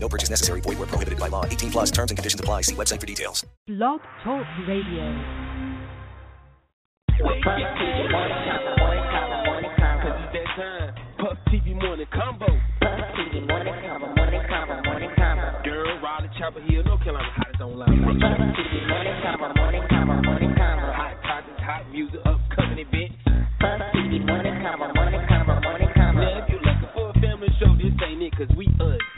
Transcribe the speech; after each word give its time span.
No 0.00 0.08
purchase 0.08 0.30
necessary. 0.30 0.60
Void 0.60 0.78
where 0.78 0.86
prohibited 0.86 1.18
by 1.18 1.28
law. 1.28 1.44
18 1.44 1.70
plus 1.70 1.90
terms 1.90 2.10
and 2.10 2.18
conditions 2.18 2.40
apply. 2.40 2.62
See 2.62 2.74
website 2.74 3.00
for 3.00 3.06
details. 3.06 3.44
Blog 3.66 4.00
Talk 4.24 4.46
Radio. 4.66 5.04
Puff 11.18 11.36
TV 11.50 11.74
morning 11.74 12.06
convo. 12.14 12.46
Girl, 15.64 16.00
Raleigh, 16.00 16.30
Chapel 16.38 16.62
Hill, 16.62 16.84
North 16.84 17.02
Carolina, 17.02 17.28
hottest 17.36 17.60
online. 17.60 18.02
Hot 20.94 21.22
topics, 21.22 21.60
hot 21.60 21.90
music, 21.90 22.20
upcoming 22.24 22.78
events. 22.78 23.16
Now, 23.60 23.90
if 26.38 26.48
you're 26.48 26.60
looking 26.60 26.88
for 26.94 27.10
a 27.10 27.12
family 27.14 27.48
show, 27.58 27.74
this 27.76 27.92
ain't 28.06 28.22
it, 28.22 28.36
cause 28.36 28.48
we 28.56 28.66
uncut. 28.66 28.98
Sweet 28.98 29.17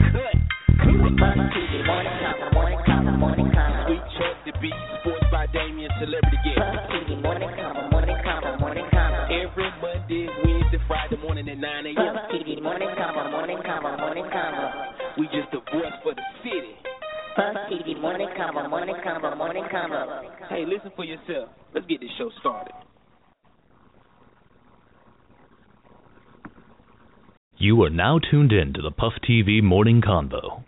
now 28.01 28.17
tuned 28.17 28.51
in 28.51 28.73
to 28.73 28.81
the 28.81 28.89
Puff 28.89 29.13
TV 29.29 29.61
Morning 29.61 30.01
Convo. 30.01 30.63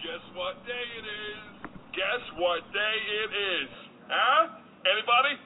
Guess 0.00 0.24
what 0.34 0.64
day 0.64 0.72
it 0.96 1.04
is? 1.04 1.70
Guess 1.92 2.22
what 2.38 2.62
day 2.72 2.96
it 3.20 3.30
is? 3.36 3.68
Huh? 4.08 4.48
Anybody? 4.86 5.36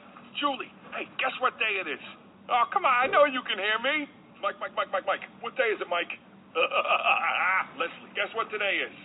Julie, 0.41 0.73
hey, 0.97 1.05
guess 1.21 1.37
what 1.45 1.53
day 1.61 1.77
it 1.77 1.87
is? 1.87 2.01
Oh, 2.49 2.65
come 2.73 2.89
on, 2.89 2.97
I 2.97 3.05
know 3.13 3.29
you 3.29 3.45
can 3.45 3.61
hear 3.61 3.77
me. 3.85 4.09
Mike, 4.41 4.57
Mike, 4.57 4.73
Mike, 4.73 4.89
Mike, 4.89 5.05
Mike. 5.05 5.21
What 5.45 5.55
day 5.55 5.69
is 5.69 5.81
it, 5.85 5.87
Mike? 5.93 6.09
Leslie, 7.77 8.09
guess 8.17 8.33
what 8.35 8.49
today 8.51 8.81
is? 8.81 8.97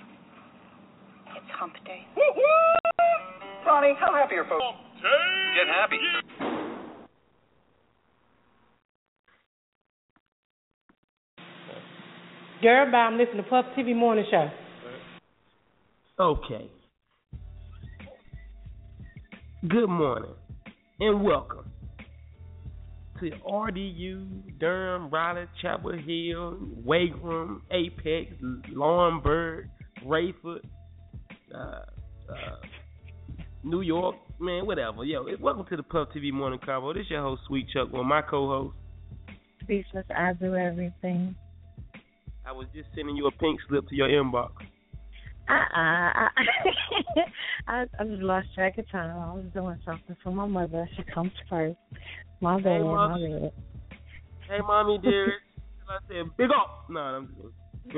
It's 1.36 1.52
hump 1.59 1.75
day. 1.83 2.08
Woo-hoo! 2.16 3.67
Ronnie, 3.67 3.94
how 4.00 4.16
happy 4.16 4.36
are 4.36 4.47
folks? 4.47 4.63
Hump 4.63 4.80
day! 5.03 5.59
Get 5.59 5.67
happy. 5.67 6.00
Girl, 12.63 12.89
bye. 12.89 12.97
I'm 12.97 13.17
listening 13.17 13.44
to 13.44 13.50
Puff 13.50 13.66
TV 13.78 13.94
Morning 13.94 14.25
Show. 14.31 14.50
Okay. 16.17 16.72
Good 19.67 19.89
morning 19.89 20.31
and 21.00 21.23
welcome 21.23 21.69
to 23.19 23.29
RDU, 23.50 24.59
Durham, 24.59 25.09
Raleigh, 25.09 25.47
Chapel 25.61 25.91
Hill, 25.91 26.57
Wagram, 26.85 27.63
Apex, 27.72 28.33
Laurinburg, 28.73 29.67
Raeford, 30.06 30.61
uh, 31.53 31.57
uh, 31.57 31.85
New 33.63 33.81
York, 33.81 34.16
man, 34.39 34.66
whatever. 34.66 35.03
Yo, 35.03 35.25
welcome 35.41 35.66
to 35.69 35.75
the 35.75 35.83
Puff 35.83 36.09
TV 36.16 36.31
Morning 36.31 36.59
Convo. 36.59 36.94
This 36.94 37.06
your 37.09 37.22
host, 37.22 37.41
Sweet 37.47 37.67
Chuck, 37.73 37.91
with 37.91 38.06
my 38.06 38.22
co-host. 38.22 38.75
Speechless, 39.63 40.06
I 40.16 40.33
do 40.33 40.56
everything. 40.56 41.35
I 42.45 42.51
was 42.51 42.67
just 42.73 42.88
sending 42.95 43.17
you 43.17 43.27
a 43.27 43.31
pink 43.31 43.59
slip 43.67 43.88
to 43.89 43.95
your 43.95 44.07
inbox. 44.07 44.51
Uh 45.47 45.53
uh 45.53 46.29
I 47.67 47.85
I 48.00 48.03
just 48.03 48.22
lost 48.22 48.47
track 48.56 48.78
of 48.78 48.89
time. 48.89 49.17
I 49.17 49.33
was 49.33 49.45
doing 49.53 49.79
something 49.85 50.16
for 50.23 50.31
my 50.31 50.47
mother. 50.47 50.89
She 50.95 51.03
comes 51.03 51.31
first. 51.50 51.78
My 52.41 52.57
bad, 52.57 52.78
Hey, 52.78 52.83
my 52.83 53.07
bad. 53.07 53.51
Hey, 54.50 54.59
mommy, 54.66 54.97
dearest. 55.00 55.38
I 55.89 55.97
said, 56.07 56.25
big 56.38 56.50
up. 56.50 56.85
No, 56.89 57.00
I'm 57.00 57.28
just 57.28 57.56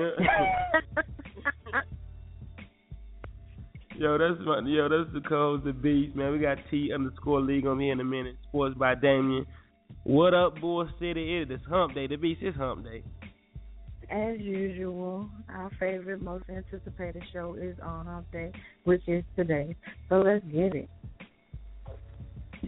Yo, 3.97 4.17
that's 4.17 4.39
my, 4.45 4.59
yo, 4.65 4.89
that's 4.89 5.11
the 5.13 5.21
codes 5.27 5.63
the 5.63 5.73
beast, 5.73 6.15
man. 6.15 6.31
We 6.31 6.39
got 6.39 6.57
T 6.69 6.91
underscore 6.93 7.41
league 7.41 7.65
on 7.65 7.79
here 7.79 7.93
in 7.93 7.99
a 7.99 8.03
minute. 8.03 8.35
Sports 8.47 8.75
by 8.77 8.93
Damien. 8.93 9.45
What 10.03 10.35
up, 10.35 10.59
Bull 10.61 10.87
City? 10.99 11.37
It 11.41 11.49
is 11.51 11.61
Hump 11.67 11.95
Day. 11.95 12.05
The 12.05 12.17
beast 12.17 12.43
is 12.43 12.53
Hump 12.55 12.83
Day. 12.83 13.03
As 14.09 14.40
usual, 14.40 15.29
our 15.50 15.69
favorite, 15.79 16.22
most 16.22 16.45
anticipated 16.50 17.23
show 17.34 17.56
is 17.59 17.75
on 17.84 18.06
Hump 18.06 18.31
Day, 18.31 18.51
which 18.85 19.01
is 19.07 19.23
today. 19.35 19.75
So 20.07 20.19
let's 20.19 20.45
get 20.45 20.75
it. 20.75 20.90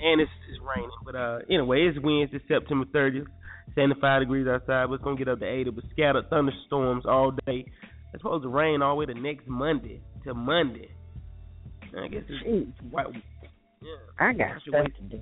And 0.02 0.22
it's, 0.22 0.32
it's 0.50 0.60
raining, 0.62 0.90
but 1.04 1.16
uh, 1.16 1.40
anyway, 1.50 1.88
it's 1.88 1.98
Wednesday, 2.04 2.40
September 2.48 2.86
30th. 2.94 3.28
75 3.76 4.22
degrees 4.22 4.48
outside. 4.48 4.88
But 4.88 4.96
it's 4.96 5.04
gonna 5.04 5.18
get 5.18 5.28
up 5.28 5.40
to 5.40 5.46
80, 5.46 5.72
but 5.72 5.84
scattered 5.92 6.30
thunderstorms 6.30 7.06
all 7.06 7.32
day. 7.46 7.66
It's 8.14 8.22
supposed 8.22 8.44
to 8.44 8.50
rain 8.50 8.82
all 8.82 8.96
the 8.96 9.00
way 9.00 9.06
to 9.06 9.14
next 9.14 9.48
Monday 9.48 10.02
to 10.26 10.34
Monday. 10.34 10.92
I 11.98 12.08
guess 12.08 12.24
it's 12.28 12.48
Jeez. 12.48 12.92
white. 12.92 13.08
Yeah. 13.82 13.96
I 14.20 14.34
got 14.34 14.62
stuff 14.68 14.88
to 14.98 15.04
do. 15.04 15.22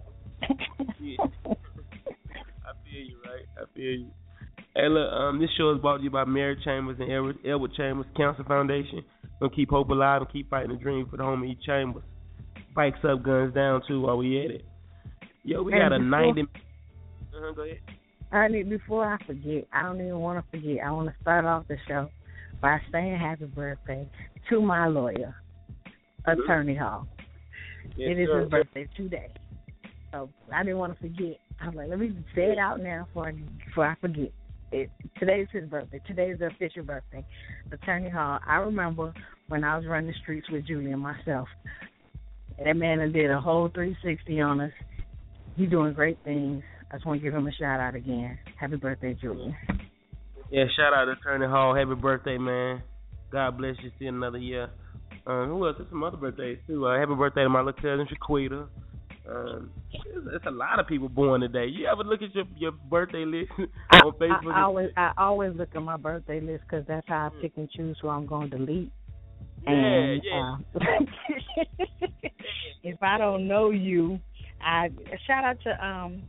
Yeah. 1.00 1.18
I 2.66 2.74
feel 2.84 3.04
you, 3.04 3.18
right? 3.26 3.46
I 3.58 3.66
feel 3.76 3.92
you. 3.92 4.12
Hey, 4.78 4.90
look, 4.90 5.12
um, 5.12 5.40
this 5.42 5.50
show 5.58 5.72
is 5.74 5.82
brought 5.82 5.98
to 5.98 6.04
you 6.04 6.12
by 6.12 6.24
Mary 6.26 6.56
Chambers 6.64 6.98
and 7.00 7.12
Edward, 7.12 7.38
Edward 7.44 7.74
Chambers 7.74 8.06
Cancer 8.16 8.44
Foundation. 8.44 9.04
Gonna 9.40 9.52
keep 9.52 9.72
hope 9.72 9.90
alive 9.90 10.22
and 10.22 10.32
keep 10.32 10.52
fighting 10.52 10.70
the 10.70 10.78
dream 10.78 11.08
for 11.10 11.18
the 11.18 11.24
home 11.24 11.42
of 11.42 11.50
E. 11.50 11.58
Chambers. 11.66 12.04
Bikes 12.76 13.00
up, 13.04 13.24
guns 13.24 13.56
down 13.56 13.82
too 13.88 14.02
while 14.02 14.18
we 14.18 14.40
at 14.46 14.52
it. 14.52 14.66
Yo, 15.44 15.64
we 15.64 15.74
And 15.74 15.82
got 15.82 15.94
a 15.94 15.98
before- 15.98 16.10
90. 16.10 16.42
Uh-huh, 16.44 17.52
go 17.54 17.62
ahead. 17.64 17.80
I 18.32 18.48
need 18.50 18.70
before 18.70 19.04
I 19.12 19.18
forget, 19.26 19.66
I 19.74 19.82
don't 19.82 20.00
even 20.00 20.20
want 20.20 20.44
to 20.46 20.52
forget. 20.52 20.84
I 20.86 20.92
want 20.92 21.10
to 21.10 21.16
start 21.22 21.46
off 21.46 21.68
the 21.68 21.78
show 21.88 22.10
by 22.62 22.80
saying 22.92 23.16
happy 23.18 23.46
birthday 23.46 24.08
to 24.50 24.62
my 24.62 24.86
lawyer, 24.86 25.34
Attorney 26.26 26.76
Hall. 26.76 27.08
Yes, 27.96 28.12
it 28.12 28.20
is 28.20 28.28
sir. 28.28 28.42
his 28.42 28.50
birthday 28.50 28.88
today, 28.96 29.32
so 30.12 30.30
I 30.54 30.62
didn't 30.64 30.78
want 30.78 30.94
to 30.94 31.00
forget. 31.00 31.40
I 31.62 31.68
was 31.68 31.76
like, 31.76 31.90
let 31.90 31.98
me 31.98 32.16
say 32.36 32.52
it 32.52 32.60
out 32.60 32.80
now 32.80 33.06
before 33.06 33.30
I, 33.30 33.32
before 33.66 33.86
I 33.88 33.96
forget. 33.96 34.32
It, 34.72 34.90
today's 35.18 35.48
his 35.52 35.70
birthday. 35.70 36.02
Today's 36.06 36.40
the 36.40 36.48
official 36.48 36.84
birthday. 36.84 37.26
Attorney 37.72 38.10
Hall. 38.10 38.40
I 38.46 38.58
remember 38.58 39.14
when 39.48 39.64
I 39.64 39.78
was 39.78 39.86
running 39.88 40.08
the 40.08 40.18
streets 40.22 40.48
with 40.52 40.68
Julie 40.68 40.92
and 40.92 41.02
myself. 41.02 41.48
That 42.64 42.76
man 42.76 43.00
did 43.12 43.32
a 43.32 43.40
whole 43.40 43.70
360 43.74 44.42
on 44.42 44.62
us. 44.62 44.72
He's 45.56 45.70
doing 45.70 45.94
great 45.94 46.18
things. 46.24 46.64
I 46.92 46.96
just 46.96 47.06
want 47.06 47.20
to 47.20 47.24
give 47.24 47.34
him 47.34 47.48
a 47.48 47.52
shout 47.52 47.80
out 47.80 47.96
again. 47.96 48.38
Happy 48.60 48.76
birthday, 48.76 49.16
Julian. 49.20 49.56
Yeah, 50.52 50.66
shout 50.76 50.94
out 50.94 51.06
to 51.06 51.12
Attorney 51.12 51.48
Hall. 51.48 51.76
Happy 51.76 51.96
birthday, 51.96 52.38
man. 52.38 52.81
God 53.31 53.58
bless 53.58 53.75
you. 53.84 53.92
See 54.00 54.06
another 54.06 54.38
year. 54.38 54.70
Um, 55.25 55.50
who 55.50 55.68
else? 55.68 55.75
There's 55.78 55.90
some 55.90 56.04
other 56.04 56.18
birthdays 56.18 56.60
too. 56.68 56.88
Uh, 56.88 56.98
happy 56.98 57.13
birthday 57.16 57.44
to 57.44 57.50
my 57.50 57.60
little 57.60 57.74
cousin 57.74 58.08
Shaquita. 58.08 58.68
Um, 59.29 59.71
there's, 59.91 60.25
there's 60.25 60.41
a 60.47 60.51
lot 60.51 60.79
of 60.79 60.88
people 60.88 61.09
born 61.09 61.41
today. 61.41 61.65
You 61.65 61.88
ever 61.88 62.03
look 62.03 62.21
at 62.21 62.33
your 62.33 62.45
your 62.56 62.71
birthday 62.71 63.25
list 63.25 63.51
I, 63.91 63.97
on 63.97 64.13
Facebook? 64.13 64.53
I, 64.53 64.59
I 64.59 64.63
always 64.63 64.89
I 64.95 65.12
always 65.18 65.53
look 65.56 65.69
at 65.75 65.81
my 65.81 65.97
birthday 65.97 66.39
list 66.39 66.63
because 66.69 66.85
that's 66.88 67.07
how 67.07 67.31
I 67.31 67.41
pick 67.41 67.53
and 67.57 67.69
choose 67.71 67.97
who 68.01 68.09
I'm 68.09 68.25
going 68.25 68.50
to 68.51 68.57
delete. 68.57 68.91
yeah, 69.63 69.71
and 69.71 70.21
yeah. 70.24 70.56
uh, 70.75 71.50
if 72.83 73.01
I 73.01 73.18
don't 73.18 73.47
know 73.47 73.71
you, 73.71 74.19
I 74.62 74.89
shout 75.25 75.44
out 75.44 75.57
to 75.63 75.85
um, 75.85 76.24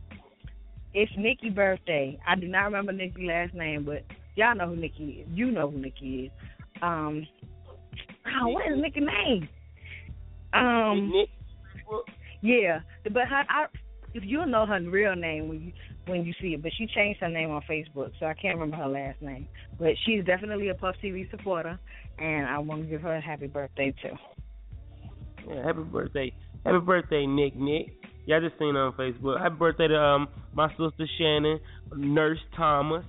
it's 0.93 1.11
Nikki 1.17 1.49
birthday. 1.49 2.19
I 2.27 2.35
do 2.35 2.47
not 2.47 2.63
remember 2.63 2.91
Nikki's 2.91 3.25
last 3.25 3.53
name, 3.53 3.85
but 3.85 4.03
y'all 4.35 4.55
know 4.55 4.67
who 4.67 4.75
Nikki 4.75 5.23
is. 5.25 5.27
You 5.31 5.51
know 5.51 5.69
who 5.69 5.77
Nikki 5.77 6.25
is. 6.25 6.31
Um, 6.81 7.25
oh, 8.41 8.47
what 8.49 8.65
is 8.71 8.79
Nikki's 8.79 9.03
name? 9.03 9.49
Um, 10.53 11.11
Nick, 11.13 11.29
yeah, 12.41 12.79
but 13.03 13.27
her, 13.27 13.43
I, 13.49 13.65
if 14.13 14.23
you'll 14.25 14.47
know 14.47 14.65
her 14.65 14.79
real 14.81 15.15
name, 15.15 15.49
when 15.49 15.61
you, 15.61 15.73
when 16.07 16.25
you 16.25 16.33
see 16.41 16.49
it. 16.49 16.63
But 16.63 16.71
she 16.77 16.87
changed 16.87 17.19
her 17.21 17.29
name 17.29 17.51
on 17.51 17.61
Facebook, 17.69 18.11
so 18.19 18.25
I 18.25 18.33
can't 18.33 18.57
remember 18.57 18.77
her 18.77 18.89
last 18.89 19.21
name. 19.21 19.47
But 19.77 19.91
she's 20.05 20.25
definitely 20.25 20.69
a 20.69 20.73
Puff 20.73 20.95
TV 21.03 21.29
supporter, 21.31 21.79
and 22.17 22.47
I 22.47 22.57
want 22.59 22.83
to 22.83 22.87
give 22.87 23.01
her 23.01 23.15
a 23.15 23.21
happy 23.21 23.47
birthday 23.47 23.93
too. 24.01 24.15
Yeah, 25.47 25.65
happy 25.65 25.83
birthday, 25.83 26.33
happy 26.65 26.79
birthday, 26.79 27.25
Nick 27.25 27.55
Nick. 27.55 27.99
I 28.31 28.39
just 28.39 28.59
seen 28.59 28.75
on 28.75 28.93
Facebook. 28.93 29.41
Happy 29.41 29.55
birthday 29.55 29.87
to 29.87 29.95
um 29.95 30.27
my 30.53 30.69
sister 30.69 31.07
Shannon, 31.17 31.59
Nurse 31.95 32.39
Thomas, 32.55 33.03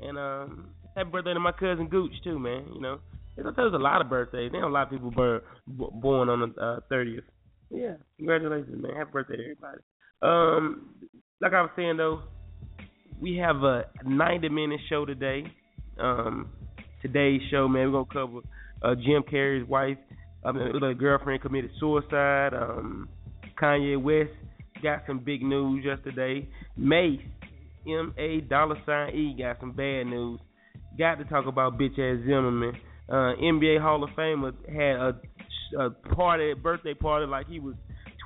and 0.00 0.18
um 0.18 0.70
happy 0.96 1.10
birthday 1.10 1.34
to 1.34 1.40
my 1.40 1.52
cousin 1.52 1.88
Gooch 1.88 2.12
too, 2.24 2.38
man. 2.38 2.64
You 2.74 2.80
know, 2.80 2.98
there's 3.36 3.74
a 3.74 3.78
lot 3.78 4.00
of 4.00 4.08
birthdays. 4.08 4.50
There 4.50 4.62
a 4.62 4.72
lot 4.72 4.84
of 4.84 4.90
people 4.90 5.10
born 5.10 5.40
born 5.66 6.28
on 6.28 6.40
the 6.40 6.60
uh, 6.60 6.80
thirtieth. 6.88 7.24
Yeah, 7.74 7.94
congratulations, 8.16 8.82
man. 8.82 8.94
Happy 8.96 9.10
birthday 9.10 9.36
to 9.36 9.42
everybody. 9.42 9.78
Um, 10.22 10.94
like 11.40 11.52
I 11.52 11.62
was 11.62 11.70
saying 11.76 11.96
though, 11.96 12.22
we 13.20 13.36
have 13.36 13.56
a 13.56 13.84
90 14.04 14.48
minute 14.48 14.80
show 14.88 15.04
today. 15.04 15.44
Um, 15.98 16.50
today's 17.02 17.40
show, 17.50 17.68
man, 17.68 17.92
we're 17.92 18.04
gonna 18.04 18.26
cover 18.26 18.40
uh, 18.82 18.94
Jim 18.94 19.22
Carrey's 19.30 19.68
wife, 19.68 19.98
I 20.44 20.52
mean, 20.52 20.82
a 20.82 20.94
girlfriend 20.94 21.40
committed 21.40 21.70
suicide. 21.80 22.50
Um, 22.52 23.08
Kanye 23.60 24.00
West 24.00 24.36
got 24.82 25.02
some 25.06 25.18
big 25.20 25.42
news 25.42 25.84
yesterday. 25.84 26.46
Mase, 26.76 27.20
M 27.86 28.14
A 28.18 28.40
dollar 28.42 28.76
sign 28.84 29.14
E, 29.14 29.34
got 29.38 29.58
some 29.60 29.72
bad 29.72 30.04
news. 30.04 30.40
Got 30.98 31.16
to 31.16 31.24
talk 31.24 31.46
about 31.46 31.78
bitch 31.78 31.98
ass 31.98 32.24
Zimmerman. 32.26 32.74
Uh, 33.08 33.32
NBA 33.42 33.80
Hall 33.80 34.02
of 34.04 34.10
Famer 34.10 34.52
had 34.68 34.96
a, 34.96 35.20
a 35.78 35.90
party, 35.90 36.54
birthday 36.54 36.94
party 36.94 37.26
like 37.26 37.48
he 37.48 37.60
was 37.60 37.74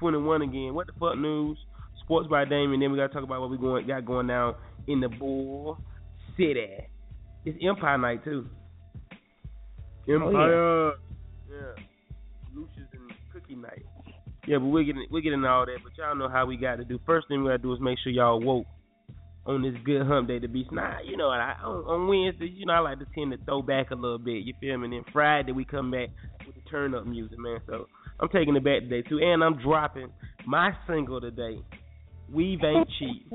21 0.01 0.43
again. 0.43 0.75
What 0.75 0.87
the 0.87 0.93
fuck 0.99 1.19
news? 1.19 1.59
Sports 2.05 2.29
by 2.29 2.45
Damien. 2.45 2.81
Then 2.81 2.93
we 2.93 2.99
got 2.99 3.09
to 3.09 3.13
talk 3.13 3.23
about 3.23 3.41
what 3.41 3.51
we 3.51 3.59
going 3.59 3.87
got 3.87 4.05
going 4.05 4.27
down 4.27 4.55
in 4.87 5.01
the 5.01 5.09
Bull 5.09 5.79
City. 6.37 6.69
It's 7.45 7.59
Empire 7.63 7.99
Night 7.99 8.25
too. 8.25 8.47
Empire. 10.09 10.55
Oh, 10.55 10.93
yeah. 11.51 11.57
yeah. 11.57 11.85
Lucious 12.55 12.89
and 12.93 13.13
Cookie 13.33 13.55
Night. 13.55 13.85
Yeah, 14.47 14.59
but 14.59 14.67
we're 14.67 14.85
getting 14.85 15.07
we're 15.11 15.21
getting 15.21 15.45
all 15.45 15.67
that. 15.67 15.79
But 15.85 15.93
y'all 15.99 16.17
know 16.17 16.29
how 16.29 16.47
we 16.47 16.57
got 16.57 16.77
to 16.77 16.85
do. 16.85 16.99
First 17.05 17.29
thing 17.29 17.43
we 17.43 17.51
gotta 17.51 17.59
do 17.59 17.73
is 17.75 17.81
make 17.81 17.99
sure 18.03 18.13
y'all 18.13 18.41
woke 18.41 18.67
on 19.49 19.63
this 19.63 19.75
good 19.85 20.07
hump 20.07 20.29
day 20.29 20.39
to 20.39 20.47
be 20.47 20.67
nah, 20.71 21.01
you 21.03 21.17
know 21.17 21.31
I, 21.31 21.55
on, 21.65 21.85
on 21.85 22.09
Wednesdays, 22.09 22.53
you 22.55 22.67
know 22.67 22.75
I 22.75 22.81
like 22.81 22.99
to 22.99 23.07
tend 23.15 23.33
to 23.33 23.39
throw 23.47 23.63
back 23.63 23.91
a 23.91 23.95
little 23.95 24.19
bit. 24.19 24.45
You 24.45 24.53
feel 24.61 24.77
me? 24.77 24.85
And 24.85 24.93
then 24.93 25.05
Friday 25.13 25.53
we 25.53 25.65
come 25.65 25.91
back 25.91 26.11
with 26.47 26.55
turn 26.71 26.95
up 26.95 27.07
music, 27.07 27.39
man. 27.39 27.59
So 27.67 27.87
I'm 28.21 28.29
taking 28.29 28.57
it 28.57 28.65
back 28.65 28.81
today 28.81 29.03
too, 29.03 29.19
and 29.23 29.43
I'm 29.43 29.59
dropping 29.61 30.11
my 30.47 30.73
single 30.87 31.21
today. 31.21 31.59
Weave 32.33 32.61
ain't 32.65 32.89
cheap. 32.99 33.31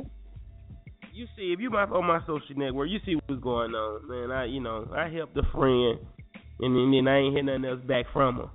You 1.13 1.27
see, 1.35 1.53
if 1.53 1.59
you 1.59 1.69
my 1.69 1.83
on 1.83 2.05
my 2.05 2.19
social 2.21 2.55
network, 2.55 2.89
you 2.89 2.99
see 3.05 3.15
what's 3.15 3.41
going 3.41 3.71
on, 3.71 4.07
man. 4.07 4.31
I 4.31 4.45
you 4.45 4.59
know 4.59 4.89
I 4.95 5.09
helped 5.09 5.37
a 5.37 5.43
friend, 5.51 5.99
and 6.59 6.75
then, 6.75 6.83
and 6.83 6.93
then 6.93 7.07
I 7.07 7.19
ain't 7.19 7.33
hear 7.33 7.43
nothing 7.43 7.65
else 7.65 7.81
back 7.87 8.05
from 8.11 8.37
her. 8.37 8.49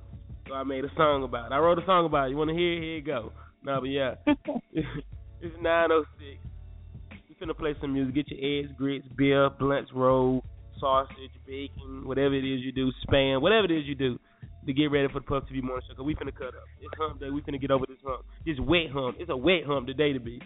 So 0.49 0.55
I 0.55 0.65
made 0.65 0.85
a 0.85 0.91
song 0.97 1.25
about 1.25 1.53
it. 1.53 1.55
I 1.55 1.59
wrote 1.59 1.79
a 1.79 1.87
song 1.87 2.07
about 2.07 2.29
it. 2.29 2.31
You 2.31 2.37
want 2.37 2.51
to 2.51 2.57
hear 2.57 2.73
it? 2.73 2.83
Here 2.83 2.97
you 2.97 3.03
go. 3.03 3.33
No, 3.63 3.81
but 3.81 3.89
yeah. 3.89 4.15
it's 4.73 5.55
906. 5.61 6.41
We 7.29 7.47
finna 7.47 7.57
play 7.57 7.75
some 7.81 7.93
music. 7.93 8.15
Get 8.15 8.31
your 8.31 8.61
eggs, 8.61 8.73
grits, 8.77 9.07
beer, 9.17 9.51
blunts, 9.51 9.91
roll, 9.95 10.43
sausage, 10.81 11.31
bacon, 11.47 12.07
whatever 12.07 12.35
it 12.35 12.45
is 12.45 12.61
you 12.65 12.73
do, 12.73 12.91
spam, 13.07 13.41
whatever 13.43 13.67
it 13.67 13.73
is 13.73 13.85
you 13.87 13.95
do 13.95 14.19
to 14.69 14.75
get 14.75 14.93
ready 14.93 15.09
for 15.09 15.21
the 15.21 15.25
Puff 15.25 15.45
TV 15.51 15.63
morning 15.63 15.83
show. 15.89 15.95
Cause 15.97 16.05
we 16.05 16.15
finna 16.15 16.35
cut 16.35 16.49
up. 16.49 16.69
It's 16.79 16.93
hump 16.99 17.19
day. 17.21 17.31
We 17.31 17.41
finna 17.41 17.59
get 17.61 17.71
over 17.71 17.87
this 17.87 17.97
hump. 18.05 18.27
This 18.45 18.57
wet 18.61 18.91
hump. 18.93 19.17
It's 19.19 19.31
a 19.31 19.37
wet 19.37 19.65
hump 19.67 19.87
today 19.87 20.13
to 20.13 20.21
be. 20.21 20.43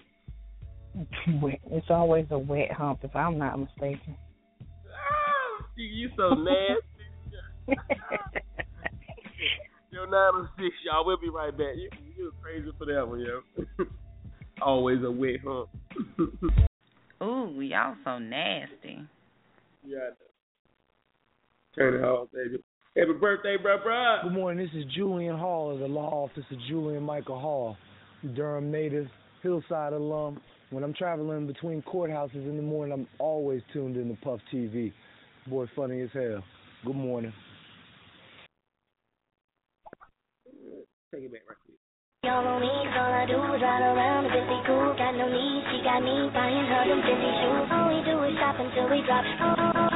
It's 1.27 1.87
always 1.91 2.27
a 2.31 2.39
wet 2.39 2.71
hump, 2.71 3.01
if 3.03 3.17
I'm 3.17 3.37
not 3.37 3.59
mistaken. 3.59 4.17
Ah, 4.87 5.65
you 5.77 6.09
so 6.17 6.35
nasty. 6.35 6.87
Yo, 9.91 10.05
906, 10.05 10.75
y'all. 10.85 11.05
We'll 11.05 11.19
be 11.19 11.29
right 11.29 11.51
back. 11.51 11.75
You, 11.77 11.91
you 12.17 12.33
crazy 12.41 12.71
for 12.79 12.87
that 12.87 13.07
one, 13.07 13.21
yo. 13.21 13.43
Always 14.63 15.03
a 15.05 15.11
wet 15.11 15.41
hump. 15.45 15.69
Ooh, 17.23 17.61
y'all 17.61 17.97
so 18.05 18.19
nasty. 18.19 19.07
Yeah, 19.85 20.11
Turn 21.75 21.95
it 21.95 22.05
off, 22.07 22.29
baby. 22.33 22.63
Happy 22.95 23.15
birthday, 23.19 23.57
bro, 23.57 23.79
bro. 23.83 24.19
Good 24.23 24.35
morning. 24.35 24.67
This 24.67 24.85
is 24.85 24.93
Julian 24.95 25.39
Hall 25.39 25.73
of 25.73 25.79
the 25.79 25.87
law 25.87 26.11
office 26.25 26.45
of 26.51 26.59
Julian 26.69 27.03
Michael 27.03 27.41
Hall, 27.41 27.79
Durham 28.37 28.71
native, 28.71 29.07
Hillside 29.43 29.95
alum. 29.95 30.39
When 30.69 30.85
I'm 30.85 30.93
traveling 30.93 31.47
between 31.47 31.81
courthouses 31.81 32.45
in 32.45 32.59
the 32.59 32.63
morning, 32.63 32.93
I'm 32.93 33.07
always 33.19 33.63
tuned 33.73 33.97
in 33.97 34.09
to 34.09 34.21
Puff 34.23 34.41
TV. 34.53 34.93
Boy, 35.47 35.65
funny 35.75 36.03
as 36.03 36.11
hell. 36.13 36.45
Good 36.85 36.97
morning. 36.97 37.33
Take 41.15 41.25
it 41.25 41.33
back 41.33 41.41
right 41.49 41.57
quick. 41.65 41.79
Y'all 42.25 42.47
on 42.47 42.61
me, 42.61 42.69
all 42.69 43.13
I 43.13 43.25
do 43.25 43.41
is 43.57 43.63
ride 43.63 43.89
around 43.89 44.27
and 44.27 44.49
be 44.53 44.59
cool. 44.67 44.93
Got 44.99 45.17
no 45.17 45.33
need, 45.33 45.65
she 45.73 45.81
got 45.83 46.05
me 46.05 46.29
buying 46.35 46.67
her 46.69 46.85
them 46.89 47.01
Fendi 47.01 47.31
shoes. 47.41 47.73
All 47.73 47.89
we 47.89 48.05
do 48.05 48.23
is 48.29 48.37
shop 48.37 48.57
until 48.61 48.91
we 48.91 49.01
drop. 49.07 49.25
All 49.41 49.92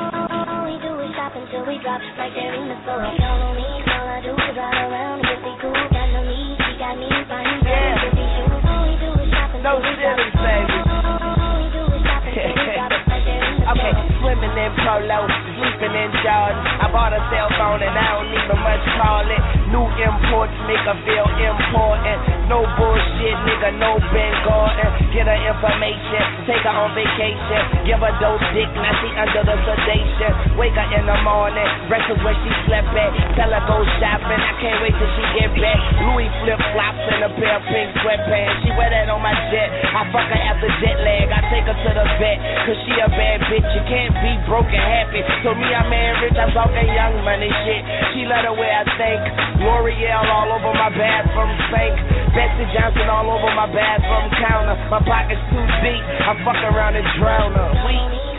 we 1.16 1.24
do 1.24 1.24
is 1.24 1.24
shop 1.24 1.32
until 1.32 1.64
we 1.64 1.80
drop. 1.80 2.00
Right 2.16 2.32
there 2.34 2.54
in 2.54 2.68
the 2.68 2.76
store. 2.84 3.00
Y'all 3.16 3.40
on 3.40 3.56
me, 3.56 3.68
all 3.88 4.04
I 4.04 4.20
do 4.20 4.32
is 4.36 4.56
ride 4.56 4.80
around 4.84 5.24
and 5.24 5.40
be 5.40 5.52
cool. 5.64 5.72
Got 5.72 6.08
no 6.12 6.20
need, 6.28 6.56
she 6.60 6.72
got 6.76 6.94
me 7.00 7.08
buying 7.28 7.60
them 7.64 7.96
Fendi 8.04 8.26
shoes. 8.36 8.64
All 8.68 8.84
we 8.84 8.94
do 9.00 9.10
is 9.16 9.28
shop 9.32 9.50
until 9.56 9.80
we 9.80 9.92
drop. 9.96 10.20
All 10.36 11.56
we 11.56 11.68
do 11.72 11.82
is 11.88 12.02
shop 12.04 12.20
until 12.20 12.52
we 12.52 12.68
drop. 12.76 12.92
Right 13.08 13.24
there 13.24 13.40
in 13.40 13.56
the 13.56 13.64
store. 13.64 13.72
Okay, 13.76 13.92
swimming 14.22 14.54
in 14.54 14.72
polo, 14.78 15.26
sleeping 15.26 15.94
in 15.96 16.10
Jordan. 16.22 16.62
I 16.78 16.86
bought 16.92 17.10
a 17.10 17.19
cell 17.34 17.50
phone 17.58 17.82
and 17.82 17.90
I 17.98 18.14
don't 18.14 18.30
even 18.30 18.58
much 18.62 18.84
call 18.94 19.26
it. 19.26 19.42
New 19.66 19.82
imports 19.98 20.54
make 20.70 20.82
her 20.86 20.94
feel 21.02 21.26
important. 21.26 22.18
No 22.46 22.62
bullshit, 22.78 23.36
nigga, 23.42 23.74
no 23.82 23.98
Ben 24.14 24.34
Gordon. 24.46 24.90
Get 25.10 25.26
her 25.26 25.40
information, 25.42 26.22
take 26.46 26.62
her 26.62 26.70
on 26.70 26.94
vacation. 26.94 27.62
Give 27.82 27.98
her 27.98 28.14
those 28.22 28.38
dick, 28.54 28.70
now 28.78 28.94
under 29.18 29.42
the 29.42 29.56
sedation. 29.66 30.30
Wake 30.54 30.78
her 30.78 30.86
in 30.94 31.10
the 31.10 31.18
morning, 31.26 31.66
breakfast 31.90 32.22
where 32.22 32.38
she 32.46 32.50
slept 32.70 32.94
at. 32.94 33.10
Tell 33.34 33.50
her 33.50 33.64
go 33.66 33.82
shopping, 33.98 34.38
I 34.38 34.54
can't 34.62 34.78
wait 34.86 34.94
till 34.94 35.10
she 35.18 35.24
get 35.34 35.50
back. 35.58 35.80
Louis 36.06 36.30
flip 36.46 36.60
flops 36.70 37.02
and 37.10 37.26
a 37.26 37.30
pair 37.34 37.58
of 37.58 37.64
pink 37.66 37.90
sweatpants. 38.06 38.62
She 38.62 38.70
wear 38.78 38.90
that 38.94 39.10
on 39.10 39.19
my 39.19 39.34
jet. 39.50 39.69
I 39.90 40.06
fuck 40.14 40.30
her 40.30 40.42
after 40.46 40.70
jet 40.78 40.98
lag. 41.02 41.26
I 41.34 41.40
take 41.50 41.66
her 41.66 41.74
to 41.74 41.90
the 41.90 42.06
vet, 42.22 42.38
cause 42.70 42.78
she 42.86 42.94
a 43.02 43.08
bad 43.10 43.42
bitch. 43.50 43.66
You 43.74 43.82
can't 43.90 44.14
be 44.22 44.38
broke 44.46 44.70
and 44.70 44.86
happy. 44.86 45.26
So 45.42 45.58
me, 45.58 45.66
I'm 45.74 45.90
rich, 46.22 46.38
I'm 46.38 46.54
talking 46.54 46.86
young 46.94 47.19
money 47.26 47.50
shit. 47.66 47.82
She 48.14 48.22
let 48.31 48.46
her 48.46 48.55
way 48.55 48.70
I 48.70 48.84
think. 48.94 49.56
L'Oreal 49.60 50.27
all 50.29 50.53
over 50.53 50.72
my 50.77 50.91
bathroom 50.93 51.53
sink. 51.72 51.96
Betsey 52.36 52.67
Johnson 52.77 53.08
all 53.08 53.29
over 53.31 53.51
my 53.56 53.67
bathroom 53.72 54.29
counter. 54.36 54.77
My 54.93 55.01
pockets 55.01 55.41
too 55.48 55.65
deep. 55.81 56.03
I 56.05 56.36
fuck 56.44 56.60
around 56.60 56.96
and 56.96 57.06
drown 57.17 57.53
her. 57.56 57.70
We. 57.89 57.96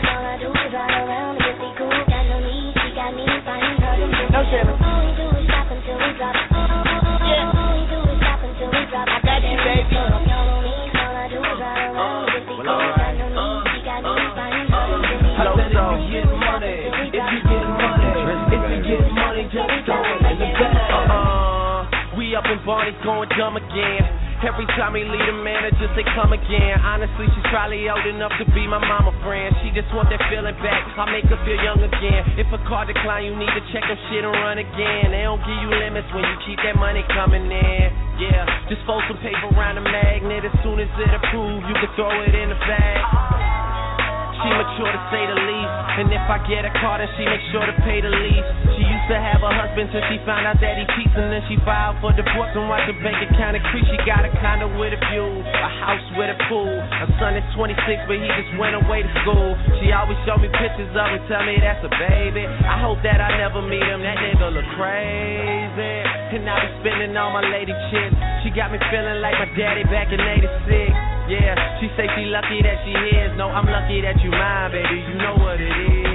All 0.08 0.26
I 6.24 6.47
Barney's 22.78 23.02
going 23.02 23.26
dumb 23.34 23.58
again. 23.58 24.06
Every 24.38 24.62
time 24.78 24.94
he 24.94 25.02
leave 25.02 25.26
the 25.26 25.34
manager 25.42 25.90
say 25.98 26.06
come 26.14 26.30
again. 26.30 26.78
Honestly, 26.78 27.26
she's 27.26 27.48
probably 27.50 27.90
old 27.90 28.06
enough 28.06 28.30
to 28.38 28.46
be 28.54 28.70
my 28.70 28.78
mama 28.78 29.10
friend. 29.26 29.50
She 29.66 29.74
just 29.74 29.90
want 29.90 30.14
that 30.14 30.22
feeling 30.30 30.54
back. 30.62 30.86
I 30.94 31.10
make 31.10 31.26
her 31.26 31.42
feel 31.42 31.58
young 31.58 31.82
again. 31.82 32.38
If 32.38 32.46
a 32.54 32.60
car 32.70 32.86
decline, 32.86 33.26
you 33.26 33.34
need 33.34 33.50
to 33.50 33.62
check 33.74 33.82
them 33.82 33.98
shit 34.06 34.22
and 34.22 34.30
run 34.30 34.62
again. 34.62 35.10
They 35.10 35.26
don't 35.26 35.42
give 35.42 35.58
you 35.58 35.74
limits 35.74 36.06
when 36.14 36.22
you 36.22 36.36
keep 36.46 36.62
that 36.62 36.78
money 36.78 37.02
coming 37.18 37.50
in. 37.50 37.86
Yeah, 38.22 38.46
just 38.70 38.86
fold 38.86 39.02
some 39.10 39.18
paper 39.26 39.50
around 39.58 39.82
the 39.82 39.82
magnet. 39.82 40.46
As 40.46 40.54
soon 40.62 40.78
as 40.78 40.86
it 41.02 41.10
approves, 41.18 41.66
you 41.66 41.74
can 41.82 41.90
throw 41.98 42.14
it 42.22 42.30
in 42.30 42.54
the 42.54 42.60
bag. 42.62 43.02
She 44.38 44.48
mature 44.54 44.86
to 44.86 45.00
say 45.10 45.22
the 45.26 45.34
least. 45.34 45.74
And 45.98 46.06
if 46.14 46.22
I 46.30 46.38
get 46.46 46.62
a 46.62 46.70
car, 46.78 47.02
then 47.02 47.10
she 47.18 47.26
make 47.26 47.42
sure 47.50 47.66
to 47.66 47.74
pay 47.82 47.98
the 47.98 48.10
lease. 48.10 48.46
She 48.78 48.86
used 48.86 49.08
to 49.10 49.18
have 49.18 49.42
a 49.42 49.50
husband 49.50 49.90
till 49.90 50.04
she 50.06 50.22
found 50.22 50.46
out 50.46 50.62
that 50.62 50.78
he 50.78 50.86
cheats. 50.94 51.10
And 51.18 51.34
then 51.34 51.42
she 51.50 51.58
filed 51.66 51.98
for 51.98 52.14
divorce 52.14 52.54
and 52.54 52.70
watched 52.70 52.86
her 52.86 52.98
bank 53.02 53.18
account 53.18 53.58
increase. 53.58 53.82
She 53.90 53.98
got 54.06 54.22
a 54.22 54.30
condo 54.38 54.70
with 54.78 54.94
a 54.94 55.00
view, 55.10 55.26
a 55.42 55.70
house 55.82 56.06
with 56.14 56.30
a 56.30 56.38
pool. 56.46 56.70
Her 56.70 57.10
son 57.18 57.34
is 57.34 57.46
26, 57.58 58.06
but 58.06 58.14
he 58.14 58.30
just 58.30 58.54
went 58.62 58.78
away 58.78 59.02
to 59.02 59.10
school. 59.26 59.58
She 59.82 59.90
always 59.90 60.18
show 60.22 60.38
me 60.38 60.46
pictures 60.54 60.94
of 60.94 61.06
him, 61.10 61.22
tell 61.26 61.42
me 61.42 61.58
that's 61.58 61.82
a 61.82 61.90
baby. 61.98 62.46
I 62.46 62.78
hope 62.78 63.02
that 63.02 63.18
I 63.18 63.34
never 63.42 63.58
meet 63.58 63.82
him. 63.82 64.06
That 64.06 64.22
nigga 64.22 64.54
look 64.54 64.68
crazy. 64.78 66.06
And 66.38 66.46
I 66.46 66.62
be 66.62 66.70
spending 66.86 67.16
all 67.18 67.34
my 67.34 67.42
lady 67.42 67.74
chicks. 67.90 68.14
She 68.46 68.54
got 68.54 68.70
me 68.70 68.78
feeling 68.86 69.18
like 69.18 69.34
my 69.34 69.50
daddy 69.58 69.82
back 69.90 70.14
in 70.14 70.22
86. 70.22 71.17
Yeah, 71.28 71.78
she 71.78 71.88
say 71.92 72.08
she 72.16 72.24
lucky 72.24 72.62
that 72.64 72.80
she 72.88 72.92
is. 72.92 73.36
No, 73.36 73.50
I'm 73.52 73.66
lucky 73.66 74.00
that 74.00 74.16
you 74.24 74.30
mine, 74.30 74.72
baby. 74.72 75.04
You 75.12 75.14
know 75.20 75.36
what 75.36 75.60
it 75.60 75.68
is. 75.68 76.08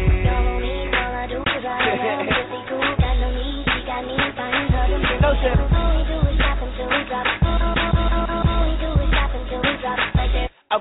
no, 5.22 5.73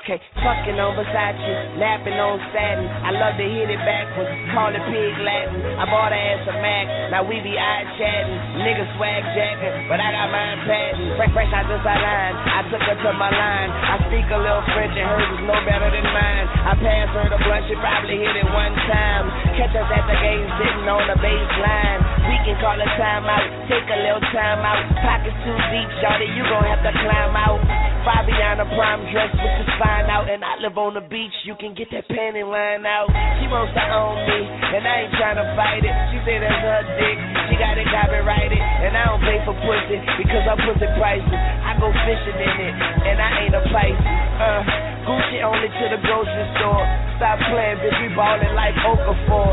Okay, 0.03 0.19
fucking 0.43 0.83
on 0.83 0.99
Versace, 0.99 1.79
napping 1.79 2.19
on 2.19 2.35
satin. 2.51 2.91
I 3.07 3.15
love 3.15 3.39
to 3.39 3.47
hit 3.47 3.71
it 3.71 3.79
backwards, 3.87 4.35
call 4.51 4.75
it 4.75 4.83
pig 4.91 5.15
Latin. 5.23 5.63
I 5.79 5.87
bought 5.87 6.11
her 6.11 6.19
ass 6.19 6.43
a 6.43 6.59
Mac, 6.59 7.15
now 7.15 7.23
we 7.23 7.39
be 7.39 7.55
eye 7.55 7.87
chatting. 7.95 8.67
Niggas 8.67 8.91
swag 8.99 9.23
jacking, 9.31 9.87
but 9.87 10.03
I 10.03 10.11
got 10.11 10.27
mine 10.35 10.59
patent. 10.67 11.07
Fresh, 11.15 11.31
fresh 11.39 11.55
out 11.55 11.71
the 11.71 11.79
line, 11.79 12.35
I 12.35 12.67
took 12.67 12.83
her 12.83 12.99
to 12.99 13.11
my 13.15 13.31
line. 13.31 13.71
I 13.71 13.95
speak 14.11 14.27
a 14.27 14.43
little 14.43 14.67
French 14.75 14.91
and 14.91 15.07
hers 15.07 15.39
is 15.39 15.47
no 15.47 15.55
better 15.71 15.87
than 15.95 16.07
mine. 16.11 16.47
I 16.51 16.75
pass 16.83 17.07
her 17.15 17.27
the 17.31 17.39
blunt, 17.39 17.63
she 17.71 17.79
probably 17.79 18.27
hit 18.27 18.35
it 18.43 18.49
one 18.51 18.75
time. 18.91 19.31
Catch 19.55 19.79
us 19.79 19.87
at 19.87 20.03
the 20.11 20.19
game 20.19 20.51
sitting 20.59 20.87
on 20.91 21.07
the 21.15 21.19
baseline. 21.23 22.03
We 22.27 22.43
can 22.43 22.59
call 22.59 22.75
a 22.75 22.89
timeout, 22.99 23.71
take 23.71 23.87
a 23.87 23.99
little 24.03 24.27
time 24.35 24.67
out. 24.67 24.83
Pockets 24.99 25.39
too 25.47 25.55
deep, 25.71 25.87
shorty, 26.03 26.27
you 26.35 26.43
gon' 26.51 26.67
have 26.67 26.83
to 26.83 26.91
climb 26.91 27.39
out. 27.39 27.92
Fabiana 28.03 28.67
prime 28.75 29.07
dress 29.15 29.31
with 29.31 29.55
the 29.63 29.67
spine 29.79 30.11
out, 30.11 30.27
and 30.27 30.43
I 30.43 30.59
live 30.59 30.75
on 30.75 30.99
the 30.99 31.05
beach. 31.07 31.35
You 31.47 31.55
can 31.55 31.71
get 31.71 31.87
that 31.95 32.11
panty 32.11 32.43
line 32.43 32.83
out. 32.83 33.07
She 33.39 33.47
wants 33.47 33.71
to 33.79 33.85
own 33.95 34.19
me, 34.27 34.43
and 34.43 34.83
I 34.83 35.07
ain't 35.07 35.15
trying 35.15 35.39
to 35.39 35.47
fight 35.55 35.87
it. 35.87 35.95
She 36.11 36.19
say 36.27 36.43
that's 36.43 36.63
her 36.67 36.83
dick. 36.99 37.19
She 37.47 37.55
got 37.63 37.79
it 37.79 37.87
copyrighted, 37.95 38.59
and 38.59 38.99
I 38.99 39.07
don't 39.07 39.23
pay 39.23 39.39
for 39.47 39.55
pussy 39.55 39.99
because 40.19 40.45
I'm 40.51 40.59
pussy 40.67 40.91
prices. 40.99 41.31
I 41.31 41.79
go 41.79 41.95
fishing 41.95 42.39
in 42.43 42.57
it, 42.67 42.75
and 43.07 43.17
I 43.23 43.31
ain't 43.47 43.55
a 43.55 43.63
Pisces. 43.71 44.07
Uh, 44.43 44.63
Gucci 45.07 45.39
only 45.47 45.71
to 45.71 45.85
the 45.95 46.01
grocery 46.03 46.47
store. 46.59 46.83
Stop 47.23 47.39
playing, 47.55 47.79
bitch. 47.87 47.99
We 48.03 48.11
ballin' 48.19 48.55
like 48.59 48.75
Okafor. 48.83 49.51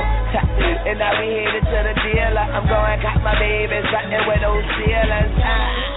and 0.90 0.98
now 0.98 1.14
we 1.22 1.38
headed 1.38 1.66
to 1.70 1.80
the 1.86 1.96
dealer. 2.02 2.46
I'm 2.50 2.66
going 2.66 2.98
cop 3.06 3.22
my 3.22 3.38
baby 3.38 3.78
something 3.94 4.24
with 4.26 4.42
those 4.42 4.66
ceilings. 4.82 5.38
Ah. 5.38 5.90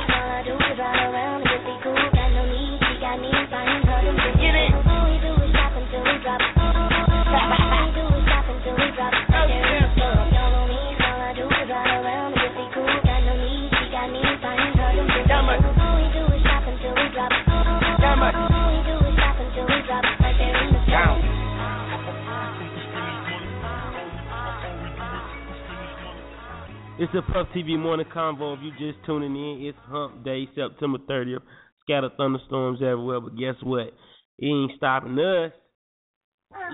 It's 26.98 27.10
the 27.14 27.22
Puff 27.22 27.48
TV 27.56 27.78
morning 27.78 28.04
convo. 28.14 28.54
If 28.54 28.60
you 28.62 28.70
just 28.72 29.04
tuning 29.06 29.34
in, 29.34 29.66
it's 29.66 29.78
Hump 29.88 30.24
Day, 30.24 30.46
September 30.54 30.98
30th. 31.08 31.40
Scattered 31.80 32.12
thunderstorms 32.18 32.80
everywhere, 32.82 33.18
but 33.18 33.36
guess 33.36 33.54
what? 33.62 33.94
It 34.38 34.46
ain't 34.46 34.72
stopping 34.76 35.18
us. 35.18 35.52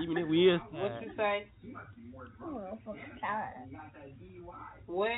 Even 0.03 0.17
if 0.17 0.27
we 0.27 0.51
is. 0.51 0.59
What 0.71 1.01
you 1.01 1.11
say? 1.15 1.47
What? 4.87 5.11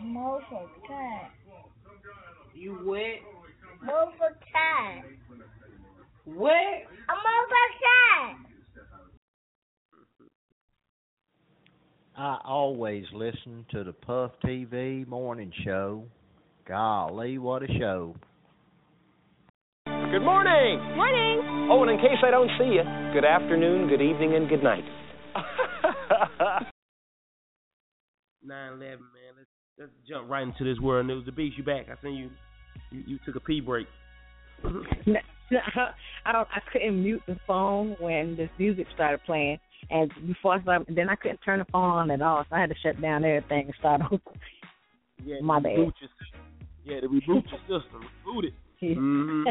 Multiple 0.00 0.68
time. 0.86 1.34
You 2.54 2.78
wet? 2.84 3.20
Multiple 3.84 4.28
time. 4.52 5.18
What? 6.24 6.52
A 6.52 7.14
multiple 7.26 7.70
time. 7.82 8.43
I 12.16 12.38
always 12.44 13.04
listen 13.12 13.66
to 13.72 13.82
the 13.82 13.92
Puff 13.92 14.30
TV 14.44 15.04
morning 15.08 15.52
show. 15.64 16.04
Golly, 16.68 17.38
what 17.38 17.64
a 17.64 17.66
show. 17.78 18.14
Good 19.86 20.20
morning. 20.20 20.78
Morning. 20.94 21.68
Oh, 21.72 21.82
and 21.82 21.90
in 21.90 21.98
case 21.98 22.18
I 22.24 22.30
don't 22.30 22.50
see 22.56 22.66
you, 22.66 22.84
good 23.12 23.24
afternoon, 23.24 23.88
good 23.88 24.00
evening, 24.00 24.36
and 24.36 24.48
good 24.48 24.62
night. 24.62 24.84
9-11, 28.46 28.78
man. 28.78 29.00
Let's 29.36 29.48
let's 29.76 29.90
jump 30.08 30.30
right 30.30 30.44
into 30.44 30.62
this 30.62 30.78
world 30.78 31.08
news. 31.08 31.26
The 31.26 31.32
beast, 31.32 31.58
you 31.58 31.64
back? 31.64 31.86
I 31.88 32.00
seen 32.00 32.14
you. 32.14 32.30
You, 32.92 33.02
you 33.08 33.18
took 33.26 33.34
a 33.34 33.40
pee 33.40 33.60
break. 33.60 33.88
I 34.64 36.32
don't. 36.32 36.48
I 36.54 36.60
couldn't 36.72 37.02
mute 37.02 37.22
the 37.26 37.36
phone 37.44 37.96
when 37.98 38.36
this 38.36 38.50
music 38.56 38.86
started 38.94 39.20
playing, 39.26 39.58
and 39.90 40.10
before 40.26 40.54
I 40.54 40.62
started, 40.62 40.94
then 40.94 41.08
I 41.08 41.16
couldn't 41.16 41.38
turn 41.38 41.58
the 41.58 41.66
phone 41.70 41.90
on 41.90 42.10
at 42.10 42.22
all, 42.22 42.44
so 42.48 42.56
I 42.56 42.60
had 42.60 42.70
to 42.70 42.76
shut 42.82 43.00
down 43.00 43.24
everything 43.24 43.66
and 43.66 43.74
start 43.78 44.00
over. 44.10 44.20
Yeah, 45.24 45.36
My 45.42 45.60
bad. 45.60 45.72
Reboot 45.72 45.92
your, 46.00 46.10
yeah, 46.84 47.00
to 47.00 47.08
reboot 47.08 47.44
your 47.66 47.80
system. 47.80 48.02
Reboot 48.26 48.44
it. 48.44 48.54
Mm-hmm. 48.84 49.48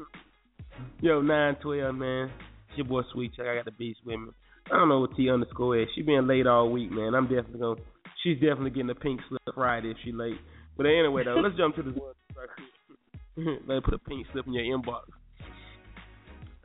Yo, 1.00 1.20
nine 1.20 1.56
twelve, 1.60 1.94
man. 1.94 2.30
It's 2.68 2.78
your 2.78 2.86
boy 2.86 3.02
Sweet 3.12 3.34
Chuck. 3.34 3.46
I 3.46 3.56
got 3.56 3.64
the 3.64 3.72
beast 3.72 3.98
with 4.04 4.20
me. 4.20 4.28
I 4.70 4.76
don't 4.76 4.88
know 4.88 5.00
what 5.00 5.16
T 5.16 5.28
underscore 5.28 5.80
is. 5.80 5.88
She 5.96 6.02
been 6.02 6.28
late 6.28 6.46
all 6.46 6.70
week, 6.70 6.92
man. 6.92 7.14
I'm 7.14 7.24
definitely 7.24 7.58
gonna. 7.58 7.80
She's 8.22 8.36
definitely 8.36 8.70
getting 8.70 8.90
a 8.90 8.94
pink 8.94 9.20
slip 9.28 9.42
Friday 9.54 9.90
if 9.90 9.96
she 10.04 10.12
late. 10.12 10.38
But 10.76 10.86
anyway, 10.86 11.24
though, 11.24 11.40
let's 11.42 11.56
jump 11.56 11.74
to 11.76 11.82
this 11.82 11.94
one. 11.96 12.14
Let 13.36 13.66
me 13.66 13.80
put 13.84 13.94
a 13.94 13.98
pink 13.98 14.26
slip 14.32 14.46
in 14.46 14.52
your 14.52 14.78
inbox. 14.78 15.02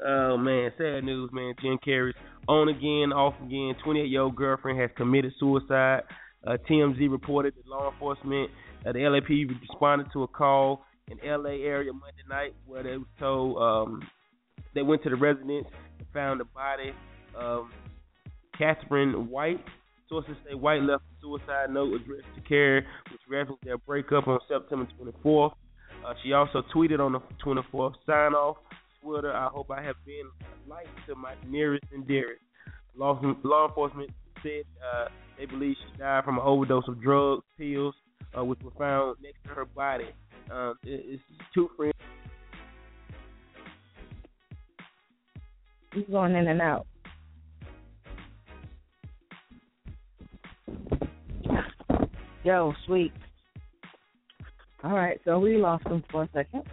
Oh 0.03 0.37
man, 0.37 0.71
sad 0.77 1.03
news, 1.03 1.29
man. 1.31 1.53
Jim 1.61 1.77
Carrey's 1.85 2.15
on 2.47 2.69
again, 2.69 3.13
off 3.13 3.33
again. 3.43 3.75
28 3.83 4.09
year 4.09 4.21
old 4.21 4.35
girlfriend 4.35 4.79
has 4.79 4.89
committed 4.97 5.33
suicide. 5.39 6.01
Uh, 6.45 6.57
TMZ 6.69 7.09
reported 7.09 7.53
that 7.55 7.67
law 7.67 7.91
enforcement, 7.91 8.51
uh, 8.85 8.91
the 8.91 8.99
LAPD 8.99 9.59
responded 9.61 10.07
to 10.13 10.23
a 10.23 10.27
call 10.27 10.85
in 11.09 11.17
LA 11.23 11.51
area 11.51 11.91
Monday 11.91 12.23
night 12.29 12.53
where 12.65 12.83
they 12.83 12.97
was 12.97 13.07
told 13.19 13.57
um, 13.57 14.01
they 14.75 14.83
went 14.83 15.01
to 15.03 15.09
the 15.09 15.15
residence 15.15 15.65
and 15.97 16.07
found 16.13 16.39
the 16.39 16.45
body 16.45 16.91
of 17.35 17.65
Catherine 18.57 19.29
White. 19.29 19.63
Sources 20.07 20.35
say 20.47 20.53
White 20.53 20.83
left 20.83 21.03
a 21.03 21.21
suicide 21.21 21.71
note 21.71 21.95
addressed 21.95 22.27
to 22.35 22.41
Carrey, 22.41 22.83
which 23.11 23.21
referenced 23.27 23.63
their 23.63 23.79
breakup 23.79 24.27
on 24.27 24.39
September 24.47 24.87
24th. 25.01 25.53
Uh, 26.05 26.13
she 26.23 26.33
also 26.33 26.61
tweeted 26.73 26.99
on 26.99 27.13
the 27.13 27.19
24th, 27.43 27.93
sign 28.05 28.33
off 28.33 28.57
Twitter, 29.05 29.31
I 29.31 29.49
hope 29.49 29.69
I 29.69 29.83
have 29.83 29.97
been 30.03 30.23
a 30.41 30.69
light 30.69 30.87
to 31.07 31.15
my 31.15 31.35
nearest 31.47 31.85
and 31.93 32.07
dearest. 32.07 32.41
Law, 32.97 33.21
law 33.43 33.67
enforcement 33.67 34.09
said 34.41 34.63
uh, 34.83 35.09
they 35.37 35.45
believe 35.45 35.75
she 35.79 35.97
died 35.99 36.23
from 36.25 36.37
an 36.37 36.43
overdose 36.43 36.87
of 36.87 36.99
drugs, 37.01 37.43
pills, 37.55 37.93
uh, 38.35 38.43
which 38.43 38.59
were 38.63 38.71
found 38.79 39.17
next 39.21 39.43
to 39.43 39.49
her 39.49 39.65
body. 39.65 40.07
Um, 40.51 40.73
it, 40.83 41.03
it's 41.05 41.23
two 41.53 41.69
friends. 41.77 41.93
He's 45.93 46.05
going 46.09 46.35
in 46.35 46.47
and 46.47 46.61
out. 46.61 46.87
Yo, 52.43 52.73
sweet. 52.87 53.13
All 54.83 54.93
right, 54.93 55.19
so 55.25 55.37
we 55.37 55.57
lost 55.57 55.85
him 55.85 56.03
for 56.11 56.23
a 56.23 56.29
second. 56.33 56.63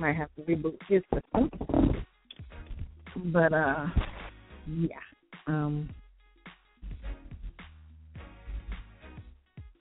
Might 0.00 0.16
have 0.16 0.30
to 0.36 0.42
reboot 0.42 0.78
his 0.88 1.02
system. 1.12 1.50
But 3.26 3.52
uh 3.52 3.86
yeah. 4.66 4.96
Um 5.46 5.90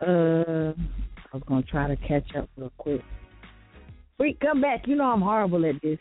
uh 0.02 0.74
I 0.76 1.32
was 1.32 1.44
gonna 1.48 1.64
try 1.64 1.88
to 1.88 1.96
catch 2.06 2.36
up 2.36 2.50
real 2.58 2.74
quick. 2.78 3.02
Freak, 4.18 4.42
come 4.42 4.60
back. 4.60 4.88
You 4.88 4.98
know 4.98 5.06
I'm 5.06 5.22
horrible 5.22 5.66
at 5.66 5.82
this. 5.82 6.00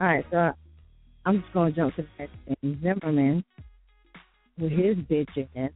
All 0.00 0.06
right, 0.06 0.24
so 0.30 0.52
I'm 1.26 1.42
just 1.42 1.52
gonna 1.52 1.70
jump 1.70 1.96
to 1.96 2.02
the 2.02 2.08
next 2.18 2.32
thing. 2.46 2.80
Zimmerman 2.82 3.44
with 4.58 4.72
his 4.72 4.96
bitch 4.96 5.46
ass. 5.54 5.70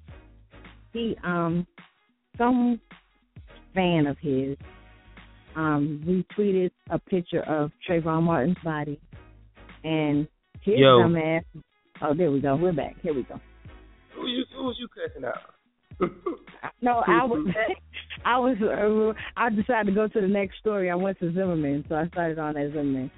He 0.94 1.18
um 1.22 1.66
some 2.38 2.80
fan 3.74 4.06
of 4.06 4.16
his 4.18 4.56
um 5.56 6.02
retweeted 6.38 6.70
a 6.90 6.98
picture 6.98 7.42
of 7.42 7.70
Trayvon 7.88 8.22
Martin's 8.22 8.56
body 8.64 9.00
and 9.84 10.26
his 10.62 10.74
Yo. 10.78 11.00
dumb 11.00 11.16
ass 11.16 11.44
Oh, 12.02 12.14
there 12.14 12.30
we 12.30 12.40
go. 12.40 12.56
We're 12.56 12.72
back. 12.72 12.96
Here 13.02 13.14
we 13.14 13.22
go. 13.22 13.40
Who 14.14 14.26
you 14.26 14.44
who 14.54 14.64
was 14.64 14.76
you 14.78 14.88
cussing 14.88 15.24
out? 15.24 15.34
No, 16.80 17.02
I 17.06 17.24
was 17.24 17.46
I 18.24 18.38
was 18.38 18.56
uh, 18.60 19.12
I 19.36 19.50
decided 19.50 19.86
to 19.86 19.94
go 19.94 20.08
to 20.08 20.20
the 20.20 20.26
next 20.26 20.58
story. 20.58 20.90
I 20.90 20.94
went 20.94 21.18
to 21.20 21.32
Zimmerman, 21.32 21.84
so 21.88 21.94
I 21.94 22.08
started 22.08 22.38
on 22.38 22.54
that 22.54 22.70
Zimmerman. 22.72 23.10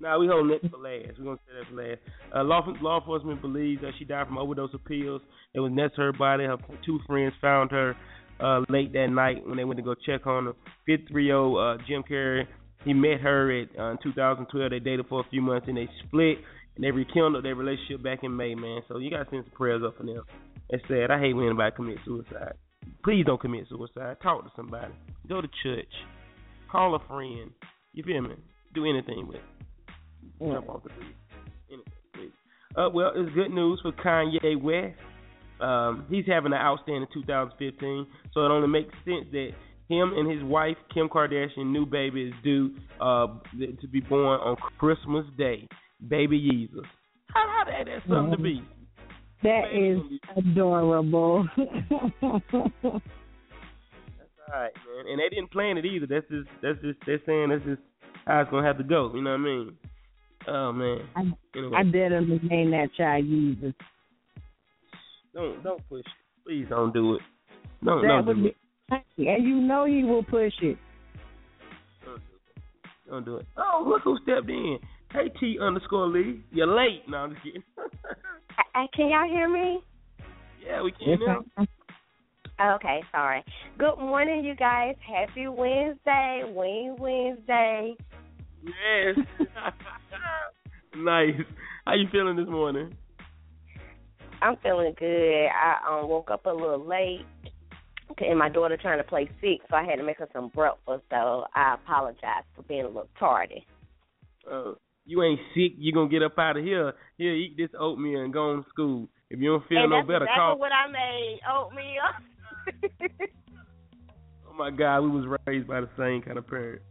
Nah, 0.00 0.18
we 0.18 0.26
hold 0.26 0.50
it 0.50 0.60
for 0.70 0.78
last. 0.78 1.18
We're 1.18 1.24
gonna 1.24 1.38
say 1.46 1.54
that 1.58 1.68
for 1.70 1.82
last. 1.82 2.00
Uh, 2.34 2.44
law, 2.44 2.66
law 2.82 2.98
enforcement 2.98 3.40
believes 3.40 3.80
that 3.82 3.92
she 3.98 4.04
died 4.04 4.26
from 4.26 4.38
overdose 4.38 4.74
of 4.74 4.84
pills. 4.84 5.22
It 5.54 5.60
was 5.60 5.70
next 5.72 5.94
to 5.96 6.02
her 6.02 6.12
body. 6.12 6.44
Her 6.44 6.56
two 6.84 6.98
friends 7.06 7.32
found 7.40 7.70
her 7.70 7.96
uh, 8.40 8.60
late 8.68 8.92
that 8.92 9.08
night 9.08 9.46
when 9.46 9.56
they 9.56 9.64
went 9.64 9.78
to 9.78 9.84
go 9.84 9.94
check 9.94 10.26
on 10.26 10.46
her. 10.46 10.52
53 10.86 11.24
year 11.24 11.36
old 11.36 11.58
uh, 11.58 11.82
Jim 11.86 12.02
Carrey, 12.08 12.46
he 12.84 12.92
met 12.92 13.20
her 13.20 13.60
at 13.60 13.68
uh, 13.78 13.90
in 13.92 13.98
2012. 14.02 14.70
They 14.70 14.78
dated 14.78 15.06
for 15.08 15.20
a 15.20 15.28
few 15.30 15.42
months 15.42 15.66
and 15.68 15.76
they 15.76 15.88
split 16.06 16.38
and 16.76 16.84
they 16.84 16.90
rekindled 16.90 17.44
their 17.44 17.54
relationship 17.54 18.02
back 18.02 18.20
in 18.22 18.36
May, 18.36 18.54
man. 18.54 18.82
So 18.88 18.98
you 18.98 19.10
gotta 19.10 19.26
send 19.30 19.44
some 19.44 19.54
prayers 19.54 19.82
up 19.86 19.96
for 19.96 20.04
them. 20.04 20.22
It's 20.70 20.82
sad. 20.88 21.10
I 21.10 21.20
hate 21.20 21.34
when 21.34 21.46
anybody 21.46 21.74
commits 21.76 22.00
suicide. 22.04 22.54
Please 23.02 23.24
don't 23.24 23.40
commit 23.40 23.66
suicide. 23.68 24.16
Talk 24.22 24.44
to 24.44 24.50
somebody. 24.56 24.92
Go 25.28 25.40
to 25.40 25.48
church. 25.62 25.92
Call 26.70 26.94
a 26.94 26.98
friend. 27.06 27.50
You 27.92 28.02
feel 28.02 28.22
me? 28.22 28.34
Do 28.74 28.84
anything 28.84 29.26
with 29.28 29.36
it. 29.36 29.42
Jump 30.40 30.68
off 30.68 30.82
the 30.82 30.88
bridge. 30.90 31.14
Anything, 31.68 31.92
please. 32.12 32.32
Uh, 32.76 32.88
well, 32.92 33.12
it's 33.14 33.32
good 33.34 33.50
news 33.50 33.80
for 33.82 33.92
Kanye 33.92 34.60
West. 34.60 34.98
Um, 35.60 36.06
he's 36.10 36.26
having 36.26 36.52
an 36.52 36.58
outstanding 36.58 37.06
2015, 37.14 38.06
so 38.32 38.44
it 38.44 38.50
only 38.50 38.68
makes 38.68 38.92
sense 39.04 39.26
that 39.32 39.50
him 39.88 40.12
and 40.16 40.30
his 40.30 40.42
wife 40.42 40.76
Kim 40.92 41.08
Kardashian 41.08 41.66
new 41.66 41.86
baby 41.86 42.24
is 42.24 42.34
due 42.42 42.74
uh, 43.00 43.26
to 43.80 43.88
be 43.90 44.00
born 44.00 44.40
on 44.40 44.56
Christmas 44.78 45.24
Day. 45.36 45.68
Baby 46.08 46.48
Jesus. 46.50 46.84
How 47.32 47.46
how 47.46 47.64
that 47.64 47.86
that's 47.86 48.08
something 48.08 48.36
to 48.36 48.42
be? 48.42 48.62
That 49.42 49.64
is 49.74 50.00
adorable. 50.36 51.46
That's 51.56 51.66
all 54.48 54.60
right, 54.60 54.72
man. 54.72 55.06
And 55.06 55.18
they 55.18 55.28
didn't 55.28 55.50
plan 55.50 55.76
it 55.76 55.84
either. 55.84 56.06
That's 56.06 56.26
just 56.30 56.48
that's 56.62 56.80
just 56.80 56.98
they're 57.04 57.20
saying 57.26 57.50
that's 57.50 57.64
just 57.64 57.82
how 58.26 58.40
it's 58.40 58.50
gonna 58.50 58.66
have 58.66 58.78
to 58.78 58.84
go. 58.84 59.12
You 59.14 59.22
know 59.22 59.32
what 59.32 59.40
I 59.40 59.42
mean? 59.42 59.76
Oh 60.48 60.72
man. 60.72 60.98
I, 61.14 61.20
Anyway. 61.56 61.76
I 61.76 61.82
definitely 61.84 62.40
name 62.48 62.70
that 62.70 62.88
child 62.96 63.24
Jesus. 63.26 63.74
Don't 65.34 65.62
don't 65.62 65.88
push 65.88 66.00
it. 66.00 66.06
Please 66.46 66.66
don't 66.70 66.94
do 66.94 67.14
it. 67.14 67.20
Don't 67.84 68.02
that 68.02 68.08
don't 68.08 68.26
would 68.26 68.36
do 68.36 68.46
it. 68.46 68.56
and 69.18 69.44
you 69.44 69.60
know 69.60 69.84
he 69.84 70.04
will 70.04 70.22
push 70.22 70.52
it. 70.62 70.78
Don't 73.08 73.24
do 73.24 73.36
it. 73.36 73.46
Oh, 73.56 73.84
look 73.86 74.02
who 74.02 74.16
stepped 74.22 74.48
in. 74.48 74.78
Hey 75.12 75.30
T 75.38 75.58
underscore 75.60 76.06
Lee. 76.06 76.42
You're 76.52 76.66
late. 76.66 77.02
No, 77.08 77.18
I'm 77.18 77.32
just 77.32 77.42
kidding. 77.44 77.62
Uh, 78.76 78.86
can 78.94 79.08
y'all 79.08 79.28
hear 79.28 79.48
me? 79.48 79.78
yeah, 80.64 80.82
we 80.82 80.90
can 80.92 81.18
now. 81.24 82.74
Okay, 82.76 83.02
sorry. 83.12 83.44
Good 83.78 83.98
morning, 83.98 84.44
you 84.44 84.54
guys. 84.56 84.94
Happy 85.06 85.46
Wednesday, 85.48 86.42
Wing 86.46 86.96
Wednesday. 86.98 87.94
Yes. 88.64 89.26
nice. 90.96 91.34
How 91.84 91.94
you 91.94 92.06
feeling 92.10 92.36
this 92.36 92.48
morning? 92.48 92.96
I'm 94.44 94.56
feeling 94.62 94.94
good. 94.98 95.46
I 95.46 96.00
um 96.00 96.08
woke 96.08 96.30
up 96.30 96.44
a 96.44 96.50
little 96.50 96.86
late, 96.86 97.24
and 98.18 98.38
my 98.38 98.50
daughter 98.50 98.76
trying 98.76 98.98
to 98.98 99.04
play 99.04 99.28
sick, 99.40 99.60
so 99.70 99.76
I 99.76 99.84
had 99.84 99.96
to 99.96 100.02
make 100.02 100.18
her 100.18 100.28
some 100.32 100.48
breakfast. 100.48 101.04
So 101.10 101.44
I 101.54 101.74
apologize 101.74 102.44
for 102.54 102.62
being 102.62 102.84
a 102.84 102.88
little 102.88 103.08
tardy. 103.18 103.66
Uh, 104.50 104.72
you 105.06 105.22
ain't 105.22 105.40
sick. 105.54 105.72
You 105.78 105.92
gonna 105.92 106.10
get 106.10 106.22
up 106.22 106.38
out 106.38 106.58
of 106.58 106.64
here. 106.64 106.92
Here, 107.16 107.32
eat 107.34 107.56
this 107.56 107.70
oatmeal 107.78 108.20
and 108.20 108.32
go 108.32 108.50
on 108.50 108.62
to 108.62 108.68
school. 108.68 109.08
If 109.30 109.40
you 109.40 109.50
don't 109.50 109.66
feel 109.66 109.78
and 109.78 109.90
no 109.90 109.96
that's 109.96 110.08
better, 110.08 110.24
exactly 110.24 110.40
call. 110.40 110.58
what 110.58 110.72
I 110.72 110.90
made 110.92 111.40
oatmeal. 111.50 113.28
Oh 114.54 114.56
my 114.56 114.70
God, 114.70 115.00
we 115.00 115.10
was 115.10 115.26
raised 115.48 115.66
by 115.66 115.80
the 115.80 115.88
same 115.98 116.22
kind 116.22 116.38
of 116.38 116.46
parents. 116.46 116.84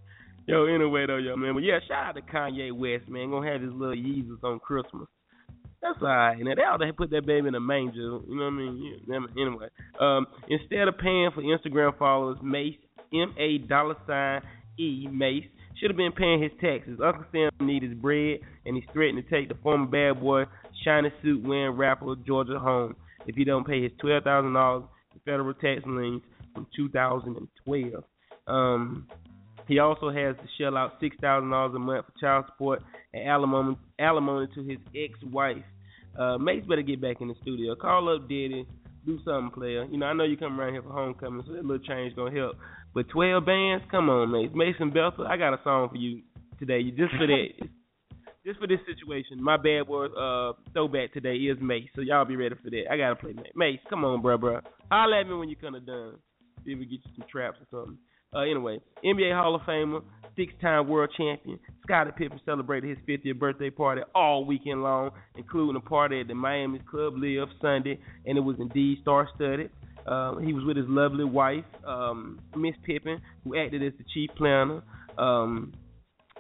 Yo, 0.48 0.66
anyway 0.66 1.06
though, 1.08 1.16
yo 1.16 1.38
man, 1.38 1.54
but 1.54 1.64
yeah, 1.64 1.80
shout 1.88 2.08
out 2.08 2.16
to 2.16 2.22
Kanye 2.22 2.74
West, 2.74 3.10
man. 3.10 3.30
Gonna 3.30 3.50
have 3.50 3.62
his 3.62 3.72
little 3.72 3.96
Yeezus 3.96 4.44
on 4.44 4.60
Christmas. 4.60 5.08
That's 5.84 6.02
alright. 6.02 6.40
Now 6.40 6.56
they 6.56 6.62
ought 6.62 6.78
to 6.78 6.94
put 6.94 7.10
that 7.10 7.26
baby 7.26 7.50
in 7.50 7.56
a 7.56 7.60
manger. 7.60 8.00
You 8.00 8.24
know 8.30 8.46
what 8.46 8.54
I 8.54 8.56
mean? 8.56 9.02
Yeah, 9.06 9.18
anyway, 9.38 9.68
um, 10.00 10.28
instead 10.48 10.88
of 10.88 10.98
paying 10.98 11.30
for 11.36 11.42
Instagram 11.44 11.98
followers, 11.98 12.38
Mase 12.42 12.76
M 13.14 13.36
A 13.38 13.58
dollar 13.58 13.96
sign 14.08 14.42
E 14.80 15.08
Mase 15.12 15.44
should 15.80 15.90
have 15.90 15.98
been 15.98 16.14
paying 16.14 16.42
his 16.42 16.54
taxes. 16.62 17.00
Uncle 17.04 17.26
Sam 17.34 17.50
need 17.60 17.84
his 17.84 17.94
bread, 17.96 18.40
and 18.66 18.78
he's 18.78 18.86
threatening 18.94 19.26
to 19.26 19.30
take 19.30 19.50
the 19.50 19.56
former 19.62 19.86
bad 19.86 20.22
boy, 20.22 20.46
shiny 20.86 21.12
suit 21.22 21.46
wearing 21.46 21.76
rapper 21.76 22.16
Georgia 22.26 22.58
home 22.58 22.96
if 23.28 23.36
he 23.36 23.44
don't 23.44 23.68
pay 23.68 23.84
his 23.84 23.92
twelve 24.00 24.24
thousand 24.24 24.54
dollars 24.54 24.86
in 25.14 25.20
federal 25.26 25.54
tax 25.54 25.82
liens 25.86 26.22
from 26.54 26.66
2012. 26.78 28.04
Um, 28.48 29.08
he 29.68 29.80
also 29.80 30.10
has 30.10 30.36
to 30.38 30.48
shell 30.58 30.78
out 30.78 30.94
six 31.02 31.18
thousand 31.20 31.50
dollars 31.50 31.74
a 31.76 31.80
month 31.80 32.06
for 32.06 32.20
child 32.22 32.46
support 32.48 32.82
and 33.14 33.28
alimony, 33.28 33.78
alimony 34.00 34.48
to 34.56 34.64
his 34.64 34.80
ex-wife. 34.96 35.64
Uh, 36.18 36.38
Mase 36.38 36.64
better 36.68 36.82
get 36.82 37.02
back 37.02 37.22
in 37.22 37.28
the 37.28 37.36
studio. 37.42 37.76
Call 37.76 38.14
up 38.14 38.28
Diddy, 38.28 38.68
do 39.06 39.20
something, 39.26 39.52
player. 39.52 39.86
You 39.86 39.98
know 39.98 40.06
I 40.06 40.14
know 40.14 40.24
you 40.24 40.38
come 40.38 40.60
around 40.60 40.74
here 40.74 40.82
for 40.84 40.92
homecoming, 40.94 41.44
so 41.46 41.54
that 41.54 41.66
little 41.66 41.86
change 41.86 42.16
gonna 42.16 42.36
help. 42.36 42.56
But 42.94 43.10
twelve 43.10 43.46
bands, 43.46 43.84
come 43.90 44.10
on, 44.10 44.32
Mase. 44.32 44.52
Mason 44.54 44.92
Belter, 44.92 45.26
I 45.28 45.38
got 45.38 45.54
a 45.54 45.60
song 45.64 45.90
for 45.90 45.98
you 45.98 46.22
today, 46.60 46.84
just 46.92 47.14
for 47.18 47.28
that. 47.28 47.48
Just 48.46 48.60
for 48.60 48.68
this 48.68 48.80
situation, 48.86 49.42
my 49.42 49.56
bad 49.56 49.88
boy 49.88 50.08
uh 50.08 50.52
throwback 50.74 51.14
today 51.14 51.36
is 51.36 51.58
Mase, 51.62 51.88
so 51.96 52.02
y'all 52.02 52.26
be 52.26 52.36
ready 52.36 52.56
for 52.62 52.70
that. 52.72 52.92
I 52.92 52.98
gotta 52.98 53.16
play 53.16 53.32
Mase. 53.32 53.54
Mase, 53.56 53.80
come 53.90 54.04
on, 54.04 54.22
bruh, 54.22 54.38
bruh. 54.38 54.62
Holla 54.92 55.22
at 55.22 55.28
me 55.30 55.36
when 55.36 55.48
you 55.48 55.56
kinda 55.56 55.80
done. 55.80 56.16
See 56.66 56.74
if 56.74 56.80
we 56.80 56.86
get 56.86 57.00
you 57.06 57.12
some 57.18 57.26
traps 57.32 57.60
or 57.62 57.68
something. 57.72 57.98
Uh, 58.34 58.40
anyway, 58.42 58.80
NBA 59.04 59.34
Hall 59.34 59.56
of 59.56 59.62
Famer, 59.62 60.02
six-time 60.36 60.88
world 60.88 61.12
champion, 61.16 61.60
Scottie 61.84 62.12
Pippen 62.18 62.40
celebrated 62.46 62.98
his 62.98 63.08
50th 63.08 63.38
birthday 63.38 63.70
party 63.70 64.02
all 64.16 64.46
weekend 64.46 64.82
long, 64.82 65.12
including 65.36 65.76
a 65.76 65.80
party 65.80 66.22
at 66.22 66.28
the 66.28 66.34
Miami 66.34 66.80
Club 66.80 67.14
LIV 67.18 67.50
Sunday, 67.62 68.00
and 68.26 68.38
it 68.38 68.42
was 68.42 68.56
indeed 68.60 68.98
star-studded. 69.02 69.70
Uh, 70.08 70.38
he 70.38 70.52
was 70.52 70.66
with 70.66 70.76
his 70.76 70.86
lovely 70.90 71.24
wife, 71.24 71.64
um, 71.88 72.40
Miss 72.58 72.76
Pippen, 72.86 73.22
who 73.44 73.58
acted 73.58 73.84
as 73.84 73.94
the 73.98 74.04
chief 74.14 74.30
planner. 74.36 74.82
Um, 75.18 75.74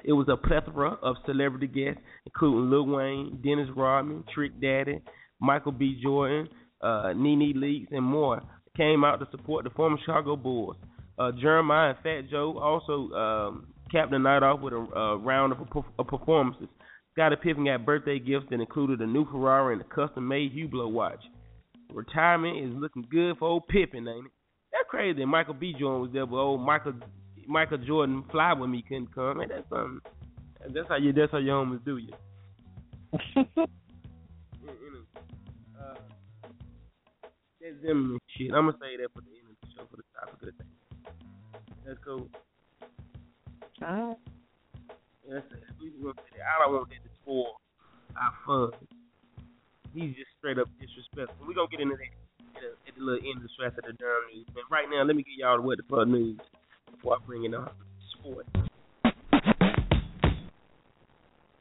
it 0.04 0.12
was 0.12 0.28
a 0.30 0.36
plethora 0.36 0.98
of 1.02 1.16
celebrity 1.26 1.68
guests, 1.68 2.02
including 2.26 2.70
Lil 2.70 2.88
Wayne, 2.88 3.40
Dennis 3.44 3.70
Rodman, 3.76 4.26
Trick 4.34 4.60
Daddy, 4.60 5.00
Michael 5.40 5.72
B. 5.72 6.00
Jordan, 6.02 6.50
uh, 6.82 7.14
Nene 7.16 7.54
Leakes, 7.56 7.92
and 7.92 8.04
more 8.04 8.42
came 8.76 9.04
out 9.04 9.20
to 9.20 9.28
support 9.32 9.64
the 9.64 9.70
former 9.70 9.98
Chicago 10.00 10.36
Bulls. 10.36 10.76
Uh, 11.18 11.32
Jeremih 11.32 11.92
and 11.92 11.98
Fat 12.04 12.32
Joe 12.32 12.58
also 12.58 13.14
um, 13.14 13.68
capped 13.92 14.12
the 14.12 14.20
night 14.20 14.44
off 14.44 14.62
with 14.62 14.74
a, 14.74 14.78
a 14.78 15.18
round 15.18 15.54
of, 15.54 15.60
of 16.00 16.08
performances. 16.08 16.68
Scottie 17.14 17.36
Pippen 17.36 17.66
got 17.66 17.86
birthday 17.86 18.18
gifts 18.18 18.48
that 18.50 18.60
included 18.60 19.00
a 19.02 19.06
new 19.06 19.26
Ferrari 19.30 19.74
and 19.74 19.82
a 19.82 19.86
custom-made 19.86 20.52
Hublot 20.54 20.92
watch. 20.92 21.22
Retirement 21.94 22.58
is 22.58 22.82
looking 22.82 23.06
good 23.12 23.38
for 23.38 23.48
old 23.48 23.68
Pippen, 23.68 24.08
ain't 24.08 24.26
it? 24.26 24.32
That's 24.72 24.90
crazy. 24.90 25.24
Michael 25.24 25.54
B. 25.54 25.76
Jordan 25.80 26.02
was 26.02 26.10
there, 26.12 26.26
but 26.26 26.38
old 26.38 26.62
Michael 26.62 26.94
Michael 27.48 27.78
Jordan 27.78 28.24
fly 28.32 28.54
with 28.54 28.70
me 28.70 28.84
couldn't 28.88 29.14
come. 29.14 29.38
Man, 29.38 29.50
that's 29.50 29.70
something. 29.70 30.00
That's 30.74 30.88
how 30.88 30.98
you. 30.98 31.14
That's 31.14 31.32
how 31.32 31.38
your 31.38 31.64
homies 31.64 31.86
do 31.86 31.98
you. 31.98 32.14
uh, 33.38 33.54
that's 37.62 37.78
them 37.84 38.18
shit. 38.36 38.52
I'm 38.52 38.66
gonna 38.66 38.78
say 38.82 38.98
that 38.98 39.14
for 39.14 39.22
the 39.22 39.30
end 39.38 39.50
of 39.52 39.56
the 39.62 39.68
show 39.76 39.86
for 39.92 39.98
the 39.98 40.04
topic 40.20 40.34
of 40.34 40.40
the 40.40 40.64
day. 40.64 40.73
That's 41.86 42.00
cool. 42.04 42.30
Alright. 43.82 44.18
That's 45.30 45.46
it. 45.52 45.64
We 45.82 45.90
gonna 46.02 46.14
say 46.32 46.38
that. 46.40 46.48
I 46.48 46.64
don't 46.66 46.74
want 46.74 46.90
that 46.90 47.04
to 47.04 47.12
spoil 47.22 47.60
our 48.16 48.34
fun. 48.46 48.72
He's 49.94 50.16
just 50.16 50.30
straight 50.40 50.58
up 50.60 50.68
disrespectful. 50.80 51.46
We're 51.48 51.54
gonna 51.56 51.68
get 51.72 51.80
into 51.82 51.96
that 51.96 52.12
at, 52.56 52.62
the- 52.62 52.78
at 52.88 52.96
the 52.96 53.02
little 53.04 53.24
end 53.28 53.38
of 53.38 53.44
the 53.44 53.50
stress 53.56 53.74
of 53.78 53.84
the 53.86 53.94
Durham 53.94 54.24
news. 54.34 54.48
But 54.54 54.64
right 54.72 54.88
now, 54.90 55.04
let 55.04 55.16
me 55.16 55.24
get 55.24 55.36
y'all 55.38 55.58
the 55.58 55.64
what 55.64 55.78
the 55.78 55.84
fuck 55.90 56.08
news 56.08 56.40
before 56.92 57.16
I 57.16 57.26
bring 57.26 57.46
in 57.46 57.54
on 57.56 57.70
sport. 58.20 58.46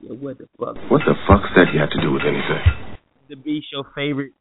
Yeah, 0.00 0.14
what 0.18 0.38
the 0.38 0.48
fuck? 0.58 0.76
What 0.90 1.02
the 1.06 1.14
fuck's 1.28 1.50
that 1.56 1.70
you 1.72 1.80
have 1.80 1.90
to 1.90 2.00
do 2.02 2.12
with 2.12 2.22
anything? 2.22 2.98
The 3.28 3.36
Beast, 3.36 3.66
your 3.72 3.84
favorite 3.94 4.32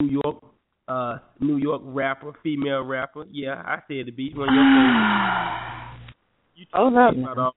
New 0.00 0.20
York, 0.24 0.42
uh, 0.88 1.18
New 1.40 1.56
York 1.58 1.82
rapper, 1.84 2.32
female 2.42 2.82
rapper. 2.82 3.24
Yeah, 3.30 3.62
I 3.64 3.76
said 3.88 4.06
the 4.06 4.10
Beast, 4.10 4.36
one 4.36 4.48
of 4.48 4.54
your 4.54 4.64
favorites. 4.64 6.14
You 6.56 6.66
Oh, 6.74 6.88
no. 6.88 7.08
about 7.10 7.38
all- 7.38 7.54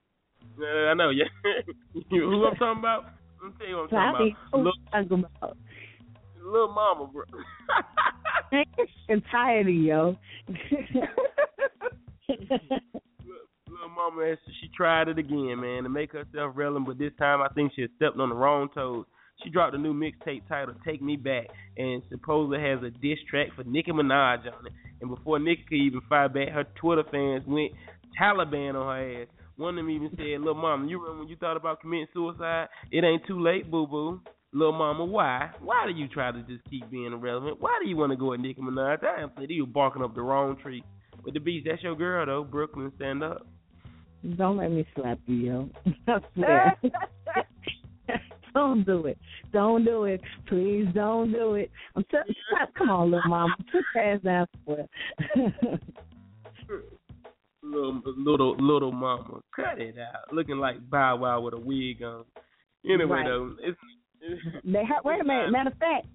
Uh, 0.60 0.90
I 0.90 0.94
know, 0.94 1.10
yeah. 1.10 1.24
You- 2.10 2.28
Who 2.30 2.44
I'm 2.46 2.54
talking 2.56 2.78
about? 2.78 3.04
Let 3.42 3.48
me 3.50 3.54
tell 3.58 3.68
you 3.68 3.76
what 3.78 3.92
I'm 3.92 4.14
talking 4.14 4.36
about. 4.52 4.64
Look, 4.64 4.74
Talking 4.92 5.24
about. 5.40 5.56
little 6.44 6.68
mama, 6.72 7.06
bro. 7.12 7.24
I'm 9.10 9.22
of 9.66 9.74
yo. 9.74 10.16
Little 13.68 13.88
mama, 13.96 14.36
she 14.60 14.68
tried 14.76 15.08
it 15.08 15.18
again, 15.18 15.60
man, 15.60 15.82
to 15.84 15.88
make 15.88 16.12
herself 16.12 16.52
relevant, 16.54 16.86
but 16.86 16.98
this 16.98 17.12
time 17.18 17.40
I 17.40 17.48
think 17.54 17.72
she 17.74 17.86
stepped 17.96 18.18
on 18.18 18.28
the 18.28 18.34
wrong 18.34 18.68
toes. 18.74 19.06
She 19.42 19.50
dropped 19.50 19.74
a 19.74 19.78
new 19.78 19.94
mixtape 19.94 20.42
titled 20.48 20.76
"Take 20.84 21.02
Me 21.02 21.16
Back" 21.16 21.46
and 21.76 22.02
supposedly 22.10 22.60
has 22.60 22.82
a 22.82 22.90
diss 22.90 23.18
track 23.28 23.48
for 23.56 23.64
Nicki 23.64 23.90
Minaj 23.90 24.40
on 24.40 24.66
it. 24.66 24.72
And 25.00 25.10
before 25.10 25.38
Nicki 25.38 25.64
could 25.68 25.78
even 25.78 26.00
fire 26.08 26.28
back, 26.28 26.48
her 26.50 26.64
Twitter 26.80 27.04
fans 27.10 27.44
went 27.46 27.72
Taliban 28.20 28.74
on 28.74 28.96
her 28.96 29.22
ass. 29.22 29.28
One 29.56 29.78
of 29.78 29.84
them 29.84 29.90
even 29.90 30.10
said, 30.10 30.40
"Little 30.40 30.54
mama, 30.54 30.86
you 30.86 30.98
remember 31.00 31.20
when 31.20 31.28
you 31.28 31.36
thought 31.36 31.56
about 31.56 31.80
committing 31.80 32.06
suicide? 32.12 32.68
It 32.90 33.04
ain't 33.04 33.26
too 33.26 33.40
late, 33.40 33.70
boo 33.70 33.86
boo." 33.86 34.20
Little 34.54 34.72
mama, 34.72 35.04
why? 35.04 35.50
Why 35.60 35.86
do 35.86 35.98
you 35.98 36.08
try 36.08 36.30
to 36.30 36.42
just 36.42 36.62
keep 36.68 36.88
being 36.90 37.12
irrelevant? 37.12 37.58
Why 37.60 37.78
do 37.82 37.88
you 37.88 37.96
want 37.96 38.12
to 38.12 38.16
go 38.16 38.34
at 38.34 38.40
Nicki 38.40 38.60
Minaj? 38.60 39.02
I 39.02 39.22
am 39.22 39.30
you 39.38 39.66
barking 39.66 40.02
up 40.02 40.14
the 40.14 40.22
wrong 40.22 40.56
tree. 40.62 40.84
But 41.24 41.34
the 41.34 41.40
beast, 41.40 41.66
that's 41.68 41.82
your 41.82 41.96
girl 41.96 42.26
though. 42.26 42.44
Brooklyn, 42.44 42.92
stand 42.96 43.22
up. 43.22 43.46
Don't 44.36 44.58
let 44.58 44.70
me 44.70 44.86
slap 44.94 45.18
you, 45.26 45.36
yo. 45.36 45.70
I 46.06 46.18
swear. 46.34 46.78
don't 48.54 48.84
do 48.84 49.06
it. 49.06 49.18
Don't 49.52 49.84
do 49.84 50.04
it. 50.04 50.20
Please 50.48 50.86
don't 50.94 51.32
do 51.32 51.54
it. 51.54 51.70
I'm 51.96 52.04
t- 52.04 52.18
stop. 52.54 52.70
Come 52.76 52.90
on, 52.90 53.10
little 53.10 53.28
mama. 53.28 53.54
Put 53.70 53.82
your 53.94 54.04
ass 54.04 54.20
down 54.22 54.46
little 57.62 58.02
little 58.16 58.56
little 58.56 58.92
mama, 58.92 59.40
cut 59.54 59.80
it 59.80 59.96
out. 59.98 60.32
Looking 60.32 60.58
like 60.58 60.88
Bow 60.90 61.16
Wow 61.16 61.40
with 61.40 61.54
a 61.54 61.58
wig 61.58 62.02
on. 62.02 62.24
Anyway, 62.84 63.04
Right. 63.04 63.26
though, 63.26 63.54
it's, 63.60 63.78
they 64.64 64.84
ha- 64.84 65.00
wait 65.04 65.20
a 65.20 65.24
minute. 65.24 65.50
Matter 65.50 65.70
of 65.70 65.78
fact, 65.78 66.06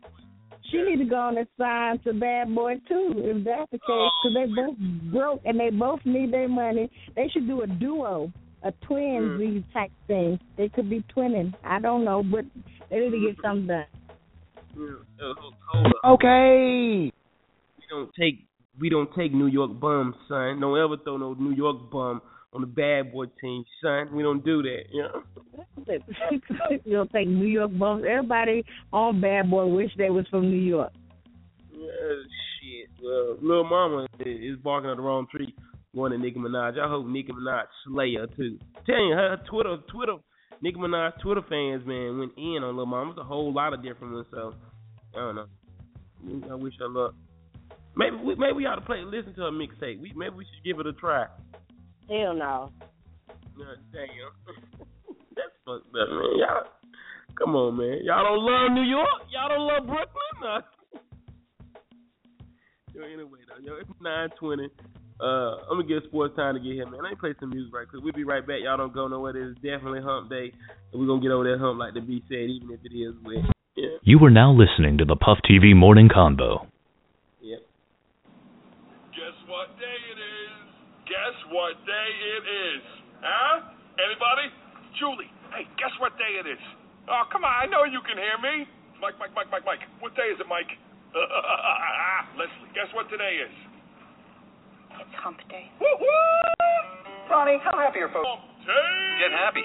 she 0.70 0.82
need 0.84 0.98
to 0.98 1.06
go 1.06 1.16
on 1.16 1.38
and 1.38 1.48
sign 1.58 2.00
to 2.00 2.14
Bad 2.14 2.54
Boy 2.54 2.76
too. 2.88 3.14
If 3.16 3.44
that's 3.46 3.72
the 3.72 3.78
case, 3.78 4.12
because 4.24 4.34
they 4.34 4.46
oh, 4.52 4.56
both 4.56 5.12
broke 5.12 5.42
and 5.46 5.60
they 5.60 5.70
both 5.70 6.00
need 6.06 6.32
their 6.34 6.50
money. 6.50 6.92
They 7.16 7.30
should 7.30 7.48
do 7.48 7.62
a 7.62 7.68
duo, 7.68 8.32
a 8.64 8.72
twins 8.86 9.40
these 9.40 9.64
type 9.74 9.92
thing. 10.08 10.40
They 10.58 10.70
could 10.70 10.90
be 10.90 11.04
twinning. 11.16 11.54
I 11.64 11.80
don't 11.80 12.04
know, 12.04 12.24
but 12.24 12.46
they 12.90 13.00
need 13.00 13.12
to 13.12 13.28
get 13.28 13.38
something 13.42 13.68
done. 13.68 13.86
uh, 14.76 15.34
hold 15.40 15.54
up. 15.86 15.92
Okay. 16.06 17.12
We 17.78 17.84
don't 17.90 18.12
take 18.20 18.46
we 18.80 18.90
don't 18.90 19.10
take 19.16 19.34
New 19.34 19.48
York 19.48 19.80
bums, 19.80 20.16
son. 20.28 20.60
Don't 20.60 20.78
ever 20.78 20.98
throw 21.04 21.18
no 21.18 21.34
New 21.34 21.56
York 21.56 21.90
bum 21.92 22.22
on 22.54 22.62
the 22.62 22.68
bad 22.68 23.12
boy 23.12 23.26
team, 23.42 23.64
son. 23.82 24.10
We 24.14 24.24
don't 24.24 24.44
do 24.44 24.62
that, 24.64 24.84
you 24.92 25.04
know. 25.04 25.24
you 26.86 26.94
don't 26.94 27.12
take 27.12 27.28
New 27.28 27.48
York 27.48 27.72
bums. 27.78 28.04
Everybody 28.08 28.64
on 28.94 29.22
Bad 29.22 29.50
Boy 29.50 29.66
wish 29.66 29.92
they 29.98 30.10
was 30.10 30.26
from 30.30 30.50
New 30.50 30.58
York. 30.58 30.92
Yeah, 31.72 31.88
shit. 31.88 32.90
Well, 33.04 33.38
little 33.42 33.64
mama 33.64 34.08
is 34.20 34.58
barking 34.64 34.90
at 34.90 34.98
the 34.98 35.04
wrong 35.04 35.28
tree, 35.32 35.54
going 35.98 36.12
to 36.12 36.18
Nicki 36.18 36.38
Minaj. 36.38 36.80
I 36.80 36.88
hope 36.88 37.06
Nicki 37.08 37.32
Minaj 37.32 37.64
slay 37.86 38.14
her 38.16 38.28
too. 38.28 38.58
Tell 38.86 38.96
you, 38.96 39.16
her 39.16 39.38
Twitter, 39.50 39.78
Twitter, 39.92 40.16
Nicki 40.62 40.78
Minaj 40.78 41.20
Twitter 41.22 41.42
fans, 41.50 41.86
man, 41.86 42.20
went 42.20 42.32
in 42.38 42.64
on 42.64 42.78
Lil 42.78 42.86
mama. 42.86 43.12
It's 43.12 43.20
a 43.20 43.24
whole 43.24 43.52
lot 43.54 43.74
of 43.74 43.84
different 43.84 44.14
ones. 44.14 44.28
So 44.32 44.54
I 45.16 45.20
don't 45.20 45.36
know. 45.36 45.48
I 46.52 46.56
wish 46.56 46.74
her 46.80 46.88
luck. 46.88 47.14
Maybe 47.96 48.16
we 48.16 48.36
maybe 48.36 48.54
we 48.54 48.66
ought 48.66 48.76
to 48.76 48.82
play 48.82 49.02
listen 49.04 49.34
to 49.36 49.42
her 49.42 49.52
mixtape. 49.52 50.00
We 50.00 50.14
maybe 50.16 50.36
we 50.36 50.46
should 50.46 50.64
give 50.64 50.80
it 50.80 50.88
a 50.88 50.94
try. 50.94 51.26
Hell 52.08 52.36
no. 52.36 52.72
Yeah, 53.58 53.66
damn. 53.92 54.32
That's 55.36 55.50
fucked 55.66 55.90
up, 55.90 56.10
man. 56.10 56.38
Y'all, 56.38 56.64
come 57.38 57.56
on, 57.56 57.78
man. 57.78 58.00
Y'all 58.04 58.24
don't 58.24 58.46
love 58.46 58.72
New 58.72 58.88
York. 58.88 59.26
Y'all 59.34 59.50
don't 59.50 59.68
love 59.68 59.86
Brooklyn. 59.88 60.38
Nah. 60.42 60.62
Yo, 62.94 63.04
anyway, 63.04 63.40
though, 63.48 63.62
yo, 63.64 63.76
it's 63.80 63.90
nine 64.02 64.30
twenty. 64.40 64.70
Uh, 65.18 65.66
I'm 65.66 65.82
gonna 65.82 65.90
give 65.90 66.06
sports 66.06 66.36
time 66.38 66.54
to 66.54 66.62
get 66.62 66.78
here, 66.78 66.86
man. 66.86 67.02
Let 67.02 67.10
me 67.10 67.18
play 67.18 67.34
some 67.40 67.50
music 67.50 67.74
right 67.74 67.90
quick. 67.90 68.04
We'll 68.06 68.14
be 68.14 68.24
right 68.24 68.46
back. 68.46 68.62
Y'all 68.62 68.78
don't 68.78 68.94
go 68.94 69.08
nowhere. 69.08 69.34
It's 69.34 69.58
definitely 69.66 70.06
Hump 70.06 70.30
Day, 70.30 70.54
and 70.94 71.02
we're 71.02 71.10
gonna 71.10 71.26
get 71.26 71.34
over 71.34 71.50
that 71.50 71.58
hump 71.58 71.82
like 71.82 71.98
the 71.98 72.06
B 72.06 72.22
said, 72.30 72.46
even 72.54 72.70
if 72.70 72.86
it 72.86 72.94
is 72.94 73.18
wet. 73.26 73.42
Yeah. 73.74 73.98
You 74.06 74.22
are 74.26 74.34
now 74.34 74.54
listening 74.54 75.02
to 75.02 75.06
the 75.06 75.18
Puff 75.18 75.42
TV 75.42 75.74
Morning 75.74 76.06
Convo. 76.06 76.70
Yep. 77.42 77.66
Guess 79.18 79.38
what 79.50 79.74
day 79.82 80.00
it 80.14 80.20
is? 80.22 80.54
Guess 81.10 81.36
what 81.50 81.74
day 81.90 82.10
it 82.38 82.44
is? 82.46 82.82
Huh? 83.22 83.74
Anybody? 83.98 84.54
Julie, 85.02 85.30
hey, 85.50 85.66
guess 85.82 85.94
what 85.98 86.14
day 86.22 86.38
it 86.38 86.46
is? 86.46 86.62
Oh, 87.10 87.26
come 87.34 87.42
on, 87.42 87.54
I 87.54 87.66
know 87.66 87.90
you 87.90 88.06
can 88.06 88.22
hear 88.22 88.38
me. 88.38 88.70
Mike, 89.02 89.18
Mike, 89.18 89.34
Mike, 89.34 89.50
Mike, 89.50 89.66
Mike. 89.66 89.82
What 89.98 90.14
day 90.14 90.30
is 90.30 90.38
it, 90.38 90.46
Mike? 90.46 90.70
Leslie, 92.38 92.70
guess 92.78 92.90
what 92.94 93.10
today 93.10 93.42
is? 93.46 93.54
It's 95.00 95.16
hump 95.22 95.38
day. 95.50 95.70
Woo-hoo! 95.80 97.30
Ronnie, 97.30 97.60
how 97.64 97.78
happy 97.78 98.00
are 98.00 98.10
folks? 98.10 98.28
Get 99.20 99.32
happy. 99.32 99.64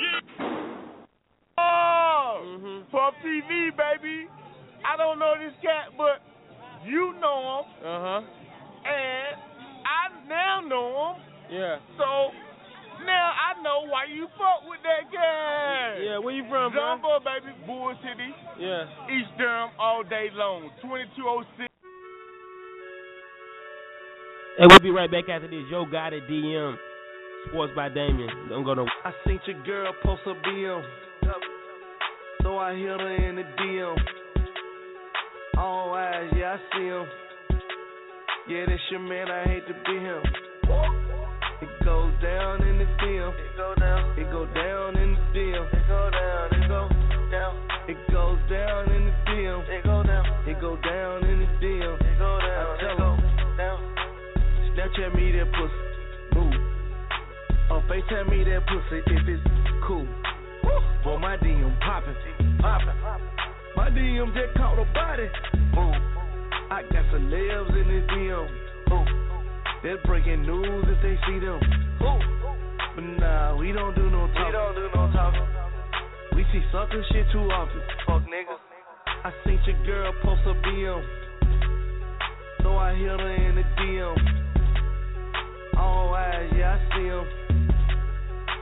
Oh, 1.58 2.82
Puff 2.90 3.14
TV, 3.24 3.70
baby. 3.76 4.28
I 4.84 4.96
don't 4.96 5.18
know 5.18 5.34
this 5.38 5.54
cat, 5.62 5.94
but 5.96 6.22
you 6.84 7.14
know 7.20 7.62
him. 7.62 7.86
Uh 7.86 8.00
huh. 8.00 8.20
And 8.84 9.36
I 9.86 10.28
now 10.28 10.60
know 10.66 11.14
him. 11.14 11.22
Yeah. 11.50 11.76
So 11.98 12.30
now 13.06 13.30
I 13.32 13.62
know 13.62 13.86
why 13.88 14.04
you 14.12 14.26
fuck 14.38 14.68
with 14.68 14.80
that 14.82 15.12
guy. 15.12 15.98
Yeah, 16.02 16.18
where 16.18 16.34
you 16.34 16.44
from, 16.48 16.72
bro? 16.72 16.98
Jumbo, 16.98 17.20
baby. 17.20 17.54
Bull 17.66 17.94
City. 18.02 18.34
Yeah. 18.58 18.84
East 19.06 19.30
Durham 19.38 19.70
all 19.78 20.02
day 20.02 20.28
long. 20.34 20.70
2206. 20.82 21.71
And 24.58 24.70
we'll 24.70 24.80
be 24.80 24.90
right 24.90 25.10
back 25.10 25.28
after 25.28 25.48
this. 25.48 25.64
Yo 25.70 25.86
got 25.86 26.12
it, 26.12 26.28
DM. 26.28 26.76
Sports 27.48 27.72
by 27.74 27.88
Damien. 27.88 28.28
Don't 28.48 28.64
go 28.64 28.74
no. 28.74 28.86
I 29.04 29.12
seen 29.26 29.40
your 29.46 29.62
girl 29.64 29.92
post 30.02 30.22
a 30.26 30.34
BM. 30.46 30.82
So 32.42 32.58
I 32.58 32.74
hit 32.74 33.00
her 33.00 33.28
in 33.28 33.36
the 33.36 33.42
DM. 33.60 33.96
All 35.56 35.94
eyes, 35.94 36.30
yeah, 36.36 36.56
I 36.56 36.76
see 36.76 36.86
him. 36.86 37.06
Yeah, 38.48 38.64
that's 38.66 38.82
your 38.90 39.00
man, 39.00 39.30
I 39.30 39.44
hate 39.44 39.66
to 39.68 39.74
be 39.86 39.98
him. 39.98 40.22
It 41.62 41.84
goes 41.84 42.12
down 42.20 42.62
in 42.66 42.78
the 42.78 42.84
DM. 42.84 43.30
It 43.30 43.56
go 43.56 43.74
down. 43.78 44.18
It 44.18 44.30
go 44.32 44.46
down 44.46 44.96
in 44.98 45.14
the 45.14 45.20
DM. 45.38 45.66
It 45.72 45.86
go 45.86 46.10
down. 46.10 46.50
It 46.52 46.68
go 46.68 46.88
down. 47.30 47.68
It 47.88 47.96
goes 48.10 48.38
down 48.50 48.90
in 48.90 49.04
the 49.06 49.14
DM. 49.30 49.68
It 49.70 49.84
go 49.84 50.02
down. 50.02 50.24
It 50.48 50.60
go 50.60 50.76
down 50.76 51.24
in 51.24 51.38
the 51.40 51.46
DM. 51.62 51.81
Snapchat 54.92 55.14
me 55.14 55.32
that 55.32 55.46
pussy. 55.52 56.38
Move. 56.38 56.54
Or 57.70 57.82
FaceTime 57.82 58.28
me 58.30 58.44
that 58.44 58.66
pussy 58.66 59.00
if 59.06 59.28
it's 59.28 59.42
cool. 59.86 60.06
Boy, 61.04 61.18
my 61.18 61.36
DM 61.36 61.78
poppin'. 61.80 62.14
Poppin'. 62.60 62.94
My 63.76 63.88
DM 63.90 64.34
just 64.34 64.56
caught 64.56 64.78
a 64.78 64.84
body. 64.92 65.28
Move. 65.74 65.94
I 66.70 66.82
got 66.82 67.04
celebs 67.12 67.80
in 67.80 67.88
the 67.88 68.06
DM. 68.12 68.48
Ooh. 68.92 69.04
They're 69.82 69.98
breaking 70.04 70.42
news 70.42 70.84
if 70.88 71.02
they 71.02 71.18
see 71.26 71.38
them. 71.38 71.60
Ooh. 72.02 72.18
But 72.94 73.04
nah, 73.20 73.56
we 73.56 73.72
don't 73.72 73.94
do 73.94 74.10
no 74.10 74.26
talking. 74.28 74.46
We 74.46 74.52
don't 74.52 74.74
do 74.74 74.88
no 74.94 75.12
talking. 75.12 75.46
We 76.36 76.44
see 76.52 76.62
sucker 76.70 77.02
shit 77.12 77.26
too 77.32 77.40
often. 77.50 77.80
Fuck 78.06 78.22
niggas. 78.22 78.60
I 79.24 79.32
seen 79.44 79.58
your 79.66 79.86
girl 79.86 80.12
post 80.22 80.42
a 80.46 80.54
BM. 80.66 81.02
So 82.62 82.76
I 82.76 82.94
hit 82.94 83.08
her 83.08 83.34
in 83.48 83.54
the 83.56 83.62
DM. 83.62 84.41
All 85.76 86.14
eyes, 86.14 86.50
yeah, 86.56 86.76
I 86.76 86.96
see 86.96 87.06
him. 87.06 87.24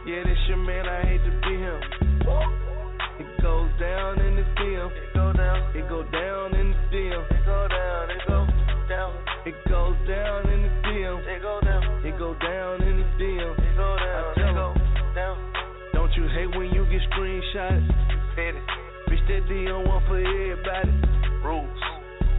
Yeah, 0.07 0.23
this 0.25 0.39
your 0.49 0.57
man, 0.59 0.87
I 0.89 1.03
hate 1.03 1.25
to 1.25 1.33
be 1.45 1.55
him. 1.59 1.81
It 3.21 3.43
goes 3.43 3.69
down 3.79 4.19
in 4.21 4.37
the 4.37 4.47
DM. 4.57 4.89
It 4.89 5.13
go 5.15 5.33
down. 5.33 5.77
It 5.77 5.89
go 5.89 6.03
down 6.09 6.55
in 6.57 6.73
the 6.73 6.81
DM. 6.89 7.21
It 7.31 7.45
go 7.45 7.69
down. 7.69 8.11
It 8.11 8.23
go 8.27 8.47
down. 8.89 9.13
It 9.45 9.55
goes 9.69 9.97
down 10.09 10.49
in 10.49 10.63
the 10.63 10.73
DM. 10.89 11.21
It 11.29 11.43
go 11.43 11.61
down. 11.61 11.83
It 12.07 12.19
go 12.19 12.35
down 12.41 12.83
in 12.83 12.97
the 12.97 13.09
DM. 13.21 13.53
It 13.53 13.77
go 13.77 13.97
down. 14.01 14.25
I 14.25 14.53
tell 14.53 14.73
it 14.73 15.15
down. 15.15 15.37
Don't 15.93 16.13
you 16.17 16.29
hate 16.29 16.57
when 16.57 16.71
you 16.73 16.87
get 16.89 17.03
screenshotted? 17.13 17.87
Fit 18.35 18.57
it. 18.57 18.65
Bitch, 19.11 19.21
that 19.29 19.45
DM 19.53 19.87
one 19.87 20.03
for 20.09 20.19
everybody. 20.19 20.93
Rules. 21.45 21.81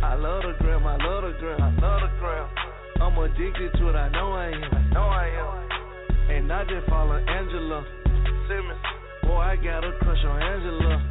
I 0.02 0.16
love 0.16 0.42
the 0.42 0.56
gram. 0.64 0.88
I 0.88 0.98
love 0.98 1.24
the 1.24 1.38
gram. 1.40 1.62
I 1.62 1.70
love 1.80 2.02
the 2.02 2.10
gram. 2.20 2.50
I'm 3.02 3.18
addicted 3.18 3.74
to 3.80 3.90
it. 3.90 3.96
I 3.96 4.10
know 4.10 4.32
I 4.34 4.50
am. 4.50 4.64
I 4.64 4.94
know 4.94 5.10
I 5.10 5.26
am. 5.26 6.36
And 6.36 6.54
I 6.54 6.64
just 6.66 6.88
follow 6.88 7.18
Angela 7.18 7.84
Simmons. 8.48 8.80
Boy, 9.24 9.38
I 9.38 9.56
got 9.56 9.84
a 9.84 9.92
crush 10.02 10.24
on 10.24 10.40
Angela 10.40 11.02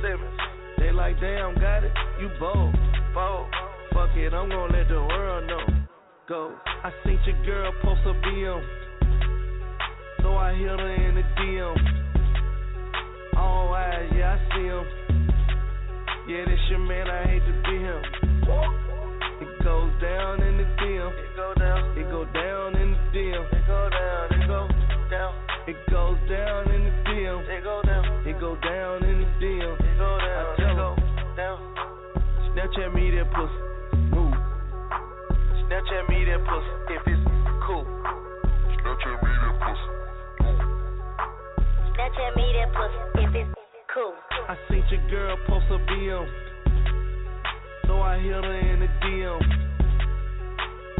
Simmons. 0.00 0.38
They 0.78 0.92
like, 0.92 1.18
damn, 1.20 1.54
got 1.56 1.82
it. 1.82 1.90
You 2.20 2.30
bold. 2.38 2.72
Bold. 3.12 3.48
Fuck 3.92 4.16
it, 4.16 4.32
I'm 4.32 4.48
gonna 4.50 4.72
let 4.72 4.88
the 4.88 5.02
world 5.02 5.48
know. 5.48 5.66
Go. 6.28 6.54
I 6.84 6.92
seen 7.04 7.18
your 7.26 7.44
girl 7.44 7.72
post 7.82 8.00
a 8.06 8.14
BM. 8.24 8.62
So 10.22 10.36
I 10.36 10.54
hit 10.54 10.68
her 10.68 10.94
in 10.94 11.16
the 11.16 11.22
DM. 11.42 11.76
All 13.36 13.74
eyes, 13.74 14.08
yeah, 14.14 14.38
I 14.38 14.54
see 14.54 14.66
him. 14.66 14.84
Yeah, 16.28 16.44
this 16.46 16.60
your 16.70 16.78
man, 16.78 17.10
I 17.10 17.24
hate 17.26 17.42
to 17.44 17.52
be 17.68 17.78
him. 17.78 18.91
It 19.62 19.66
goes 19.66 19.94
down 20.02 20.42
in 20.42 20.58
the 20.58 20.64
DM. 20.82 21.06
It 21.22 21.36
go 21.38 21.54
down. 21.54 21.96
It 21.96 22.10
go 22.10 22.24
down 22.34 22.74
in 22.74 22.98
the 22.98 22.98
DM. 23.14 23.46
It 23.46 23.62
go 23.70 23.88
down. 23.94 24.26
It 24.34 24.46
go 24.50 24.66
down. 25.08 25.34
It 25.68 25.76
goes 25.86 26.18
down 26.26 26.66
in 26.74 26.82
the 26.82 26.90
DM. 27.06 27.46
It 27.46 27.62
go 27.62 27.80
down. 27.86 28.26
It 28.26 28.40
go 28.40 28.56
down 28.58 29.04
in 29.04 29.22
the 29.22 29.26
DM. 29.38 29.78
It 29.78 29.98
go 30.02 30.18
down. 30.18 30.42
I 30.42 30.56
tell 30.58 30.98
it 30.98 31.36
down. 31.38 31.58
Snapchat 32.50 32.90
me 32.92 33.14
that 33.14 33.30
pussy. 33.30 33.54
Move. 34.10 34.34
Snapchat 35.70 36.10
me 36.10 36.26
that 36.26 36.42
pussy 36.42 36.98
if 36.98 37.06
it's 37.06 37.22
cool. 37.62 37.86
Snapchat 38.82 39.14
me 39.22 39.30
that 39.46 39.54
pussy. 39.62 39.88
Snapchat 41.94 42.34
me 42.34 42.46
that 42.58 42.70
pussy 42.74 43.30
if 43.30 43.46
it's 43.46 43.54
cool. 43.94 44.14
I 44.48 44.58
seen 44.68 44.82
your 44.90 45.08
girl 45.08 45.36
post 45.46 45.66
a 45.70 45.78
BM. 45.86 46.51
So 47.86 48.00
I 48.00 48.18
hit 48.18 48.32
her 48.32 48.58
in 48.58 48.80
the 48.80 48.88
DM. 49.02 49.40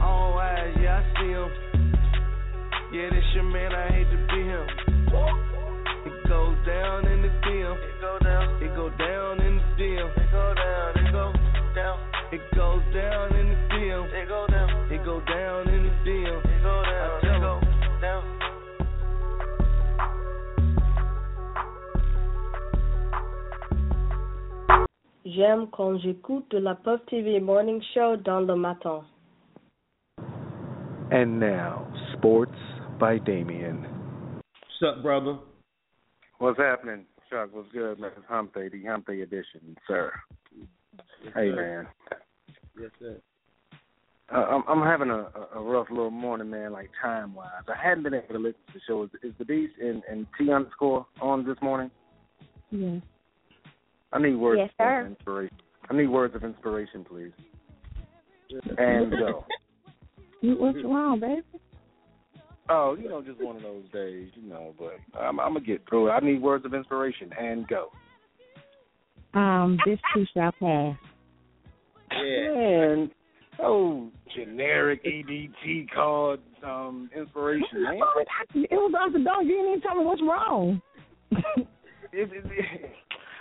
All 0.02 0.38
eyes, 0.38 0.76
yeah, 0.80 1.00
I 1.00 1.20
see 1.20 1.30
him. 1.30 1.50
Yeah, 2.92 3.10
this 3.10 3.24
your 3.34 3.44
man, 3.44 3.72
I 3.72 3.88
hate 3.88 4.10
to 4.10 4.16
be 4.28 4.42
him. 4.42 4.66
It 6.04 6.28
goes 6.28 6.56
down 6.66 7.06
in 7.06 7.22
the 7.22 7.28
DM. 7.46 7.76
It 7.76 8.00
go 8.00 8.18
down. 8.22 8.62
It 8.62 8.74
go 8.74 8.90
down 8.98 9.40
in 9.40 9.56
the 9.56 9.62
DM. 9.78 10.10
It 10.16 10.30
go 10.32 10.54
down. 10.54 11.06
It 11.06 11.12
go 11.12 11.32
down. 11.74 11.98
It 12.32 12.40
goes 12.54 12.82
down 12.94 13.36
in 13.36 13.48
the 13.48 13.56
DM. 13.74 14.12
It 14.12 14.28
go 14.28 14.46
down. 14.48 14.92
It 14.92 15.04
go 15.04 15.20
down 15.20 15.68
in 15.68 15.84
the 15.84 15.90
DM. 16.04 16.51
J'aime 25.24 25.68
quand 25.70 25.98
j'écoute 25.98 26.52
la 26.52 26.74
Puff 26.74 27.00
TV 27.06 27.38
Morning 27.38 27.80
Show 27.94 28.16
dans 28.16 28.40
le 28.40 28.56
matin. 28.56 29.04
And 31.12 31.38
now, 31.38 31.86
sports 32.14 32.58
by 32.98 33.18
Damien. 33.18 33.86
What's 34.80 34.96
up, 34.96 35.02
brother? 35.02 35.38
What's 36.38 36.58
happening? 36.58 37.04
Chuck, 37.30 37.50
what's 37.52 37.70
good, 37.72 38.00
man? 38.00 38.10
It's 38.16 38.26
Hump 38.28 38.52
Day, 38.54 38.68
the 38.68 38.82
Hump 38.84 39.06
Day 39.06 39.20
edition, 39.20 39.76
sir. 39.86 40.12
Hey, 41.36 41.50
man. 41.50 41.86
Yes, 42.80 42.90
sir. 42.98 43.20
Uh, 44.34 44.38
I'm, 44.38 44.64
I'm 44.66 44.82
having 44.82 45.10
a, 45.10 45.28
a 45.54 45.60
rough 45.62 45.88
little 45.90 46.10
morning, 46.10 46.50
man, 46.50 46.72
like 46.72 46.90
time 47.00 47.34
wise. 47.34 47.48
I 47.68 47.80
hadn't 47.80 48.02
been 48.02 48.14
able 48.14 48.34
to 48.34 48.38
listen 48.38 48.60
to 48.66 48.72
the 48.74 48.80
show. 48.88 49.04
Is, 49.04 49.10
is 49.22 49.32
the 49.38 49.44
Beast 49.44 49.74
and, 49.80 50.02
and 50.10 50.26
T 50.36 50.50
underscore 50.50 51.06
on 51.20 51.46
this 51.46 51.58
morning? 51.62 51.92
Yeah. 52.70 52.98
I 54.12 54.18
need 54.18 54.34
words 54.34 54.60
Yes, 54.62 54.70
sir. 54.78 55.00
of 55.00 55.06
inspiration. 55.08 55.56
I 55.90 55.94
need 55.94 56.08
words 56.08 56.34
of 56.34 56.44
inspiration, 56.44 57.04
please. 57.04 57.32
And 58.78 59.10
go. 59.10 59.44
You, 60.42 60.56
what's 60.56 60.78
wrong, 60.84 61.20
baby? 61.20 61.42
Oh, 62.68 62.96
you 63.00 63.08
know, 63.08 63.22
just 63.22 63.40
one 63.40 63.54
of 63.54 63.62
those 63.62 63.84
days, 63.92 64.28
you 64.34 64.48
know. 64.48 64.74
But 64.76 64.96
I'm, 65.16 65.38
I'm 65.38 65.52
gonna 65.52 65.64
get 65.64 65.88
through 65.88 66.08
it. 66.08 66.10
I 66.10 66.18
need 66.18 66.42
words 66.42 66.64
of 66.64 66.74
inspiration 66.74 67.30
and 67.38 67.64
go. 67.68 67.90
Um, 69.34 69.78
this 69.86 70.00
too 70.12 70.26
shall 70.34 70.50
pass. 70.50 70.96
Yeah. 72.10 72.58
And 72.58 73.10
oh, 73.60 74.10
generic 74.34 75.04
EDT 75.04 75.90
called 75.94 76.40
um, 76.64 77.08
inspiration, 77.16 77.84
man. 77.84 78.00
It 78.54 78.68
was 78.72 78.92
off 79.00 79.12
the 79.12 79.20
dog. 79.20 79.44
You 79.44 79.50
didn't 79.50 79.68
even 79.68 79.80
tell 79.80 79.94
me 79.94 80.04
what's 80.04 80.22
wrong. 80.22 80.82
It, 81.30 81.68
it, 82.12 82.44
it, 82.44 82.92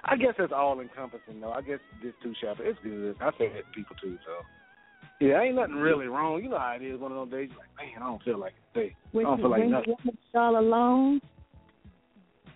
I 0.05 0.15
guess 0.15 0.33
that's 0.37 0.53
all 0.55 0.79
encompassing, 0.79 1.39
though. 1.39 1.51
I 1.51 1.61
guess 1.61 1.79
this 2.03 2.13
too 2.23 2.33
shall. 2.41 2.55
It's 2.59 2.79
good. 2.83 3.15
I 3.21 3.31
say 3.37 3.49
that 3.49 3.63
to 3.65 3.71
people 3.75 3.95
too, 4.01 4.17
so. 4.25 4.45
Yeah, 5.25 5.41
ain't 5.41 5.55
nothing 5.55 5.75
really 5.75 6.07
wrong. 6.07 6.41
You 6.41 6.49
know 6.49 6.57
how 6.57 6.75
it 6.79 6.83
is. 6.83 6.99
One 6.99 7.11
of 7.11 7.17
those 7.17 7.31
days, 7.31 7.49
you're 7.51 7.59
like, 7.59 7.69
man, 7.77 8.01
I 8.01 8.07
don't 8.07 8.23
feel 8.23 8.39
like 8.39 8.53
it. 8.73 8.79
today. 8.79 8.95
I 9.13 9.21
don't 9.21 9.37
feel 9.37 9.51
like 9.51 9.67
nothing. 9.67 9.95
y'all 10.33 10.57
alone. 10.57 11.21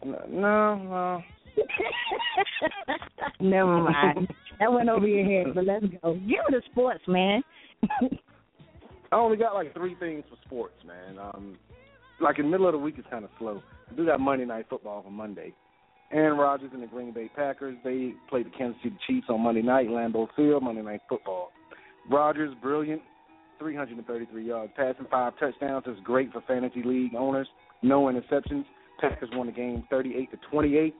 No, 0.03 0.25
no. 0.27 1.21
Never 3.39 3.84
mind. 3.84 4.27
That 4.60 4.71
went 4.73 4.89
over 4.89 5.08
your 5.08 5.25
head, 5.25 5.53
but 5.53 5.65
let's 5.65 5.86
go. 6.01 6.13
Give 6.13 6.27
me 6.27 6.38
the 6.49 6.62
sports, 6.71 7.03
man. 7.08 7.43
I 9.12 9.15
only 9.15 9.38
got 9.38 9.53
like 9.53 9.73
three 9.73 9.95
things 9.99 10.23
for 10.29 10.38
sports, 10.45 10.75
man. 10.86 11.19
Um, 11.19 11.58
like 12.19 12.39
in 12.39 12.45
the 12.45 12.51
middle 12.51 12.67
of 12.67 12.73
the 12.73 12.79
week, 12.79 12.95
it's 12.97 13.08
kind 13.10 13.23
of 13.23 13.29
slow. 13.38 13.62
I 13.89 13.95
do 13.95 14.05
got 14.05 14.19
Monday 14.19 14.45
Night 14.45 14.65
Football 14.69 15.03
for 15.03 15.12
Monday. 15.12 15.53
Aaron 16.12 16.38
Rodgers 16.38 16.70
and 16.74 16.84
the 16.84 16.88
Green 16.88 17.12
Bay 17.12 17.30
Packers, 17.36 17.78
they 17.84 18.13
played 18.30 18.46
the 18.46 18.52
Kansas 18.52 18.80
City 18.84 18.98
Chiefs 19.08 19.28
on 19.30 19.41
Monday 19.41 19.62
night, 19.62 19.88
Lambeau 19.88 20.28
Field, 20.36 20.63
Monday 20.63 20.82
Night 20.82 21.02
Football. 21.10 21.52
Rodgers, 22.10 22.54
brilliant, 22.62 23.02
333 23.60 24.46
yards, 24.46 24.72
passing 24.76 25.08
five 25.10 25.34
touchdowns. 25.39 25.86
Is 25.88 25.98
great 26.04 26.32
for 26.32 26.41
fantasy 26.48 26.84
league 26.84 27.15
owners. 27.15 27.48
No 27.82 28.04
interceptions. 28.06 28.65
Packers 29.00 29.30
won 29.34 29.48
the 29.48 29.54
game 29.54 29.84
38 29.89 30.32
to 30.32 30.38
28. 30.52 30.96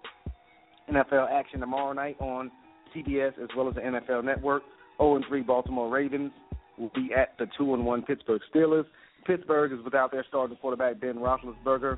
NFL 0.92 1.32
action 1.32 1.60
tomorrow 1.60 1.94
night 1.94 2.18
on 2.20 2.52
CBS 2.96 3.34
as 3.42 3.50
well 3.56 3.68
as 3.70 3.76
the 3.76 3.82
NFL 3.82 4.24
Network. 4.24 4.64
0 4.98 5.18
and 5.18 5.26
3 5.28 5.42
Baltimore 5.42 5.90
Ravens 5.90 6.32
will 6.78 6.92
be 6.96 7.10
at 7.16 7.38
the 7.38 7.48
2 7.58 7.74
and 7.74 7.86
1 7.86 8.02
Pittsburgh 8.04 8.42
Steelers. 8.54 8.86
Pittsburgh 9.26 9.72
is 9.72 9.84
without 9.84 10.12
their 10.12 10.26
starting 10.28 10.56
quarterback 10.58 11.00
Ben 11.00 11.16
Roethlisberger. 11.16 11.98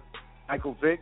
Michael 0.49 0.77
Vick 0.81 0.99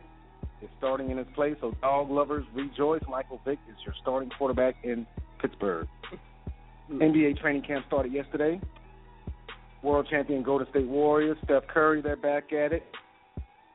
is 0.62 0.68
starting 0.78 1.10
in 1.10 1.18
his 1.18 1.26
place, 1.34 1.56
so 1.60 1.72
dog 1.80 2.10
lovers 2.10 2.44
rejoice. 2.54 3.02
Michael 3.08 3.40
Vick 3.44 3.58
is 3.68 3.76
your 3.84 3.94
starting 4.02 4.30
quarterback 4.38 4.76
in 4.84 5.06
Pittsburgh. 5.40 5.86
Hmm. 6.88 7.02
NBA 7.02 7.40
training 7.40 7.62
camp 7.62 7.84
started 7.86 8.12
yesterday. 8.12 8.60
World 9.82 10.08
champion 10.10 10.42
Golden 10.42 10.68
State 10.70 10.86
Warriors, 10.88 11.36
Steph 11.44 11.66
Curry, 11.68 12.00
they're 12.00 12.16
back 12.16 12.52
at 12.52 12.72
it. 12.72 12.82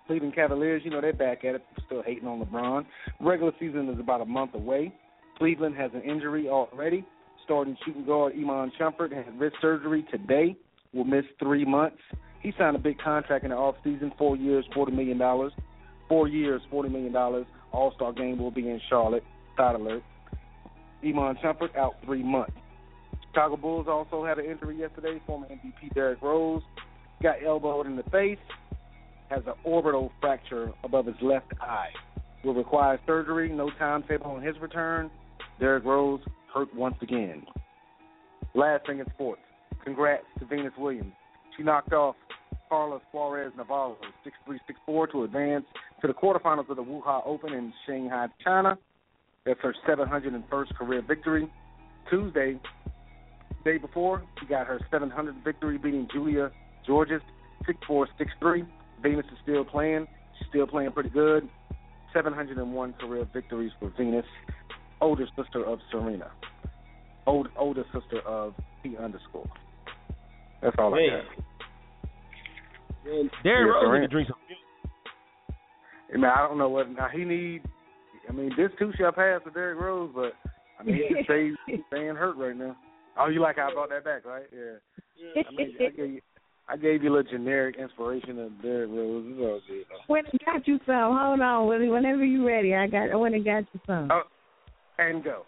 Cleveland 0.08 0.36
Cavaliers, 0.36 0.82
you 0.84 0.92
know 0.92 1.00
they're 1.00 1.14
back 1.14 1.46
at 1.46 1.56
it, 1.56 1.64
still 1.86 2.04
hating 2.04 2.28
on 2.28 2.44
LeBron. 2.44 2.86
Regular 3.20 3.54
season 3.60 3.88
is 3.90 4.00
about 4.00 4.20
a 4.20 4.26
month 4.26 4.54
away. 4.56 4.94
Cleveland 5.38 5.76
has 5.78 5.92
an 5.94 6.02
injury 6.02 6.50
already. 6.50 7.06
Starting 7.46 7.78
shooting 7.86 8.06
guard 8.06 8.34
Iman 8.34 8.72
Shumpert 8.80 9.12
had 9.12 9.40
wrist 9.40 9.56
surgery 9.62 10.06
today. 10.12 10.56
Will 10.94 11.04
miss 11.04 11.26
three 11.40 11.66
months. 11.66 11.98
He 12.42 12.52
signed 12.58 12.76
a 12.76 12.80
big 12.80 12.98
contract 13.00 13.44
in 13.44 13.52
the 13.52 13.56
off 13.56 13.76
season, 13.84 14.12
four 14.18 14.36
years, 14.36 14.66
forty 14.74 14.92
million 14.92 15.18
dollars. 15.18 15.54
Four 16.12 16.28
years, 16.28 16.62
forty 16.70 16.90
million 16.90 17.14
dollars. 17.14 17.46
All 17.72 17.94
Star 17.96 18.12
game 18.12 18.38
will 18.38 18.52
be 18.52 18.68
in 18.68 18.82
Charlotte. 18.90 19.24
Side 19.56 19.76
alert. 19.76 20.04
Iman 21.06 21.38
Shumpert 21.42 21.74
out 21.78 21.94
three 22.04 22.22
months. 22.22 22.52
Chicago 23.30 23.56
Bulls 23.56 23.88
also 23.88 24.26
had 24.26 24.38
an 24.38 24.44
injury 24.44 24.78
yesterday. 24.78 25.22
Former 25.26 25.48
MVP 25.48 25.94
Derrick 25.94 26.22
Rose 26.22 26.62
got 27.24 27.36
elbowed 27.42 27.86
in 27.86 27.96
the 27.96 28.04
face. 28.12 28.38
Has 29.30 29.42
an 29.48 29.54
orbital 29.64 30.12
fracture 30.20 30.74
above 30.84 31.06
his 31.06 31.16
left 31.22 31.54
eye. 31.62 31.92
Will 32.44 32.56
require 32.56 33.00
surgery. 33.08 33.50
No 33.50 33.70
timetable 33.80 34.32
on 34.32 34.42
his 34.42 34.58
return. 34.60 35.10
Derrick 35.62 35.86
Rose 35.86 36.20
hurt 36.54 36.76
once 36.76 36.98
again. 37.02 37.46
Last 38.54 38.86
thing 38.86 39.00
in 39.00 39.06
sports. 39.14 39.40
Congrats 39.86 40.26
to 40.40 40.46
Venus 40.46 40.74
Williams. 40.78 41.14
She 41.56 41.64
knocked 41.64 41.94
off 41.94 42.18
Carla 42.72 43.02
Suarez 43.12 43.52
Navarro 43.58 43.98
6-3, 44.48 44.58
6-4 44.88 45.12
to 45.12 45.24
advance 45.24 45.66
to 46.00 46.08
the 46.08 46.14
quarterfinals 46.14 46.70
of 46.70 46.78
the 46.78 46.84
Wuhan 46.84 47.22
Open 47.26 47.52
in 47.52 47.74
Shanghai, 47.86 48.28
China. 48.42 48.78
That's 49.46 49.60
her 49.60 49.76
701st 49.86 50.76
career 50.76 51.04
victory. 51.06 51.52
Tuesday, 52.10 52.58
day 53.66 53.78
before, 53.78 54.24
she 54.40 54.46
got 54.46 54.68
her 54.68 54.80
700th 54.90 55.44
victory, 55.44 55.78
beating 55.78 56.08
Julia 56.14 56.50
Georges 56.88 57.22
6-4, 57.68 58.06
6-3. 58.42 58.66
Venus 59.04 59.26
is 59.26 59.38
still 59.44 59.66
playing. 59.66 60.08
She's 60.40 60.48
still 60.48 60.66
playing 60.66 60.94
pretty 60.94 61.10
good. 61.10 61.50
701 62.14 62.94
career 62.94 63.28
victories 63.34 63.72
for 63.82 63.92
Venus, 63.98 64.26
older 65.02 65.28
sister 65.36 65.66
of 65.66 65.80
Serena, 65.92 66.32
old 67.28 67.50
older 67.58 67.84
sister 67.94 68.22
of 68.26 68.54
P 68.82 68.96
underscore. 68.98 69.50
That's 70.62 70.76
all 70.78 70.94
I 70.94 71.08
got. 71.10 71.44
Man, 73.06 73.30
Derrick 73.44 73.68
Yeah, 73.68 73.74
Rose 73.74 73.82
Serena. 73.84 74.00
need 74.02 74.08
to 74.08 74.12
drink 74.12 74.28
some 74.30 74.38
milk. 74.48 74.60
I 76.14 76.18
mean, 76.18 76.26
I 76.26 76.48
don't 76.48 76.58
know 76.58 76.70
what 76.70 76.90
now 76.90 77.08
he 77.14 77.24
need. 77.24 77.62
I 78.30 78.34
mean, 78.34 78.52
this 78.58 78.70
too 78.78 78.92
shall 78.98 79.12
pass 79.12 79.42
for 79.44 79.50
Derrick 79.52 79.80
Rose, 79.80 80.12
but 80.14 80.34
I 80.80 80.84
mean, 80.84 80.96
he 80.96 81.24
stays 81.24 81.54
he's 81.68 81.80
staying 81.88 82.16
hurt 82.16 82.38
right 82.38 82.56
now. 82.56 82.76
Oh, 83.18 83.28
you 83.30 83.42
like 83.42 83.58
how 83.58 83.70
I 83.70 83.74
brought 83.74 83.90
that 83.90 84.04
back, 84.04 84.26
right? 84.26 84.44
Yeah. 84.54 85.42
I 85.48 85.52
mean, 85.56 85.74
I 85.80 85.90
gave 85.90 85.98
you, 85.98 86.22
I 86.70 86.78
gave 86.78 87.04
you 87.04 87.10
a 87.10 87.14
little 87.16 87.32
generic 87.32 87.76
inspiration 87.78 88.40
of 88.40 88.62
Derrick 88.62 88.90
Rose. 88.92 89.26
It's 89.28 89.40
all 89.42 89.60
good. 89.68 89.86
though. 89.90 90.14
When 90.14 90.26
it 90.26 90.42
got 90.46 90.68
you 90.68 90.80
some, 90.86 91.18
hold 91.18 91.42
on. 91.42 91.68
When- 91.68 91.90
Whenever 91.92 92.24
you're 92.26 92.46
ready, 92.48 92.74
I 92.76 92.88
got. 92.88 93.18
When 93.20 93.34
it 93.34 93.44
got 93.46 93.64
you 93.74 93.80
some. 93.86 94.10
Oh, 94.12 94.22
and 94.98 95.24
go. 95.24 95.44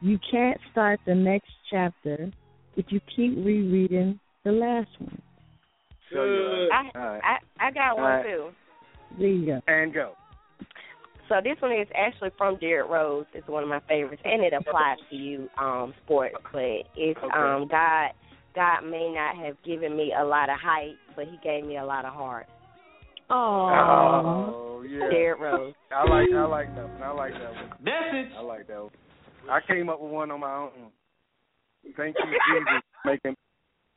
You 0.00 0.18
can't 0.30 0.58
start 0.72 1.00
the 1.06 1.14
next 1.14 1.48
chapter 1.70 2.30
if 2.76 2.86
you 2.90 3.00
keep 3.14 3.36
rereading 3.36 4.18
the 4.44 4.52
last 4.52 4.88
one. 4.98 5.22
Good. 6.12 6.68
I, 6.70 6.90
All 6.94 7.06
right. 7.06 7.22
I 7.24 7.66
I 7.66 7.70
got 7.70 7.96
one 7.96 8.04
All 8.04 8.10
right. 8.10 8.24
too. 8.24 8.50
There 9.18 9.28
you 9.28 9.46
go. 9.46 9.60
And 9.66 9.92
go. 9.92 10.14
So 11.28 11.36
this 11.42 11.56
one 11.60 11.72
is 11.72 11.88
actually 11.96 12.30
from 12.36 12.58
Derrick 12.58 12.90
Rose. 12.90 13.26
It's 13.32 13.48
one 13.48 13.62
of 13.62 13.68
my 13.68 13.80
favorites, 13.88 14.22
and 14.24 14.42
it 14.42 14.52
applies 14.52 14.98
to 15.10 15.16
you, 15.16 15.48
um, 15.58 15.94
sports. 16.04 16.36
But 16.52 16.62
it's 16.96 17.18
Okay. 17.18 17.30
um, 17.34 17.68
God. 17.68 18.10
God 18.54 18.82
may 18.82 19.12
not 19.12 19.36
have 19.44 19.60
given 19.64 19.96
me 19.96 20.12
a 20.16 20.24
lot 20.24 20.48
of 20.48 20.60
height, 20.60 20.94
but 21.16 21.26
He 21.26 21.38
gave 21.42 21.64
me 21.64 21.78
a 21.78 21.84
lot 21.84 22.04
of 22.04 22.12
heart. 22.12 22.46
Oh, 23.30 24.84
yeah. 24.86 25.10
Derrick 25.10 25.40
Rose. 25.40 25.74
I 25.90 26.04
like 26.04 26.28
I 26.32 26.44
like 26.44 26.74
that 26.74 26.88
one. 26.88 27.02
I 27.02 27.10
like 27.10 27.32
that 27.32 27.52
one. 27.52 27.70
Message. 27.82 28.32
I 28.36 28.42
like 28.42 28.66
that 28.68 28.82
one. 28.82 28.92
I 29.50 29.60
came 29.66 29.88
up 29.88 30.00
with 30.00 30.12
one 30.12 30.30
on 30.30 30.40
my 30.40 30.54
own. 30.54 30.70
Thank 31.96 32.16
you, 32.16 32.32
Jesus, 32.48 32.82
making. 33.04 33.34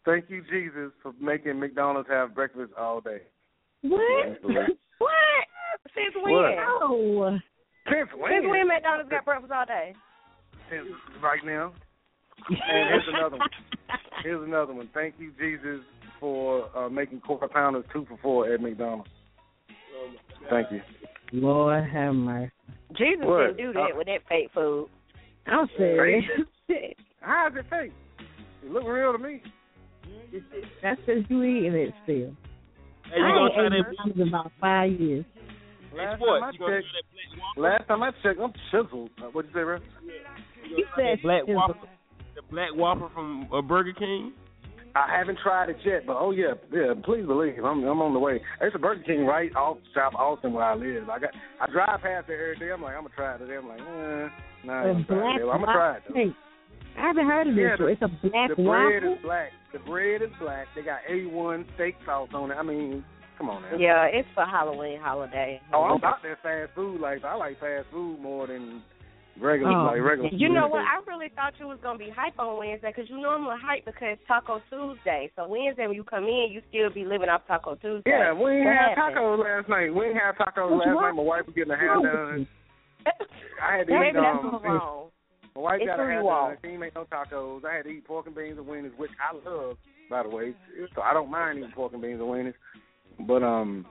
Thank 0.08 0.30
you, 0.30 0.42
Jesus, 0.50 0.94
for 1.04 1.12
making 1.20 1.60
McDonald's 1.60 2.08
have 2.10 2.34
breakfast 2.34 2.72
all 2.80 3.02
day. 3.02 3.20
What? 3.84 4.40
What? 5.00 5.12
Since 5.94 6.16
when? 6.24 6.34
What? 6.34 6.54
Oh. 6.82 7.38
Since 7.86 8.10
when? 8.18 8.32
Since 8.32 8.50
when 8.50 8.68
McDonald's 8.68 9.10
got 9.12 9.26
breakfast 9.26 9.52
all 9.52 9.66
day? 9.66 9.94
Since 10.72 10.88
right 11.22 11.46
now. 11.46 11.74
And 12.50 12.58
here's 12.90 13.04
another 13.14 13.38
one. 13.38 13.50
Here's 14.24 14.48
another 14.48 14.74
one. 14.74 14.90
Thank 14.94 15.16
you, 15.20 15.32
Jesus, 15.40 15.86
for 16.20 16.76
uh, 16.76 16.90
making 16.90 17.20
quarter 17.20 17.48
pounders 17.48 17.86
two 17.94 18.08
for 18.10 18.18
four 18.24 18.52
at 18.52 18.60
McDonald's. 18.62 19.10
Thank 20.50 20.72
you. 20.72 20.82
Lord 21.34 21.84
have 21.90 22.16
mercy. 22.16 22.52
Jesus 22.98 23.26
What? 23.26 23.58
didn't 23.58 23.58
do 23.58 23.74
that 23.74 23.92
Uh, 23.94 23.98
with 23.98 24.08
that 24.08 24.22
fake 24.30 24.50
food. 24.56 24.88
I'm 25.46 25.68
serious. 25.78 26.24
How 27.20 27.50
is 27.50 27.54
it 27.58 27.66
fake? 27.70 27.92
It 28.64 28.72
look 28.72 28.86
real 28.86 29.12
to 29.12 29.20
me. 29.20 29.42
That's 30.82 31.00
because 31.06 31.24
you 31.30 31.44
eating 31.44 31.74
it 31.74 31.94
still. 32.04 32.36
Hey, 33.12 33.20
you 33.20 33.26
I 33.26 33.30
gonna 33.30 33.46
ain't 33.46 33.54
try 33.54 33.66
ate 33.66 34.16
that? 34.16 34.22
In 34.22 34.28
about 34.28 34.52
five 34.60 34.92
years. 34.92 35.26
Last 35.96 36.20
what? 36.22 36.40
time 36.40 36.44
I 36.44 36.52
checked, 36.52 37.58
last 37.58 37.88
time 37.88 38.04
I 38.04 38.12
checked, 38.22 38.40
I'm 38.40 38.54
chiseled. 38.72 39.10
Uh, 39.18 39.28
What'd 39.32 39.50
you 39.52 39.60
say, 39.60 39.64
bro? 39.64 39.80
You 40.70 40.86
said 40.96 41.22
Black 41.24 41.42
sizzle. 41.44 41.56
Whopper, 41.56 41.88
the 42.36 42.42
Black 42.52 42.70
Whopper 42.76 43.10
from 43.14 43.48
uh, 43.54 43.62
Burger 43.62 43.94
King. 43.94 44.34
I 44.96 45.16
haven't 45.16 45.38
tried 45.44 45.70
it 45.70 45.78
yet, 45.86 46.06
but 46.08 46.18
oh 46.18 46.32
yeah, 46.32 46.54
yeah. 46.74 46.94
Please 47.04 47.26
believe 47.26 47.58
I'm 47.60 47.84
I'm 47.84 48.02
on 48.02 48.14
the 48.14 48.20
way. 48.20 48.42
There's 48.60 48.74
a 48.76 48.80
Burger 48.80 49.04
King 49.04 49.26
right 49.26 49.56
off 49.56 49.78
South 49.96 50.14
Austin 50.16 50.54
where 50.54 50.66
I 50.66 50.76
live. 50.76 51.10
I 51.10 51.20
got 51.20 51.30
I 51.62 51.72
drive 51.72 52.02
past 52.02 52.28
there 52.28 52.54
every 52.54 52.68
day. 52.68 52.74
I'm 52.74 52.82
like 52.82 52.96
I'm 52.96 53.04
gonna 53.04 53.16
try 53.16 53.36
it 53.36 53.38
today. 53.40 53.58
I'm 53.58 53.68
like, 53.68 53.80
eh, 53.80 54.30
nah, 54.66 54.86
A 54.86 54.90
I'm, 54.90 55.06
try 55.06 55.36
it. 55.36 55.42
I'm 55.42 55.62
gonna 55.62 55.66
try 55.66 55.98
it 55.98 56.04
though. 56.08 56.34
Hey, 56.98 57.04
I 57.04 57.08
haven't 57.08 57.28
heard 57.28 57.48
of 57.48 57.56
this. 57.56 57.62
Yeah, 57.64 57.78
so 57.78 57.86
it's 57.86 58.02
a 58.02 58.08
black 58.28 58.50
the 58.50 58.56
bread 58.56 59.04
waffle. 59.06 59.14
is 59.14 59.20
black. 59.22 59.50
The 59.74 59.80
bread 59.80 60.22
is 60.22 60.30
black. 60.42 60.66
They 60.76 60.82
got 60.82 61.00
A1 61.10 61.66
steak 61.76 61.96
sauce 62.06 62.30
on 62.34 62.52
it. 62.52 62.56
I 62.56 62.64
mean, 62.64 63.04
come 63.38 63.50
on 63.50 63.62
now. 63.62 63.78
Yeah, 63.78 64.06
it's 64.06 64.28
for 64.34 64.46
Halloween 64.46 65.00
holiday. 65.00 65.62
Oh, 65.74 65.84
I'm 65.84 65.98
about 65.98 66.24
that 66.24 66.42
fast 66.42 66.74
food. 66.76 67.00
Like 67.00 67.24
I 67.24 67.36
like 67.36 67.60
fast 67.60 67.86
food 67.92 68.20
more 68.20 68.48
than 68.48 68.82
regular 69.40 69.72
Oh. 69.72 69.86
like 69.94 70.02
regular. 70.02 70.30
You 70.34 70.48
food. 70.50 70.54
know 70.56 70.68
what? 70.68 70.82
I 70.82 70.98
really 71.06 71.30
thought 71.36 71.54
you 71.60 71.68
was 71.68 71.78
gonna 71.84 72.00
be 72.00 72.10
hype 72.10 72.40
on 72.40 72.58
Wednesday 72.58 72.90
because 72.96 73.08
you 73.10 73.22
normally 73.22 73.54
I'm 73.54 73.62
hype 73.62 73.86
because 73.86 74.18
Taco 74.28 74.60
Tuesday. 74.72 75.30
So 75.36 75.48
Wednesday 75.48 75.86
when 75.86 75.96
you 75.96 76.04
come 76.04 76.24
in, 76.26 76.50
you 76.52 76.62
still 76.70 76.90
be 76.90 77.06
living 77.06 77.30
off 77.30 77.46
Taco 77.48 77.76
Tuesday. 77.76 78.10
Yeah, 78.10 78.34
we 78.34 78.50
ain't 78.58 78.66
What 78.66 78.74
had 78.76 78.98
happened? 78.98 79.18
tacos 79.18 79.44
last 79.44 79.70
night. 79.70 79.94
We 79.94 80.06
ain't 80.08 80.18
had 80.18 80.34
tacos 80.42 80.72
What's 80.72 80.88
last 80.88 80.96
wrong? 80.98 81.04
night. 81.04 81.16
My 81.16 81.24
wife 81.24 81.46
was 81.46 81.54
getting 81.56 81.74
her 81.74 81.78
hair 81.78 81.94
done. 82.02 82.48
I 83.62 83.78
had 83.78 83.88
to 83.88 83.94
Maybe 83.94 84.18
eat 84.18 84.22
that's 84.22 84.42
um, 84.42 84.52
what's 84.52 84.66
wrong. 84.66 85.10
My 85.58 85.64
wife 85.64 85.80
It's 85.82 85.88
got 85.88 85.98
her 85.98 86.06
three 86.06 86.14
hair 86.14 86.24
walls. 86.24 86.50
done. 86.52 86.58
She 86.64 86.70
ain't 86.70 86.80
make 86.80 86.94
no 86.94 87.06
tacos. 87.06 87.66
I 87.66 87.74
had 87.78 87.86
to 87.86 87.90
eat 87.90 88.06
pork 88.06 88.28
and 88.28 88.36
beans 88.36 88.60
and 88.60 88.68
wieners, 88.68 88.96
which 88.96 89.10
I 89.18 89.34
love, 89.50 89.78
by 90.08 90.22
the 90.22 90.30
way. 90.30 90.54
So 90.94 91.02
I 91.02 91.14
don't 91.14 91.32
mind 91.32 91.58
eating 91.58 91.72
pork 91.74 91.94
and 91.94 92.02
beans 92.02 92.20
and 92.22 92.30
wieners. 92.30 92.54
But 93.28 93.42
um, 93.42 93.84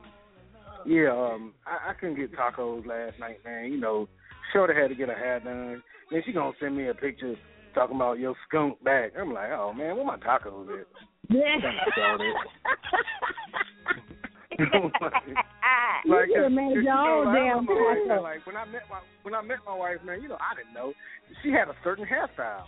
yeah, 0.87 1.11
um, 1.11 1.55
I, 1.67 1.91
I 1.91 1.95
couldn't 1.95 2.15
get 2.15 2.31
tacos 2.33 2.87
last 2.87 3.19
night, 3.19 3.39
man. 3.45 3.73
You 3.73 3.81
know, 3.81 4.09
Shorty 4.53 4.75
had 4.81 4.91
to 4.91 4.95
get 4.95 5.09
her 5.09 5.17
hair 5.19 5.41
done. 5.41 5.83
Then 6.13 6.23
she 6.25 6.33
gonna 6.33 6.53
send 6.61 6.77
me 6.77 6.87
a 6.87 6.95
picture 6.95 7.35
talking 7.75 7.97
about 7.97 8.21
your 8.21 8.37
skunk 8.47 8.81
back. 8.85 9.15
I'm 9.19 9.33
like, 9.35 9.51
oh 9.51 9.73
man, 9.73 9.97
where 9.97 10.05
my 10.07 10.19
tacos 10.19 10.69
at? 10.81 10.87
Yeah. 11.29 11.59
You 14.59 16.15
like, 16.15 16.31
have 16.35 16.53
made 16.53 16.71
your 16.71 16.83
you 16.83 16.89
know, 16.89 17.25
own 17.27 17.35
damn 17.35 17.67
wife. 17.67 18.23
Like 18.23 18.47
when 18.47 18.57
I 18.57 18.65
met 18.65 18.83
my 18.91 19.01
when 19.23 19.35
I 19.35 19.43
met 19.43 19.59
my 19.67 19.75
wife, 19.75 19.99
man, 20.05 20.23
you 20.23 20.29
know, 20.29 20.39
I 20.39 20.55
didn't 20.55 20.75
know 20.75 20.93
she 21.43 21.51
had 21.51 21.69
a 21.69 21.75
certain 21.83 22.07
hairstyle. 22.07 22.65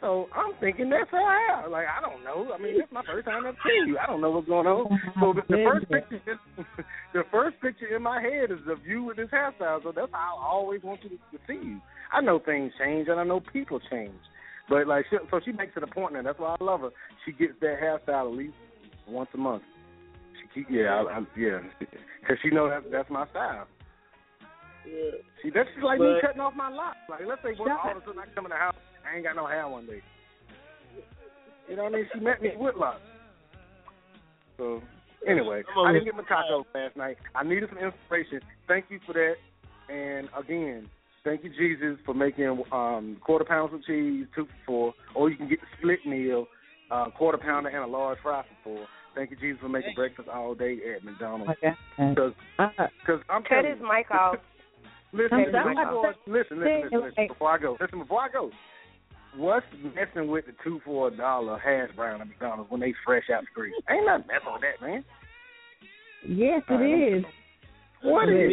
So 0.00 0.26
I'm 0.34 0.52
thinking 0.58 0.90
that's 0.90 1.10
her 1.10 1.18
hair. 1.18 1.68
Like 1.70 1.86
I 1.86 2.00
don't 2.02 2.24
know. 2.24 2.52
I 2.52 2.58
mean, 2.58 2.74
it's 2.76 2.92
my 2.92 3.02
first 3.06 3.24
time 3.24 3.46
ever 3.46 3.56
seeing 3.64 3.88
you. 3.88 3.98
I 3.98 4.06
don't 4.06 4.20
know 4.20 4.30
what's 4.30 4.48
going 4.48 4.66
on. 4.66 4.90
So 5.20 5.32
the, 5.32 5.42
the 5.48 5.64
first 5.64 5.88
picture, 5.88 6.40
the 7.14 7.22
first 7.30 7.60
picture 7.60 7.94
in 7.94 8.02
my 8.02 8.20
head 8.20 8.50
is 8.50 8.58
of 8.68 8.84
you 8.84 9.04
with 9.04 9.16
this 9.16 9.30
hairstyle. 9.30 9.82
So 9.82 9.92
that's 9.94 10.12
how 10.12 10.38
I 10.42 10.46
always 10.46 10.82
want 10.82 11.00
you 11.04 11.10
to, 11.10 11.16
to 11.16 11.38
see 11.46 11.66
you. 11.66 11.80
I 12.12 12.20
know 12.20 12.40
things 12.44 12.72
change 12.78 13.08
and 13.08 13.20
I 13.20 13.24
know 13.24 13.40
people 13.40 13.80
change. 13.90 14.18
But 14.68 14.86
like, 14.86 15.06
she, 15.08 15.16
so 15.30 15.40
she 15.44 15.52
makes 15.52 15.72
it 15.76 15.82
a 15.82 15.86
point 15.86 16.14
now. 16.14 16.22
That's 16.22 16.38
why 16.38 16.56
I 16.60 16.64
love 16.64 16.80
her. 16.80 16.90
She 17.24 17.32
gets 17.32 17.54
that 17.60 17.78
hairstyle 17.80 18.32
at 18.32 18.36
least 18.36 18.54
once 19.06 19.30
a 19.34 19.38
month. 19.38 19.62
She 20.54 20.64
yeah, 20.68 21.02
I, 21.02 21.18
I, 21.18 21.20
yeah, 21.36 21.60
because 22.20 22.36
she 22.42 22.50
know 22.50 22.68
that 22.68 22.90
that's 22.90 23.10
my 23.10 23.26
style. 23.30 23.66
Yeah. 24.86 25.18
See, 25.42 25.50
that's 25.54 25.68
just 25.74 25.84
like 25.84 26.00
me 26.00 26.18
cutting 26.20 26.40
off 26.40 26.54
my 26.54 26.68
locks. 26.68 26.98
Like, 27.08 27.22
let's 27.26 27.42
say 27.42 27.54
one, 27.56 27.70
all 27.70 27.90
of 27.90 28.02
a 28.02 28.06
sudden 28.06 28.20
I 28.20 28.26
come 28.34 28.46
in 28.46 28.50
the 28.50 28.56
house, 28.56 28.74
I 29.06 29.16
ain't 29.16 29.24
got 29.24 29.36
no 29.36 29.46
hair 29.46 29.68
one 29.68 29.86
day. 29.86 30.02
You 31.68 31.76
know 31.76 31.84
what 31.84 31.94
I 31.94 31.96
mean? 31.96 32.06
She 32.12 32.20
met 32.20 32.42
me 32.42 32.50
with 32.56 32.74
locks. 32.76 33.00
So, 34.58 34.82
anyway, 35.26 35.62
I 35.86 35.92
didn't 35.92 36.04
get 36.04 36.14
my 36.14 36.22
tacos 36.24 36.64
last 36.74 36.96
night. 36.96 37.16
I 37.34 37.44
needed 37.44 37.68
some 37.68 37.78
inspiration. 37.78 38.40
Thank 38.68 38.86
you 38.90 39.00
for 39.06 39.12
that. 39.14 39.34
And 39.88 40.28
again, 40.38 40.88
thank 41.24 41.44
you, 41.44 41.50
Jesus, 41.50 41.98
for 42.04 42.14
making 42.14 42.62
um, 42.72 43.16
quarter 43.24 43.44
pounds 43.44 43.72
of 43.72 43.84
cheese, 43.84 44.26
two 44.34 44.46
for 44.46 44.52
four, 44.66 44.94
or 45.14 45.30
you 45.30 45.36
can 45.36 45.48
get 45.48 45.60
the 45.60 45.66
split 45.78 46.04
meal, 46.06 46.46
uh, 46.90 47.06
quarter 47.16 47.38
pounder 47.38 47.70
and 47.70 47.84
a 47.84 47.86
large 47.86 48.18
fry 48.22 48.42
for 48.42 48.56
four. 48.64 48.86
Thank 49.14 49.30
you, 49.30 49.36
Jesus, 49.36 49.60
for 49.60 49.68
making 49.68 49.94
breakfast 49.94 50.28
all 50.28 50.54
day 50.54 50.78
at 50.96 51.04
McDonald's. 51.04 51.52
Okay. 51.52 51.74
Because 51.96 52.32
cause 53.06 53.20
I'm 53.28 53.42
Cut 53.42 53.48
telling 53.48 53.70
his 53.70 53.80
you, 53.80 53.88
mic 53.88 54.10
off. 54.10 54.36
Listen, 55.14 55.44
I'm 55.54 55.76
listen, 55.76 55.92
listen, 55.92 56.12
listen, 56.26 56.58
listen, 56.58 56.82
listen, 56.84 57.02
listen, 57.02 57.28
before 57.28 57.50
I 57.50 57.58
go. 57.58 57.76
Listen, 57.78 57.98
before 57.98 58.20
I 58.22 58.28
go. 58.32 58.50
What's 59.36 59.66
messing 59.94 60.30
with 60.30 60.46
the 60.46 60.52
two 60.64 60.80
for 60.86 61.08
a 61.08 61.10
dollar 61.10 61.58
hash 61.58 61.94
brown 61.94 62.22
at 62.22 62.28
McDonald's 62.28 62.70
when 62.70 62.80
they 62.80 62.94
fresh 63.04 63.24
out 63.34 63.42
the 63.42 63.48
grease? 63.54 63.74
Ain't 63.90 64.06
nothing 64.06 64.26
messing 64.26 64.52
with 64.52 64.62
that, 64.62 64.86
man. 64.86 65.04
Yes, 66.26 66.62
it 66.68 67.18
is. 67.18 67.24
What 68.02 68.28
is? 68.30 68.52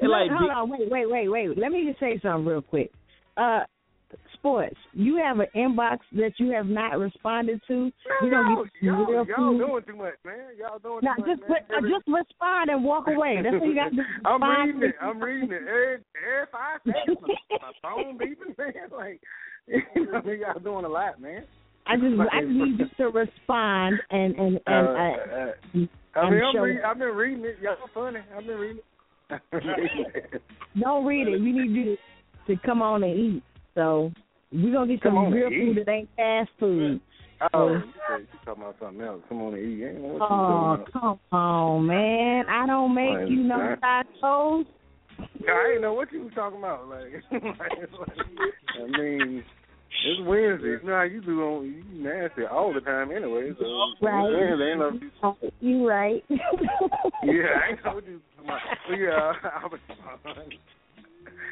Hold 0.00 0.10
like 0.10 0.30
hold 0.38 0.50
on, 0.50 0.70
wait, 0.70 0.90
wait, 0.90 1.10
wait, 1.10 1.28
wait. 1.28 1.58
Let 1.58 1.72
me 1.72 1.86
just 1.86 2.00
say 2.00 2.20
something 2.22 2.44
real 2.44 2.62
quick. 2.62 2.90
Uh, 3.36 3.60
sports. 4.46 4.76
You 4.92 5.16
have 5.16 5.40
an 5.40 5.46
inbox 5.56 5.98
that 6.12 6.32
you 6.38 6.50
have 6.52 6.66
not 6.66 6.98
responded 6.98 7.60
to. 7.68 7.90
You 8.22 8.30
don't 8.30 8.64
get 8.64 8.72
y'all, 8.82 9.06
real 9.06 9.26
y'all 9.26 9.36
food. 9.36 9.58
doing 9.58 9.82
too 9.86 9.96
much, 9.96 10.14
man. 10.24 10.36
Y'all 10.58 10.78
doing 10.78 11.00
Now 11.02 11.14
too 11.14 11.22
much, 11.22 11.30
just 11.30 11.40
man. 11.48 11.58
put, 11.66 11.76
uh, 11.76 11.80
just 11.82 12.06
respond 12.06 12.70
and 12.70 12.84
walk 12.84 13.06
away. 13.08 13.38
That's 13.42 13.54
what 13.54 13.66
you 13.68 13.74
got 13.74 13.90
to 13.90 13.96
do. 13.96 14.02
I'm 14.24 14.42
reading 14.42 14.82
it. 14.88 14.94
I'm 15.02 15.20
reading 15.20 15.50
it. 15.50 15.62
Every, 15.62 15.94
every 15.94 16.46
five 16.52 16.80
seconds, 16.86 17.18
my, 17.50 17.72
phone 17.82 18.18
beeping, 18.18 18.56
man. 18.58 18.72
Like, 18.96 19.20
you 19.66 20.06
know, 20.12 20.22
y'all 20.30 20.60
doing 20.62 20.84
a 20.84 20.88
lot, 20.88 21.20
man. 21.20 21.44
I 21.88 21.96
just 21.96 22.06
I 22.32 22.40
just 22.40 22.52
need 22.52 22.78
you 22.80 22.86
to 22.98 23.04
respond 23.10 23.96
and 24.10 24.34
and 24.34 24.60
and 24.66 24.88
Uh, 24.88 24.90
uh, 24.90 25.04
uh, 25.04 25.52
I 26.16 26.26
and 26.26 26.30
mean, 26.30 26.42
I'm 26.44 26.62
read, 26.62 26.80
I've 26.82 26.98
been 26.98 27.08
reading 27.08 27.44
it. 27.44 27.56
Y'all 27.62 27.76
funny. 27.94 28.20
I've 28.36 28.44
been 28.44 28.56
reading 28.56 28.80
it. 29.30 30.42
don't 30.80 31.04
read 31.04 31.28
it. 31.28 31.40
You 31.40 31.52
need 31.66 31.70
you 31.76 31.96
to 32.48 32.56
come 32.66 32.82
on 32.82 33.04
and 33.04 33.16
eat. 33.16 33.42
So 33.76 34.10
we're 34.52 34.72
gonna 34.72 34.86
get 34.86 35.02
Come 35.02 35.14
some 35.14 35.32
real 35.32 35.48
food 35.50 35.76
that 35.86 35.90
ain't 35.90 36.08
fast 36.16 36.50
food. 36.58 37.00
oh, 37.52 37.68
you 37.74 38.26
talking 38.44 38.62
about 38.62 38.76
something 38.80 39.00
else. 39.04 39.20
Come 39.28 39.42
on 39.42 39.54
and 39.54 39.62
eat. 39.62 39.84
Ain't 39.84 40.00
know 40.00 40.08
what 40.08 40.30
you 40.30 40.36
Oh, 40.36 40.84
come 40.92 41.20
on, 41.38 41.86
man. 41.86 42.44
I 42.48 42.66
don't 42.66 42.94
make 42.94 43.16
I 43.16 43.24
you 43.24 43.42
no 43.42 43.54
understand. 43.56 44.06
tacos. 44.22 44.66
I 45.48 45.72
ain't 45.72 45.82
know 45.82 45.94
what 45.94 46.12
you 46.12 46.22
was 46.24 46.32
talking 46.34 46.58
about. 46.58 46.88
Like, 46.88 47.22
like, 47.32 47.72
I 48.82 48.86
mean, 48.86 49.44
it's 50.04 50.20
Wednesday. 50.26 50.76
Not 50.84 51.04
you 51.04 51.20
do 51.22 51.42
on 51.42 51.66
you 51.66 51.84
nasty 52.02 52.44
all 52.44 52.72
the 52.72 52.80
time 52.80 53.10
anyway. 53.10 53.52
So 53.58 53.64
Right. 54.00 54.24
it's 54.24 54.32
Wednesday. 54.32 54.70
Ain't 54.72 55.22
no, 55.22 55.36
You 55.60 55.88
right. 55.88 56.24
yeah, 56.28 56.38
I 57.62 57.70
ain't 57.72 57.84
know 57.84 57.94
what 57.94 58.06
you 58.06 58.14
was 58.14 58.22
talking 58.36 58.50
about. 58.50 58.60
Yeah, 58.98 59.32
I 59.62 59.66
was. 59.66 59.80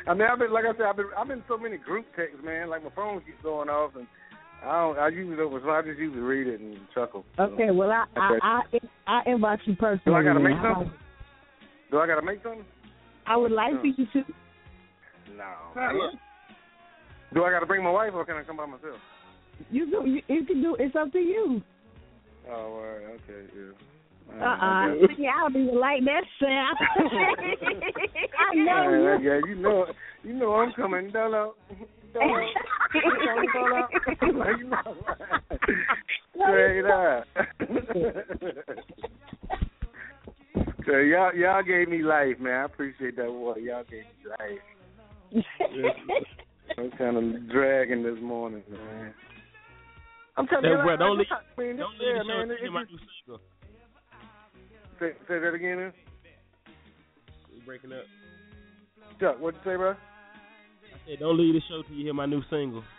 I 0.06 0.14
mean, 0.14 0.28
I've 0.30 0.38
been 0.38 0.52
like 0.52 0.64
I 0.64 0.72
said, 0.76 0.86
I've 0.86 0.96
been 0.96 1.06
I've 1.16 1.28
been 1.28 1.38
in 1.38 1.44
so 1.48 1.58
many 1.58 1.76
group 1.76 2.06
texts, 2.16 2.38
man. 2.44 2.68
Like 2.68 2.84
my 2.84 2.90
phone 2.94 3.20
keeps 3.20 3.42
going 3.42 3.68
off, 3.68 3.96
and 3.96 4.06
I 4.64 4.80
don't. 4.80 4.98
I 4.98 5.08
usually 5.08 5.36
don't. 5.36 5.62
So 5.62 5.70
I 5.70 5.82
just 5.82 5.98
usually 5.98 6.20
read 6.20 6.46
it 6.46 6.60
and 6.60 6.76
chuckle. 6.94 7.24
So. 7.36 7.44
Okay, 7.44 7.70
well 7.70 7.90
I 7.90 8.04
Okay. 8.12 8.38
I 8.42 8.62
I, 9.06 9.20
I 9.20 9.28
inbox 9.28 9.58
you 9.64 9.76
personally. 9.76 10.00
Do 10.06 10.14
I 10.14 10.22
gotta 10.22 10.40
make 10.40 10.56
something? 10.62 10.92
Do 11.90 12.00
I 12.00 12.06
gotta 12.06 12.22
make 12.22 12.42
something? 12.42 12.64
I 13.26 13.36
would 13.36 13.52
like 13.52 13.80
for 13.80 13.86
you 13.86 14.06
to. 14.12 14.24
No. 15.36 16.12
Do 17.32 17.44
I 17.44 17.50
gotta 17.50 17.66
bring 17.66 17.82
my 17.82 17.90
wife, 17.90 18.12
or 18.14 18.24
can 18.24 18.36
I 18.36 18.42
come 18.42 18.56
by 18.56 18.66
myself? 18.66 19.00
You 19.70 19.90
can 19.90 20.06
you, 20.06 20.22
you 20.28 20.44
can 20.44 20.62
do. 20.62 20.76
It's 20.78 20.94
up 20.96 21.12
to 21.12 21.18
you. 21.18 21.62
Oh, 22.48 22.52
all 22.52 22.82
right. 22.82 23.18
Okay. 23.28 23.48
Yeah. 23.56 23.93
Uh 24.32 24.44
uh 24.44 24.86
Yeah, 25.18 25.30
I 25.36 25.48
don't 25.48 25.56
even 25.62 25.78
like 25.80 26.00
that 26.04 26.24
sound. 26.40 26.76
I 28.38 28.54
know 28.54 28.90
Yeah, 28.90 29.18
you. 29.18 29.30
yeah, 29.30 29.40
you 29.48 29.54
know, 29.56 29.86
you 30.22 30.32
know 30.34 30.54
I'm 30.54 30.72
coming. 30.72 31.10
Dollar, 31.10 31.50
dollar, 32.12 32.46
dollar, 33.52 33.86
dollar. 34.20 34.56
You 34.56 34.68
know, 34.68 34.96
straight 36.34 36.84
up. 36.86 37.24
so 40.86 40.92
y'all, 40.98 41.34
y'all 41.34 41.62
gave 41.62 41.88
me 41.88 42.02
life, 42.02 42.38
man. 42.40 42.60
I 42.60 42.64
appreciate 42.64 43.16
that. 43.16 43.26
Boy, 43.26 43.56
y'all 43.60 43.84
gave 43.84 44.04
me 44.04 44.30
life. 44.30 45.44
I'm 46.78 46.90
kind 46.92 47.16
of 47.16 47.50
dragging 47.50 48.02
this 48.02 48.18
morning, 48.22 48.62
man. 48.70 49.14
I'm 50.36 50.46
telling 50.48 50.64
you, 50.64 50.76
That, 50.76 50.82
bro, 50.82 50.90
like, 50.92 50.98
don't 50.98 51.18
leave, 51.18 51.26
I 51.30 51.60
mean, 51.60 51.76
don't 51.76 51.92
leave 51.92 52.14
the 52.14 52.22
show 52.22 52.28
man, 52.28 52.40
until 52.50 52.58
you 52.58 52.66
it 52.66 52.70
might 52.72 52.88
do 52.88 52.98
single. 53.26 53.40
Say, 55.04 55.12
say 55.28 55.38
that 55.38 55.52
again. 55.52 55.92
Breaking 57.66 57.92
up. 57.92 58.04
Chuck, 59.20 59.38
what'd 59.38 59.60
you 59.64 59.70
say, 59.70 59.76
bro? 59.76 59.90
I 59.90 59.96
said, 61.06 61.18
don't 61.20 61.38
leave 61.38 61.52
the 61.52 61.60
show 61.68 61.82
till 61.82 61.96
you 61.96 62.04
hear 62.04 62.14
my 62.14 62.26
new 62.26 62.42
single. 62.50 62.82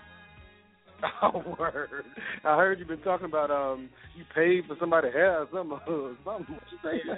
Oh, 1.21 1.55
word. 1.59 2.05
I 2.43 2.55
heard 2.55 2.79
you've 2.79 2.87
been 2.87 3.01
talking 3.01 3.25
about 3.25 3.51
um 3.51 3.89
you 4.17 4.23
paid 4.33 4.65
for 4.65 4.75
somebody 4.79 5.11
hair 5.11 5.41
or 5.41 5.47
something. 5.53 5.77
something. 6.23 6.55
What 6.55 6.63
you 6.71 6.77
say, 6.81 7.07
man? 7.07 7.17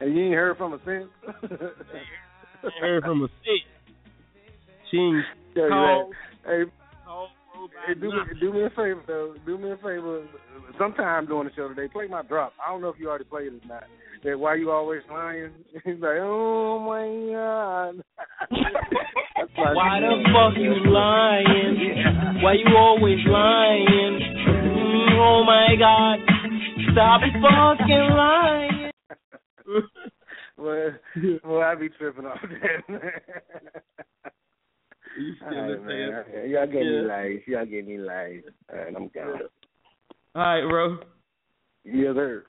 and 0.00 0.16
you 0.16 0.26
ain't 0.26 0.34
heard 0.34 0.56
from 0.56 0.78
her 0.78 0.80
since? 0.86 1.50
I 2.64 2.80
heard 2.80 3.02
from 3.02 3.22
a 3.24 3.28
since. 3.44 3.64
She 4.90 4.96
ain't 4.96 5.24
Yeah, 5.54 5.68
called. 5.68 6.14
Hey, 6.46 6.62
hey, 7.86 7.94
do 7.94 8.10
me 8.10 8.18
do 8.40 8.52
me 8.52 8.64
a 8.64 8.70
favor 8.70 9.02
though. 9.06 9.34
Do 9.44 9.58
me 9.58 9.70
a 9.70 9.76
favor. 9.76 10.26
Sometime 10.78 11.26
during 11.26 11.48
the 11.48 11.54
show 11.54 11.68
today, 11.68 11.88
play 11.88 12.06
my 12.06 12.22
drop. 12.22 12.52
I 12.64 12.70
don't 12.70 12.80
know 12.80 12.88
if 12.88 12.96
you 12.98 13.08
already 13.08 13.24
played 13.24 13.48
it 13.48 13.62
or 13.64 13.68
not. 13.68 13.84
That 14.24 14.38
why 14.38 14.54
you 14.56 14.70
always 14.70 15.02
lying? 15.10 15.50
He's 15.84 16.00
like, 16.00 16.18
oh 16.20 16.78
my 16.80 17.32
god. 17.34 18.02
My 19.56 19.72
Why 19.74 20.00
the 20.00 20.22
fuck 20.32 20.58
you 20.58 20.74
lying? 20.90 22.42
Why 22.42 22.54
you 22.54 22.76
always 22.76 23.18
lying? 23.26 24.20
Mm, 24.48 25.18
oh 25.18 25.44
my 25.44 25.76
god. 25.78 26.18
Stop 26.92 27.20
fucking 27.20 28.08
lying. 28.16 28.90
well, 30.56 30.90
well, 31.44 31.60
I 31.62 31.74
be 31.74 31.88
tripping 31.90 32.26
off 32.26 32.38
that. 32.88 33.75
Man. 35.26 35.36
You 35.38 35.46
All 35.46 35.50
still 35.50 35.76
right, 35.76 35.84
man. 35.84 36.24
Okay, 36.28 36.48
Y'all 36.48 36.66
get 36.66 36.74
me 36.74 36.94
Yeah. 36.94 37.00
live. 37.02 37.40
Y'all 37.46 37.66
get 37.66 37.86
me 37.86 37.98
live. 37.98 38.42
All 38.72 38.78
right, 38.78 38.94
I'm 38.96 39.08
gone. 39.08 39.40
All 40.34 40.42
right, 40.42 40.68
bro. 40.68 40.98
Yes, 41.84 42.14
sir. 42.14 42.44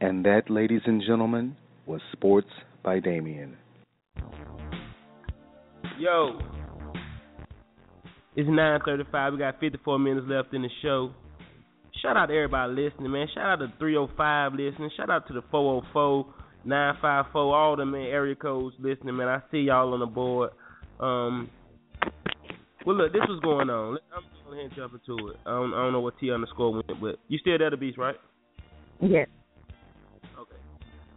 And 0.00 0.24
that, 0.24 0.48
ladies 0.50 0.80
and 0.86 1.02
gentlemen, 1.06 1.56
was 1.86 2.00
Sports 2.12 2.48
by 2.82 3.00
Damien. 3.00 3.56
Yo, 5.98 6.38
it's 8.34 8.48
nine 8.48 8.80
thirty-five. 8.84 9.32
We 9.34 9.38
got 9.38 9.60
fifty-four 9.60 9.98
minutes 9.98 10.26
left 10.28 10.54
in 10.54 10.62
the 10.62 10.68
show. 10.82 11.10
Shout 12.00 12.16
out 12.16 12.26
to 12.26 12.34
everybody 12.34 12.72
listening, 12.72 13.10
man. 13.10 13.26
Shout 13.34 13.44
out 13.44 13.56
to 13.66 13.72
three 13.78 13.94
hundred 13.94 14.16
five 14.16 14.52
listening. 14.54 14.90
Shout 14.96 15.10
out 15.10 15.26
to 15.28 15.34
the 15.34 15.42
404, 15.50 16.24
954, 16.64 17.54
all 17.56 17.76
the 17.76 17.84
man 17.84 18.06
area 18.06 18.34
codes 18.34 18.74
listening, 18.78 19.16
man. 19.16 19.28
I 19.28 19.42
see 19.50 19.58
y'all 19.58 19.92
on 19.92 20.00
the 20.00 20.06
board. 20.06 20.50
Um, 20.98 21.50
well, 22.86 22.96
look, 22.96 23.12
this 23.12 23.22
was 23.28 23.40
going 23.42 23.70
on. 23.70 23.98
I'm 24.14 24.22
just 24.22 24.44
gonna 24.44 24.68
jump 24.74 24.94
into 24.94 25.28
it. 25.28 25.36
I 25.46 25.50
don't, 25.50 25.74
I 25.74 25.82
don't 25.82 25.92
know 25.92 26.00
what 26.00 26.18
T 26.18 26.30
underscore 26.30 26.72
went, 26.72 27.00
but 27.00 27.16
you 27.28 27.38
still 27.38 27.58
there, 27.58 27.70
the 27.70 27.76
beast, 27.76 27.98
right? 27.98 28.16
Yes. 29.00 29.28
Okay. 30.38 30.56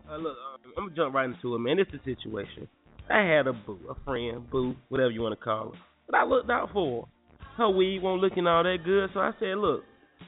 Uh, 0.09 0.17
look, 0.17 0.37
um, 0.37 0.73
I'm 0.77 0.83
gonna 0.85 0.95
jump 0.95 1.15
right 1.15 1.29
into 1.29 1.55
it, 1.55 1.59
man. 1.59 1.77
This 1.77 1.87
is 1.93 1.99
the 2.05 2.15
situation. 2.15 2.67
I 3.09 3.23
had 3.23 3.47
a 3.47 3.53
boo, 3.53 3.79
a 3.89 3.95
friend, 4.05 4.49
boo, 4.49 4.75
whatever 4.89 5.11
you 5.11 5.21
want 5.21 5.37
to 5.37 5.43
call 5.43 5.71
her. 5.71 5.79
But 6.07 6.17
I 6.17 6.23
looked 6.25 6.49
out 6.49 6.69
for 6.71 7.01
her. 7.01 7.07
Her 7.57 7.69
weed 7.69 7.99
won't 8.01 8.21
looking 8.21 8.47
all 8.47 8.63
that 8.63 8.77
good, 8.83 9.09
so 9.13 9.19
I 9.19 9.31
said, 9.39 9.57
look, 9.57 9.83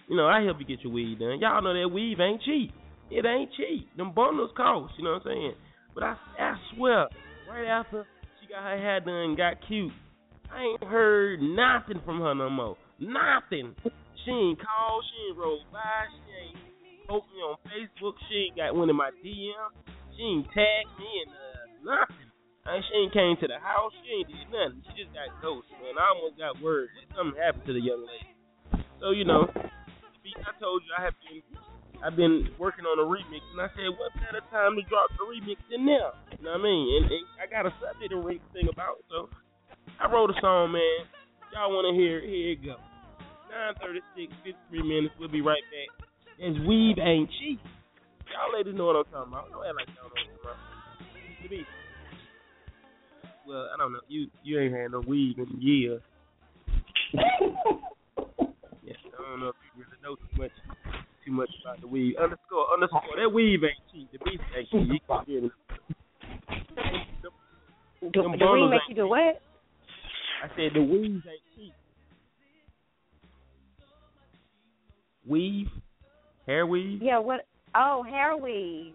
you 0.08 0.16
know, 0.16 0.28
I 0.28 0.44
help 0.44 0.58
you 0.60 0.66
get 0.66 0.84
your 0.84 0.94
weed 0.94 1.20
done. 1.20 1.40
Y'all 1.40 1.62
know 1.62 1.74
that 1.74 1.90
weed 1.90 2.20
ain't 2.20 2.42
cheap. 2.44 2.72
It 3.10 3.26
ain't 3.26 3.50
cheap. 3.58 3.90
Them 3.98 4.14
bundles 4.14 4.52
cost, 4.56 4.94
you 4.98 5.04
know 5.04 5.14
what 5.14 5.26
I'm 5.26 5.34
saying? 5.34 5.54
But 5.94 6.04
I, 6.04 6.16
I 6.40 6.56
swear, 6.76 7.08
right 7.50 7.66
after 7.68 8.06
she 8.40 8.48
got 8.48 8.64
her 8.64 8.78
hair 8.78 9.00
done 9.00 9.14
and 9.14 9.38
got 9.38 9.56
cute, 9.68 9.92
I 10.52 10.62
ain't 10.62 10.84
heard 10.84 11.42
nothing 11.42 12.02
from 12.06 12.20
her 12.22 12.36
no 12.36 12.50
more. 12.50 12.78
Nothing. 13.00 13.76
She 14.24 14.32
ain't 14.32 14.60
called. 14.60 15.04
She 15.06 15.30
ain't 15.30 15.38
rolled 15.38 15.68
by. 15.72 16.10
She 16.10 16.32
ain't 16.34 16.58
spoke 17.04 17.26
me 17.30 17.40
on 17.46 17.58
Facebook. 17.70 18.16
She 18.30 18.50
ain't 18.50 18.58
got 18.58 18.76
one 18.76 18.90
in 18.90 18.96
my 18.96 19.12
DM. 19.22 19.70
She 20.18 20.24
ain't 20.24 20.48
tagged 20.50 20.94
me 20.98 21.10
and 21.26 21.32
uh, 21.32 21.64
nothing. 21.86 22.30
And 22.66 22.82
she 22.82 22.94
ain't 22.98 23.14
came 23.14 23.38
to 23.38 23.48
the 23.48 23.62
house. 23.62 23.94
She 24.02 24.10
ain't 24.10 24.30
did 24.32 24.48
nothing. 24.50 24.82
She 24.90 25.06
just 25.06 25.14
got 25.14 25.30
ghosted, 25.38 25.78
man. 25.86 26.02
I 26.02 26.18
almost 26.18 26.42
got 26.42 26.58
word 26.64 26.90
that 26.98 27.06
something 27.14 27.38
happened 27.38 27.70
to 27.70 27.74
the 27.78 27.84
young 27.84 28.02
lady. 28.02 28.34
So 28.98 29.14
you 29.14 29.26
know, 29.26 29.46
I 29.54 30.52
told 30.58 30.82
you 30.82 30.92
I 30.98 31.06
have 31.06 31.18
been 31.22 31.46
I've 32.02 32.18
been 32.18 32.50
working 32.60 32.86
on 32.86 33.00
a 33.00 33.08
remix, 33.08 33.42
and 33.54 33.62
I 33.62 33.70
said, 33.74 33.90
what 33.96 34.14
better 34.20 34.44
time 34.52 34.76
to 34.76 34.84
drop 34.90 35.10
the 35.16 35.26
remix 35.26 35.58
than 35.72 35.86
now? 35.86 36.14
You 36.38 36.44
know 36.44 36.54
what 36.54 36.62
I 36.62 36.70
mean? 36.70 36.86
And, 37.02 37.06
and 37.10 37.26
I 37.40 37.46
got 37.48 37.66
a 37.66 37.74
subject 37.80 38.12
to 38.12 38.20
thing 38.52 38.68
about, 38.70 39.02
so 39.10 39.32
I 40.02 40.12
wrote 40.12 40.30
a 40.30 40.34
song, 40.42 40.72
man. 40.72 41.08
Y'all 41.54 41.72
want 41.72 41.88
to 41.88 41.96
hear 41.96 42.20
it? 42.20 42.28
Here 42.28 42.52
it 42.52 42.64
go. 42.66 42.76
9:36, 43.80 44.28
53 44.44 44.84
minutes. 44.84 45.16
We'll 45.20 45.30
be 45.30 45.42
right 45.42 45.64
back. 45.72 45.90
As 46.44 46.56
weave 46.68 46.98
ain't 47.00 47.30
cheap. 47.40 47.60
Y'all 48.28 48.52
ladies 48.52 48.76
know 48.76 48.88
what 48.88 48.98
I'm 48.98 49.06
talking 49.06 49.32
about. 49.32 49.52
Don't 49.52 49.66
act 49.66 49.76
like 49.76 49.88
y'all 49.96 50.12
know 50.12 50.12
what 50.12 50.20
I'm 50.20 50.28
talking 50.36 50.44
about. 50.44 50.76
Well, 53.48 53.70
I 53.74 53.78
don't 53.78 53.94
know. 53.94 54.02
You 54.10 54.28
you 54.44 54.60
ain't 54.60 54.74
had 54.74 54.92
no 54.92 55.02
weave 55.08 55.38
in 55.38 55.48
years. 55.62 56.02
yeah, 57.14 57.22
I 58.92 59.22
don't 59.22 59.40
know 59.40 59.50
if 59.50 59.56
you 59.64 59.86
really 59.86 60.00
know 60.04 60.16
too 60.16 60.36
much 60.36 60.52
too 61.24 61.32
much 61.32 61.50
about 61.64 61.80
the 61.80 61.88
weave. 61.88 62.16
Underscore 62.18 62.74
underscore 62.74 63.16
that 63.16 63.30
weave 63.30 63.64
ain't 63.64 63.80
cheap. 63.94 64.12
The 64.12 64.18
beast 64.26 64.44
ain't 64.58 64.70
cheap. 64.70 64.90
You 64.92 65.00
can 65.08 65.24
get 65.26 65.44
it. 65.46 65.52
Do, 68.02 68.12
Them 68.12 68.12
do 68.12 68.30
we 68.32 68.38
bundles 68.38 68.72
make 68.72 68.82
you 68.90 68.96
do 68.96 69.08
what? 69.08 69.42
I 70.44 70.48
said 70.56 70.72
the 70.74 70.82
weave 70.82 71.22
ain't 71.28 71.42
cheap. 71.56 71.74
Weave, 75.28 75.68
hair 76.46 76.68
weave. 76.68 77.02
Yeah, 77.02 77.20
what? 77.20 77.48
Oh, 77.76 78.04
hair 78.04 78.38
weave. 78.38 78.94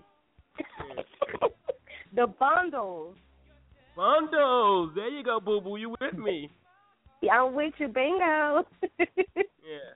the 2.15 2.27
bundles. 2.27 3.17
Bundles. 3.97 4.93
There 4.95 5.09
you 5.09 5.25
go, 5.25 5.41
boo 5.41 5.61
boo. 5.61 5.77
You 5.77 5.95
with 6.01 6.19
me? 6.19 6.51
Yeah, 7.21 7.43
I'm 7.43 7.55
with 7.55 7.75
you, 7.79 7.89
bingo. 7.89 8.65
Yeah. 9.71 9.95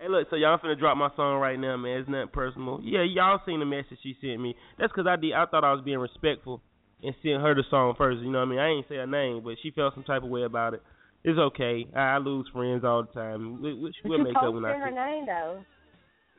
Hey, 0.00 0.08
look. 0.08 0.26
So 0.28 0.34
y'all 0.34 0.58
finna 0.58 0.76
drop 0.76 0.96
my 0.96 1.08
song 1.14 1.38
right 1.38 1.58
now, 1.58 1.76
man. 1.76 2.00
It's 2.00 2.08
nothing 2.08 2.28
personal. 2.32 2.80
Yeah, 2.82 3.04
y'all 3.04 3.38
seen 3.46 3.60
the 3.60 3.66
message 3.66 3.98
she 4.02 4.16
sent 4.20 4.40
me. 4.40 4.56
That's 4.76 4.92
because 4.92 5.06
I 5.06 5.14
did. 5.14 5.34
I 5.34 5.46
thought 5.46 5.62
I 5.62 5.72
was 5.72 5.82
being 5.84 5.98
respectful 5.98 6.62
and 7.02 7.14
sent 7.22 7.42
her 7.42 7.54
the 7.54 7.64
song 7.70 7.94
first. 7.96 8.20
You 8.20 8.30
know 8.30 8.38
what 8.38 8.48
I 8.48 8.50
mean? 8.50 8.58
I 8.58 8.68
ain't 8.68 8.88
say 8.88 8.96
her 8.96 9.06
name, 9.06 9.42
but 9.44 9.54
she 9.62 9.70
felt 9.70 9.94
some 9.94 10.04
type 10.04 10.22
of 10.22 10.28
way 10.28 10.42
about 10.42 10.74
it. 10.74 10.82
It's 11.24 11.38
okay. 11.38 11.86
I, 11.96 12.16
I 12.16 12.18
lose 12.18 12.46
friends 12.52 12.84
all 12.84 13.02
the 13.02 13.12
time. 13.12 13.62
We, 13.62 13.74
we, 13.74 13.92
we'll 14.04 14.18
make 14.18 14.36
up 14.36 14.52
when 14.52 14.64
I 14.64 14.76
her 14.76 14.90
see. 14.90 14.94
name 14.94 15.26
though. 15.26 15.64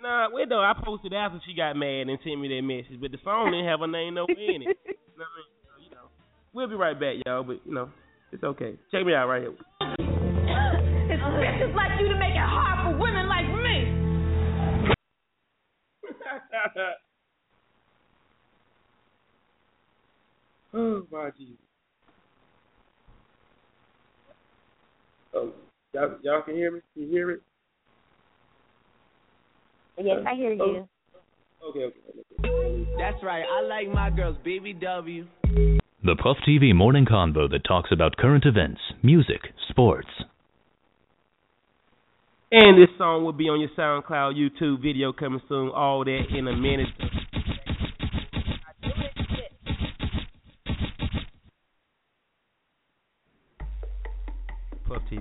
Nah, 0.02 0.30
wait 0.32 0.50
though. 0.50 0.62
I 0.62 0.74
posted 0.84 1.14
after 1.14 1.40
she 1.46 1.56
got 1.56 1.76
mad 1.76 2.08
and 2.08 2.20
sent 2.24 2.40
me 2.40 2.48
that 2.50 2.62
message, 2.62 3.02
but 3.02 3.12
the 3.12 3.18
song 3.24 3.52
didn't 3.52 3.66
have 3.66 3.80
her 3.80 3.88
name 3.88 4.14
nowhere 4.14 4.38
in 4.38 4.62
it. 4.62 4.78
You 5.16 5.24
know 5.24 5.28
what 5.32 5.32
I 5.32 5.48
mean? 5.48 5.56
So, 5.64 5.72
you 5.80 5.92
know, 5.96 6.08
we'll 6.52 6.68
be 6.68 6.76
right 6.76 7.00
back, 7.00 7.16
y'all. 7.26 7.44
But 7.44 7.64
you 7.64 7.74
know, 7.74 7.88
it's 8.34 8.44
okay. 8.44 8.76
Check 8.92 9.06
me 9.06 9.16
out 9.16 9.28
right 9.28 9.44
here. 9.44 9.56
It's, 11.06 11.22
it's 11.22 11.76
like 11.78 11.92
you 12.02 12.10
to 12.10 12.18
make 12.18 12.34
it 12.34 12.45
oh 20.76 21.08
my 21.12 21.30
Jesus. 21.38 21.56
Oh, 25.34 25.52
y'all, 25.94 26.16
y'all 26.22 26.42
can 26.42 26.56
hear 26.56 26.72
me? 26.72 26.80
Can 26.94 27.04
you 27.04 27.10
hear 27.10 27.32
it? 27.32 27.42
Yes, 29.98 30.18
I 30.28 30.36
hear 30.36 30.54
you. 30.54 30.88
Okay, 31.68 31.80
okay. 31.80 31.84
okay. 31.84 32.88
That's 32.98 33.24
right. 33.24 33.44
I 33.44 33.62
like 33.62 33.94
my 33.94 34.10
girls 34.10 34.38
BBW. 34.46 35.26
The 36.04 36.16
Puff 36.22 36.38
TV 36.48 36.76
morning 36.76 37.06
convo 37.06 37.50
that 37.50 37.64
talks 37.68 37.92
about 37.92 38.18
current 38.18 38.46
events, 38.46 38.80
music, 39.02 39.42
sports. 39.70 40.08
And 42.52 42.82
this 42.82 42.90
song 42.98 43.24
will 43.24 43.34
be 43.34 43.46
on 43.46 43.60
your 43.60 43.70
SoundCloud, 43.78 44.36
YouTube 44.36 44.82
video 44.82 45.12
coming 45.12 45.42
soon. 45.50 45.70
All 45.70 46.06
that 46.06 46.22
in 46.30 46.48
a 46.48 46.56
minute. 46.56 46.88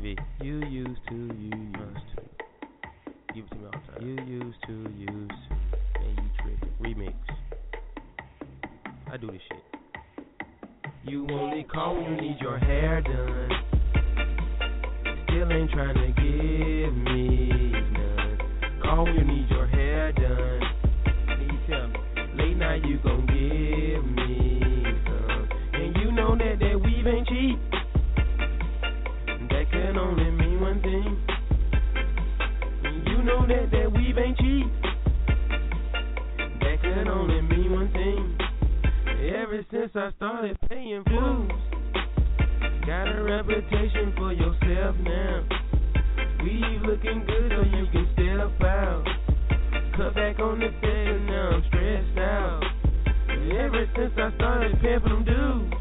Puff 0.05 0.24
You 0.42 0.61
used 0.66 1.00
to, 1.09 1.14
you 1.14 1.50
used 1.50 2.09
to. 2.14 2.22
Give 3.34 3.44
it 3.44 3.50
to 3.50 3.57
me 3.57 3.64
all 3.64 3.70
the 3.72 3.92
time. 3.92 4.07
You 4.07 4.14
used 4.26 4.59
to, 4.66 4.72
used 4.98 5.09
to. 5.09 5.55
Man, 5.98 6.16
you 6.18 6.30
tripping. 6.42 6.74
Remix. 6.82 7.14
I 9.11 9.16
do 9.16 9.28
this 9.28 9.40
shit. 9.48 9.64
You 11.05 11.26
only 11.30 11.64
call 11.64 11.94
when 11.94 12.16
you 12.16 12.20
need 12.20 12.36
your 12.38 12.59
hair 12.59 13.00
done. 13.00 13.50
Still 15.24 15.50
ain't 15.50 15.70
trying 15.70 15.94
to 15.94 16.09
give 16.20 16.94
me 16.94 17.72
none. 17.92 18.38
Call 18.82 19.05
when 19.05 19.14
you 19.14 19.24
need 19.24 19.48
your 19.48 19.66
hair 19.68 20.12
done. 20.12 20.61
Then 21.28 21.48
you 21.50 21.59
tell 21.66 21.88
me, 21.88 21.98
late 22.36 22.57
night 22.59 22.84
you 22.84 22.98
gon' 23.02 23.24
give 23.26 24.05
me 24.05 24.61
some. 25.07 25.48
And 25.72 25.96
you 25.96 26.12
know 26.12 26.36
that 26.36 26.59
that 26.61 26.80
weave 26.82 27.07
ain't 27.07 27.26
cheap. 27.26 27.73
Can 29.95 30.03
only 30.03 30.30
mean 30.32 30.61
one 30.61 30.82
thing. 30.82 31.16
You 33.07 33.22
know 33.22 33.47
that 33.47 33.70
that 33.70 33.92
weave 33.92 34.18
ain't 34.18 34.36
cheap. 34.38 34.66
That 36.59 36.82
can 36.82 37.07
only 37.07 37.40
mean 37.42 37.70
one 37.70 37.92
thing. 37.92 38.36
Ever 39.36 39.64
since 39.70 39.92
I 39.95 40.11
started 40.16 40.59
paying 40.68 41.05
dues. 41.05 41.53
Got 42.84 43.07
a 43.07 43.22
reputation 43.22 44.12
for 44.16 44.32
yourself 44.32 44.97
now. 44.99 45.47
Weave 46.42 46.82
looking 46.82 47.24
good 47.24 47.53
so 47.55 47.62
you 47.62 47.86
can 47.92 48.09
step 48.14 48.62
out. 48.66 49.05
Cut 49.97 50.14
back 50.16 50.40
on 50.40 50.59
the 50.59 50.66
and 50.66 51.26
now 51.26 51.51
I'm 51.51 51.62
stressed 51.68 52.18
out. 52.18 52.64
Ever 53.28 53.86
since 53.95 54.12
I 54.18 54.34
started 54.34 54.76
paying 54.82 55.05
them 55.05 55.24
dues. 55.24 55.72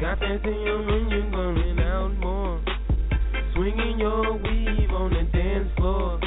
Got 0.00 0.20
that 0.20 0.40
thing 0.42 0.68
on 0.68 1.10
you 1.10 1.30
going 1.30 1.80
out 1.80 2.16
more. 2.16 2.37
Swinging 3.58 3.98
your 3.98 4.34
weave 4.34 4.90
on 4.90 5.10
the 5.10 5.24
dance 5.36 5.68
floor. 5.76 6.20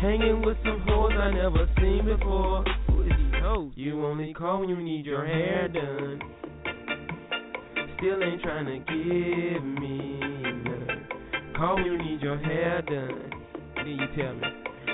Hanging 0.00 0.42
with 0.46 0.56
some 0.62 0.80
hoes 0.86 1.10
I 1.18 1.32
never 1.32 1.68
seen 1.80 2.04
before. 2.04 2.62
Who 2.86 3.02
is 3.02 3.10
these 3.18 3.42
hoes? 3.42 3.72
You 3.74 4.06
only 4.06 4.32
call 4.32 4.60
when 4.60 4.68
you 4.68 4.80
need 4.80 5.04
your 5.04 5.26
hair 5.26 5.66
done. 5.66 6.20
Still 7.98 8.22
ain't 8.22 8.40
trying 8.42 8.66
to 8.66 8.78
give 8.78 9.64
me 9.64 10.20
none. 10.20 11.08
Call 11.56 11.74
when 11.74 11.84
you 11.84 11.98
need 11.98 12.22
your 12.22 12.38
hair 12.38 12.80
done. 12.82 13.30
Then 13.74 13.88
you 13.88 14.06
tell 14.14 14.34
me, 14.34 14.46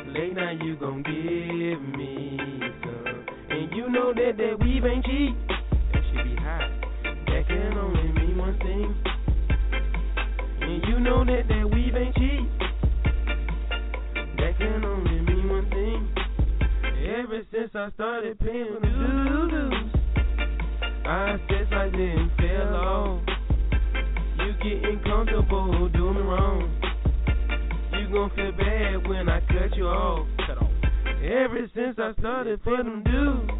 late 0.07 0.34
night 0.34 0.57
you 0.64 0.76
gon' 0.76 1.03
give 1.03 1.98
me 1.98 2.38
some. 2.82 3.26
And 3.50 3.76
you 3.76 3.90
know 3.90 4.14
that 4.14 4.38
that 4.38 4.59
weave 4.64 4.86
ain't 4.86 5.05
cheap. 5.05 5.41
Know 11.12 11.26
that 11.26 11.46
that 11.46 11.70
weave 11.70 11.94
ain't 11.94 12.14
cheap. 12.14 12.48
That 14.38 14.56
can 14.56 14.82
only 14.82 15.20
mean 15.20 15.46
one 15.46 15.68
thing. 15.68 16.08
Ever 17.04 17.42
since 17.52 17.70
I 17.74 17.90
started 17.90 18.38
paying 18.40 18.78
the 18.80 18.88
dues, 18.88 19.92
I 21.04 21.36
said 21.50 21.70
I 21.70 21.90
didn't 21.90 22.30
feel 22.38 22.74
off. 22.74 23.20
You 24.38 24.52
getting 24.64 25.00
comfortable 25.04 25.90
doing 25.90 26.14
me 26.14 26.22
wrong. 26.22 26.80
You 27.92 28.08
gon' 28.10 28.30
feel 28.34 28.52
bad 28.52 29.06
when 29.06 29.28
I 29.28 29.40
cut 29.40 29.76
you 29.76 29.88
off. 29.88 30.26
Cut 30.46 30.62
off. 30.62 30.70
Ever 31.22 31.68
since 31.74 31.98
I 31.98 32.14
started 32.20 32.64
paying 32.64 32.84
them 32.84 33.04
dues, 33.04 33.50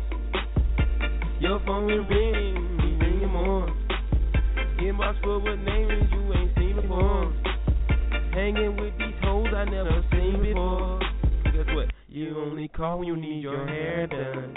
your 1.39 1.61
phone 1.67 1.87
been 1.87 2.07
ringing, 2.09 2.77
me 2.79 2.97
ringing 2.99 3.29
more. 3.31 3.69
Inbox 4.79 5.23
full 5.23 5.43
with 5.43 5.61
names 5.61 6.11
you 6.13 6.33
ain't 6.33 6.55
seen 6.57 6.81
before. 6.81 7.42
Hanging 8.33 8.77
with 8.81 8.97
these 8.99 9.15
hoes 9.23 9.49
I 9.55 9.65
never 9.67 10.03
seen 10.11 10.43
before. 10.43 10.99
Guess 11.45 11.75
what? 11.75 11.89
You 12.09 12.39
only 12.39 12.67
call 12.69 13.01
when 13.01 13.09
you 13.09 13.17
need 13.17 13.43
your 13.43 13.67
hair 13.69 14.07
done. 14.07 14.57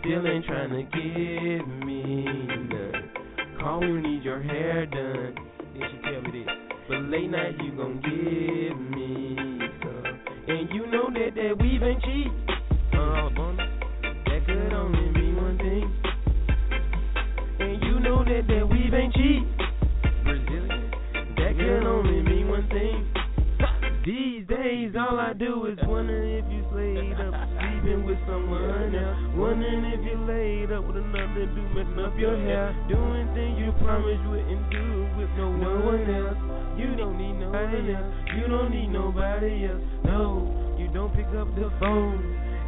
Still 0.00 0.26
ain't 0.26 0.44
trying 0.44 0.70
to 0.70 0.82
give 0.82 1.86
me 1.86 2.24
none. 2.24 3.10
Call 3.60 3.78
when 3.80 3.88
you 3.88 4.00
need 4.00 4.24
your 4.24 4.42
hair 4.42 4.84
done. 4.86 5.36
Then 5.74 5.82
she 5.90 5.98
tell 6.02 6.22
me 6.22 6.44
this. 6.44 6.48
But 6.88 7.02
late 7.02 7.30
night 7.30 7.54
you 7.62 7.70
gon' 7.76 8.00
give 8.02 8.98
me 8.98 9.36
some. 9.84 10.18
And 10.48 10.70
you 10.74 10.86
know 10.88 11.08
that 11.14 11.36
that 11.36 11.56
weave 11.60 11.82
ain't 11.84 12.02
cheap. 12.02 12.32
Uh, 12.94 13.30
that 14.26 14.44
could 14.44 14.72
only 14.72 15.08
mean 15.12 15.36
one 15.36 15.56
thing. 15.56 15.94
And 17.60 17.80
you 17.84 18.00
know 18.00 18.24
that 18.24 18.48
that 18.48 18.68
weave 18.68 18.92
ain't 18.92 19.14
cheap. 19.14 19.51
I 25.32 25.34
do 25.34 25.64
is 25.64 25.78
wonder 25.88 26.20
if 26.20 26.44
you 26.52 26.60
slayed 26.68 27.16
up, 27.16 27.32
sleeping 27.56 28.04
with 28.04 28.20
someone 28.28 28.92
else. 28.92 29.16
Wondering 29.32 29.80
if 29.88 30.04
you 30.04 30.20
laid 30.28 30.68
up 30.76 30.84
with 30.84 31.00
another 31.00 31.48
dude, 31.48 31.72
messing 31.72 32.04
up 32.04 32.12
your 32.20 32.36
hair. 32.36 32.76
Doing 32.84 33.32
things 33.32 33.56
you 33.56 33.72
promised 33.80 34.20
you 34.28 34.28
wouldn't 34.28 34.68
do 34.68 35.08
with 35.16 35.32
no, 35.40 35.48
no 35.56 35.88
one 35.88 36.04
else. 36.04 36.36
You 36.76 36.92
don't 37.00 37.16
need 37.16 37.40
nobody 37.40 37.96
else. 37.96 38.12
You 38.36 38.44
don't 38.44 38.76
need 38.76 38.92
nobody 38.92 39.72
else. 39.72 39.80
No, 40.04 40.76
you 40.76 40.92
don't 40.92 41.16
pick 41.16 41.32
up 41.32 41.48
the 41.56 41.72
phone. 41.80 42.20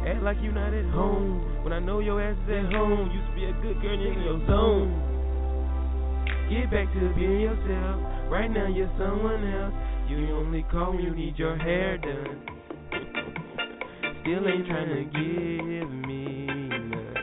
Act 0.09 0.25
like 0.25 0.41
you're 0.41 0.57
not 0.57 0.73
at 0.73 0.89
home. 0.89 1.45
When 1.61 1.69
I 1.69 1.77
know 1.77 1.99
your 1.99 2.17
ass 2.17 2.33
is 2.49 2.65
at 2.65 2.73
home, 2.73 3.13
used 3.13 3.29
to 3.29 3.35
be 3.37 3.45
a 3.45 3.53
good 3.61 3.77
girl 3.77 3.93
in 3.93 4.25
your 4.25 4.41
zone. 4.49 4.89
Get 6.49 6.73
back 6.73 6.89
to 6.97 7.13
being 7.13 7.45
yourself. 7.45 8.01
Right 8.33 8.49
now 8.49 8.65
you're 8.65 8.89
someone 8.97 9.53
else. 9.53 9.73
You 10.09 10.33
only 10.33 10.65
call 10.71 10.93
when 10.97 11.05
you 11.05 11.13
need 11.13 11.37
your 11.37 11.57
hair 11.57 11.99
done. 11.99 12.54
Still 14.21 14.47
ain't 14.47 14.65
trying 14.65 14.89
to 14.89 15.03
give 15.03 15.89
me 16.07 16.47
none. 16.47 17.15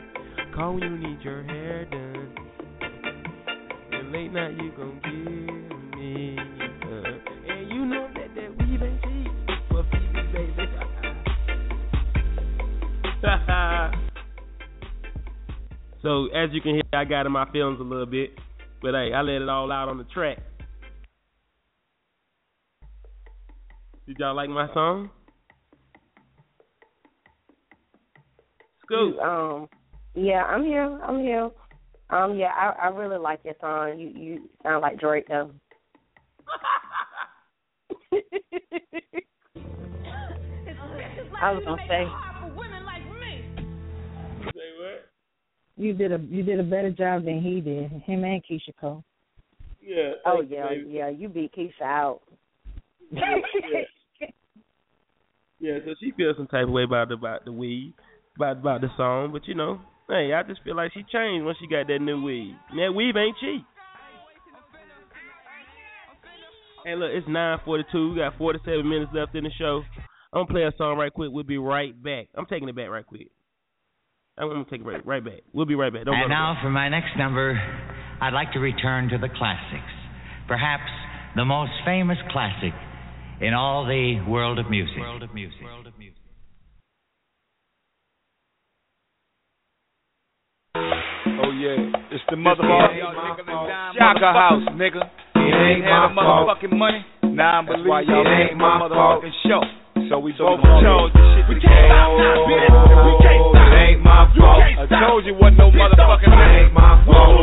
Call 0.55 0.73
when 0.75 0.83
you 0.83 0.97
need 0.97 1.21
your 1.21 1.43
hair 1.43 1.85
done. 1.85 2.35
And 3.91 4.11
late 4.11 4.31
night 4.31 4.51
you 4.61 4.71
gon' 4.77 4.99
give 5.03 5.17
me 5.99 6.35
none. 6.35 7.21
And 7.49 7.69
you 7.69 7.85
know 7.85 8.07
that 8.13 8.35
that 8.35 8.57
weave 8.57 8.81
ain't 8.81 9.01
cheap. 9.03 9.31
For 9.69 9.83
Phoebe, 9.91 10.21
baby. 10.31 10.67
so 16.01 16.27
as 16.27 16.49
you 16.53 16.61
can 16.61 16.75
hear, 16.75 16.83
I 16.93 17.03
got 17.03 17.25
in 17.25 17.31
my 17.31 17.49
feelings 17.51 17.79
a 17.79 17.83
little 17.83 18.05
bit. 18.05 18.31
But 18.81 18.93
hey, 18.93 19.11
I 19.13 19.21
let 19.21 19.41
it 19.41 19.49
all 19.49 19.71
out 19.71 19.89
on 19.89 19.97
the 19.97 20.03
track. 20.05 20.37
Did 24.07 24.17
y'all 24.19 24.35
like 24.35 24.49
my 24.49 24.67
song? 24.73 25.09
Scoop. 28.85 29.15
You, 29.15 29.21
um, 29.21 29.69
yeah, 30.15 30.43
I'm 30.43 30.63
here. 30.63 30.99
I'm 31.03 31.19
here. 31.19 31.49
Um, 32.09 32.35
yeah, 32.37 32.51
I, 32.55 32.87
I 32.87 32.87
really 32.89 33.17
like 33.17 33.39
your 33.43 33.55
song. 33.59 33.99
You 33.99 34.07
you 34.09 34.49
sound 34.61 34.81
like 34.81 34.99
Drake 34.99 35.27
though. 35.27 35.51
I 41.41 41.51
was 41.51 41.63
gonna 41.65 41.81
say. 41.87 42.05
Say 44.45 44.69
what? 44.77 45.09
You 45.75 45.93
did 45.93 46.11
a 46.11 46.19
you 46.29 46.43
did 46.43 46.59
a 46.59 46.63
better 46.63 46.91
job 46.91 47.25
than 47.25 47.41
he 47.41 47.59
did. 47.61 47.89
Him 48.05 48.23
and 48.23 48.43
Keyshia 48.43 48.75
Cole. 48.79 49.03
Yeah. 49.81 50.11
Oh 50.25 50.37
thank 50.37 50.51
you, 50.51 50.57
yeah, 50.57 50.69
baby. 50.69 50.89
yeah. 50.91 51.09
You 51.09 51.29
beat 51.29 51.53
Keisha 51.55 51.81
out. 51.81 52.21
yeah. 53.11 53.21
Yeah, 55.63 55.77
so 55.85 55.95
she 55.97 56.11
feels 56.11 56.35
some 56.35 56.47
type 56.47 56.67
of 56.67 56.71
way 56.71 56.83
about 56.83 57.09
about 57.09 57.45
the 57.45 57.51
weed, 57.53 57.93
about 58.35 58.57
about 58.57 58.81
the 58.81 58.89
song, 58.97 59.31
but 59.31 59.47
you 59.47 59.55
know, 59.55 59.79
hey, 60.09 60.33
I 60.33 60.43
just 60.43 60.63
feel 60.63 60.75
like 60.75 60.91
she 60.93 61.03
changed 61.11 61.45
when 61.45 61.55
she 61.59 61.67
got 61.67 61.87
that 61.87 61.99
new 61.99 62.21
weave. 62.21 62.55
And 62.69 62.79
that 62.79 62.93
weave 62.93 63.15
ain't 63.15 63.37
cheap. 63.39 63.65
Hey, 66.85 66.95
look, 66.95 67.11
it's 67.13 67.27
9:42. 67.27 68.11
We 68.11 68.19
got 68.19 68.37
47 68.37 68.87
minutes 68.87 69.11
left 69.13 69.35
in 69.35 69.45
the 69.45 69.51
show. 69.57 69.83
I'm 70.33 70.43
gonna 70.43 70.47
play 70.47 70.63
a 70.63 70.73
song 70.77 70.97
right 70.97 71.13
quick. 71.13 71.29
We'll 71.31 71.43
be 71.43 71.57
right 71.57 71.93
back. 72.01 72.27
I'm 72.35 72.45
taking 72.45 72.67
it 72.67 72.75
back 72.75 72.89
right 72.89 73.05
quick. 73.05 73.29
I'm 74.37 74.49
gonna 74.49 74.65
take 74.65 74.81
it 74.81 74.85
right, 74.85 75.05
right 75.05 75.23
back. 75.23 75.41
We'll 75.53 75.67
be 75.67 75.75
right 75.75 75.93
back. 75.93 76.05
Don't 76.05 76.15
and 76.15 76.29
now 76.29 76.53
nowhere. 76.53 76.63
for 76.63 76.69
my 76.71 76.89
next 76.89 77.15
number, 77.17 77.53
I'd 78.19 78.33
like 78.33 78.51
to 78.53 78.59
return 78.59 79.09
to 79.09 79.17
the 79.17 79.29
classics. 79.29 79.93
Perhaps 80.47 80.89
the 81.35 81.45
most 81.45 81.71
famous 81.85 82.17
classic 82.31 82.73
in 83.41 83.53
all 83.53 83.85
the 83.85 84.19
world 84.27 84.59
of 84.59 84.69
music. 84.69 84.97
World 84.97 85.23
of 85.23 85.33
music. 85.33 85.61
World 85.63 85.87
of 85.87 85.92
music. 85.92 85.92
Oh 91.41 91.51
yeah, 91.51 91.77
it's 92.13 92.23
the 92.29 92.35
motherfucking 92.37 93.95
Shaka 93.97 94.29
House, 94.33 94.63
nigga. 94.77 95.01
It 95.35 95.55
ain't 95.55 95.83
had 95.83 96.13
my 96.13 96.21
the 96.21 96.21
motherfucking 96.21 96.77
money. 96.77 97.01
Nah, 97.23 97.59
I'm 97.59 97.65
That's 97.65 97.81
why 97.87 98.01
y'all 98.05 98.21
it 98.21 98.29
ain't 98.29 98.49
ain't 98.53 98.59
my 98.61 98.77
my 98.77 98.89
fault. 98.89 99.23
motherfucking 99.23 99.35
show. 99.47 99.61
So 100.09 100.19
we 100.19 100.31
both 100.37 100.61
So 100.61 100.69
chose 100.83 101.09
this 101.15 101.25
shit. 101.33 101.45
We 101.49 101.55
can't 101.57 101.73
stop 101.89 102.09
now, 102.13 102.45
bitch. 102.45 102.69
We 102.69 103.13
can't 103.25 103.43
stop. 103.49 103.65
It 103.65 103.81
ain't 103.81 104.01
my 104.05 104.21
fault. 104.37 104.61
stop. 104.85 104.93
I 104.93 105.07
told 105.09 105.25
you 105.25 105.33
wasn't 105.33 105.57
no 105.57 105.67
motherfucking 105.73 106.29
It 106.29 106.53
ain't 106.53 106.73
my 106.73 107.01
fault. 107.07 107.33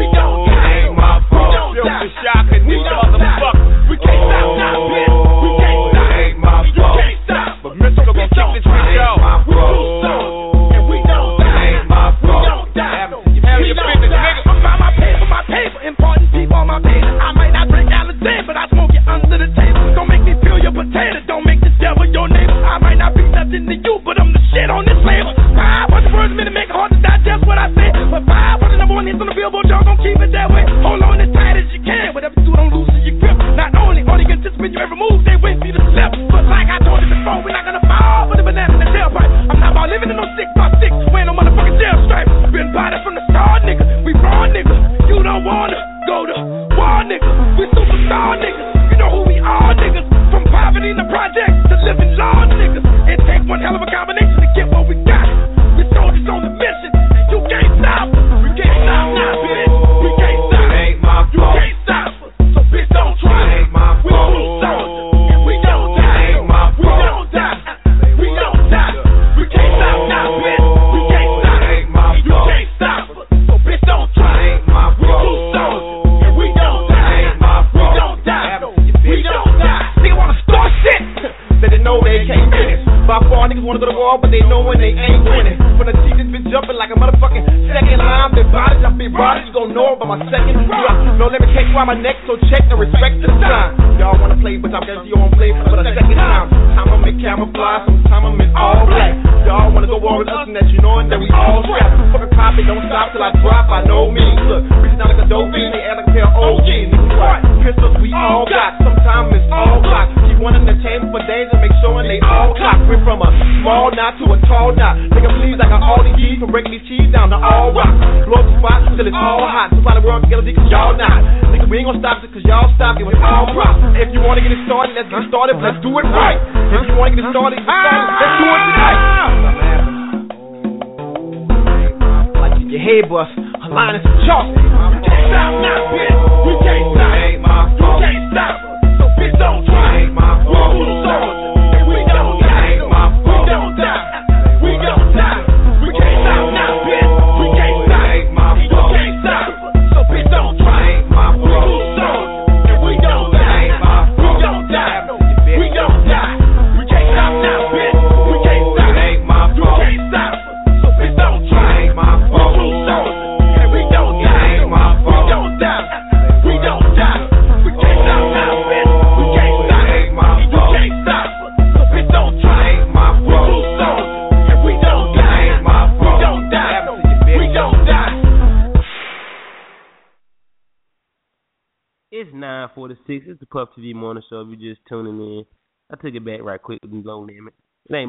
We 0.00 0.04
don't 0.16 0.48
It 0.48 0.60
ain't 0.80 0.94
my 0.96 1.20
fault. 1.28 1.76
Filthy 1.76 2.08
Shaka, 2.24 2.56
these 2.64 2.80
motherfuckers. 2.80 3.92
We 3.92 3.96
can't 4.00 4.22
stop 4.24 4.48
now, 4.56 4.76
bitch. 4.88 5.12
We 5.44 5.48
can't 5.60 5.80
stop. 5.92 6.00
It 6.00 6.24
ain't 6.24 6.38
my 6.40 6.58
fault. 6.72 6.96
stop. 7.28 7.50
But 7.60 7.72
Mystikal 7.76 8.14
gon' 8.16 8.30
kick 8.32 8.48
this 8.56 8.64
bitch 8.64 8.88
ain't 8.96 9.20
my 9.20 9.44
We 9.44 9.52
fault. 9.52 9.76
do 9.76 10.08
oh, 10.08 10.19
important 15.90 16.30
people 16.30 16.54
on 16.54 16.70
my 16.70 16.78
bed. 16.78 17.02
I 17.02 17.34
might 17.34 17.50
not 17.50 17.66
drink 17.66 17.90
Alexander, 17.90 18.46
but 18.46 18.54
I 18.54 18.70
smoke 18.70 18.94
it 18.94 19.02
under 19.10 19.36
the 19.42 19.50
table. 19.58 19.82
Don't 19.98 20.06
make 20.06 20.22
me 20.22 20.38
peel 20.38 20.62
your 20.62 20.70
potato, 20.70 21.18
don't 21.26 21.42
make 21.42 21.58
the 21.58 21.74
devil 21.82 22.06
your 22.06 22.30
neighbor. 22.30 22.54
I 22.54 22.78
might 22.78 22.98
not 23.02 23.18
be 23.18 23.26
nothing 23.26 23.66
to 23.66 23.74
you, 23.74 23.94
but 24.06 24.14
I'm 24.22 24.30
the 24.30 24.42
shit 24.54 24.70
on 24.70 24.86
this 24.86 24.98
label. 25.02 25.34
500 25.34 26.14
words 26.14 26.30
a 26.30 26.36
minute 26.38 26.54
make 26.54 26.70
it 26.70 26.76
hard 26.78 26.94
to 26.94 27.00
digest 27.02 27.42
what 27.42 27.58
I 27.58 27.74
said. 27.74 27.90
But 28.06 28.22
500 28.22 28.78
number 28.78 28.94
one 28.94 29.10
hits 29.10 29.18
on 29.18 29.26
the 29.26 29.34
billboard, 29.34 29.66
y'all 29.66 29.82
gon' 29.82 29.98
keep 29.98 30.14
it 30.22 30.30
that 30.30 30.46
way. 30.54 30.62
Hold 30.86 31.02
on 31.02 31.18
as 31.18 31.30
tight 31.34 31.58
as 31.58 31.66
you 31.74 31.82
can, 31.82 32.14
whatever 32.14 32.38
you 32.38 32.46
do, 32.46 32.52
don't 32.54 32.70
lose 32.70 32.86
your 33.02 33.18
grip. 33.18 33.34
Not 33.58 33.74
only 33.74 34.06
are 34.06 34.18
they 34.18 34.30
gonna 34.30 34.46
you 34.46 34.78
every 34.78 34.94
move, 34.94 35.26
they 35.26 35.34
wait 35.42 35.58
for 35.58 35.66
you 35.66 35.74
to 35.74 35.82
slip. 35.90 36.14
But 36.30 36.46
like 36.46 36.70
I 36.70 36.78
told 36.86 37.02
you 37.02 37.10
before, 37.10 37.42
we're 37.42 37.50
not 37.50 37.66
gonna 37.66 37.82
fall 37.82 38.30
for 38.30 38.38
the 38.38 38.46
banana 38.46 38.78
in 38.78 38.80
the 38.80 38.90
tailpipe. 38.94 39.30
I'm 39.50 39.58
not 39.58 39.74
about 39.74 39.90
living 39.90 40.14
in 40.14 40.16
no 40.16 40.26
six 40.38 40.46
by 40.54 40.70
six, 40.78 40.94
wearing 41.10 41.26
no 41.26 41.34
motherfucking 41.34 41.82
jail 41.82 41.98
stripes. 42.06 42.30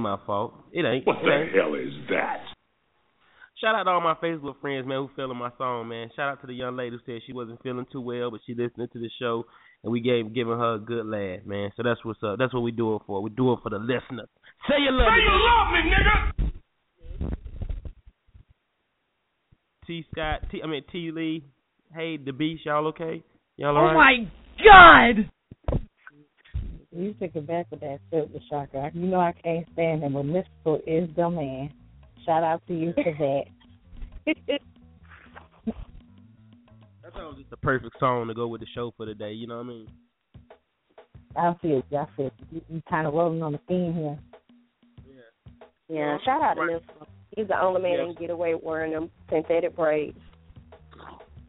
Ain't 0.08 0.20
my 0.20 0.26
fault. 0.26 0.54
It 0.72 0.86
ain't. 0.86 1.06
What 1.06 1.18
it 1.18 1.26
the 1.26 1.32
ain't. 1.32 1.56
hell 1.56 1.76
is 1.76 1.94
that? 2.10 2.44
Shout 3.60 3.76
out 3.76 3.84
to 3.84 3.90
all 3.92 4.02
my 4.02 4.16
Facebook 4.16 4.60
friends, 4.60 4.88
man, 4.88 4.98
who 4.98 5.10
feeling 5.16 5.38
my 5.38 5.52
song, 5.58 5.88
man. 5.88 6.10
Shout 6.16 6.30
out 6.32 6.42
to 6.42 6.48
the 6.48 6.54
young 6.54 6.76
lady 6.76 6.96
who 6.98 7.00
said 7.06 7.22
she 7.28 7.34
wasn't 7.34 7.62
feeling 7.62 7.86
too 7.92 8.02
well, 8.02 8.32
but 8.32 8.40
she 8.46 8.56
listening 8.56 8.88
to 8.92 9.00
the 9.00 9.10
show, 9.20 9.46
and 9.84 9.92
we 9.92 10.02
gave 10.02 10.34
giving 10.34 10.58
her 10.58 10.76
a 10.76 10.80
good 10.80 11.06
laugh, 11.06 11.46
man. 11.46 11.70
So 11.78 11.84
that's 11.84 12.04
what's 12.04 12.24
up. 12.24 12.40
That's 12.40 12.54
what 12.56 12.62
we 12.62 12.72
do 12.72 12.96
it 12.96 13.04
for. 13.06 13.22
We 13.22 13.30
do 13.30 13.54
it 13.54 13.60
for 13.62 13.70
the 13.70 13.78
listeners. 13.78 14.30
Say 14.68 14.76
you 14.80 14.92
love 14.92 15.08
Say 15.08 15.18
me. 15.18 15.24
you 15.24 15.36
love 15.46 15.68
me, 15.74 15.80
nigga. 15.94 16.52
T 19.86 20.06
Scott, 20.12 20.42
T 20.52 20.62
I 20.64 20.68
mean 20.68 20.84
T 20.92 21.12
Lee. 21.12 21.44
Hey, 21.94 22.18
the 22.18 22.32
beast, 22.32 22.66
y'all 22.66 22.88
okay? 22.88 23.22
Y'all 23.58 23.76
alright? 23.78 24.28
Oh 24.58 24.66
alright? 24.66 25.18
God! 25.18 25.30
You 26.94 27.14
took 27.14 27.36
it 27.36 27.48
back 27.48 27.68
with 27.72 27.80
that 27.80 28.00
silver 28.10 28.40
shocker. 28.50 28.92
You 28.94 29.08
know 29.08 29.20
I 29.20 29.32
can't 29.32 29.66
stand 29.74 30.04
him, 30.04 30.14
but 30.14 30.26
Mystikal 30.26 30.82
is 30.86 31.10
the 31.16 31.30
man. 31.30 31.72
Shout 32.26 32.44
out 32.44 32.62
to 32.68 32.74
you 32.74 32.94
for 32.94 33.04
that. 34.26 34.60
That 37.04 37.16
was 37.16 37.36
just 37.38 37.50
the 37.50 37.58
perfect 37.58 37.96
song 38.00 38.28
to 38.28 38.34
go 38.34 38.48
with 38.48 38.62
the 38.62 38.68
show 38.74 38.94
for 38.96 39.06
today. 39.06 39.32
You 39.34 39.48
know 39.48 39.58
what 39.58 39.66
I 39.66 39.70
mean? 39.70 39.88
I 41.36 41.54
feel 41.62 41.82
you. 41.90 41.98
I 41.98 42.06
feel 42.16 42.26
you. 42.26 42.48
You, 42.52 42.62
you 42.70 42.82
kind 42.90 43.08
of 43.08 43.14
rolling 43.14 43.42
on 43.42 43.54
the 43.54 43.60
theme 43.68 43.94
here. 43.94 44.20
Yeah, 45.90 45.96
Yeah. 45.96 46.18
shout 46.26 46.42
out 46.42 46.56
to 46.56 46.74
him. 46.76 46.80
He's 47.36 47.48
the 47.48 47.62
only 47.62 47.82
man 47.82 47.98
that 47.98 48.14
can 48.16 48.22
get 48.22 48.30
away 48.32 48.54
wearing 48.62 48.92
them 48.92 49.10
synthetic 49.30 49.76
braids. 49.76 50.18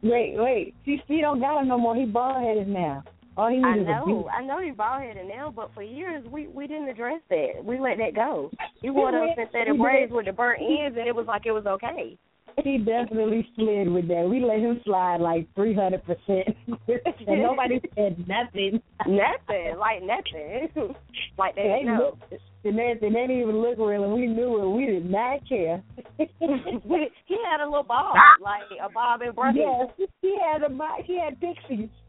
Wait, 0.02 0.34
wait. 0.36 0.74
See, 0.84 1.00
he 1.06 1.20
don't 1.20 1.40
got 1.40 1.60
him 1.60 1.68
no 1.68 1.78
more. 1.78 1.94
He 1.96 2.04
bald 2.04 2.42
headed 2.42 2.68
now. 2.68 3.02
He 3.34 3.42
I 3.42 3.76
know. 3.76 4.28
I 4.28 4.42
know 4.44 4.60
he's 4.60 4.76
bald 4.76 5.02
headed 5.02 5.26
now, 5.26 5.50
but 5.54 5.70
for 5.74 5.82
years 5.82 6.24
we 6.30 6.48
we 6.48 6.66
didn't 6.66 6.88
address 6.88 7.20
that. 7.30 7.64
We 7.64 7.80
let 7.80 7.96
that 7.98 8.14
go. 8.14 8.50
He 8.82 8.90
wore 8.90 9.10
those 9.10 9.30
synthetic 9.36 9.78
braids 9.78 10.12
with 10.12 10.26
the 10.26 10.32
burnt 10.32 10.60
ends, 10.60 10.98
and 10.98 11.08
it 11.08 11.14
was 11.14 11.26
like 11.26 11.46
it 11.46 11.52
was 11.52 11.64
okay. 11.66 12.18
He 12.62 12.78
definitely 12.78 13.46
slid 13.56 13.88
with 13.90 14.08
that. 14.08 14.26
We 14.28 14.40
let 14.40 14.58
him 14.60 14.80
slide 14.84 15.20
like 15.20 15.46
three 15.54 15.74
hundred 15.74 16.04
percent, 16.04 16.56
and 17.26 17.42
nobody 17.42 17.80
said 17.94 18.18
nothing. 18.28 18.80
Nothing, 19.06 19.76
like 19.78 20.02
nothing, 20.02 20.68
like 21.38 21.54
they 21.54 21.62
They 21.62 21.68
didn't 21.80 21.86
know. 21.98 22.16
looked, 22.20 22.32
and 22.64 22.78
they, 22.78 22.94
they 23.00 23.08
didn't 23.08 23.30
even 23.30 23.56
look 23.60 23.78
real, 23.78 24.04
and 24.04 24.12
we 24.12 24.26
knew 24.26 24.60
it. 24.62 24.68
We 24.76 24.86
did 24.86 25.10
not 25.10 25.48
care. 25.48 25.82
he 26.18 27.36
had 27.50 27.60
a 27.60 27.64
little 27.64 27.82
bob, 27.82 28.14
like 28.40 28.62
a 28.82 28.88
bob 28.92 29.22
and 29.22 29.34
braids. 29.34 29.56
Yes, 29.58 30.08
he 30.20 30.36
had 30.40 30.62
a 30.62 30.68
bo- 30.68 31.02
he 31.04 31.18
had 31.18 31.40
pixies. 31.40 31.88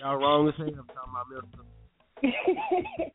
Y'all 0.00 0.16
wrong 0.16 0.48
as 0.48 0.54
hell. 0.58 0.66
I'm 0.66 0.74
talking 0.74 1.12
about 1.12 1.28
Mystikal. 1.30 3.10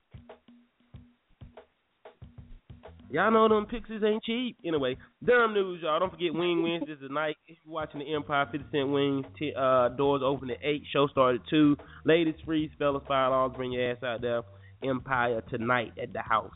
Y'all 3.11 3.31
know 3.31 3.49
them 3.49 3.65
pixies 3.65 4.03
ain't 4.05 4.23
cheap. 4.23 4.57
Anyway, 4.63 4.95
Durham 5.25 5.53
news, 5.53 5.81
y'all. 5.81 5.99
Don't 5.99 6.11
forget 6.11 6.33
Wing 6.33 6.61
Wednesdays 6.61 6.99
tonight. 7.01 7.37
If 7.47 7.57
you're 7.65 7.73
watching 7.73 8.01
the 8.01 8.13
Empire, 8.13 8.47
50 8.51 8.67
Cent 8.71 8.89
Wings. 8.89 9.25
T- 9.37 9.53
uh, 9.57 9.89
doors 9.89 10.21
open 10.23 10.51
at 10.51 10.57
8. 10.61 10.83
Show 10.93 11.07
started 11.07 11.41
at 11.41 11.49
2. 11.49 11.75
Ladies 12.05 12.35
free, 12.45 12.71
fellas 12.77 13.03
$5. 13.09 13.55
Bring 13.55 13.71
your 13.71 13.91
ass 13.91 14.03
out 14.03 14.21
there. 14.21 14.41
Empire 14.83 15.41
tonight 15.49 15.93
at 16.01 16.13
the 16.13 16.21
house. 16.21 16.51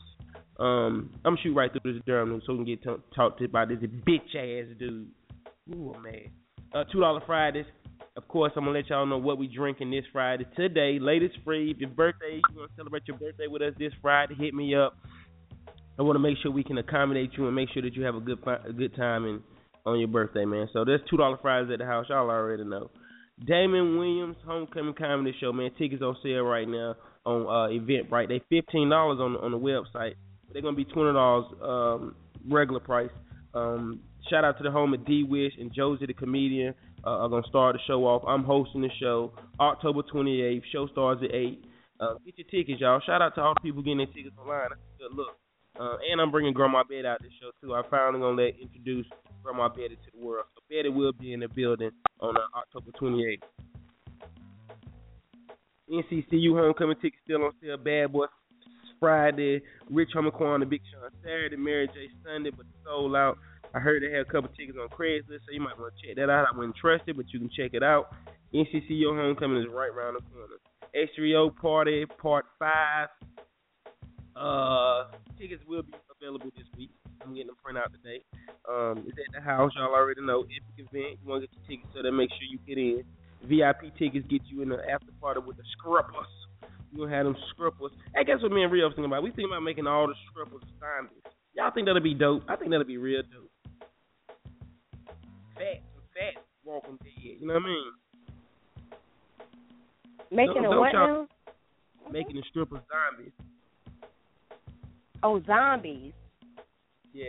Um, 0.60 1.10
I'm 1.24 1.34
going 1.34 1.36
to 1.38 1.42
shoot 1.42 1.54
right 1.54 1.70
through 1.72 1.94
this 1.94 2.02
Durham 2.06 2.30
news 2.30 2.44
so 2.46 2.52
we 2.52 2.58
can 2.58 2.66
get 2.66 2.82
to 2.84 3.00
talk 3.16 3.36
to 3.38 3.44
about 3.44 3.68
this 3.68 3.78
bitch 3.78 4.34
ass 4.36 4.76
dude. 4.78 5.08
Ooh, 5.74 5.94
man. 6.00 6.30
Uh, 6.72 6.84
$2 6.94 7.26
Fridays. 7.26 7.66
Of 8.16 8.28
course, 8.28 8.52
I'm 8.54 8.64
gonna 8.64 8.78
let 8.78 8.88
y'all 8.90 9.06
know 9.06 9.18
what 9.18 9.38
we 9.38 9.48
drinking 9.48 9.90
this 9.90 10.04
Friday. 10.12 10.46
Today, 10.56 10.98
ladies 11.00 11.32
free. 11.44 11.72
If 11.72 11.78
your 11.78 11.90
birthday, 11.90 12.40
you 12.48 12.60
want 12.60 12.70
to 12.70 12.76
celebrate 12.76 13.02
your 13.08 13.16
birthday 13.16 13.48
with 13.48 13.60
us 13.60 13.74
this 13.76 13.92
Friday, 14.00 14.36
hit 14.36 14.54
me 14.54 14.72
up. 14.76 14.96
I 15.98 16.02
want 16.02 16.16
to 16.16 16.20
make 16.20 16.36
sure 16.42 16.50
we 16.50 16.64
can 16.64 16.78
accommodate 16.78 17.30
you 17.36 17.46
and 17.46 17.54
make 17.54 17.68
sure 17.72 17.82
that 17.82 17.94
you 17.94 18.02
have 18.04 18.16
a 18.16 18.20
good 18.20 18.38
a 18.46 18.72
good 18.72 18.94
time 18.96 19.24
in, 19.24 19.40
on 19.86 19.98
your 19.98 20.08
birthday, 20.08 20.44
man. 20.44 20.68
So 20.72 20.84
there's 20.84 21.00
two 21.08 21.16
dollar 21.16 21.38
Fridays 21.40 21.70
at 21.72 21.78
the 21.78 21.86
house. 21.86 22.06
Y'all 22.08 22.30
already 22.30 22.64
know. 22.64 22.90
Damon 23.46 23.98
Williams 23.98 24.36
Homecoming 24.46 24.94
Comedy 24.94 25.34
Show, 25.40 25.52
man. 25.52 25.70
Tickets 25.78 26.02
on 26.02 26.16
sale 26.22 26.42
right 26.42 26.68
now 26.68 26.94
on 27.24 27.42
uh, 27.42 27.72
Eventbrite. 27.72 28.28
They 28.28 28.40
fifteen 28.48 28.90
dollars 28.90 29.18
on 29.20 29.36
on 29.36 29.52
the 29.52 29.58
website. 29.58 30.14
But 30.46 30.52
they're 30.52 30.62
gonna 30.62 30.76
be 30.76 30.84
twenty 30.84 31.12
dollars 31.12 31.46
um, 31.62 32.16
regular 32.48 32.80
price. 32.80 33.10
Um, 33.54 34.00
shout 34.30 34.44
out 34.44 34.58
to 34.58 34.64
the 34.64 34.70
home 34.70 34.94
of 34.94 35.06
D 35.06 35.24
Wish 35.28 35.52
and 35.58 35.72
Josie 35.72 36.06
the 36.06 36.14
comedian. 36.14 36.74
Uh, 37.04 37.18
are 37.18 37.28
gonna 37.28 37.46
start 37.48 37.76
the 37.76 37.80
show 37.86 38.04
off. 38.06 38.22
I'm 38.26 38.44
hosting 38.44 38.80
the 38.80 38.88
show 38.98 39.32
October 39.60 40.00
28th. 40.02 40.62
Show 40.72 40.88
starts 40.88 41.22
at 41.22 41.34
eight. 41.34 41.62
Uh, 42.00 42.14
get 42.24 42.38
your 42.38 42.46
tickets, 42.50 42.80
y'all. 42.80 43.00
Shout 43.04 43.20
out 43.20 43.34
to 43.34 43.42
all 43.42 43.54
the 43.54 43.60
people 43.60 43.82
getting 43.82 43.98
their 43.98 44.06
tickets 44.06 44.34
online. 44.40 44.68
That's 44.70 44.80
a 44.80 45.02
good 45.02 45.16
look. 45.16 45.36
Uh, 45.78 45.96
and 46.10 46.20
I'm 46.20 46.30
bringing 46.30 46.52
Grandma 46.52 46.84
Betty 46.84 47.06
out 47.06 47.20
this 47.20 47.32
show 47.40 47.50
too. 47.60 47.74
I 47.74 47.82
finally 47.90 48.20
gonna 48.20 48.40
let 48.40 48.54
introduce 48.60 49.06
Grandma 49.42 49.68
Betty 49.68 49.96
to 49.96 50.10
the 50.12 50.24
world. 50.24 50.46
So 50.54 50.62
Betty 50.70 50.88
will 50.88 51.12
be 51.12 51.32
in 51.32 51.40
the 51.40 51.48
building 51.48 51.90
on 52.20 52.36
uh, 52.36 52.58
October 52.58 52.92
28th. 53.00 53.42
NCCU 55.90 56.56
homecoming 56.56 56.96
tickets 56.96 57.22
still 57.24 57.44
on 57.44 57.52
sale. 57.60 57.76
Bad 57.76 58.12
Boy 58.12 58.26
Friday, 59.00 59.60
Rich 59.90 60.10
Homie 60.16 60.32
Quan 60.32 60.62
and 60.62 60.70
Big 60.70 60.80
Sean 60.90 61.10
Saturday, 61.22 61.56
Mary 61.56 61.88
J 61.88 62.08
Sunday, 62.24 62.50
but 62.50 62.66
sold 62.84 63.14
out. 63.14 63.36
I 63.74 63.80
heard 63.80 64.02
they 64.02 64.10
had 64.10 64.26
a 64.26 64.30
couple 64.30 64.48
tickets 64.56 64.78
on 64.80 64.88
Craigslist, 64.88 65.44
so 65.44 65.52
you 65.52 65.60
might 65.60 65.78
want 65.78 65.92
to 65.94 66.06
check 66.06 66.16
that 66.16 66.30
out. 66.30 66.46
I 66.50 66.56
wouldn't 66.56 66.76
trust 66.76 67.04
it, 67.08 67.16
but 67.16 67.26
you 67.32 67.40
can 67.40 67.50
check 67.50 67.74
it 67.74 67.82
out. 67.82 68.14
NCCU 68.54 69.16
homecoming 69.16 69.60
is 69.60 69.68
right 69.68 69.90
around 69.90 70.14
the 70.14 70.20
corner. 70.30 70.56
H3O 70.94 71.56
party 71.56 72.06
part 72.06 72.46
five. 72.58 73.08
Uh, 74.36 75.04
tickets 75.38 75.62
will 75.68 75.82
be 75.82 75.92
available 76.20 76.50
this 76.56 76.66
week. 76.76 76.90
I'm 77.22 77.32
getting 77.34 77.48
them 77.48 77.56
print 77.62 77.78
out 77.78 77.92
today. 77.92 78.22
Um, 78.68 79.04
it's 79.06 79.16
at 79.18 79.32
the 79.34 79.40
house. 79.40 79.72
Y'all 79.76 79.94
already 79.94 80.20
know. 80.20 80.42
Epic 80.42 80.76
event. 80.90 81.18
You 81.22 81.28
want 81.30 81.42
to 81.42 81.46
get 81.46 81.56
your 81.56 81.66
tickets, 81.68 81.92
so 81.94 82.02
that 82.02 82.12
make 82.12 82.30
sure 82.30 82.46
you 82.50 82.58
get 82.66 82.78
in. 82.78 83.04
VIP 83.48 83.94
tickets 83.98 84.26
get 84.28 84.42
you 84.48 84.62
in 84.62 84.68
the 84.70 84.78
after 84.90 85.12
party 85.20 85.40
with 85.46 85.56
the 85.56 85.62
scrubbers. 85.76 86.26
We 86.92 86.98
gonna 86.98 87.14
have 87.14 87.26
them 87.26 87.36
strippers. 87.52 87.92
Hey, 88.14 88.24
guess 88.24 88.40
what 88.42 88.52
me 88.52 88.62
and 88.62 88.72
Rio 88.72 88.86
was 88.86 88.94
thinking 88.94 89.10
about? 89.10 89.22
We 89.22 89.30
thinking 89.30 89.50
about 89.52 89.62
making 89.62 89.86
all 89.86 90.06
the 90.06 90.14
strippers 90.30 90.62
zombies. 90.80 91.22
Y'all 91.54 91.70
think 91.72 91.86
that'll 91.86 92.00
be 92.02 92.14
dope? 92.14 92.42
I 92.48 92.56
think 92.56 92.70
that'll 92.70 92.86
be 92.86 92.98
real 92.98 93.22
dope. 93.22 93.50
Fat, 95.54 95.82
fat 96.14 96.42
walking 96.64 96.98
dead. 97.02 97.38
You 97.40 97.46
know 97.46 97.54
what 97.54 97.62
I 97.62 97.66
mean? 97.66 97.92
Making 100.30 100.62
Don't- 100.62 100.74
a 100.74 100.80
what 100.80 100.92
now? 100.92 101.28
Making 102.10 102.36
the 102.36 102.42
strippers 102.50 102.80
zombies. 102.90 103.32
Oh, 105.24 105.40
zombies. 105.46 106.12
Yeah. 107.12 107.24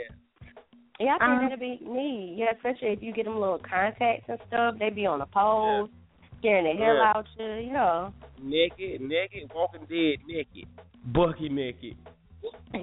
Yeah, 0.99 1.15
I 1.15 1.17
think 1.19 1.29
Um, 1.31 1.43
that'd 1.43 1.59
be 1.59 1.79
neat. 1.81 2.35
Yeah, 2.37 2.51
especially 2.55 2.89
if 2.89 3.01
you 3.01 3.11
get 3.13 3.25
them 3.25 3.39
little 3.39 3.57
contacts 3.59 4.25
and 4.29 4.37
stuff. 4.47 4.75
They 4.77 4.89
be 4.89 5.05
on 5.05 5.19
the 5.19 5.25
poles, 5.25 5.89
scaring 6.39 6.65
the 6.65 6.73
hell 6.83 6.95
Yeah. 6.95 7.13
out 7.15 7.25
you. 7.39 7.45
Yeah. 7.71 8.11
Naked, 8.41 9.01
naked, 9.01 9.51
walking 9.53 9.85
dead, 9.85 10.19
naked, 10.27 10.67
bucky 11.07 11.49
naked. 11.49 11.97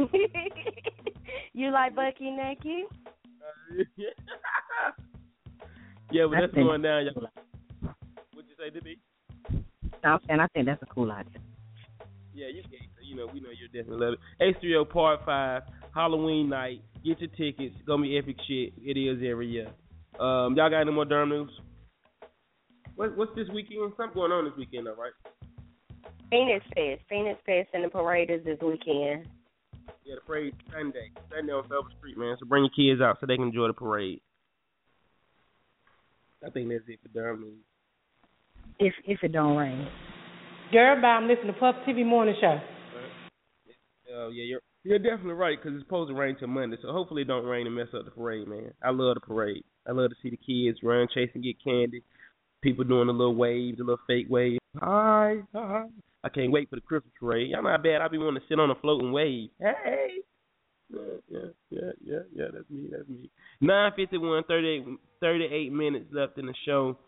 you 1.52 1.70
like 1.70 1.94
Bucky 1.94 2.30
naked? 2.30 2.86
yeah, 6.10 6.26
but 6.28 6.36
I 6.36 6.40
that's 6.42 6.52
think- 6.54 6.66
going 6.66 6.82
down. 6.82 7.04
Y'all. 7.06 7.28
What'd 8.32 8.48
you 8.50 8.56
say 8.58 8.70
to 8.70 8.80
me? 8.84 8.98
I'm 10.04 10.18
saying 10.26 10.40
I 10.40 10.46
think 10.48 10.66
that's 10.66 10.82
a 10.82 10.86
cool 10.86 11.10
idea. 11.12 11.38
Yeah, 12.34 12.48
you 12.48 12.62
can. 12.62 12.80
You 13.12 13.18
know, 13.18 13.28
we 13.30 13.40
know 13.40 13.50
you're 13.52 13.68
definitely 13.68 14.06
love 14.06 14.14
it. 14.14 14.56
H3O 14.62 14.88
Part 14.88 15.20
Five, 15.26 15.62
Halloween 15.94 16.48
night. 16.48 16.80
Get 17.04 17.20
your 17.20 17.28
tickets. 17.28 17.74
It's 17.76 17.86
gonna 17.86 18.04
be 18.04 18.16
epic 18.16 18.36
shit. 18.48 18.72
It 18.82 18.98
is 18.98 19.18
every 19.30 19.48
year. 19.48 19.66
Um, 20.18 20.56
y'all 20.56 20.70
got 20.70 20.80
any 20.80 20.92
more 20.92 21.04
Durham 21.04 21.28
news? 21.28 21.50
What, 22.96 23.14
what's 23.18 23.34
this 23.36 23.48
weekend? 23.52 23.92
Something 23.98 24.14
going 24.14 24.32
on 24.32 24.46
this 24.46 24.54
weekend, 24.56 24.86
though, 24.86 24.94
right? 24.94 25.12
Phoenix 26.30 26.64
Fest. 26.74 27.02
Phoenix 27.10 27.38
Fest 27.44 27.68
and 27.74 27.84
the 27.84 27.90
parade 27.90 28.30
is 28.30 28.42
this 28.46 28.58
weekend. 28.62 29.28
Yeah, 30.06 30.14
the 30.14 30.22
parade 30.26 30.54
Sunday. 30.72 31.10
Sunday 31.30 31.52
on 31.52 31.68
Silver 31.68 31.90
Street, 31.98 32.16
man. 32.16 32.36
So 32.40 32.46
bring 32.46 32.64
your 32.64 32.94
kids 32.94 33.02
out 33.02 33.18
so 33.20 33.26
they 33.26 33.36
can 33.36 33.48
enjoy 33.48 33.66
the 33.66 33.74
parade. 33.74 34.22
I 36.46 36.48
think 36.48 36.70
that's 36.70 36.84
it 36.88 36.98
for 37.02 37.08
Durham 37.08 37.42
news. 37.42 37.60
If 38.78 38.94
if 39.06 39.22
it 39.22 39.32
don't 39.32 39.54
rain. 39.54 39.86
Girl, 40.72 41.04
I'm 41.04 41.28
listening 41.28 41.52
to 41.52 41.60
Puff 41.60 41.74
TV 41.86 42.06
Morning 42.06 42.34
Show. 42.40 42.58
Uh, 44.14 44.28
yeah, 44.28 44.44
you're 44.44 44.60
you're 44.84 44.98
definitely 44.98 45.32
right 45.32 45.58
because 45.60 45.76
it's 45.76 45.84
supposed 45.84 46.10
to 46.10 46.14
rain 46.14 46.36
till 46.38 46.48
Monday, 46.48 46.76
so 46.82 46.92
hopefully 46.92 47.22
it 47.22 47.28
don't 47.28 47.44
rain 47.44 47.66
and 47.66 47.76
mess 47.76 47.88
up 47.96 48.04
the 48.04 48.10
parade, 48.10 48.48
man. 48.48 48.72
I 48.82 48.90
love 48.90 49.14
the 49.14 49.20
parade. 49.20 49.64
I 49.88 49.92
love 49.92 50.10
to 50.10 50.16
see 50.22 50.30
the 50.30 50.36
kids 50.36 50.78
run, 50.82 51.08
chase, 51.14 51.30
and 51.34 51.42
get 51.42 51.62
candy. 51.62 52.02
People 52.62 52.84
doing 52.84 53.06
the 53.06 53.12
little 53.12 53.34
waves, 53.34 53.78
the 53.78 53.84
little 53.84 54.04
fake 54.06 54.26
waves. 54.28 54.58
Hi, 54.80 55.36
hi. 55.54 55.84
I 56.24 56.28
can't 56.28 56.52
wait 56.52 56.68
for 56.68 56.76
the 56.76 56.82
Christmas 56.82 57.12
parade. 57.18 57.50
Y'all 57.50 57.62
how 57.62 57.76
bad 57.78 58.00
I 58.00 58.08
be 58.08 58.18
wanting 58.18 58.40
to 58.40 58.48
sit 58.48 58.60
on 58.60 58.70
a 58.70 58.74
floating 58.76 59.12
wave. 59.12 59.50
Hey. 59.58 60.08
Yeah, 60.90 60.98
yeah, 61.30 61.38
yeah, 61.70 61.80
yeah, 62.04 62.18
yeah. 62.34 62.44
That's 62.52 62.68
me. 62.70 62.88
That's 62.90 63.08
me. 63.08 63.30
Nine 63.60 63.92
fifty 63.96 64.18
one, 64.18 64.42
thirty 64.44 64.68
eight, 64.68 64.84
thirty 65.20 65.44
eight 65.44 65.72
minutes 65.72 66.06
left 66.12 66.38
in 66.38 66.46
the 66.46 66.54
show. 66.66 66.98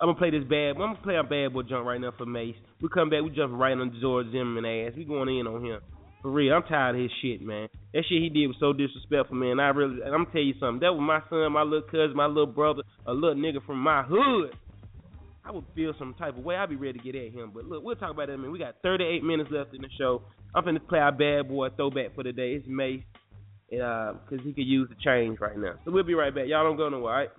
I'm 0.00 0.08
gonna 0.08 0.18
play 0.18 0.30
this 0.30 0.44
bad. 0.44 0.70
I'm 0.70 0.78
gonna 0.78 0.98
play 1.02 1.16
our 1.16 1.22
bad 1.22 1.54
boy 1.54 1.62
jump 1.62 1.86
right 1.86 2.00
now 2.00 2.12
for 2.18 2.26
Mase. 2.26 2.56
We 2.82 2.88
come 2.88 3.08
back, 3.10 3.22
we 3.22 3.30
jump 3.30 3.52
right 3.54 3.72
on 3.72 3.96
George 4.00 4.26
Zimmerman 4.32 4.64
ass. 4.64 4.92
We 4.96 5.04
going 5.04 5.28
in 5.28 5.46
on 5.46 5.64
him. 5.64 5.80
For 6.26 6.32
real, 6.32 6.54
I'm 6.54 6.64
tired 6.64 6.96
of 6.96 7.02
his 7.02 7.12
shit, 7.22 7.40
man. 7.40 7.68
That 7.94 8.02
shit 8.08 8.20
he 8.20 8.28
did 8.28 8.48
was 8.48 8.56
so 8.58 8.72
disrespectful, 8.72 9.36
man. 9.36 9.60
I 9.60 9.68
really, 9.68 10.02
I'm 10.02 10.10
gonna 10.10 10.24
tell 10.32 10.42
you 10.42 10.54
something. 10.58 10.80
That 10.80 10.90
was 10.92 10.98
my 10.98 11.22
son, 11.30 11.52
my 11.52 11.62
little 11.62 11.86
cousin, 11.86 12.16
my 12.16 12.26
little 12.26 12.48
brother, 12.50 12.82
a 13.06 13.12
little 13.12 13.36
nigga 13.36 13.64
from 13.64 13.78
my 13.78 14.02
hood. 14.02 14.50
I 15.44 15.52
would 15.52 15.62
feel 15.76 15.94
some 16.00 16.14
type 16.18 16.36
of 16.36 16.42
way. 16.42 16.56
I'd 16.56 16.68
be 16.68 16.74
ready 16.74 16.98
to 16.98 17.04
get 17.04 17.14
at 17.14 17.30
him. 17.30 17.52
But 17.54 17.66
look, 17.66 17.84
we'll 17.84 17.94
talk 17.94 18.10
about 18.10 18.26
that, 18.26 18.38
man. 18.38 18.50
We 18.50 18.58
got 18.58 18.74
38 18.82 19.22
minutes 19.22 19.50
left 19.52 19.72
in 19.72 19.82
the 19.82 19.88
show. 19.96 20.22
I'm 20.52 20.64
finna 20.64 20.84
play 20.88 20.98
our 20.98 21.12
bad 21.12 21.48
boy 21.48 21.68
throwback 21.76 22.16
for 22.16 22.24
the 22.24 22.32
day. 22.32 22.54
It's 22.54 22.66
Mase, 22.66 23.02
uh, 23.74 24.14
cause 24.28 24.40
he 24.42 24.52
could 24.52 24.66
use 24.66 24.88
the 24.88 24.96
change 25.04 25.38
right 25.38 25.56
now. 25.56 25.74
So 25.84 25.92
we'll 25.92 26.02
be 26.02 26.14
right 26.14 26.34
back. 26.34 26.48
Y'all 26.48 26.64
don't 26.64 26.76
go 26.76 26.88
nowhere, 26.88 27.12
all 27.12 27.20
right? 27.20 27.30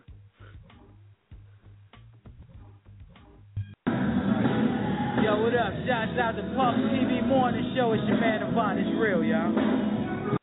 Yo, 5.23 5.35
what 5.41 5.55
up? 5.55 5.73
Shouts 5.87 6.17
out 6.21 6.33
to 6.35 6.43
Puff 6.55 6.75
TV 6.93 7.25
Morning 7.25 7.73
Show. 7.75 7.93
It's 7.93 8.03
your 8.07 8.19
man 8.19 8.43
Avant. 8.43 8.77
It's 8.77 8.89
real, 8.99 9.23
y'all. 9.23 10.37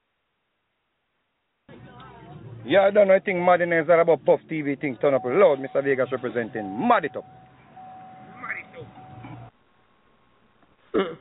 Yeah, 2.66 2.80
I 2.80 2.90
don't 2.90 3.06
know. 3.06 3.14
I 3.14 3.20
think 3.20 3.38
Madden 3.38 3.72
is 3.72 3.88
all 3.88 4.00
about 4.00 4.24
Puff 4.24 4.40
TV 4.50 4.80
thing. 4.80 4.96
Turn 5.00 5.14
up 5.14 5.22
loud. 5.24 5.58
Mr. 5.60 5.84
Vegas 5.84 6.08
representing. 6.10 6.88
Mad 6.88 7.04
it 7.04 7.16
up. 7.16 7.24
Now, 10.94 11.18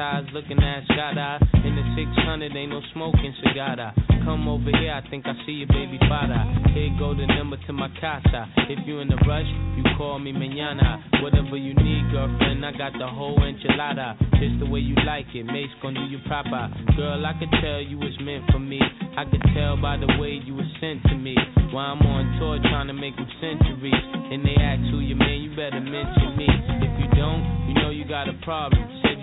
his 0.00 0.32
looking 0.32 0.56
at 0.64 0.84
Scott 0.88 1.12
In 1.60 1.76
the 1.76 1.84
600 1.92 2.56
ain't 2.56 2.72
no 2.72 2.80
smoking 2.94 3.34
cigar. 3.44 3.92
Come 4.24 4.48
over 4.48 4.72
here, 4.80 4.96
I 4.96 5.04
think 5.10 5.26
I 5.26 5.34
see 5.44 5.60
your 5.60 5.68
baby 5.68 5.98
father. 6.08 6.40
Here 6.72 6.88
go 6.98 7.12
the 7.12 7.26
number 7.26 7.56
to 7.66 7.72
my 7.72 7.88
casa. 8.00 8.48
If 8.68 8.80
you 8.86 9.00
in 9.00 9.12
a 9.12 9.16
rush, 9.28 9.48
you 9.76 9.84
call 9.98 10.18
me 10.18 10.32
mañana. 10.32 11.04
Whatever 11.20 11.56
you 11.56 11.74
need, 11.74 12.10
girlfriend, 12.12 12.64
I 12.64 12.72
got 12.72 12.92
the 12.96 13.06
whole 13.06 13.38
enchilada. 13.40 14.16
Just 14.40 14.60
the 14.60 14.70
way 14.70 14.80
you 14.80 14.94
like 15.04 15.26
it, 15.34 15.44
Mase 15.44 15.68
gon' 15.82 15.92
do 15.92 16.00
you 16.08 16.18
proper. 16.26 16.72
Girl, 16.96 17.20
I 17.26 17.36
could 17.38 17.52
tell 17.60 17.80
you 17.80 17.98
was 17.98 18.16
meant 18.20 18.50
for 18.50 18.58
me. 18.58 18.80
I 18.80 19.24
could 19.28 19.44
tell 19.54 19.76
by 19.76 19.98
the 19.98 20.08
way 20.16 20.40
you 20.40 20.54
was 20.54 20.68
sent 20.80 21.02
to 21.12 21.14
me. 21.14 21.36
While 21.72 21.92
I'm 21.92 22.00
on 22.00 22.40
tour 22.40 22.58
trying 22.72 22.88
to 22.88 22.96
make 22.96 23.16
them 23.16 23.28
centuries. 23.40 24.00
And 24.32 24.44
they 24.44 24.56
ask 24.56 24.80
who 24.88 25.00
you 25.00 25.16
man, 25.16 25.44
you 25.44 25.50
better 25.50 25.80
mention 25.80 26.36
me. 26.40 26.48
If 26.48 26.92
you 27.04 27.08
don't, 27.20 27.68
you 27.68 27.74
know 27.74 27.90
you 27.90 28.08
got 28.08 28.28
a 28.28 28.34
problem. 28.44 29.09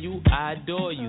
royal, 0.00 0.20
I 0.30 0.52
adore 0.52 0.92
you. 0.92 1.08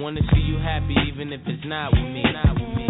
Wanna 0.00 0.22
see 0.32 0.40
you 0.40 0.56
happy, 0.56 0.96
even 1.08 1.30
if 1.30 1.42
it's 1.46 1.62
not 1.66 1.92
with 1.92 2.00
me. 2.00 2.22
Not 2.22 2.54
with 2.58 2.74
me. 2.74 2.86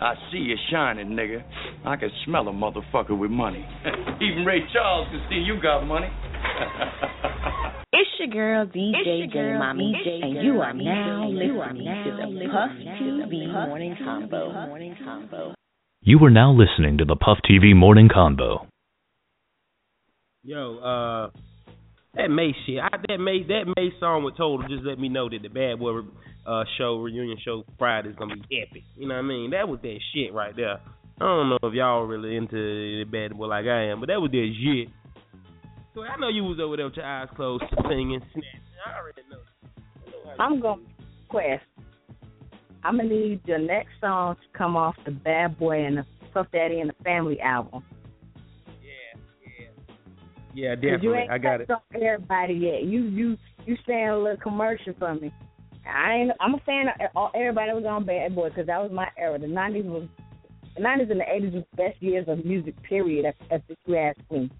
I 0.00 0.14
see 0.30 0.38
you 0.38 0.56
shining, 0.70 1.08
nigga. 1.08 1.42
I 1.84 1.96
can 1.96 2.10
smell 2.24 2.46
a 2.48 2.52
motherfucker 2.52 3.18
with 3.18 3.30
money. 3.30 3.66
Even 4.20 4.44
Ray 4.44 4.60
Charles 4.72 5.08
can 5.10 5.26
see 5.28 5.36
you 5.36 5.60
got 5.60 5.84
money. 5.84 6.08
It's 7.90 8.10
your 8.18 8.28
girl 8.28 8.66
DJ 8.66 9.32
J 9.32 9.58
Mommy, 9.58 9.94
J 10.04 10.20
and 10.22 10.44
you 10.44 10.60
are 10.60 10.74
now 10.74 11.26
listening 11.26 11.86
to 12.04 12.38
the 12.38 12.48
Puff 12.52 12.70
TV 13.02 13.50
Morning 13.50 13.96
Convo. 14.94 15.54
You 16.02 16.18
are 16.24 16.30
now 16.30 16.52
listening 16.52 16.98
to 16.98 17.06
the 17.06 17.16
Puff 17.16 17.38
TV 17.50 17.74
Morning 17.74 18.08
Convo. 18.14 18.66
Yo, 20.42 20.78
uh, 20.78 21.30
that 22.14 22.28
Mase 22.28 22.54
shit, 22.66 22.78
I, 22.78 22.88
that 23.08 23.18
Mase 23.18 23.46
that 23.48 23.72
Mase 23.76 23.92
song 23.98 24.22
with 24.22 24.36
Total 24.36 24.68
just 24.68 24.84
let 24.84 24.98
me 24.98 25.08
know 25.08 25.28
that 25.30 25.42
the 25.42 25.48
Bad 25.48 25.78
Boy 25.80 26.02
uh 26.48 26.64
show 26.78 26.96
reunion 26.96 27.36
show 27.44 27.64
Friday 27.78 28.08
is 28.08 28.16
gonna 28.16 28.36
be 28.36 28.62
epic. 28.62 28.82
You 28.96 29.06
know 29.06 29.14
what 29.14 29.24
I 29.24 29.28
mean? 29.28 29.50
That 29.50 29.68
was 29.68 29.80
that 29.82 29.98
shit 30.14 30.32
right 30.32 30.56
there. 30.56 30.80
I 31.20 31.24
don't 31.24 31.50
know 31.50 31.58
if 31.62 31.74
y'all 31.74 32.04
really 32.04 32.36
into 32.36 32.56
the 32.56 33.04
Bad 33.04 33.36
Boy 33.36 33.46
like 33.46 33.66
I 33.66 33.90
am, 33.90 34.00
but 34.00 34.06
that 34.06 34.20
was 34.20 34.30
that 34.30 34.52
shit. 34.62 34.88
So 35.94 36.02
I 36.02 36.16
know 36.16 36.28
you 36.28 36.44
was 36.44 36.58
over 36.60 36.76
there 36.76 36.86
with 36.86 36.94
your 36.94 37.04
eyes 37.04 37.28
closed, 37.34 37.64
singing, 37.88 38.20
snatching. 38.32 38.60
I 38.86 38.98
already 38.98 39.22
know. 39.28 39.38
I'm 40.38 40.60
going 40.60 40.78
to 40.78 41.04
request. 41.24 41.64
I'm 42.84 42.98
gonna 42.98 43.08
need 43.08 43.40
the 43.44 43.58
next 43.58 43.90
song 44.00 44.36
to 44.36 44.58
come 44.58 44.76
off 44.76 44.94
the 45.04 45.10
Bad 45.10 45.58
Boy 45.58 45.84
and 45.84 45.98
the 45.98 46.06
Puff 46.32 46.46
Daddy 46.52 46.78
and 46.78 46.90
the 46.90 47.04
Family 47.04 47.40
album. 47.40 47.82
Yeah, 50.54 50.74
definitely. 50.74 51.08
You 51.08 51.14
ain't 51.14 51.30
I 51.30 51.38
got 51.38 51.60
it. 51.60 51.70
everybody 51.94 52.54
yet. 52.54 52.82
You 52.84 53.02
you 53.02 53.36
you 53.66 53.76
saying 53.86 54.08
a 54.08 54.18
little 54.18 54.38
commercial 54.38 54.92
for 54.98 55.14
me. 55.14 55.32
I 55.88 56.14
ain't. 56.14 56.32
I'm 56.40 56.54
a 56.54 56.60
fan 56.60 56.88
of 56.88 56.94
all- 57.16 57.30
everybody 57.34 57.72
was 57.72 57.84
on 57.84 58.04
Bad 58.04 58.34
Boy 58.34 58.48
because 58.50 58.66
that 58.66 58.82
was 58.82 58.92
my 58.92 59.08
era. 59.16 59.38
The 59.38 59.46
'90s 59.46 59.86
was 59.86 60.08
the 60.74 60.82
'90s 60.82 61.10
and 61.10 61.20
the 61.20 61.24
'80s 61.24 61.54
was 61.54 61.64
the 61.70 61.76
best 61.76 62.02
years 62.02 62.28
of 62.28 62.44
music. 62.44 62.80
Period. 62.82 63.24
If, 63.24 63.62
if 63.68 63.78
you 63.86 63.96
ask 63.96 64.18
me. 64.30 64.50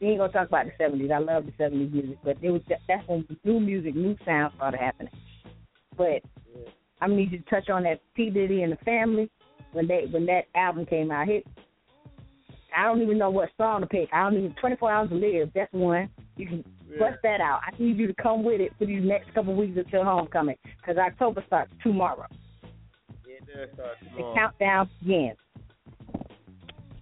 We 0.00 0.08
ain't 0.08 0.18
gonna 0.18 0.32
talk 0.32 0.48
about 0.48 0.66
the 0.66 0.84
'70s. 0.84 1.10
I 1.10 1.18
love 1.18 1.46
the 1.46 1.52
'70s 1.52 1.92
music, 1.92 2.18
but 2.22 2.36
it 2.42 2.50
was 2.50 2.62
that's 2.68 3.08
when 3.08 3.26
new 3.44 3.60
music, 3.60 3.94
new 3.94 4.16
sounds 4.24 4.54
started 4.56 4.78
happening. 4.78 5.12
But 5.96 6.22
I 7.00 7.06
need 7.08 7.32
you 7.32 7.38
to 7.38 7.44
touch 7.44 7.70
on 7.70 7.84
that 7.84 8.00
P 8.14 8.30
Diddy 8.30 8.62
and 8.62 8.72
the 8.72 8.76
Family 8.84 9.30
when 9.72 9.86
they 9.86 10.06
when 10.10 10.26
that 10.26 10.44
album 10.54 10.86
came 10.86 11.10
out. 11.10 11.28
Hit. 11.28 11.46
I 12.76 12.84
don't 12.84 13.00
even 13.00 13.16
know 13.16 13.30
what 13.30 13.48
song 13.56 13.80
to 13.80 13.86
pick. 13.86 14.10
I 14.12 14.22
don't 14.24 14.36
even 14.36 14.54
24 14.60 14.92
Hours 14.92 15.08
to 15.08 15.14
Live. 15.14 15.50
That's 15.54 15.72
one. 15.72 16.10
You 16.36 16.46
can 16.46 16.64
bust 16.98 17.18
that 17.22 17.40
out. 17.40 17.60
I 17.66 17.70
need 17.82 17.96
you 17.98 18.06
to 18.06 18.14
come 18.14 18.44
with 18.44 18.60
it 18.60 18.72
for 18.78 18.86
these 18.86 19.02
next 19.02 19.32
couple 19.34 19.52
of 19.52 19.58
weeks 19.58 19.76
until 19.76 20.04
homecoming, 20.04 20.56
because 20.80 20.96
October 20.96 21.42
starts 21.46 21.72
tomorrow. 21.82 22.26
Yeah, 23.26 23.36
it 23.36 23.46
does 23.46 23.74
start 23.74 23.96
The 24.16 24.32
countdown 24.34 24.90
begins. 25.00 25.36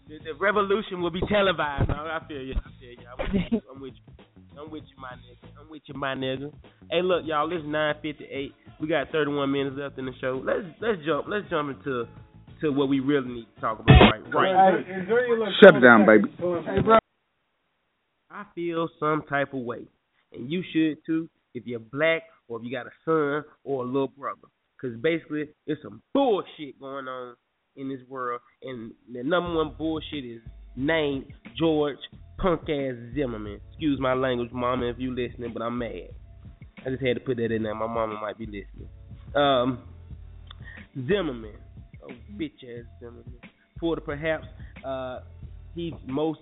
The, 0.08 0.18
the 0.24 0.34
revolution 0.38 1.00
will 1.00 1.10
be 1.10 1.22
televised. 1.30 1.90
I, 1.90 2.20
I 2.20 2.28
feel 2.28 2.42
you. 2.42 2.54
I 2.54 2.70
feel 2.78 2.90
you. 2.90 3.06
I'm 3.08 3.32
with 3.32 3.42
you. 3.50 3.60
I'm 3.70 3.80
with 3.80 3.94
you. 3.94 4.14
I'm 4.60 4.70
with 4.70 4.84
you, 4.86 5.00
my 5.00 5.12
nigga. 5.12 5.60
I'm 5.60 5.70
with 5.70 5.82
you, 5.86 5.94
my 5.94 6.14
nigga. 6.14 6.52
Hey, 6.90 7.02
look, 7.02 7.22
y'all. 7.24 7.50
It's 7.52 7.64
9:58. 7.64 8.52
We 8.80 8.88
got 8.88 9.10
31 9.10 9.50
minutes 9.50 9.76
left 9.78 9.98
in 9.98 10.06
the 10.06 10.12
show. 10.20 10.42
Let's 10.44 10.64
let's 10.80 10.98
jump. 11.04 11.26
Let's 11.28 11.48
jump 11.50 11.76
into 11.76 12.04
to 12.60 12.70
what 12.70 12.88
we 12.88 13.00
really 13.00 13.28
need 13.28 13.46
to 13.54 13.60
talk 13.60 13.80
about. 13.80 13.94
Right, 13.94 14.22
right. 14.32 14.84
Shut 15.62 15.76
it 15.76 15.80
down, 15.80 16.06
baby. 16.06 17.00
I 18.34 18.44
feel 18.52 18.88
some 18.98 19.22
type 19.28 19.54
of 19.54 19.60
way, 19.60 19.86
and 20.32 20.50
you 20.50 20.64
should 20.72 20.98
too. 21.06 21.30
If 21.54 21.66
you're 21.66 21.78
black 21.78 22.22
or 22.48 22.58
if 22.58 22.64
you 22.64 22.72
got 22.72 22.86
a 22.86 22.90
son 23.04 23.44
or 23.62 23.84
a 23.84 23.86
little 23.86 24.08
brother, 24.08 24.48
because 24.76 24.98
basically 25.00 25.44
it's 25.68 25.80
some 25.82 26.02
bullshit 26.12 26.80
going 26.80 27.06
on 27.06 27.36
in 27.76 27.88
this 27.88 28.00
world, 28.08 28.40
and 28.62 28.92
the 29.12 29.22
number 29.22 29.54
one 29.54 29.74
bullshit 29.78 30.24
is 30.24 30.40
named 30.74 31.26
George 31.56 31.96
Punk 32.38 32.62
Ass 32.62 32.94
Zimmerman. 33.14 33.60
Excuse 33.70 34.00
my 34.00 34.14
language, 34.14 34.50
Mama, 34.52 34.86
if 34.86 34.96
you 34.98 35.14
listening, 35.14 35.52
but 35.52 35.62
I'm 35.62 35.78
mad. 35.78 36.10
I 36.84 36.90
just 36.90 37.04
had 37.04 37.14
to 37.14 37.20
put 37.20 37.36
that 37.36 37.52
in 37.52 37.62
there. 37.62 37.74
My 37.74 37.86
mama 37.86 38.18
might 38.20 38.36
be 38.36 38.46
listening. 38.46 38.88
Um, 39.36 39.78
Zimmerman, 41.06 41.54
oh 42.02 42.12
bitch 42.36 42.64
ass 42.64 42.84
Zimmerman, 42.98 43.38
for 43.78 43.94
the 43.94 44.02
perhaps 44.02 44.46
uh, 44.84 45.20
he's 45.76 45.92
most 46.06 46.40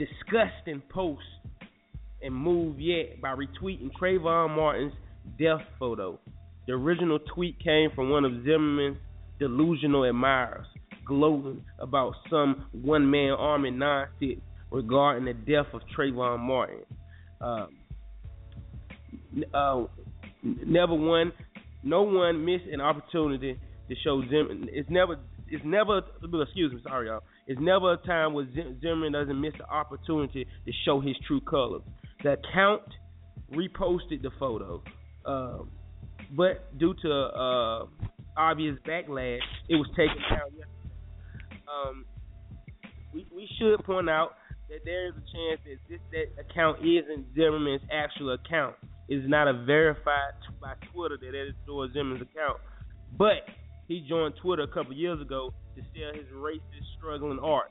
disgusting 0.00 0.82
post 0.88 1.22
and 2.22 2.34
move 2.34 2.80
yet 2.80 3.20
by 3.20 3.34
retweeting 3.34 3.90
Trayvon 4.00 4.56
Martin's 4.56 4.94
death 5.38 5.60
photo. 5.78 6.18
The 6.66 6.72
original 6.72 7.18
tweet 7.34 7.58
came 7.62 7.90
from 7.94 8.10
one 8.10 8.24
of 8.24 8.32
Zimmerman's 8.44 8.96
delusional 9.38 10.04
admirers, 10.04 10.66
gloating 11.04 11.64
about 11.78 12.14
some 12.30 12.66
one 12.72 13.10
man 13.10 13.32
army 13.32 13.70
nonsense 13.70 14.40
regarding 14.70 15.24
the 15.26 15.34
death 15.34 15.66
of 15.74 15.82
Trayvon 15.96 16.38
Martin. 16.40 16.80
N- 19.36 19.44
uh, 19.52 19.84
never 20.42 20.94
one, 20.94 21.32
no 21.82 22.02
one 22.02 22.44
missed 22.44 22.66
an 22.72 22.80
opportunity 22.80 23.58
to 23.88 23.94
show 24.02 24.22
Zimmerman. 24.30 24.68
It's 24.72 24.88
never, 24.90 25.16
it's 25.48 25.64
never. 25.64 26.02
Excuse 26.22 26.72
me, 26.72 26.80
sorry 26.84 27.08
y'all. 27.08 27.22
It's 27.50 27.60
never 27.60 27.94
a 27.94 27.96
time 27.96 28.32
where 28.32 28.46
Zimmerman 28.80 29.10
doesn't 29.10 29.40
miss 29.40 29.54
the 29.58 29.68
opportunity 29.68 30.44
to 30.44 30.72
show 30.84 31.00
his 31.00 31.16
true 31.26 31.40
colors. 31.40 31.82
The 32.22 32.34
account 32.34 32.82
reposted 33.52 34.22
the 34.22 34.30
photo, 34.38 34.80
um, 35.26 35.68
but 36.36 36.78
due 36.78 36.94
to 37.02 37.12
uh, 37.12 37.86
obvious 38.36 38.76
backlash, 38.86 39.40
it 39.68 39.74
was 39.74 39.88
taken 39.96 40.14
down. 40.30 40.40
Um, 41.66 42.04
we, 43.12 43.26
we 43.34 43.48
should 43.58 43.84
point 43.84 44.08
out 44.08 44.34
that 44.68 44.84
there 44.84 45.08
is 45.08 45.14
a 45.14 45.24
chance 45.36 45.60
that 45.64 45.78
this 45.88 46.00
that 46.12 46.40
account 46.40 46.78
isn't 46.86 47.34
Zimmerman's 47.34 47.82
actual 47.90 48.32
account. 48.32 48.76
It's 49.08 49.28
not 49.28 49.48
a 49.48 49.64
verified 49.64 50.34
t- 50.46 50.54
by 50.60 50.74
Twitter 50.92 51.16
that 51.20 51.32
that 51.32 51.48
is 51.48 51.92
Zimmerman's 51.92 52.22
account. 52.22 52.60
But 53.18 53.42
he 53.88 54.06
joined 54.08 54.34
Twitter 54.40 54.62
a 54.62 54.68
couple 54.68 54.92
years 54.92 55.20
ago 55.20 55.52
to 55.94 56.18
his 56.18 56.26
racist 56.34 56.86
struggling 56.98 57.38
art. 57.38 57.70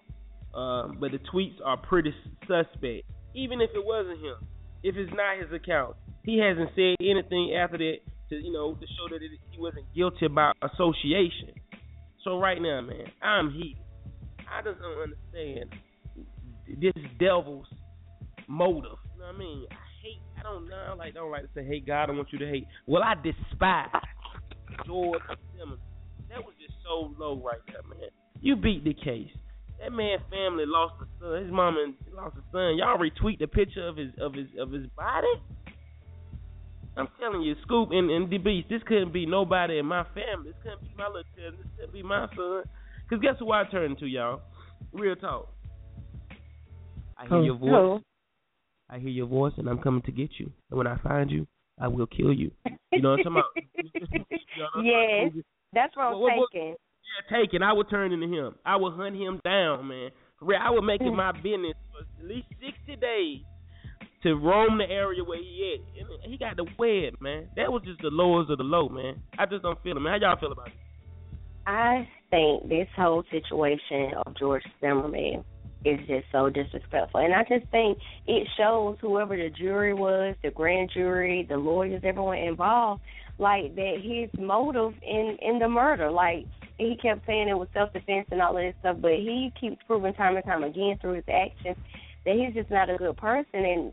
Um, 0.54 0.98
but 1.00 1.12
the 1.12 1.20
tweets 1.32 1.56
are 1.64 1.78
pretty 1.78 2.14
suspect. 2.42 3.06
Even 3.36 3.62
if 3.62 3.70
it 3.76 3.86
wasn't 3.86 4.20
him, 4.20 4.36
if 4.84 4.96
it's 4.96 5.12
not 5.14 5.38
his 5.38 5.54
account, 5.54 5.96
he 6.24 6.40
hasn't 6.40 6.72
said 6.76 6.96
anything 7.00 7.56
after 7.56 7.78
that 7.78 7.98
to 8.30 8.36
you 8.36 8.52
know 8.52 8.74
to 8.74 8.86
show 8.98 9.10
that 9.10 9.24
it, 9.24 9.32
he 9.52 9.60
wasn't 9.60 9.86
guilty 9.96 10.26
about 10.26 10.56
association. 10.62 11.54
So 12.24 12.40
right 12.40 12.62
now, 12.62 12.82
man, 12.82 13.06
I'm 13.22 13.52
heated. 13.52 13.84
I 14.52 14.62
just 14.62 14.80
don't 14.80 15.02
understand 15.02 15.70
this 16.82 16.94
devil's 17.20 17.68
motive. 18.48 18.98
You 19.16 19.22
know 19.22 19.28
what 19.28 19.36
I 19.36 19.38
mean? 19.38 19.66
I 19.70 19.76
hate. 20.02 20.22
I 20.40 20.44
don't 20.44 20.68
know. 20.68 20.86
I 20.90 20.94
like 20.94 21.14
don't 21.14 21.32
like 21.32 21.44
to 21.44 21.50
say, 21.54 21.64
"Hey 21.64 21.80
God, 21.80 22.10
I 22.10 22.14
want 22.14 22.32
you 22.32 22.40
to 22.40 22.48
hate." 22.48 22.68
Well, 22.88 23.04
I 23.04 23.16
despise 23.16 23.88
George 24.86 25.22
Zimmerman. 25.56 25.80
That 26.30 26.46
was 26.46 26.54
just 26.60 26.74
so 26.86 27.14
low 27.18 27.42
right 27.44 27.60
there, 27.68 27.82
man. 27.90 28.10
You 28.42 28.56
beat 28.56 28.84
the 28.84 28.94
case. 28.94 29.30
That 29.82 29.92
man's 29.92 30.22
family 30.30 30.66
lost 30.68 30.96
a 31.02 31.08
son. 31.20 31.44
His 31.44 31.52
mom 31.52 31.78
and 31.78 31.94
lost 32.14 32.36
a 32.38 32.44
son. 32.52 32.78
Y'all 32.78 32.98
retweet 32.98 33.40
the 33.40 33.48
picture 33.48 33.88
of 33.88 33.98
his 33.98 34.12
of 34.22 34.34
his 34.34 34.48
of 34.60 34.72
his 34.72 34.88
body. 34.96 35.28
I'm 36.98 37.08
telling 37.20 37.42
you, 37.42 37.56
Scoop 37.64 37.90
and, 37.92 38.10
and 38.10 38.30
the 38.30 38.38
Beast, 38.38 38.68
this 38.70 38.82
couldn't 38.86 39.14
be 39.14 39.26
nobody 39.26 39.80
in 39.80 39.86
my 39.86 40.04
family. 40.14 40.52
This 40.52 40.56
couldn't 40.64 40.82
be 40.82 40.90
my 40.98 41.08
little 41.08 41.24
cousin. 41.36 41.58
This 41.58 41.72
couldn't 41.78 41.94
be 41.94 42.04
my 42.04 42.28
son. 42.36 42.64
Cause 43.10 43.20
guess 43.22 43.36
who 43.40 43.52
I 43.52 43.64
turned 43.72 44.00
to, 44.00 44.06
y'all? 44.06 44.42
Real 44.92 45.16
talk. 45.16 45.50
I 47.18 47.28
hear 47.28 47.42
your 47.42 47.56
voice. 47.56 47.70
hello. 47.70 48.00
I 48.90 49.00
hear 49.00 49.10
your 49.10 49.28
voice, 49.28 49.54
and 49.58 49.70
I'm 49.70 49.80
coming 49.80 50.02
to 50.04 50.12
get 50.12 50.32
you. 50.38 50.52
And 50.70 50.78
when 50.78 50.88
I 50.88 50.98
find 50.98 51.30
you, 51.30 51.48
I 51.80 51.88
will 51.88 52.08
kill 52.08 52.34
you. 52.34 52.52
You 52.92 53.02
know 53.02 53.12
what 53.12 53.26
I'm 53.26 53.34
talking 53.34 53.44
about? 54.24 54.84
yes, 54.84 55.32
that's 55.74 55.96
what 55.96 56.08
I'm 56.08 56.20
What- 56.20 56.38
what- 56.38 56.52
taking. 56.52 56.76
Yeah, 57.30 57.38
taken. 57.38 57.64
I 57.64 57.74
would 57.74 57.90
turn 57.90 58.12
into 58.12 58.28
him. 58.28 58.56
I 58.66 58.76
would 58.76 58.94
hunt 58.94 59.16
him 59.16 59.42
down, 59.44 59.88
man. 59.88 60.12
I 60.60 60.70
would 60.70 60.84
make 60.84 61.02
it 61.02 61.06
mm. 61.06 61.16
my 61.16 61.32
business 61.32 61.76
for 61.92 62.00
at 62.00 62.28
least 62.28 62.48
sixty 62.62 62.96
days 62.96 63.42
to 64.24 64.36
roam 64.36 64.78
the 64.78 64.90
area 64.90 65.24
where 65.24 65.40
he 65.40 65.80
at. 65.80 66.04
And 66.24 66.32
he 66.32 66.38
got 66.38 66.56
the 66.56 66.66
web, 66.78 67.20
man. 67.20 67.50
That 67.56 67.72
was 67.72 67.82
just 67.84 68.02
the 68.02 68.10
lowest 68.10 68.52
of 68.52 68.58
the 68.58 68.64
low, 68.64 68.90
man. 68.90 69.22
I 69.38 69.46
just 69.46 69.64
don't 69.64 69.82
feel 69.82 69.98
it, 69.98 70.00
man. 70.00 70.22
How 70.22 70.30
y'all 70.30 70.40
feel 70.40 70.52
about 70.52 70.68
it? 70.68 70.74
I 71.66 72.08
think 72.30 72.70
this 72.70 72.88
whole 72.96 73.24
situation 73.32 74.14
of 74.26 74.36
George 74.38 74.64
Zimmerman 74.82 75.44
is 75.86 76.00
just 76.08 76.26
so 76.32 76.50
disrespectful. 76.50 77.22
And 77.22 77.34
I 77.34 77.44
just 77.44 77.70
think 77.72 77.98
it 78.28 78.48
shows 78.58 78.98
whoever 79.02 79.36
the 79.36 79.50
jury 79.50 79.94
was, 79.94 80.36
the 80.44 80.52
grand 80.52 80.92
jury, 80.94 81.46
the 81.50 81.58
lawyers, 81.58 82.02
everyone 82.04 82.38
involved, 82.38 83.02
like 83.38 83.76
that 83.76 83.96
his 84.02 84.30
motive 84.38 84.94
in 85.02 85.38
in 85.42 85.60
the 85.60 85.70
murder, 85.70 86.12
like 86.12 86.46
he 86.78 86.98
kept 87.02 87.26
saying 87.26 87.48
it 87.48 87.58
was 87.58 87.70
self 87.74 87.94
defense 87.94 88.28
and 88.32 88.42
all 88.42 88.58
of 88.58 88.64
this 88.64 88.76
stuff, 88.80 88.98
but 89.02 89.12
he 89.12 89.52
keeps 89.60 89.78
proving 89.88 90.14
time 90.14 90.36
and 90.36 90.46
time 90.46 90.64
again 90.64 90.98
through 91.02 91.14
his 91.14 91.26
actions 91.32 91.78
that 92.26 92.36
he's 92.36 92.54
just 92.54 92.70
not 92.70 92.90
a 92.90 92.98
good 92.98 93.18
person 93.18 93.46
and 93.54 93.92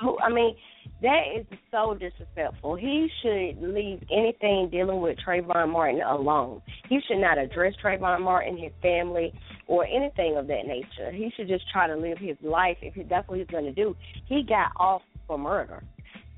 who 0.00 0.18
I 0.18 0.30
mean, 0.30 0.56
that 1.02 1.22
is 1.36 1.46
so 1.70 1.94
disrespectful. 1.94 2.74
He 2.76 3.08
should 3.22 3.62
leave 3.62 4.02
anything 4.10 4.68
dealing 4.70 5.00
with 5.00 5.18
Trayvon 5.26 5.70
Martin 5.70 6.00
alone. 6.02 6.60
He 6.88 6.98
should 7.06 7.18
not 7.18 7.38
address 7.38 7.74
Trayvon 7.82 8.20
Martin, 8.20 8.58
his 8.58 8.72
family, 8.82 9.32
or 9.68 9.86
anything 9.86 10.36
of 10.36 10.48
that 10.48 10.66
nature. 10.66 11.12
He 11.12 11.30
should 11.36 11.48
just 11.48 11.64
try 11.70 11.86
to 11.86 11.96
live 11.96 12.18
his 12.18 12.36
life 12.42 12.78
if 12.82 13.08
that's 13.08 13.28
what 13.28 13.38
he's 13.38 13.46
going 13.46 13.66
to 13.66 13.72
do. 13.72 13.94
He 14.26 14.42
got 14.42 14.72
off 14.76 15.02
for 15.26 15.38
murder. 15.38 15.84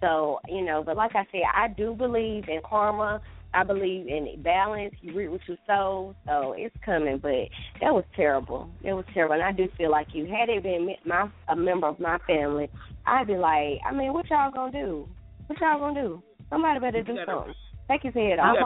So, 0.01 0.41
you 0.49 0.65
know, 0.65 0.83
but 0.85 0.97
like 0.97 1.15
I 1.15 1.27
said, 1.31 1.43
I 1.55 1.69
do 1.69 1.95
believe 1.95 2.45
in 2.49 2.61
karma. 2.65 3.21
I 3.53 3.65
believe 3.65 4.07
in 4.07 4.43
balance. 4.43 4.95
You 5.01 5.15
reap 5.15 5.31
what 5.31 5.41
you 5.49 5.57
sow, 5.67 6.15
so 6.27 6.55
it's 6.57 6.75
coming. 6.85 7.19
But 7.19 7.49
that 7.81 7.93
was 7.93 8.05
terrible. 8.15 8.71
That 8.85 8.95
was 8.95 9.05
terrible, 9.13 9.35
and 9.35 9.43
I 9.43 9.53
do 9.53 9.69
feel 9.77 9.91
like 9.91 10.09
you 10.13 10.27
had 10.27 10.49
it 10.49 10.63
been 10.63 10.95
my 11.05 11.29
a 11.49 11.57
member 11.57 11.89
of 11.89 11.99
my 11.99 12.19
family, 12.27 12.69
I'd 13.07 13.27
be 13.27 13.37
like, 13.37 13.81
I 13.87 13.93
mean, 13.93 14.13
what 14.13 14.29
y'all 14.31 14.53
gonna 14.53 14.73
do? 14.73 15.09
What 15.47 15.61
y'all 15.61 15.81
gonna 15.81 16.01
do? 16.01 16.23
Somebody 16.49 16.81
better 16.81 17.03
do 17.03 17.17
something. 17.27 17.55
Take 17.91 18.03
his 18.03 18.15
head 18.15 18.39
off. 18.39 18.57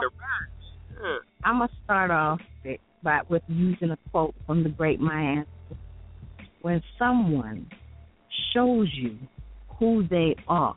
I'm 1.43 1.59
gonna 1.59 1.69
start 1.83 2.11
off 2.11 2.39
with, 2.63 2.79
by, 3.03 3.21
with 3.29 3.43
using 3.47 3.91
a 3.91 3.97
quote 4.11 4.35
from 4.45 4.63
the 4.63 4.69
great 4.69 4.99
Maya 4.99 5.43
Angelou. 5.43 5.77
When 6.61 6.81
someone 6.97 7.67
shows 8.53 8.87
you 8.93 9.17
who 9.79 10.07
they 10.07 10.35
are, 10.47 10.75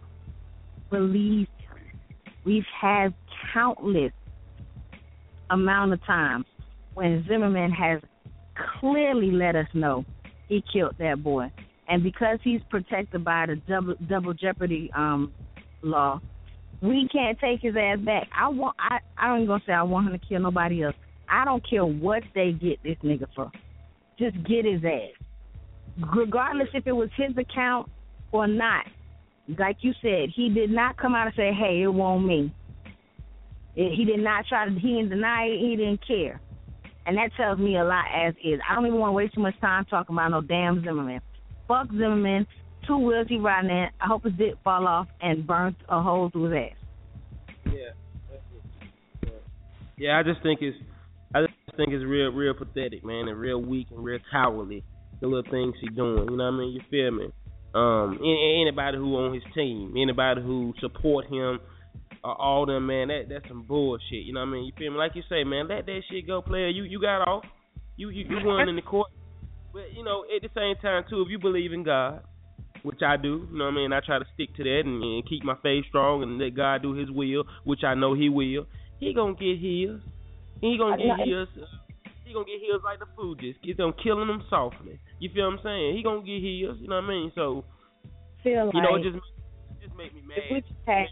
believe 0.91 1.47
them. 1.47 1.58
We've 2.49 2.65
had 2.81 3.13
countless 3.53 4.11
amount 5.51 5.93
of 5.93 6.03
times 6.07 6.47
when 6.95 7.23
Zimmerman 7.29 7.71
has 7.73 8.01
clearly 8.81 9.31
let 9.31 9.55
us 9.55 9.67
know 9.75 10.07
he 10.49 10.65
killed 10.73 10.95
that 10.99 11.23
boy, 11.23 11.53
and 11.89 12.03
because 12.03 12.39
he's 12.43 12.63
protected 12.71 13.23
by 13.23 13.45
the 13.49 13.57
double 13.69 13.97
double 14.09 14.33
jeopardy 14.33 14.91
um 14.97 15.31
law, 15.83 16.23
we 16.81 17.07
can't 17.13 17.39
take 17.39 17.61
his 17.61 17.75
ass 17.77 17.99
back. 17.99 18.29
I 18.35 18.49
want 18.49 18.75
I 18.79 19.01
I 19.19 19.29
don't 19.29 19.43
even 19.43 19.49
gonna 19.49 19.63
say 19.67 19.75
I 19.75 19.83
want 19.83 20.07
him 20.07 20.19
to 20.19 20.27
kill 20.27 20.41
nobody 20.41 20.85
else. 20.85 20.97
I 21.29 21.45
don't 21.45 21.69
care 21.69 21.85
what 21.85 22.23
they 22.35 22.53
get 22.53 22.83
this 22.83 22.97
nigga 23.05 23.27
for. 23.37 23.53
Just 24.19 24.37
get 24.45 24.65
his 24.65 24.83
ass. 24.87 25.13
Regardless 26.17 26.69
if 26.73 26.87
it 26.87 26.93
was 26.93 27.11
his 27.15 27.37
account 27.37 27.91
or 28.33 28.47
not. 28.47 28.87
Like 29.57 29.79
you 29.81 29.93
said, 30.03 30.31
he 30.35 30.51
did 30.51 30.71
not 30.71 30.97
come 30.97 31.15
out 31.15 31.27
and 31.27 31.37
say, 31.37 31.53
Hey, 31.53 31.83
it 31.83 31.89
won't 31.89 32.27
me. 32.27 32.53
He 33.75 34.05
did 34.05 34.19
not 34.19 34.45
try 34.49 34.69
to 34.69 34.75
he 34.75 34.95
didn't 34.95 35.11
deny 35.11 35.45
it, 35.45 35.61
he 35.61 35.77
didn't 35.77 36.07
care. 36.07 36.41
And 37.07 37.17
that 37.17 37.31
tells 37.37 37.59
me 37.59 37.77
a 37.77 37.85
lot 37.85 38.05
as 38.15 38.35
is. 38.45 38.61
I 38.69 38.75
don't 38.75 38.87
even 38.87 38.99
want 38.99 39.11
to 39.11 39.15
waste 39.15 39.35
too 39.35 39.41
much 39.41 39.59
time 39.61 39.87
talking 39.87 40.15
about 40.15 40.31
no 40.31 40.41
damn 40.41 40.83
Zimmerman. 40.85 41.21
Fuck 41.67 41.89
Zimmerman. 41.91 42.47
Two 42.87 42.99
wheels 42.99 43.27
he 43.29 43.39
riding 43.39 43.71
in. 43.71 43.87
I 44.01 44.07
hope 44.07 44.25
his 44.25 44.33
dick 44.35 44.55
fall 44.65 44.87
off 44.87 45.07
and 45.21 45.47
burnt 45.47 45.77
a 45.89 46.03
hole 46.03 46.29
through 46.31 46.51
his 46.51 46.71
ass. 46.71 47.73
Yeah. 47.73 49.31
Yeah, 49.97 50.19
I 50.19 50.23
just 50.23 50.43
think 50.43 50.61
it's 50.61 50.77
I 51.35 51.43
just 51.43 51.55
think 51.77 51.93
it's 51.93 52.05
real 52.05 52.31
real 52.31 52.55
pathetic, 52.55 53.05
man, 53.05 53.29
and 53.29 53.39
real 53.39 53.61
weak 53.61 53.89
and 53.91 54.03
real 54.03 54.19
cowardly. 54.31 54.85
The 55.21 55.27
little 55.27 55.51
things 55.51 55.75
he 55.81 55.89
doing, 55.89 56.29
you 56.31 56.37
know 56.37 56.45
what 56.45 56.55
I 56.55 56.59
mean? 56.59 56.73
You 56.73 56.81
feel 56.91 57.11
me? 57.11 57.33
Um, 57.75 58.19
anybody 58.23 58.97
who 58.97 59.15
on 59.17 59.35
his 59.35 59.43
team, 59.55 59.95
anybody 59.97 60.41
who 60.41 60.73
support 60.81 61.27
him, 61.27 61.61
uh, 62.25 62.29
all 62.33 62.67
them, 62.67 62.87
man, 62.87 63.09
that 63.09 63.25
that's 63.29 63.47
some 63.49 63.63
bullshit. 63.63 64.25
You 64.25 64.33
know 64.33 64.41
what 64.41 64.47
I 64.49 64.53
mean? 64.53 64.65
You 64.65 64.73
feel 64.77 64.91
me? 64.91 64.97
Like 64.99 65.13
you 65.15 65.23
say, 65.29 65.45
man, 65.45 65.69
let 65.69 65.87
that 65.87 66.01
shit 66.11 66.27
go, 66.27 66.41
player. 66.43 66.69
You 66.69 66.85
you 66.85 67.01
got 67.01 67.29
off. 67.29 67.45
You 67.97 68.09
you, 68.11 68.25
you 68.29 68.37
won 68.47 68.69
in 68.69 68.77
the 68.77 68.83
court. 68.83 69.09
But 69.73 69.93
you 69.95 70.03
know, 70.03 70.25
at 70.35 70.43
the 70.43 70.49
same 70.55 70.77
time 70.81 71.05
too, 71.11 71.23
if 71.23 71.29
you 71.31 71.39
believe 71.39 71.73
in 71.73 71.85
God, 71.85 72.23
which 72.83 73.01
I 73.07 73.17
do, 73.17 73.47
you 73.53 73.59
know 73.59 73.67
what 73.67 73.73
I 73.73 73.77
mean, 73.77 73.93
I 73.93 74.01
try 74.05 74.19
to 74.19 74.25
stick 74.35 74.55
to 74.57 74.65
that 74.65 74.83
and, 74.85 75.03
and 75.03 75.29
keep 75.29 75.45
my 75.45 75.57
faith 75.63 75.85
strong 75.89 76.23
and 76.23 76.39
let 76.39 76.57
God 76.57 76.83
do 76.83 76.95
His 76.95 77.11
will, 77.11 77.45
which 77.65 77.85
I 77.85 77.95
know 77.95 78.15
He 78.15 78.29
will. 78.29 78.67
He 78.99 79.13
gonna 79.15 79.35
get 79.35 79.59
his. 79.61 80.01
He 80.61 80.77
gonna 80.79 80.97
get 80.97 81.27
his. 81.27 81.49
uh, 81.63 81.67
He 82.25 82.33
gonna 82.33 82.47
get 82.47 82.61
his 82.61 82.83
like 82.83 82.99
the 82.99 83.07
food 83.17 83.39
just. 83.41 83.59
He's 83.63 83.77
gonna 83.77 83.93
killing 84.03 84.27
them 84.27 84.43
softly. 84.51 84.99
You 85.19 85.31
feel 85.35 85.47
what 85.51 85.59
I'm 85.59 85.65
saying? 85.65 85.97
He 85.97 86.03
gonna 86.03 86.23
get 86.23 86.43
his. 86.43 86.81
You 86.81 86.89
know 86.89 86.97
what 86.97 87.05
I 87.05 87.09
mean? 87.09 87.33
So 87.35 87.65
Feel 88.43 88.67
like 88.67 88.75
you 88.75 88.83
know, 88.83 88.95
it 88.97 89.03
just 89.03 89.17
it 89.17 89.87
just 89.87 89.97
make 89.97 90.15
me 90.15 90.23
mad. 90.23 90.39
if 90.51 90.65
we 90.65 90.77
had, 90.87 91.07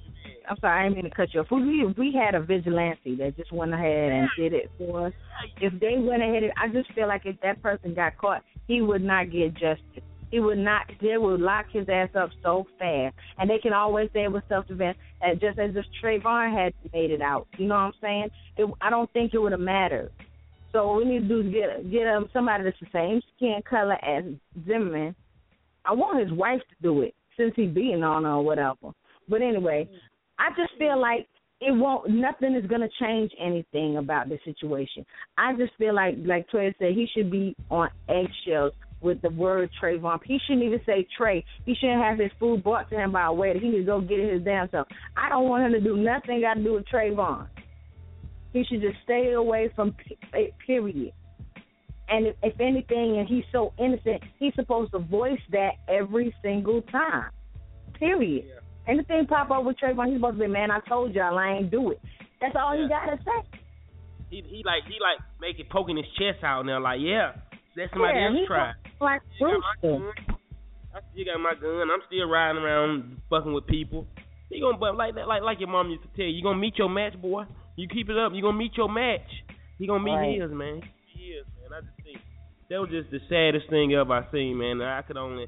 I'm 0.49 0.57
sorry, 0.61 0.81
I 0.81 0.89
didn't 0.89 1.03
mean 1.03 1.11
to 1.11 1.17
cut 1.17 1.35
you 1.35 1.41
off. 1.41 1.47
If 1.51 1.67
we 1.67 1.85
we 1.99 2.15
had 2.17 2.35
a 2.35 2.41
vigilante 2.41 3.17
that 3.17 3.37
just 3.37 3.53
went 3.53 3.75
ahead 3.75 4.13
and 4.13 4.29
did 4.39 4.53
it 4.53 4.71
for 4.79 5.09
us, 5.09 5.13
if 5.61 5.73
they 5.81 5.97
went 5.99 6.23
ahead, 6.23 6.45
and, 6.45 6.53
I 6.57 6.69
just 6.69 6.93
feel 6.95 7.09
like 7.09 7.23
if 7.25 7.37
that 7.43 7.63
person 7.63 7.95
got 7.95 8.17
caught, 8.17 8.43
he 8.69 8.81
would 8.81 9.03
not 9.03 9.33
get 9.33 9.55
justice. 9.55 10.05
He 10.31 10.41
would 10.41 10.59
not. 10.59 10.87
They 11.01 11.17
would 11.17 11.41
lock 11.41 11.67
his 11.73 11.89
ass 11.89 12.11
up 12.17 12.31
so 12.43 12.67
fast, 12.79 13.17
and 13.39 13.51
they 13.51 13.59
can 13.59 13.73
always 13.73 14.09
say 14.13 14.25
it 14.25 14.33
was 14.33 14.43
self 14.49 14.69
defense, 14.69 14.97
and 15.21 15.41
just 15.41 15.59
as 15.59 15.71
if 15.75 15.85
Trayvon 16.03 16.57
had 16.57 16.75
made 16.93 17.11
it 17.11 17.23
out. 17.23 17.49
You 17.59 17.67
know 17.67 17.75
what 17.75 17.81
I'm 17.81 17.93
saying? 18.01 18.29
It, 18.57 18.71
I 18.81 18.91
don't 18.91 19.13
think 19.13 19.35
it 19.35 19.39
would 19.39 19.53
have 19.53 19.61
mattered. 19.61 20.13
So 20.73 20.89
what 20.89 20.99
we 20.99 21.05
need 21.05 21.29
to 21.29 21.29
do 21.29 21.41
is 21.41 21.53
get 21.53 21.91
get 21.91 22.07
him 22.07 22.29
somebody 22.33 22.65
that's 22.65 22.81
the 22.81 22.87
same 22.93 23.21
skin 23.37 23.61
color 23.69 23.97
as 24.05 24.25
Zimmerman. 24.67 25.15
I 25.85 25.93
want 25.93 26.21
his 26.21 26.37
wife 26.37 26.61
to 26.61 26.75
do 26.83 27.03
it 27.03 27.15
since 27.37 27.53
he 27.57 27.67
beating 27.67 28.03
on 28.03 28.27
or 28.27 28.45
whatever. 28.45 28.93
But 29.29 29.43
anyway, 29.43 29.89
I 30.39 30.51
just 30.51 30.77
feel 30.79 31.01
like 31.01 31.29
it 31.61 31.73
won't. 31.73 32.11
Nothing 32.11 32.55
is 32.55 32.67
gonna 32.67 32.89
change 33.01 33.33
anything 33.41 33.97
about 33.97 34.29
the 34.29 34.39
situation. 34.45 35.07
I 35.39 35.55
just 35.55 35.73
feel 35.79 35.95
like, 35.95 36.17
like 36.25 36.49
Trey 36.49 36.75
said, 36.79 36.93
he 36.93 37.09
should 37.15 37.31
be 37.31 37.57
on 37.71 37.89
eggshells 38.09 38.73
with 39.01 39.21
the 39.23 39.31
word 39.31 39.71
Trayvon. 39.81 40.19
He 40.25 40.39
shouldn't 40.47 40.65
even 40.65 40.81
say 40.85 41.07
Trey. 41.17 41.45
He 41.65 41.75
shouldn't 41.75 42.03
have 42.03 42.19
his 42.19 42.31
food 42.39 42.63
brought 42.63 42.91
to 42.91 42.97
him 42.97 43.13
by 43.13 43.27
a 43.27 43.33
waiter. 43.33 43.59
He 43.59 43.71
to 43.71 43.83
go 43.83 44.01
get 44.01 44.19
it 44.19 44.35
his 44.35 44.43
damn 44.43 44.69
self. 44.71 44.89
I 45.17 45.29
don't 45.29 45.49
want 45.49 45.65
him 45.65 45.73
to 45.73 45.81
do 45.81 45.97
nothing 45.97 46.41
got 46.41 46.55
to 46.55 46.63
do 46.63 46.75
with 46.75 46.87
Trayvon. 46.87 47.47
He 48.53 48.65
should 48.65 48.81
just 48.81 48.97
stay 49.05 49.33
away 49.33 49.71
from 49.75 49.93
p- 49.93 50.17
period. 50.67 51.13
And 52.09 52.29
if, 52.29 52.37
if 52.43 52.61
anything, 52.61 53.19
and 53.19 53.29
he's 53.29 53.45
so 53.53 53.73
innocent, 53.79 54.23
he's 54.39 54.55
supposed 54.55 54.93
to 54.93 54.99
voice 54.99 55.41
that 55.51 55.73
every 55.89 56.35
single 56.43 56.83
time. 56.83 57.31
Period. 57.99 58.45
Yeah. 58.47 58.93
Anything 58.93 59.27
pop 59.27 59.51
up 59.51 59.65
with 59.65 59.77
Trayvon, 59.79 60.07
he's 60.07 60.19
supposed 60.19 60.39
to 60.39 60.45
be, 60.45 60.51
man, 60.51 60.71
I 60.71 60.79
told 60.89 61.15
y'all 61.15 61.37
I 61.37 61.59
ain't 61.59 61.71
do 61.71 61.91
it. 61.91 62.01
That's 62.41 62.55
all 62.57 62.77
yeah. 62.77 62.83
he 62.85 62.89
gotta 62.89 63.19
say. 63.25 63.61
He 64.31 64.43
he 64.47 64.63
like 64.65 64.83
he 64.87 64.99
like 65.01 65.19
making 65.41 65.67
poking 65.71 65.97
his 65.97 66.07
chest 66.19 66.45
out 66.45 66.67
now, 66.67 66.81
like 66.81 67.01
yeah, 67.01 67.33
let 67.77 67.91
somebody 67.91 68.19
yeah, 68.19 68.27
else 68.27 68.47
try. 68.47 68.73
Like 69.01 69.23
you 69.41 69.47
got, 69.47 70.03
I 70.95 71.01
still 71.13 71.25
got 71.25 71.41
my 71.41 71.55
gun. 71.61 71.89
I'm 71.93 72.03
still 72.07 72.29
riding 72.29 72.63
around 72.63 73.21
fucking 73.31 73.53
with 73.53 73.67
people. 73.67 74.07
You 74.51 74.63
gonna 74.63 74.79
but 74.79 74.97
like 74.97 75.15
that 75.15 75.29
like 75.29 75.43
like 75.43 75.61
your 75.61 75.69
mom 75.69 75.91
used 75.91 76.03
to 76.03 76.09
tell 76.17 76.27
you, 76.27 76.33
you 76.33 76.43
gonna 76.43 76.59
meet 76.59 76.79
your 76.79 76.89
match, 76.89 77.21
boy. 77.21 77.45
You 77.77 77.89
keep 77.89 78.09
it 78.09 78.19
up, 78.19 78.33
you're 78.35 78.43
gonna 78.43 78.59
meet 78.59 78.77
your 78.77 78.89
match. 78.89 79.29
He 79.79 79.87
gonna 79.87 80.03
meet 80.03 80.13
right. 80.13 80.41
his 80.41 80.51
man. 80.51 80.81
He 81.15 81.33
is, 81.33 81.47
man. 81.61 81.79
I 81.79 81.81
just 81.81 81.97
think 82.03 82.19
that 82.71 82.81
was 82.81 82.91
just 82.91 83.11
the 83.11 83.21
saddest 83.29 83.71
thing 83.71 83.95
ever 83.95 84.13
I 84.13 84.31
seen, 84.33 84.59
man. 84.59 84.81
I 84.81 85.03
could 85.03 85.17
only 85.17 85.47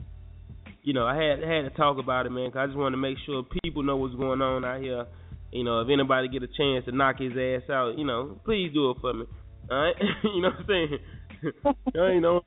you 0.82 0.94
know, 0.94 1.06
I 1.06 1.16
had 1.16 1.40
had 1.40 1.62
to 1.62 1.70
talk 1.76 1.98
about 1.98 2.26
it, 2.26 2.30
man, 2.30 2.50
cause 2.50 2.60
I 2.60 2.66
just 2.66 2.78
wanted 2.78 2.96
to 2.96 3.02
make 3.02 3.18
sure 3.26 3.42
people 3.62 3.82
know 3.82 3.96
what's 3.96 4.14
going 4.14 4.40
on 4.40 4.64
out 4.64 4.80
here 4.80 5.06
you 5.52 5.64
know, 5.64 5.80
if 5.80 5.88
anybody 5.90 6.28
get 6.28 6.42
a 6.42 6.46
chance 6.48 6.84
to 6.84 6.92
knock 6.92 7.18
his 7.18 7.32
ass 7.32 7.68
out, 7.70 7.94
you 7.96 8.04
know, 8.04 8.38
please 8.44 8.70
do 8.72 8.90
it 8.90 8.98
for 9.00 9.14
me. 9.14 9.24
All 9.70 9.78
right, 9.78 9.94
you 10.24 10.42
know 10.42 10.50
what 10.50 10.60
I'm 10.60 10.66
saying? 10.68 10.98
you 11.94 12.20
know, 12.20 12.40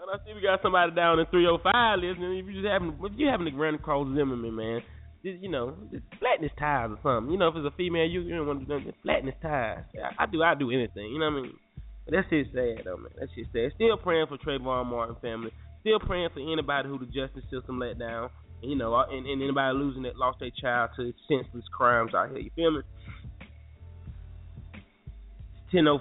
and 0.00 0.10
I 0.10 0.24
see 0.24 0.34
we 0.34 0.40
got 0.40 0.62
somebody 0.62 0.94
down 0.94 1.18
in 1.18 1.26
305 1.26 1.98
listening. 1.98 2.38
If 2.38 2.46
you 2.46 2.62
just 2.62 2.66
happen, 2.66 2.96
if 3.02 3.12
you 3.16 3.28
happen 3.28 3.46
to 3.46 3.52
run 3.52 3.74
across 3.74 4.06
Zimmerman, 4.16 4.54
man, 4.54 4.80
just 5.24 5.42
you 5.42 5.50
know, 5.50 5.76
just 5.90 6.04
flatten 6.18 6.42
his 6.42 6.52
tires 6.58 6.92
or 6.92 6.98
something. 7.02 7.32
You 7.32 7.38
know, 7.38 7.48
if 7.48 7.56
it's 7.56 7.66
a 7.66 7.76
female, 7.76 8.06
you, 8.06 8.20
you 8.22 8.36
don't 8.36 8.46
want 8.46 8.60
to 8.60 8.66
do 8.66 8.78
nothing. 8.78 8.92
Flatten 9.02 9.26
his 9.26 9.40
tires. 9.42 9.84
I, 9.96 10.24
I 10.24 10.26
do. 10.26 10.42
I 10.42 10.54
do 10.54 10.70
anything. 10.70 11.12
You 11.12 11.18
know 11.18 11.30
what 11.30 11.38
I 11.38 11.42
mean? 11.42 11.56
But 12.04 12.14
that's 12.14 12.30
just 12.30 12.52
sad, 12.52 12.82
though, 12.84 12.96
man. 12.96 13.12
That's 13.18 13.32
just 13.36 13.52
sad. 13.52 13.72
Still 13.74 13.96
praying 13.96 14.26
for 14.26 14.38
Trayvon 14.38 14.86
Martin 14.86 15.16
family. 15.22 15.52
Still 15.80 16.00
praying 16.00 16.30
for 16.34 16.40
anybody 16.40 16.88
who 16.88 16.98
the 16.98 17.06
justice 17.06 17.44
system 17.50 17.78
let 17.78 17.98
down 17.98 18.30
you 18.62 18.76
know, 18.76 18.94
uh, 18.94 19.06
and, 19.10 19.26
and 19.26 19.42
anybody 19.42 19.76
losing 19.76 20.02
that 20.02 20.16
lost 20.16 20.38
their 20.40 20.50
child 20.50 20.90
to 20.96 21.12
senseless 21.28 21.64
crimes 21.72 22.14
out 22.14 22.30
here. 22.30 22.38
You 22.38 22.50
feel 22.54 22.70
me? 22.70 22.80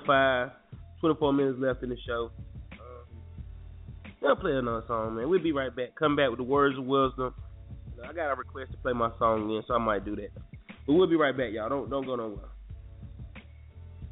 Five, 0.06 0.50
twenty 1.00 1.16
four 1.18 1.32
minutes 1.32 1.58
left 1.60 1.82
in 1.82 1.90
the 1.90 1.98
show. 2.06 2.30
Um, 2.74 4.28
I'll 4.28 4.36
play 4.36 4.52
another 4.52 4.84
song, 4.86 5.16
man. 5.16 5.30
We'll 5.30 5.42
be 5.42 5.54
right 5.54 5.74
back. 5.74 5.96
Come 5.98 6.18
back 6.18 6.30
with 6.30 6.40
the 6.40 6.44
words 6.44 6.78
of 6.78 6.84
wisdom. 6.86 7.34
You 8.02 8.08
know, 8.08 8.12
I 8.12 8.16
got 8.16 8.32
a 8.32 8.36
request 8.36 8.72
to 8.72 8.78
play 8.78 8.94
my 8.94 9.12
song 9.20 9.46
again, 9.46 9.64
so 9.68 9.76
I 9.76 9.78
might 9.78 10.06
do 10.06 10.16
that. 10.16 10.30
But 10.88 10.94
we'll 10.94 11.08
be 11.08 11.16
right 11.16 11.36
back, 11.36 11.50
y'all. 11.52 11.70
Don't 11.70 11.90
don't 11.90 12.06
go 12.06 12.16
nowhere. 12.16 12.46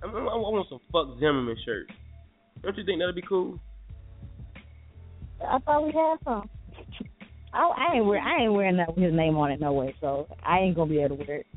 I, 0.04 0.08
I, 0.08 0.10
I 0.10 0.36
want 0.38 0.68
some 0.70 0.80
fuck 0.92 1.20
Zimmerman 1.20 1.58
shirts. 1.66 1.92
Don't 2.62 2.78
you 2.78 2.86
think 2.86 3.00
that'd 3.00 3.16
be 3.16 3.24
cool? 3.28 3.60
I 5.46 5.58
thought 5.60 5.86
we 5.86 5.92
had 5.92 6.18
some. 6.24 6.50
I, 7.54 7.62
I 7.62 7.96
ain't 7.96 8.06
wear 8.06 8.20
I 8.20 8.44
ain't 8.44 8.54
wearing 8.54 8.78
that 8.78 8.96
with 8.96 9.04
his 9.04 9.14
name 9.14 9.38
on 9.38 9.52
it 9.52 9.60
no 9.60 9.74
way, 9.74 9.96
so 10.00 10.28
I 10.44 10.60
ain't 10.60 10.76
gonna 10.76 10.90
be 10.90 11.00
able 11.00 11.18
to 11.18 11.24
wear 11.26 11.38
it. 11.38 11.48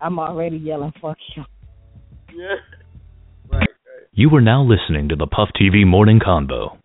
I'm 0.00 0.18
already 0.18 0.56
yelling 0.56 0.92
fuck 1.00 1.16
you. 1.36 1.44
Yeah. 2.34 2.54
Right, 3.50 3.60
right. 3.60 3.68
You 4.12 4.28
are 4.34 4.42
now 4.42 4.62
listening 4.62 5.08
to 5.08 5.16
the 5.16 5.26
Puff 5.26 5.48
TV 5.58 5.86
Morning 5.86 6.20
Convo. 6.20 6.77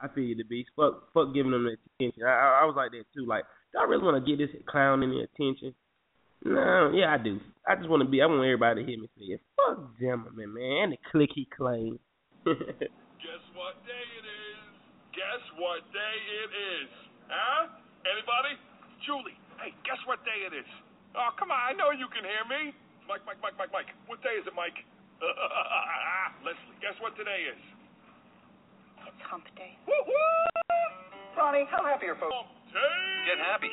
I 0.00 0.08
feel 0.08 0.24
you 0.24 0.36
the 0.36 0.44
beast. 0.44 0.70
Fuck 0.76 1.12
fuck 1.12 1.34
giving 1.34 1.52
them 1.52 1.64
the 1.64 1.76
attention. 1.76 2.22
I, 2.24 2.62
I 2.62 2.64
was 2.64 2.74
like 2.76 2.92
that 2.92 3.04
too. 3.14 3.26
Like, 3.26 3.44
do 3.72 3.80
I 3.80 3.84
really 3.84 4.04
wanna 4.04 4.20
get 4.20 4.38
this 4.38 4.50
clown 4.66 5.02
any 5.02 5.22
attention? 5.22 5.74
No, 6.44 6.92
yeah, 6.94 7.10
I 7.14 7.18
do. 7.18 7.40
I 7.66 7.74
just 7.74 7.88
wanna 7.88 8.06
be 8.06 8.22
I 8.22 8.26
want 8.26 8.44
everybody 8.44 8.82
to 8.82 8.86
hear 8.86 9.00
me 9.00 9.10
say 9.18 9.34
it. 9.34 9.42
Fuck 9.56 9.90
Zimmerman, 9.98 10.54
man, 10.54 10.78
and 10.82 10.92
the 10.92 10.98
click 11.10 11.30
he 11.34 11.48
claimed. 11.50 11.98
Guess 12.46 13.42
what 13.58 13.74
day 13.82 14.06
it 14.14 14.26
is? 14.26 14.60
Guess 15.10 15.42
what 15.58 15.82
day 15.90 16.16
it 16.46 16.50
is? 16.54 16.90
Huh? 17.26 17.66
Anybody? 18.06 18.54
Julie, 19.02 19.34
hey, 19.58 19.74
guess 19.82 19.98
what 20.06 20.22
day 20.22 20.46
it 20.46 20.54
is? 20.54 20.68
Oh, 21.18 21.34
come 21.34 21.50
on, 21.50 21.58
I 21.58 21.74
know 21.74 21.90
you 21.90 22.06
can 22.14 22.22
hear 22.22 22.46
me. 22.46 22.70
Mike, 23.10 23.26
Mike, 23.26 23.42
Mike, 23.42 23.58
Mike, 23.58 23.72
Mike. 23.72 23.90
What 24.06 24.22
day 24.22 24.38
is 24.38 24.46
it, 24.46 24.54
Mike? 24.54 24.78
Leslie, 26.44 26.78
guess 26.78 26.94
what 27.02 27.18
today 27.18 27.50
is? 27.50 27.58
It's 29.18 29.26
hump 29.26 29.44
day. 29.56 29.74
Ronnie, 31.36 31.66
how 31.70 31.82
happy 31.82 32.06
are 32.06 32.14
folks? 32.14 32.46
Get 33.26 33.38
happy. 33.42 33.66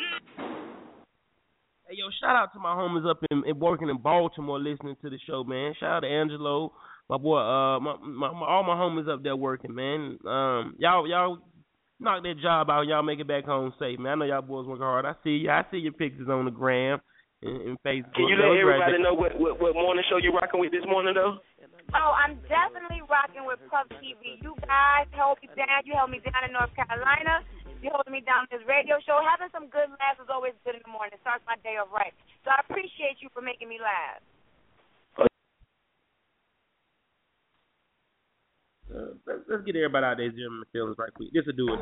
Hey, 1.87 1.97
yo, 1.97 2.09
shout 2.19 2.35
out 2.35 2.53
to 2.53 2.59
my 2.59 2.73
homies 2.73 3.07
up 3.07 3.19
in, 3.29 3.43
in 3.45 3.59
working 3.59 3.89
in 3.89 3.97
Baltimore 4.01 4.57
listening 4.57 4.95
to 5.03 5.09
the 5.09 5.19
show, 5.27 5.43
man. 5.43 5.75
Shout 5.79 5.97
out 5.97 5.99
to 5.99 6.07
Angelo, 6.07 6.73
my 7.09 7.17
boy, 7.17 7.37
uh, 7.37 7.79
my, 7.79 7.95
my, 8.01 8.31
my 8.33 8.47
all 8.47 8.63
my 8.63 8.73
homies 8.73 9.07
up 9.07 9.21
there 9.21 9.35
working, 9.35 9.75
man. 9.75 10.17
Um, 10.25 10.75
y'all 10.79 11.07
y'all 11.07 11.37
knock 11.99 12.23
that 12.23 12.41
job 12.41 12.71
out, 12.71 12.87
y'all 12.87 13.03
make 13.03 13.19
it 13.19 13.27
back 13.27 13.45
home 13.45 13.71
safe, 13.77 13.99
man. 13.99 14.13
I 14.13 14.15
know 14.15 14.25
y'all 14.25 14.41
boys 14.41 14.65
work 14.65 14.79
hard. 14.79 15.05
I 15.05 15.13
see 15.23 15.45
you. 15.45 15.51
I 15.51 15.61
see 15.69 15.77
your 15.77 15.93
pictures 15.93 16.27
on 16.27 16.45
the 16.45 16.51
gram 16.51 16.99
and, 17.43 17.61
and 17.61 17.77
Facebook. 17.85 18.15
Can 18.15 18.27
you 18.29 18.35
let 18.35 18.57
everybody 18.57 18.97
know 19.03 19.13
what, 19.13 19.39
what 19.39 19.61
what 19.61 19.75
morning 19.75 20.03
show 20.09 20.17
you 20.17 20.31
rocking 20.31 20.59
with 20.59 20.71
this 20.71 20.85
morning 20.87 21.13
though? 21.13 21.37
Oh, 21.93 22.11
I'm 22.17 22.41
definitely 22.49 23.05
rocking 23.05 23.45
with 23.45 23.61
Puff 23.69 23.85
TV. 24.01 24.41
You 24.41 24.57
guys 24.65 25.05
held 25.13 25.37
me 25.43 25.49
down. 25.53 25.85
You 25.85 25.93
held 25.93 26.09
me 26.09 26.23
down 26.25 26.41
in 26.47 26.51
North 26.55 26.73
Carolina. 26.73 27.45
You 27.85 27.93
holding 27.93 28.17
me 28.17 28.25
down 28.25 28.49
in 28.49 28.57
this 28.57 28.65
radio 28.65 28.97
show. 29.05 29.21
Having 29.21 29.53
some 29.53 29.69
good 29.69 29.93
laughs 30.01 30.17
is 30.17 30.31
always 30.31 30.57
good 30.65 30.73
in 30.73 30.81
the 30.81 30.89
morning. 30.89 31.13
It 31.13 31.21
starts 31.21 31.45
my 31.45 31.53
day 31.61 31.77
off 31.77 31.93
right. 31.93 32.15
So 32.41 32.49
I 32.49 32.65
appreciate 32.65 33.21
you 33.21 33.29
for 33.29 33.45
making 33.45 33.69
me 33.69 33.77
laugh. 33.77 34.23
Uh, 38.89 39.13
let's, 39.27 39.45
let's 39.49 39.63
get 39.65 39.75
everybody 39.75 40.05
out 40.05 40.17
there 40.17 40.29
Jim 40.29 40.63
feelings 40.71 40.95
right 40.97 41.13
quick. 41.13 41.29
This 41.33 41.45
will 41.45 41.53
do 41.53 41.67
it. 41.73 41.79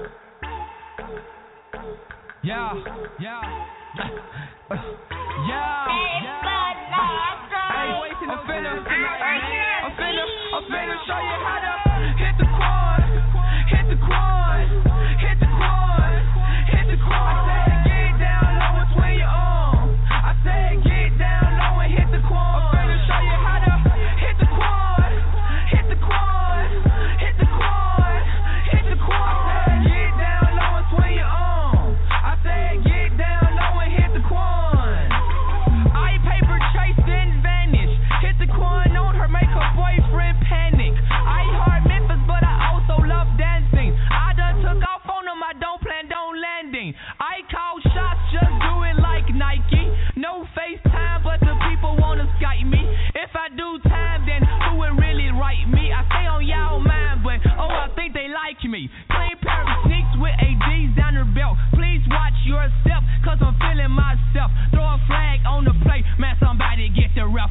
Yeah, 2.43 2.75
yeah, 3.21 3.39
yeah, 4.67 5.87
yeah. 6.27 6.43
I 6.93 7.52
the 7.83 8.37
finna. 8.47 8.71
I'm 9.83 9.91
finna, 9.99 10.25
I'm 10.55 10.63
finna 10.71 10.95
show 11.05 11.19
you 11.19 11.37
how 11.43 11.59
to 11.59 11.92
watch 58.63 58.71
me. 58.71 58.89
Clean 59.09 59.37
pair 59.41 59.61
of 59.61 59.85
sneaks 59.85 60.15
with 60.19 60.35
a 60.39 60.49
D's 60.69 60.95
down 60.95 61.13
her 61.15 61.25
belt. 61.25 61.57
Please 61.73 62.01
watch 62.09 62.33
yourself, 62.45 63.03
cause 63.23 63.39
I'm 63.41 63.55
feeling 63.59 63.91
myself. 63.91 64.51
Throw 64.71 64.83
a 64.83 64.99
flag 65.07 65.39
on 65.45 65.65
the 65.65 65.73
plate, 65.83 66.05
man, 66.19 66.35
somebody 66.39 66.89
get 66.89 67.11
the 67.15 67.27
ref. 67.27 67.49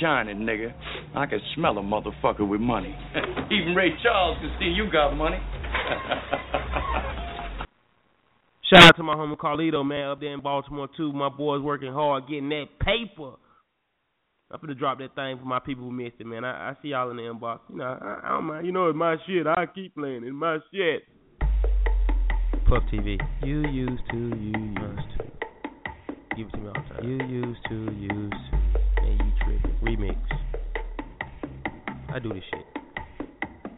Shining, 0.00 0.38
nigga. 0.38 0.72
I 1.14 1.26
can 1.26 1.40
smell 1.54 1.78
a 1.78 1.82
motherfucker 1.82 2.48
with 2.48 2.60
money. 2.60 2.96
Even 3.50 3.74
Ray 3.74 3.90
Charles 4.02 4.38
can 4.40 4.54
see 4.58 4.66
you 4.66 4.90
got 4.90 5.14
money. 5.14 5.38
Shout 8.72 8.82
out 8.82 8.96
to 8.96 9.02
my 9.02 9.14
homie 9.14 9.36
Carlito, 9.36 9.84
man, 9.84 10.10
up 10.10 10.20
there 10.20 10.34
in 10.34 10.40
Baltimore 10.40 10.88
too. 10.94 11.12
My 11.12 11.30
boys 11.30 11.62
working 11.62 11.92
hard, 11.92 12.28
getting 12.28 12.50
that 12.50 12.66
paper. 12.80 13.36
I'm 14.50 14.60
gonna 14.60 14.74
drop 14.74 14.98
that 14.98 15.14
thing 15.14 15.38
for 15.38 15.44
my 15.44 15.58
people 15.58 15.84
who 15.84 15.90
missed 15.90 16.16
it, 16.18 16.26
man. 16.26 16.44
I, 16.44 16.70
I 16.70 16.74
see 16.82 16.88
y'all 16.88 17.10
in 17.10 17.16
the 17.16 17.22
inbox. 17.22 17.60
You 17.70 17.76
know, 17.78 17.84
I, 17.84 18.20
I 18.24 18.28
don't 18.28 18.44
mind. 18.44 18.66
You 18.66 18.72
know, 18.72 18.88
it's 18.88 18.96
my 18.96 19.16
shit. 19.26 19.46
I 19.46 19.66
keep 19.74 19.94
playing. 19.94 20.24
It's 20.24 20.34
my 20.34 20.58
shit. 20.72 21.02
Puff 22.66 22.82
TV. 22.92 23.18
You 23.42 23.62
used 23.68 24.02
to, 24.10 24.16
you 24.16 24.52
used 24.52 25.08
to. 25.16 25.24
Give 26.36 26.46
it 26.46 26.52
to 26.52 26.58
me 26.58 26.68
all 26.68 26.74
the 26.74 26.94
time. 26.94 27.04
You 27.04 27.26
used 27.26 27.60
to, 27.68 27.74
used 27.74 28.32
to. 28.50 28.67
Man, 29.82 29.92
you 29.92 29.96
tripping. 29.98 30.08
Remix. 30.08 30.16
I 32.14 32.18
do 32.18 32.32
this 32.32 32.42
shit. 32.50 32.66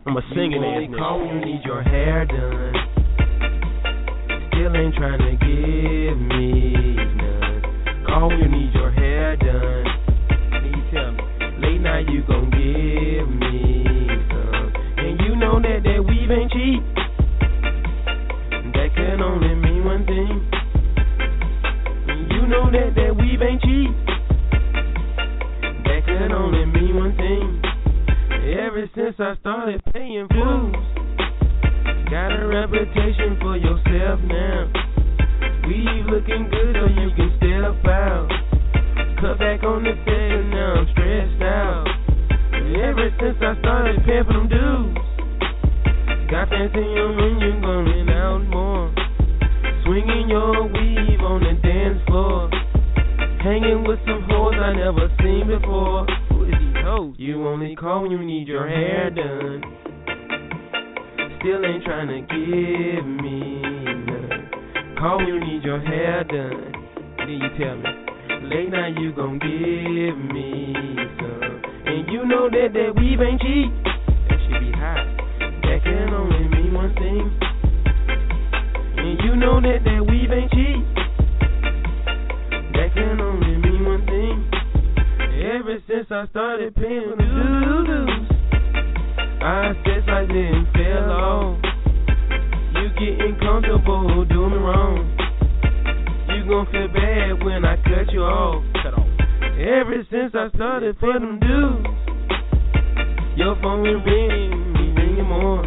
I'm 0.07 0.17
a 0.17 0.23
singing 0.35 0.65
ass 0.65 0.89
nigga. 0.89 0.99
call 0.99 1.19
when 1.21 1.41
you 1.41 1.45
need 1.45 1.61
your 1.65 1.83
hair 1.83 2.25
done. 2.25 2.75
Still 4.49 4.77
ain't 4.77 4.95
trying 4.95 5.19
to 5.19 5.33
give 5.37 6.19
me 6.19 6.73
none. 7.17 7.63
Call 8.07 8.29
when 8.29 8.39
you 8.39 8.49
need 8.49 8.73
your 8.75 8.91
hair 8.93 9.37
done. 9.37 9.87
You 10.65 10.83
tell 10.91 11.13
me. 11.13 11.23
Late 11.61 11.81
night 11.81 12.09
you 12.09 12.23
gon' 12.27 12.51
give 12.51 13.29
me 13.29 13.85
some. 14.31 14.73
And 14.97 15.21
you 15.21 15.37
know 15.37 15.61
that 15.61 15.83
that 15.85 16.05
weave 16.07 16.31
ain't 16.31 16.51
cheap. 16.53 16.83
That 18.73 18.95
can 18.95 19.21
only 19.21 19.55
mean 19.55 19.85
one 19.85 20.07
thing. 20.07 20.51
And 22.09 22.31
you 22.33 22.47
know 22.47 22.71
that 22.71 22.95
that 22.97 23.17
weave 23.17 23.43
ain't 23.43 23.61
cheap. 23.63 24.20
That 26.21 26.29
can 26.29 26.37
only 26.37 26.67
mean 26.67 26.97
one 26.97 27.17
thing. 27.17 27.63
Ever 28.61 28.85
since 28.95 29.17
I 29.19 29.41
started 29.41 29.81
paying 29.95 30.29
dues, 30.29 30.77
got 32.13 32.37
a 32.37 32.45
reputation 32.45 33.41
for 33.41 33.57
yourself 33.57 34.21
now. 34.29 34.69
Weave 35.65 36.05
looking 36.13 36.45
good 36.53 36.77
so 36.77 36.93
you 36.93 37.09
can 37.17 37.33
step 37.41 37.81
out. 37.89 38.29
Cut 39.17 39.39
back 39.39 39.65
on 39.65 39.83
the 39.83 39.97
and 39.97 40.51
now 40.51 40.85
I'm 40.85 40.87
stressed 40.93 41.41
out. 41.41 41.89
Ever 42.53 43.09
since 43.17 43.41
I 43.41 43.57
started 43.65 44.05
paying 44.05 44.25
for 44.25 44.45
them 44.45 44.49
dues, 44.53 44.93
got 46.29 46.51
fancy 46.51 46.85
on 47.01 47.17
when 47.17 47.41
you 47.41 47.53
going 47.65 48.11
out 48.13 48.45
more. 48.45 48.93
Swinging 49.89 50.29
your 50.29 50.69
weave 50.69 51.21
on 51.25 51.41
the 51.41 51.57
dance 51.65 52.05
floor. 52.07 52.60
Hanging 53.43 53.85
with 53.89 53.99
some 54.05 54.23
hoes 54.29 54.53
I 54.53 54.75
never 54.77 55.09
seen 55.19 55.49
before. 55.49 56.05
Who 56.29 56.45
is 56.45 56.53
these 56.61 56.85
hoes? 56.85 57.15
You 57.17 57.49
only 57.49 57.75
call 57.75 58.03
when 58.03 58.11
you 58.11 58.23
need 58.23 58.47
your 58.47 58.69
hair 58.69 59.09
done. 59.09 59.63
Still 61.41 61.65
ain't 61.65 61.83
trying 61.83 62.09
to 62.09 62.21
give 62.21 63.07
me 63.07 63.63
none. 64.05 64.51
Call 64.99 65.17
when 65.17 65.27
you 65.27 65.41
need 65.41 65.65
your 65.65 65.81
hair 65.81 66.23
done. 66.25 66.73
Then 67.17 67.41
you 67.41 67.49
tell 67.57 67.77
me. 67.77 67.89
Late 68.45 68.69
night 68.69 69.01
you 69.01 69.13
gon' 69.17 69.39
give 69.39 70.19
me 70.35 70.75
some. 71.17 71.63
And 71.87 72.13
you 72.13 72.27
know 72.27 72.51
that 72.51 72.75
that 72.75 72.93
weave 73.01 73.21
ain't 73.25 73.41
cheap. 73.41 73.73
That 74.29 74.39
should 74.45 74.61
be 74.61 74.73
high. 74.77 75.17
That 75.65 75.81
can 75.83 76.13
only 76.13 76.47
mean 76.47 76.75
one 76.75 76.93
thing. 76.93 77.41
And 79.01 79.19
you 79.25 79.35
know 79.35 79.63
that 79.63 79.81
that 79.83 80.05
weave 80.07 80.31
ain't 80.31 80.53
cheap. 80.53 80.80
Ever 85.51 85.83
since 85.89 86.07
I 86.13 86.29
started 86.31 86.77
paying 86.77 87.17
dues, 87.19 88.29
I 89.43 89.73
said 89.83 90.09
I 90.09 90.25
didn't 90.25 90.69
fell 90.71 91.11
off. 91.11 91.59
You 92.79 92.87
getting 92.95 93.37
comfortable 93.41 94.25
doing 94.27 94.51
me 94.53 94.59
wrong. 94.59 95.11
You 96.29 96.47
gon' 96.47 96.67
feel 96.71 96.87
bad 96.95 97.43
when 97.43 97.65
I 97.65 97.75
cut 97.83 98.13
you 98.13 98.23
off. 98.23 98.63
Cut 98.81 98.95
off. 98.95 99.09
Ever 99.59 100.07
since 100.09 100.33
I 100.39 100.55
started 100.55 100.97
paying 101.01 101.41
dues, 101.43 101.87
your 103.35 103.57
phone 103.61 103.83
will 103.83 104.05
ring, 104.07 104.73
me 104.73 104.95
ringing 105.03 105.27
more. 105.27 105.67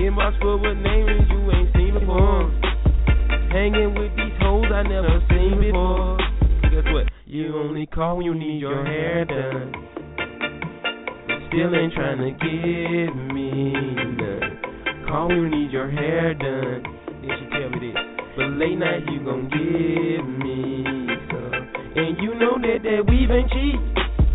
Inbox 0.00 0.40
full 0.40 0.58
what 0.58 0.78
names 0.80 1.28
you 1.28 1.52
ain't 1.52 1.72
seen 1.76 1.92
before. 1.92 2.50
Hanging 3.52 3.92
with 3.92 4.16
these 4.16 4.32
hoes 4.40 4.64
I 4.72 4.82
never 4.88 5.20
seen 5.28 5.60
before. 5.60 6.31
You 7.32 7.56
only 7.56 7.86
call 7.86 8.18
when 8.18 8.26
you 8.26 8.34
need 8.34 8.60
your 8.60 8.84
hair 8.84 9.24
done. 9.24 9.72
Still 11.48 11.74
ain't 11.74 11.94
trying 11.94 12.18
to 12.18 12.30
give 12.32 13.16
me 13.32 13.72
none. 13.72 15.06
Call 15.08 15.28
when 15.28 15.38
you 15.38 15.48
need 15.48 15.70
your 15.72 15.90
hair 15.90 16.34
done. 16.34 16.82
Then 17.06 17.30
she 17.40 17.48
tell 17.48 17.70
me 17.70 17.88
this. 17.88 17.96
But 18.36 18.48
late 18.60 18.76
night 18.76 19.04
you 19.10 19.24
gon' 19.24 19.48
give 19.48 20.28
me 20.44 20.84
some. 21.30 21.54
And 21.96 22.18
you 22.20 22.34
know 22.34 22.58
that 22.60 22.82
that 22.82 23.06
weave 23.08 23.30
ain't 23.30 23.48
cheap. 23.48 23.80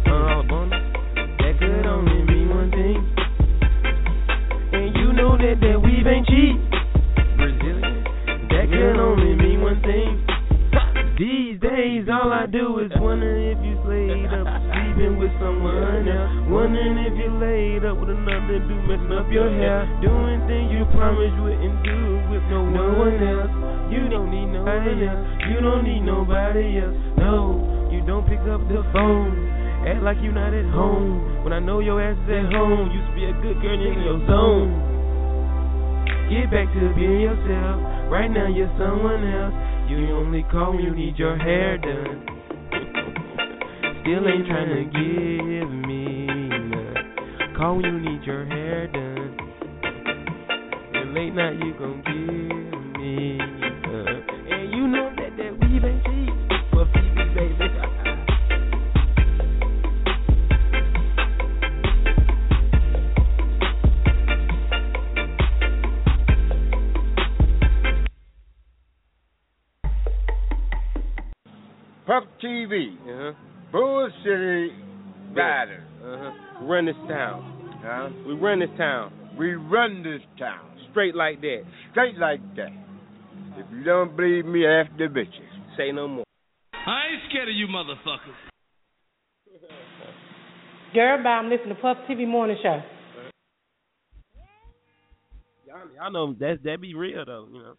Uh. 0.07 0.41
That 1.37 1.53
could 1.59 1.85
only 1.85 2.13
mean 2.13 2.26
up 19.27 19.33
your 19.33 19.51
hair. 19.51 19.83
Doing 19.99 20.39
things 20.47 20.71
you 20.71 20.87
promised 20.95 21.35
you 21.35 21.43
wouldn't 21.43 21.83
do 21.83 21.99
with 22.31 22.43
no, 22.47 22.63
one 22.63 23.19
else. 23.19 23.51
You 23.91 24.07
don't 24.07 24.31
need 24.31 24.47
nobody 24.55 25.03
else. 25.03 25.27
You 25.51 25.59
don't 25.59 25.83
need 25.83 26.01
nobody 26.01 26.79
else. 26.79 26.95
No, 27.19 27.89
you 27.91 27.99
don't 28.07 28.23
pick 28.23 28.39
up 28.47 28.63
the 28.71 28.87
phone. 28.95 29.35
Act 29.87 30.03
like 30.03 30.17
you're 30.23 30.31
not 30.31 30.53
at 30.55 30.65
home. 30.71 31.43
When 31.43 31.51
I 31.51 31.59
know 31.59 31.79
your 31.79 32.01
ass 32.01 32.17
is 32.23 32.29
at 32.31 32.53
home, 32.55 32.91
used 32.91 33.07
to 33.07 33.15
be 33.15 33.25
a 33.27 33.35
good 33.43 33.59
girl 33.59 33.75
in 33.75 33.99
your 33.99 34.19
zone. 34.27 34.71
Get 36.31 36.51
back 36.51 36.67
to 36.71 36.95
being 36.95 37.21
yourself. 37.21 38.11
Right 38.11 38.31
now 38.31 38.47
you're 38.47 38.71
someone 38.79 39.23
else. 39.27 39.55
You 39.91 40.15
only 40.15 40.43
call 40.51 40.75
when 40.75 40.83
you 40.83 40.95
need 40.95 41.17
your 41.17 41.37
hair 41.37 41.77
done. 41.77 42.23
Still 44.03 44.23
ain't 44.27 44.47
trying 44.47 44.71
to 44.71 44.83
give 44.91 45.69
me 45.87 46.27
none. 46.71 47.55
Call 47.55 47.75
when 47.75 47.85
you 47.85 47.99
need 47.99 48.23
your 48.23 48.45
hair 48.45 48.87
done. 48.87 49.06
Night 51.37 51.59
you 51.59 51.71
gon' 51.77 52.01
give 52.03 52.99
me 52.99 53.37
none. 53.37 54.23
And 54.49 54.71
you 54.71 54.87
know 54.87 55.11
that 55.15 55.37
that 55.37 55.53
ain't 55.85 56.03
cheap. 56.03 56.33
For 56.71 56.85
Phoebe, 56.91 57.25
baby. 57.35 57.67
Puff 72.07 72.23
TV. 72.43 72.95
Uh-huh. 72.95 73.33
Bull 73.71 74.09
City 74.23 74.71
Riders. 75.35 75.83
Uh-huh. 76.03 76.65
Run 76.65 76.85
this 76.87 76.95
town. 77.07 77.79
Huh? 77.83 78.09
We 78.25 78.33
run 78.33 78.59
this 78.59 78.69
town. 78.75 79.13
We 79.37 79.53
run 79.53 80.01
this 80.01 80.23
town. 80.39 80.76
Straight 80.97 81.13
like 81.13 81.41
that. 81.41 81.61
Straight 81.91 82.17
like 82.17 82.39
that. 82.55 82.69
If 83.55 83.67
you 83.71 83.83
don't 83.83 84.17
believe 84.17 84.47
me, 84.47 84.65
ask 84.65 84.89
the 84.97 85.03
bitches. 85.03 85.77
Say 85.77 85.91
no 85.91 86.07
more. 86.07 86.23
I 86.73 87.01
ain't 87.11 87.21
scared 87.29 87.47
of 87.47 87.53
you 87.53 87.67
motherfuckers. 87.67 88.33
Girl, 90.95 91.23
bye. 91.23 91.29
I'm 91.29 91.51
listening 91.51 91.75
to 91.75 91.75
Puff 91.75 91.97
TV 92.09 92.27
Morning 92.27 92.57
Show. 92.63 92.81
Y'all, 95.67 95.85
y'all 95.95 96.11
know 96.11 96.33
that 96.39 96.63
that 96.63 96.81
be 96.81 96.95
real 96.95 97.23
though, 97.23 97.47
you 97.53 97.59
know. 97.59 97.75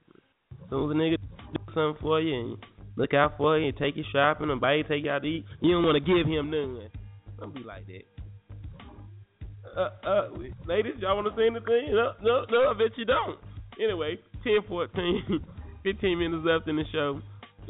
As 0.52 0.70
soon 0.70 0.88
as 0.88 0.94
a 0.94 1.00
nigga 1.00 1.16
do 1.18 1.72
something 1.74 2.00
for 2.00 2.20
you 2.20 2.38
and 2.38 2.56
look 2.94 3.14
out 3.14 3.36
for 3.36 3.58
you 3.58 3.66
and 3.66 3.76
take 3.76 3.96
you 3.96 4.04
shopping 4.12 4.48
and 4.48 4.60
buy 4.60 4.74
you 4.74 4.84
take 4.84 5.02
you 5.02 5.10
out 5.10 5.22
to 5.22 5.28
eat, 5.28 5.44
you 5.60 5.72
don't 5.72 5.84
want 5.84 5.96
to 5.96 6.00
give 6.00 6.24
him 6.24 6.52
none. 6.52 6.88
Don't 7.40 7.52
be 7.52 7.64
like 7.64 7.84
that. 7.88 8.17
Uh, 9.78 9.90
uh, 10.04 10.28
ladies, 10.66 10.94
y'all 10.98 11.14
want 11.14 11.28
to 11.28 11.40
say 11.40 11.46
anything? 11.46 11.94
No, 11.94 12.10
no, 12.20 12.44
no, 12.50 12.68
I 12.68 12.72
bet 12.74 12.98
you 12.98 13.04
don't. 13.04 13.38
Anyway, 13.80 14.18
10, 14.42 14.66
14, 14.66 15.40
15 15.84 16.18
minutes 16.18 16.42
left 16.44 16.66
in 16.66 16.74
the 16.74 16.84
show. 16.90 17.20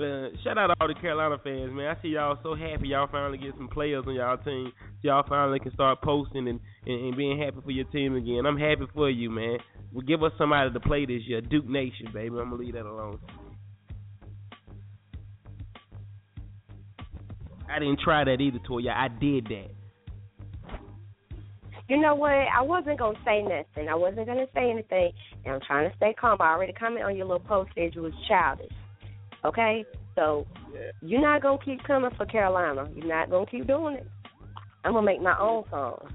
Uh, 0.00 0.34
shout 0.42 0.56
out 0.56 0.68
to 0.68 0.74
all 0.80 0.88
the 0.88 0.94
Carolina 0.94 1.36
fans, 1.44 1.70
man. 1.70 1.94
I 1.94 2.00
see 2.00 2.08
y'all 2.08 2.38
so 2.42 2.54
happy 2.54 2.88
y'all 2.88 3.08
finally 3.12 3.36
get 3.36 3.52
some 3.58 3.68
players 3.68 4.04
on 4.06 4.14
y'all 4.14 4.38
team. 4.38 4.72
Y'all 5.02 5.24
finally 5.28 5.58
can 5.58 5.74
start 5.74 6.00
posting 6.00 6.48
and, 6.48 6.60
and, 6.86 7.06
and 7.08 7.16
being 7.16 7.38
happy 7.38 7.58
for 7.62 7.72
your 7.72 7.84
team 7.86 8.16
again. 8.16 8.46
I'm 8.46 8.56
happy 8.56 8.86
for 8.94 9.10
you, 9.10 9.28
man. 9.28 9.58
Well, 9.92 10.06
give 10.06 10.22
us 10.22 10.32
somebody 10.38 10.72
to 10.72 10.80
play 10.80 11.04
this 11.04 11.22
year. 11.26 11.42
Duke 11.42 11.66
Nation, 11.66 12.06
baby. 12.14 12.28
I'm 12.28 12.48
going 12.48 12.50
to 12.50 12.56
leave 12.56 12.74
that 12.74 12.86
alone. 12.86 13.18
I 17.70 17.78
didn't 17.80 18.00
try 18.00 18.24
that 18.24 18.40
either, 18.40 18.60
Toya. 18.60 18.94
I 18.96 19.08
did 19.08 19.44
that. 19.46 19.77
You 21.88 21.98
know 21.98 22.14
what? 22.14 22.32
I 22.32 22.60
wasn't 22.60 22.98
gonna 22.98 23.18
say 23.24 23.42
nothing. 23.42 23.88
I 23.88 23.94
wasn't 23.94 24.26
gonna 24.26 24.46
say 24.54 24.70
anything, 24.70 25.10
and 25.44 25.54
I'm 25.54 25.60
trying 25.66 25.90
to 25.90 25.96
stay 25.96 26.14
calm. 26.20 26.36
I 26.40 26.52
already 26.52 26.74
commented 26.74 27.06
on 27.06 27.16
your 27.16 27.26
little 27.26 27.40
post 27.40 27.70
said 27.74 27.94
you 27.94 28.02
was 28.02 28.12
childish. 28.28 28.70
Okay, 29.44 29.86
so 30.14 30.46
you're 31.00 31.22
not 31.22 31.42
gonna 31.42 31.58
keep 31.64 31.82
coming 31.84 32.10
for 32.16 32.26
Carolina. 32.26 32.90
You're 32.94 33.06
not 33.06 33.30
gonna 33.30 33.46
keep 33.46 33.66
doing 33.66 33.96
it. 33.96 34.06
I'm 34.84 34.92
gonna 34.92 35.06
make 35.06 35.22
my 35.22 35.38
own 35.38 35.64
song. 35.70 36.12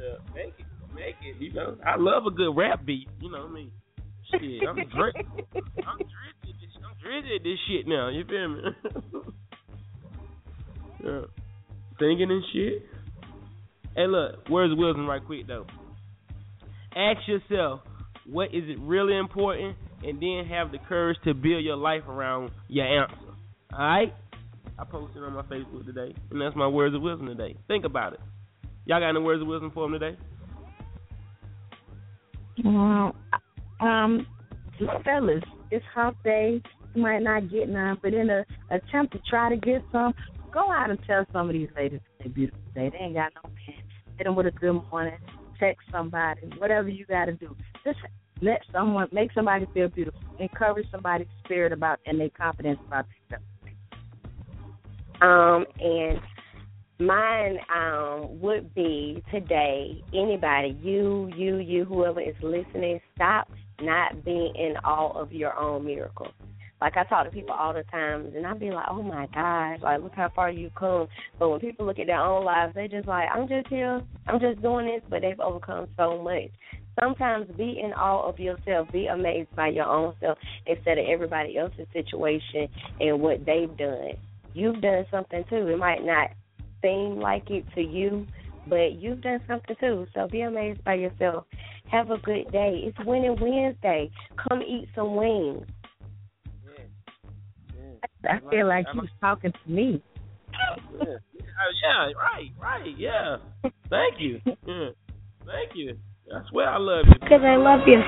Yeah, 0.00 0.14
make 0.34 0.54
it, 0.58 0.66
make 0.94 1.14
it. 1.22 1.40
You 1.40 1.52
know, 1.52 1.76
I 1.86 1.96
love 1.96 2.26
a 2.26 2.30
good 2.30 2.56
rap 2.56 2.84
beat. 2.84 3.08
You 3.20 3.30
know 3.30 3.42
what 3.42 3.50
I 3.50 3.54
mean? 3.54 3.70
Shit, 4.32 4.68
I'm 4.68 4.74
dri- 4.74 5.26
I'm 5.86 5.98
drizzy. 5.98 6.54
I'm 6.82 6.94
drizzy 7.04 7.36
at 7.36 7.44
this 7.44 7.58
shit 7.68 7.86
now. 7.86 8.08
You 8.08 8.24
feel 8.24 8.48
me? 8.48 8.62
yeah, 11.04 11.20
singing 12.00 12.30
and 12.32 12.44
shit. 12.52 12.82
Hey, 13.94 14.06
look, 14.06 14.48
where's 14.48 14.76
Wilson? 14.76 15.06
Right 15.06 15.24
quick 15.24 15.46
though. 15.46 15.66
Ask 16.96 17.26
yourself, 17.26 17.80
what 18.26 18.54
is 18.54 18.64
it 18.66 18.78
really 18.80 19.16
important, 19.16 19.76
and 20.02 20.20
then 20.20 20.46
have 20.50 20.72
the 20.72 20.78
courage 20.88 21.16
to 21.24 21.34
build 21.34 21.64
your 21.64 21.76
life 21.76 22.02
around 22.08 22.50
your 22.68 22.86
answer. 22.86 23.16
All 23.72 23.78
right? 23.78 24.14
I 24.78 24.84
posted 24.84 25.22
on 25.22 25.34
my 25.34 25.42
Facebook 25.42 25.86
today, 25.86 26.14
and 26.30 26.40
that's 26.40 26.56
my 26.56 26.66
words 26.66 26.94
of 26.94 27.02
wisdom 27.02 27.26
today. 27.26 27.56
Think 27.68 27.84
about 27.84 28.14
it. 28.14 28.20
Y'all 28.84 29.00
got 29.00 29.10
any 29.10 29.20
words 29.20 29.40
of 29.40 29.48
wisdom 29.48 29.70
for 29.72 29.86
him 29.86 29.92
today? 29.92 30.18
Well, 32.64 33.14
um, 33.80 34.26
fellas, 35.04 35.42
it's 35.70 35.84
hump 35.94 36.16
day. 36.24 36.60
You 36.94 37.02
might 37.02 37.22
not 37.22 37.50
get 37.50 37.68
none, 37.68 37.98
but 38.02 38.12
in 38.12 38.28
a 38.28 38.44
attempt 38.70 39.12
to 39.12 39.20
try 39.30 39.48
to 39.48 39.56
get 39.56 39.82
some, 39.92 40.14
go 40.52 40.70
out 40.70 40.90
and 40.90 40.98
tell 41.06 41.24
some 41.32 41.48
of 41.48 41.54
these 41.54 41.68
ladies 41.76 42.00
they're 42.18 42.28
beautiful 42.28 42.60
today. 42.74 42.90
They 42.90 43.04
ain't 43.04 43.14
got 43.14 43.32
no 43.42 43.50
man. 43.50 43.81
Hit 44.18 44.24
them 44.24 44.36
with 44.36 44.46
a 44.46 44.50
good 44.50 44.80
morning. 44.90 45.18
Text 45.58 45.86
somebody. 45.90 46.40
Whatever 46.58 46.88
you 46.88 47.06
got 47.06 47.26
to 47.26 47.32
do. 47.32 47.56
Just 47.84 47.98
let 48.40 48.60
someone 48.72 49.08
make 49.12 49.32
somebody 49.32 49.66
feel 49.72 49.88
beautiful. 49.88 50.20
Encourage 50.38 50.90
somebody's 50.90 51.28
spirit 51.44 51.72
about 51.72 52.00
and 52.06 52.20
their 52.20 52.30
confidence 52.30 52.78
about 52.86 53.06
themselves. 53.30 53.46
Um, 55.20 55.66
and 55.78 56.20
mine 56.98 57.58
um 57.74 58.40
would 58.40 58.74
be 58.74 59.22
today. 59.30 60.02
Anybody, 60.12 60.76
you, 60.82 61.30
you, 61.36 61.58
you, 61.58 61.84
whoever 61.84 62.20
is 62.20 62.34
listening, 62.42 63.00
stop 63.14 63.48
not 63.80 64.24
being 64.24 64.52
in 64.56 64.74
awe 64.84 65.12
of 65.20 65.32
your 65.32 65.56
own 65.58 65.84
miracle. 65.84 66.28
Like 66.82 66.96
I 66.96 67.04
talk 67.04 67.26
to 67.26 67.30
people 67.30 67.54
all 67.54 67.72
the 67.72 67.84
time, 67.92 68.32
and 68.34 68.44
I 68.44 68.54
be 68.54 68.72
like, 68.72 68.86
"Oh 68.90 69.04
my 69.04 69.28
gosh, 69.32 69.78
like 69.82 70.02
look 70.02 70.16
how 70.16 70.30
far 70.34 70.50
you've 70.50 70.74
come." 70.74 71.06
But 71.38 71.48
when 71.48 71.60
people 71.60 71.86
look 71.86 72.00
at 72.00 72.08
their 72.08 72.18
own 72.18 72.44
lives, 72.44 72.74
they 72.74 72.88
just 72.88 73.06
like, 73.06 73.28
"I'm 73.32 73.46
just 73.46 73.68
here, 73.68 74.02
I'm 74.26 74.40
just 74.40 74.60
doing 74.60 74.86
this," 74.86 75.02
but 75.08 75.22
they've 75.22 75.38
overcome 75.38 75.86
so 75.96 76.20
much. 76.20 76.50
Sometimes 76.98 77.46
be 77.56 77.78
in 77.80 77.92
awe 77.92 78.28
of 78.28 78.40
yourself, 78.40 78.90
be 78.90 79.06
amazed 79.06 79.54
by 79.54 79.68
your 79.68 79.84
own 79.86 80.14
self 80.18 80.38
instead 80.66 80.98
of 80.98 81.06
everybody 81.06 81.56
else's 81.56 81.86
situation 81.92 82.66
and 82.98 83.20
what 83.20 83.46
they've 83.46 83.76
done. 83.76 84.14
You've 84.52 84.80
done 84.80 85.06
something 85.08 85.44
too. 85.48 85.68
It 85.68 85.78
might 85.78 86.04
not 86.04 86.30
seem 86.82 87.20
like 87.20 87.48
it 87.48 87.64
to 87.76 87.80
you, 87.80 88.26
but 88.66 88.94
you've 88.94 89.20
done 89.20 89.40
something 89.46 89.76
too. 89.78 90.08
So 90.14 90.26
be 90.26 90.40
amazed 90.40 90.82
by 90.82 90.94
yourself. 90.94 91.44
Have 91.92 92.10
a 92.10 92.18
good 92.18 92.50
day. 92.50 92.82
It's 92.86 92.98
Winning 93.06 93.36
Wednesday. 93.40 94.10
Come 94.48 94.62
eat 94.62 94.88
some 94.96 95.14
wings. 95.14 95.64
I 98.28 98.38
feel 98.50 98.68
like 98.68 98.86
he 98.92 98.98
was 98.98 99.08
talking 99.20 99.52
to 99.52 99.70
me. 99.70 100.02
Yeah, 100.52 100.76
Uh, 101.00 101.04
yeah 101.82 102.12
right, 102.12 102.50
right, 102.60 102.98
yeah. 102.98 103.36
Thank 103.90 104.20
you. 104.20 104.40
Yeah. 104.66 104.90
Thank 105.46 105.74
you. 105.74 105.96
I 106.32 106.40
swear 106.50 106.68
I 106.68 106.78
love 106.78 107.06
you. 107.08 107.14
Because 107.14 107.42
I 107.44 107.56
love 107.56 107.80
you. 107.86 108.00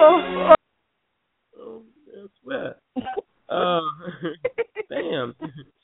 Oh, 0.00 0.54
oh, 1.58 1.82
I 2.14 2.26
swear. 2.42 2.76
Uh, 3.48 3.80
damn. 4.90 5.34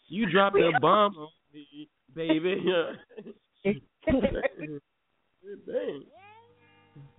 You 0.09 0.31
dropped 0.31 0.57
a 0.57 0.71
bomb 0.81 1.17
on 1.17 1.29
me, 1.53 1.89
baby. 2.15 2.63
Dang. 5.67 6.05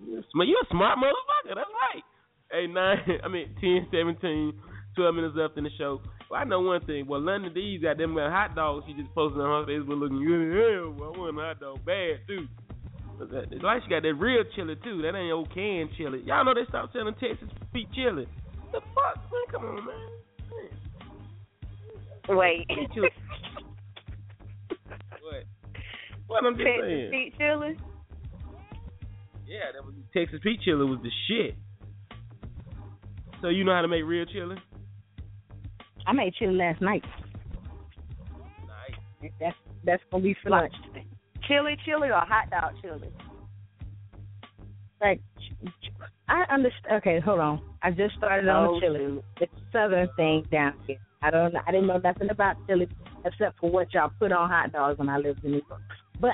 You're 0.08 0.20
a 0.20 0.68
smart 0.70 1.00
motherfucker. 1.00 1.56
That's 1.56 1.70
right. 1.94 2.04
Hey, 2.52 2.68
nine. 2.68 3.00
I 3.24 3.28
mean, 3.28 3.56
ten, 3.60 3.88
seventeen, 3.92 4.54
twelve 4.96 5.16
minutes 5.16 5.36
left 5.36 5.58
in 5.58 5.64
the 5.64 5.70
show. 5.78 6.02
Well, 6.30 6.42
I 6.42 6.44
know 6.44 6.62
one 6.62 6.84
thing. 6.86 7.06
Well, 7.08 7.22
London 7.22 7.54
D's 7.54 7.82
got 7.82 7.98
them 7.98 8.16
hot 8.16 8.56
dogs. 8.56 8.86
She 8.88 8.94
just 8.94 9.14
posted 9.14 9.42
on 9.42 9.66
her 9.66 9.72
Facebook 9.72 10.00
looking 10.00 10.26
good 10.26 10.56
hell. 10.56 10.96
Well, 10.98 11.14
I 11.16 11.18
want 11.20 11.38
a 11.38 11.42
hot 11.42 11.60
dog 11.60 11.86
bad 11.86 12.20
too. 12.28 12.48
But 13.18 13.32
that, 13.32 13.44
it's 13.52 13.64
like 13.64 13.84
she 13.84 13.90
got 13.90 14.04
that 14.04 14.14
real 14.16 14.44
chili 14.56 14.76
too. 14.84 15.02
That 15.02 15.16
ain't 15.16 15.32
old 15.32 15.54
canned 15.54 15.90
chili. 15.98 16.22
Y'all 16.26 16.44
know 16.44 16.54
they 16.54 16.66
stopped 16.68 16.94
selling 16.94 17.14
Texas 17.16 17.48
Pete 17.72 17.88
chili. 17.94 18.28
The 18.72 18.82
fuck, 18.94 19.16
man? 19.32 19.46
Come 19.52 19.66
on, 19.66 19.86
man. 19.86 20.10
Wait. 22.38 22.68
What? 25.22 25.44
What 26.28 26.46
I'm 26.46 26.56
just 26.56 26.66
Texas 26.68 26.86
saying. 26.86 27.12
feet 27.12 27.34
chili? 27.38 27.78
Yeah, 29.48 29.72
that 29.74 29.86
was 29.86 29.94
Texas 30.16 30.40
Pete 30.44 30.60
chili 30.64 30.86
was 30.86 31.00
the 31.04 31.10
shit. 31.28 31.56
So 33.42 33.50
you 33.50 33.64
know 33.64 33.74
how 33.74 33.82
to 33.82 33.88
make 33.88 34.04
real 34.06 34.26
chili? 34.26 34.56
I 36.08 36.14
made 36.14 36.34
chili 36.36 36.56
last 36.56 36.82
night. 36.82 37.04
Nice. 38.68 39.32
That's 39.40 39.56
that's 39.84 40.04
gonna 40.12 40.24
be 40.24 40.36
for 40.44 40.50
lunch. 40.50 40.74
Chili 41.48 41.78
chili 41.86 42.10
or 42.10 42.20
hot 42.20 42.50
dog 42.50 42.74
chili? 42.82 43.10
Like, 45.02 45.22
I 46.28 46.44
understand. 46.52 46.96
Okay, 46.98 47.20
hold 47.20 47.40
on. 47.40 47.62
I 47.84 47.92
just 47.92 48.16
started 48.16 48.48
on 48.50 48.68
Oh, 48.68 48.80
chili. 48.80 49.22
It's 49.42 49.52
a 49.54 49.72
southern 49.72 50.10
thing 50.16 50.46
down 50.52 50.74
here. 50.88 50.98
I 51.22 51.32
don't. 51.32 51.56
I 51.56 51.72
didn't 51.72 51.88
know 51.88 51.98
nothing 51.98 52.30
about 52.30 52.56
chili 52.68 52.88
except 53.26 53.60
for 53.60 53.70
what 53.70 53.94
y'all 53.94 54.12
put 54.20 54.32
on 54.32 54.50
hot 54.50 54.72
dogs 54.72 55.00
when 55.00 55.10
I 55.10 55.18
lived 55.18 55.44
in 55.44 55.52
New 55.52 55.62
York. 55.68 55.82
But 56.20 56.32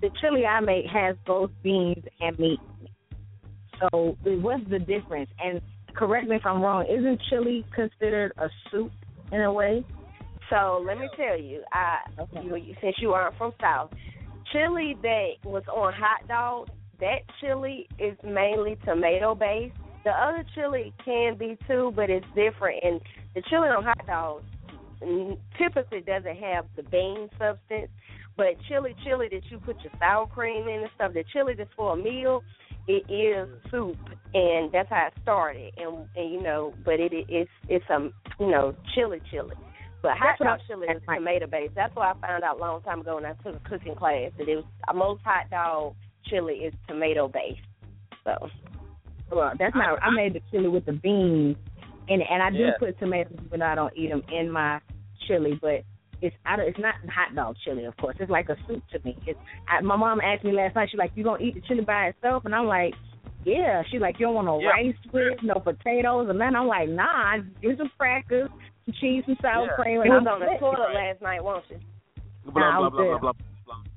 the 0.00 0.10
chili 0.20 0.44
I 0.46 0.60
make 0.60 0.86
has 0.86 1.16
both 1.26 1.50
beans 1.62 2.04
and 2.20 2.38
meat. 2.38 2.60
So 3.80 4.16
what's 4.24 4.68
the 4.68 4.78
difference? 4.78 5.30
And 5.42 5.60
correct 5.98 6.28
me 6.28 6.36
if 6.36 6.46
I'm 6.46 6.62
wrong. 6.62 6.86
Isn't 6.86 7.20
chili 7.28 7.64
considered 7.74 8.32
a 8.38 8.48
soup 8.70 8.92
in 9.32 9.40
a 9.40 9.52
way? 9.52 9.84
So 10.48 10.82
let 10.86 10.98
me 10.98 11.08
tell 11.16 11.38
you, 11.38 11.62
I 11.72 11.98
you, 12.42 12.56
you 12.56 12.74
since 12.80 12.96
you 13.00 13.10
aren't 13.10 13.36
from 13.36 13.52
South, 13.60 13.90
chili 14.52 14.96
that 15.02 15.32
was 15.44 15.64
on 15.74 15.92
hot 15.92 16.26
dogs, 16.28 16.70
that 17.00 17.18
chili 17.40 17.88
is 17.98 18.16
mainly 18.24 18.78
tomato 18.84 19.34
based. 19.34 19.76
The 20.04 20.10
other 20.10 20.44
chili 20.54 20.94
can 21.04 21.36
be 21.36 21.58
too, 21.66 21.92
but 21.94 22.08
it's 22.08 22.24
different. 22.28 22.82
And 22.82 23.00
the 23.34 23.42
chili 23.50 23.68
on 23.68 23.84
hot 23.84 24.06
dogs 24.06 24.44
typically 25.58 26.00
doesn't 26.00 26.36
have 26.36 26.64
the 26.76 26.84
bean 26.84 27.28
substance. 27.38 27.90
But 28.36 28.54
chili, 28.68 28.94
chili 29.04 29.28
that 29.32 29.42
you 29.50 29.58
put 29.58 29.76
your 29.82 29.92
sour 29.98 30.26
cream 30.28 30.68
in 30.68 30.80
and 30.80 30.90
stuff, 30.94 31.12
the 31.12 31.24
chili 31.32 31.54
that's 31.58 31.70
for 31.76 31.94
a 31.94 31.96
meal, 31.96 32.42
it 32.88 33.04
is 33.12 33.48
soup, 33.70 33.98
and 34.34 34.72
that's 34.72 34.88
how 34.88 35.06
it 35.08 35.12
started. 35.22 35.72
And, 35.76 36.08
and 36.16 36.32
you 36.32 36.42
know, 36.42 36.74
but 36.84 36.98
it 36.98 37.12
it's 37.12 37.50
it's 37.68 37.84
a 37.90 38.08
you 38.40 38.50
know 38.50 38.74
chili 38.94 39.20
chili. 39.30 39.54
But 40.00 40.12
hot 40.12 40.36
That's 40.38 40.40
what 40.40 40.46
dog 40.46 40.60
chili 40.68 40.86
is 40.86 41.02
right. 41.08 41.18
tomato 41.18 41.46
based. 41.46 41.74
That's 41.74 41.94
what 41.94 42.06
I 42.16 42.26
found 42.26 42.44
out 42.44 42.58
a 42.58 42.60
long 42.60 42.82
time 42.82 43.00
ago 43.00 43.16
when 43.16 43.26
I 43.26 43.32
took 43.44 43.56
a 43.56 43.68
cooking 43.68 43.96
class 43.96 44.30
that 44.38 44.48
it 44.48 44.56
was 44.56 44.64
most 44.94 45.22
hot 45.24 45.50
dog 45.50 45.94
chili 46.26 46.54
is 46.54 46.74
tomato 46.86 47.28
based. 47.28 47.60
So 48.24 48.48
Well, 49.30 49.52
that's 49.58 49.74
not. 49.74 49.98
I 50.02 50.10
made 50.10 50.34
the 50.34 50.40
chili 50.50 50.68
with 50.68 50.86
the 50.86 50.92
beans, 50.92 51.56
and 52.08 52.22
and 52.22 52.42
I 52.42 52.50
do 52.50 52.58
Yeah. 52.58 52.78
put 52.78 52.98
tomatoes, 52.98 53.38
but 53.50 53.60
I 53.60 53.74
don't 53.74 53.92
eat 53.96 54.10
them 54.10 54.22
in 54.32 54.50
my 54.50 54.80
chili. 55.26 55.58
But 55.60 55.82
it's 56.20 56.34
I 56.44 56.56
don't, 56.56 56.68
it's 56.68 56.78
not 56.78 56.94
hot 57.08 57.34
dog 57.34 57.56
chili, 57.64 57.84
of 57.84 57.96
course. 57.96 58.16
It's 58.18 58.30
like 58.30 58.48
a 58.48 58.56
soup 58.66 58.82
to 58.92 58.98
me. 59.04 59.16
It's 59.26 59.38
I, 59.68 59.80
my 59.82 59.96
mom 59.96 60.20
asked 60.20 60.44
me 60.44 60.52
last 60.52 60.74
night. 60.74 60.88
She's 60.90 60.98
like, 60.98 61.12
"You 61.14 61.24
gonna 61.24 61.42
eat 61.42 61.54
the 61.54 61.60
chili 61.62 61.82
by 61.84 62.06
itself?" 62.06 62.44
And 62.44 62.54
I'm 62.54 62.66
like, 62.66 62.94
"Yeah." 63.44 63.82
She's 63.90 64.00
like, 64.00 64.18
"You 64.18 64.26
don't 64.26 64.34
want 64.34 64.46
no 64.46 64.60
Yeah. 64.60 64.70
rice 64.70 64.94
with 65.12 65.32
it, 65.32 65.42
no 65.42 65.54
potatoes?" 65.54 66.28
And 66.28 66.40
then 66.40 66.56
I'm 66.56 66.66
like, 66.66 66.88
"Nah, 66.88 67.38
give 67.62 67.78
some 67.78 67.90
crackers, 67.96 68.50
some 68.84 68.94
cheese, 69.00 69.24
some 69.26 69.36
sour 69.40 69.66
yeah. 69.66 69.74
cream." 69.82 69.94
you 69.96 70.02
And 70.02 70.10
was 70.10 70.24
I'm 70.26 70.28
on 70.28 70.40
the 70.40 70.58
toilet 70.58 70.94
last 70.94 71.22
night, 71.22 71.42
won't 71.44 71.64
you? 71.70 71.78
Blah 72.52 72.70
Nah, 72.70 72.78
blah 72.78 72.90
blah 72.90 73.18
blah 73.18 73.18
blah. 73.18 73.47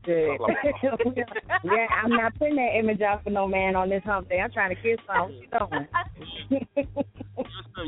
Good. 0.03 0.39
yeah, 1.63 1.87
I'm 2.03 2.09
not 2.09 2.33
putting 2.39 2.55
that 2.55 2.75
image 2.77 3.01
out 3.01 3.23
for 3.23 3.29
no 3.29 3.47
man 3.47 3.75
on 3.75 3.89
this 3.89 4.01
hump 4.03 4.29
day. 4.29 4.39
I'm 4.39 4.51
trying 4.51 4.75
to 4.75 4.81
kiss 4.81 4.97
someone. 5.05 5.47
What 5.51 5.87
you 6.49 6.89
doing? 6.89 7.05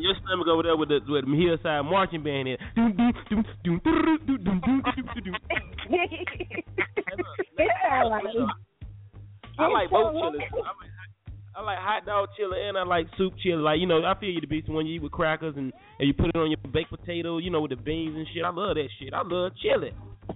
your, 0.02 0.16
stomach, 0.24 0.48
over 0.48 0.64
there 0.64 0.78
with 0.78 0.90
the 0.90 1.00
with 1.08 1.26
the 1.26 1.36
hillside 1.36 1.86
marching 1.86 2.24
band 2.24 2.50
in. 2.50 2.58
yeah, 7.58 8.04
like, 8.04 8.24
I 9.58 9.68
like 9.68 9.90
both 9.90 10.14
chillers. 10.14 10.42
I, 11.56 11.62
like 11.62 11.78
hot 11.78 12.06
dog 12.06 12.30
chili 12.38 12.58
and 12.68 12.78
I 12.78 12.84
like 12.84 13.08
soup 13.18 13.34
chili. 13.42 13.62
Like 13.62 13.80
you 13.80 13.88
know, 13.88 14.04
I 14.06 14.20
feel 14.20 14.30
you 14.30 14.42
to 14.42 14.48
be 14.48 14.64
when 14.68 14.86
you 14.86 14.96
eat 14.96 15.04
with 15.04 15.12
crackers 15.12 15.56
and 15.58 15.74
and 16.00 16.08
you 16.08 16.14
put 16.14 16.28
it 16.28 16.36
on 16.36 16.50
your 16.50 16.60
baked 16.72 16.90
potato. 16.90 17.38
You 17.38 17.50
know, 17.50 17.62
with 17.62 17.72
the 17.72 17.78
beans 17.78 18.16
and 18.16 18.28
shit. 18.34 18.44
I 18.44 18.50
love 18.50 18.76
that 18.76 18.90
shit. 19.00 19.14
I 19.14 19.22
love 19.24 19.52
chili. 19.62 19.94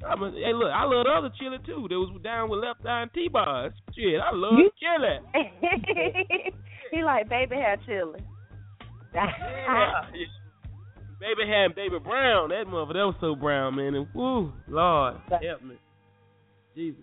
I'm 0.07 0.23
a, 0.23 0.31
hey, 0.31 0.53
look, 0.53 0.71
I 0.71 0.83
love 0.83 1.05
the 1.05 1.11
other 1.11 1.31
chili 1.39 1.57
too. 1.65 1.87
That 1.89 1.99
was 1.99 2.21
down 2.23 2.49
with 2.49 2.59
left 2.59 2.85
eye 2.85 3.03
and 3.03 3.13
T-Boz. 3.13 3.71
Shit, 3.95 4.19
I 4.21 4.31
love 4.33 4.53
chili. 4.79 5.19
he 6.91 7.03
like 7.03 7.29
baby 7.29 7.55
hair 7.55 7.77
chili. 7.85 8.19
Yeah. 9.13 9.27
Baby 11.19 11.49
had 11.49 11.73
baby 11.75 11.97
brown. 11.99 12.49
That 12.49 12.65
mother, 12.67 12.93
that 12.93 13.05
was 13.05 13.15
so 13.19 13.35
brown, 13.35 13.75
man. 13.75 13.95
And 13.95 14.07
woo, 14.13 14.53
Lord, 14.67 15.15
help 15.29 15.63
me, 15.63 15.75
Jesus. 16.75 17.01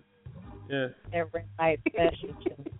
Yeah. 0.69 0.87
Every 1.13 1.43
night 1.59 1.79
special 1.87 2.35
chili. 2.41 2.71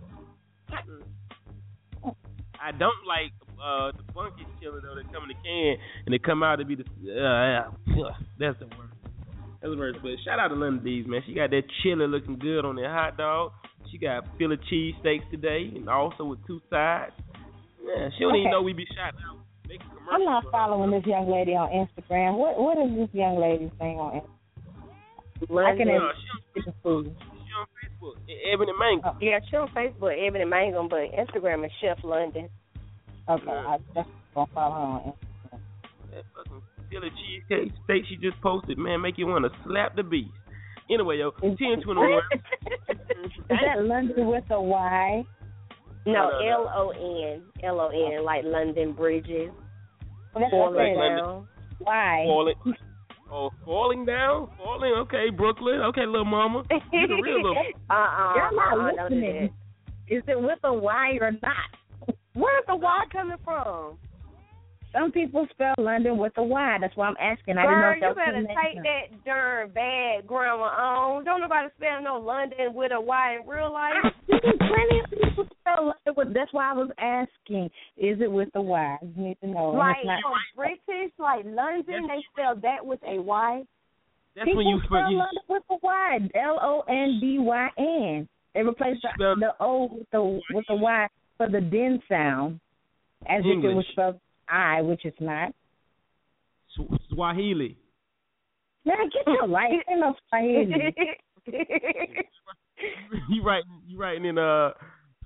I 2.62 2.72
don't 2.72 3.06
like 3.08 3.32
uh 3.62 3.92
the 3.92 4.14
funky 4.14 4.46
chili 4.60 4.80
though 4.82 4.96
They 4.96 5.04
come 5.14 5.24
in 5.24 5.30
the 5.30 5.36
can 5.44 5.78
and 6.06 6.14
they 6.14 6.20
come 6.20 6.42
out 6.42 6.58
to 6.58 6.66
be 6.66 6.76
the 6.76 6.84
uh, 6.84 7.70
that's 8.40 8.58
the 8.60 8.66
worst. 8.78 8.95
That's 9.66 9.74
the 9.74 9.80
worst. 9.82 10.00
But 10.04 10.12
shout 10.24 10.38
out 10.40 10.50
to 10.50 10.56
London 10.56 10.84
D's 10.86 11.08
man. 11.08 11.22
She 11.26 11.34
got 11.34 11.50
that 11.50 11.64
chili 11.82 12.06
looking 12.06 12.38
good 12.38 12.66
on 12.66 12.76
that 12.78 12.86
hot 12.94 13.18
dog. 13.18 13.52
She 13.92 13.98
got 13.98 14.26
Philly 14.38 14.58
cheese 14.70 14.94
steaks 15.02 15.26
today 15.32 15.72
and 15.76 15.90
also 15.90 16.24
with 16.26 16.40
two 16.46 16.62
sides. 16.70 17.14
Yeah, 17.82 18.10
she 18.18 18.24
don't 18.24 18.32
Okay. 18.34 18.40
even 18.46 18.52
know 18.52 18.62
we 18.62 18.74
be 18.74 18.86
shouting 18.94 19.20
out. 19.26 19.38
Make 19.68 19.82
a 19.82 19.86
commercial. 19.90 20.14
I'm 20.14 20.24
not 20.26 20.44
following 20.52 20.92
this 20.92 21.06
young 21.06 21.30
lady 21.32 21.54
on 21.54 21.70
Instagram. 21.74 22.38
What 22.38 22.60
what 22.62 22.78
is 22.78 22.94
this 22.96 23.10
young 23.14 23.40
lady's 23.42 23.72
name 23.82 23.98
on 23.98 24.22
Instagram? 25.42 25.66
I 25.66 25.78
can 25.78 25.90
Uh, 25.90 26.14
see 26.54 26.62
the 26.66 26.74
food. 26.84 27.16
She 27.18 27.54
on 27.58 27.66
Facebook. 27.82 28.16
Ebony 28.54 28.72
Mango. 28.80 29.18
Yeah, 29.22 29.40
she 29.50 29.56
on 29.58 29.68
Facebook, 29.70 30.14
Ebony 30.28 30.46
Mangum, 30.46 30.88
but 30.90 31.10
Instagram 31.14 31.66
is 31.66 31.72
Chef 31.82 31.98
London. 32.04 32.50
Okay, 33.28 33.50
I 33.50 33.78
just 33.96 34.10
gonna 34.36 34.48
follow 34.54 34.76
her 34.76 34.82
on 34.82 35.02
Instagram. 35.02 35.25
That 37.02 37.12
cheesecake 37.12 37.74
steak 37.84 38.04
she 38.08 38.16
just 38.16 38.42
posted, 38.42 38.78
man, 38.78 39.02
make 39.02 39.18
you 39.18 39.28
want 39.28 39.46
to 39.46 39.52
slap 39.64 39.96
the 39.96 40.04
beast. 40.04 40.32
Anyway, 40.90 41.18
yo, 41.18 41.32
ten 41.42 41.82
twenty 41.84 42.00
one. 42.00 42.22
Is 42.88 43.32
that 43.50 43.84
London 43.84 44.28
with 44.28 44.44
a 44.50 44.62
Y? 44.62 45.24
No. 46.06 46.30
L 46.30 46.72
O 46.76 46.90
N, 46.92 47.42
L 47.64 47.82
O 47.82 47.90
N, 47.90 48.24
like 48.24 48.44
London 48.46 48.94
Bridges. 48.94 49.52
Well, 50.36 50.48
Falling 50.52 50.96
what 50.96 51.10
down. 51.10 51.48
Why? 51.80 52.24
Falling. 52.26 52.56
Oh, 53.32 53.50
falling 53.66 54.06
down, 54.06 54.50
falling. 54.58 54.94
Okay, 55.00 55.30
Brooklyn. 55.36 55.82
Okay, 55.90 56.06
little 56.06 56.26
mama. 56.26 56.64
You 56.94 57.08
the 57.08 57.22
real 57.22 57.38
little. 57.38 57.56
Uh 57.90 57.94
uh 57.94 58.34
You're 58.36 58.56
not 58.56 58.80
uh-uh, 58.80 59.04
listening. 59.04 59.54
Is 60.08 60.24
it 60.28 60.40
with 60.40 60.60
a 60.64 60.74
Y 60.74 61.18
or 61.20 61.32
not? 61.32 62.16
Where's 62.34 62.64
the 62.68 62.76
Y 62.76 63.04
coming 63.12 63.38
from? 63.44 63.98
Some 64.98 65.12
people 65.12 65.46
spell 65.52 65.74
London 65.78 66.18
with 66.18 66.32
a 66.38 66.44
Y. 66.44 66.78
That's 66.80 66.96
why 66.96 67.08
I'm 67.08 67.18
asking. 67.20 67.58
I 67.58 67.64
didn't 67.64 67.82
know 67.82 67.82
Girl, 67.82 67.92
if 67.92 67.96
you 67.96 68.02
that 68.02 68.16
was 68.16 68.18
better 68.26 68.48
take 68.48 68.76
name. 68.76 68.84
that 68.84 69.26
darn 69.26 69.70
bad 69.72 70.26
grammar 70.28 70.72
on. 70.72 71.26
Don't 71.26 71.42
nobody 71.42 71.68
spell 71.78 72.02
no 72.02 72.18
London 72.18 72.74
with 72.74 72.92
a 72.94 73.02
Y 73.02 73.38
in 73.42 73.48
real 73.48 73.74
life. 73.74 73.92
I 74.04 74.10
plenty 74.32 75.00
of 75.04 75.10
people 75.12 75.46
spell 75.60 75.92
London 75.92 76.14
with. 76.16 76.34
That's 76.34 76.54
why 76.54 76.72
I 76.72 76.74
was 76.74 76.90
asking. 76.98 77.66
Is 77.98 78.22
it 78.22 78.32
with 78.32 78.50
a 78.56 78.62
Y? 78.62 78.98
You 79.02 79.24
need 79.24 79.38
to 79.42 79.48
know. 79.48 79.70
And 79.72 79.80
Like 79.80 79.98
it's 80.00 80.08
not- 80.08 80.22
British, 80.56 81.12
like 81.20 81.44
London, 81.46 82.08
they 82.08 82.24
spell 82.32 82.56
that 82.62 82.86
with 82.86 83.00
a 83.06 83.20
Y. 83.22 83.64
That's 84.36 84.46
people 84.46 84.64
when 84.64 84.68
you 84.68 84.80
spell 84.86 85.12
you, 85.12 85.18
London 85.18 85.44
with 85.50 85.64
a 85.72 85.76
Y. 85.82 86.20
L 86.36 86.58
O 86.62 86.84
N 86.88 87.20
D 87.20 87.38
Y 87.40 87.70
N. 87.78 88.28
They 88.54 88.62
replace 88.62 88.96
the, 89.18 89.36
the 89.40 89.52
O 89.60 89.90
with 89.92 90.10
the 90.12 90.40
with 90.54 90.66
the 90.70 90.76
Y 90.76 91.08
for 91.36 91.50
the 91.50 91.60
din 91.60 92.02
sound, 92.08 92.62
as 93.28 93.42
if 93.44 93.62
it 93.64 93.74
was 93.76 93.86
spelled 93.92 94.20
I, 94.50 94.82
which 94.82 95.06
is 95.06 95.14
not. 95.20 95.54
Swahili. 97.10 97.78
Man, 98.86 99.10
get 99.14 99.26
your 99.34 99.48
life. 99.60 99.72
Ain't 99.90 100.00
no 100.00 100.14
Swahili. 100.30 100.94
you 103.30 103.44
writing 103.44 103.82
you 103.88 103.98
writing 103.98 104.26
in 104.26 104.38
uh 104.38 104.72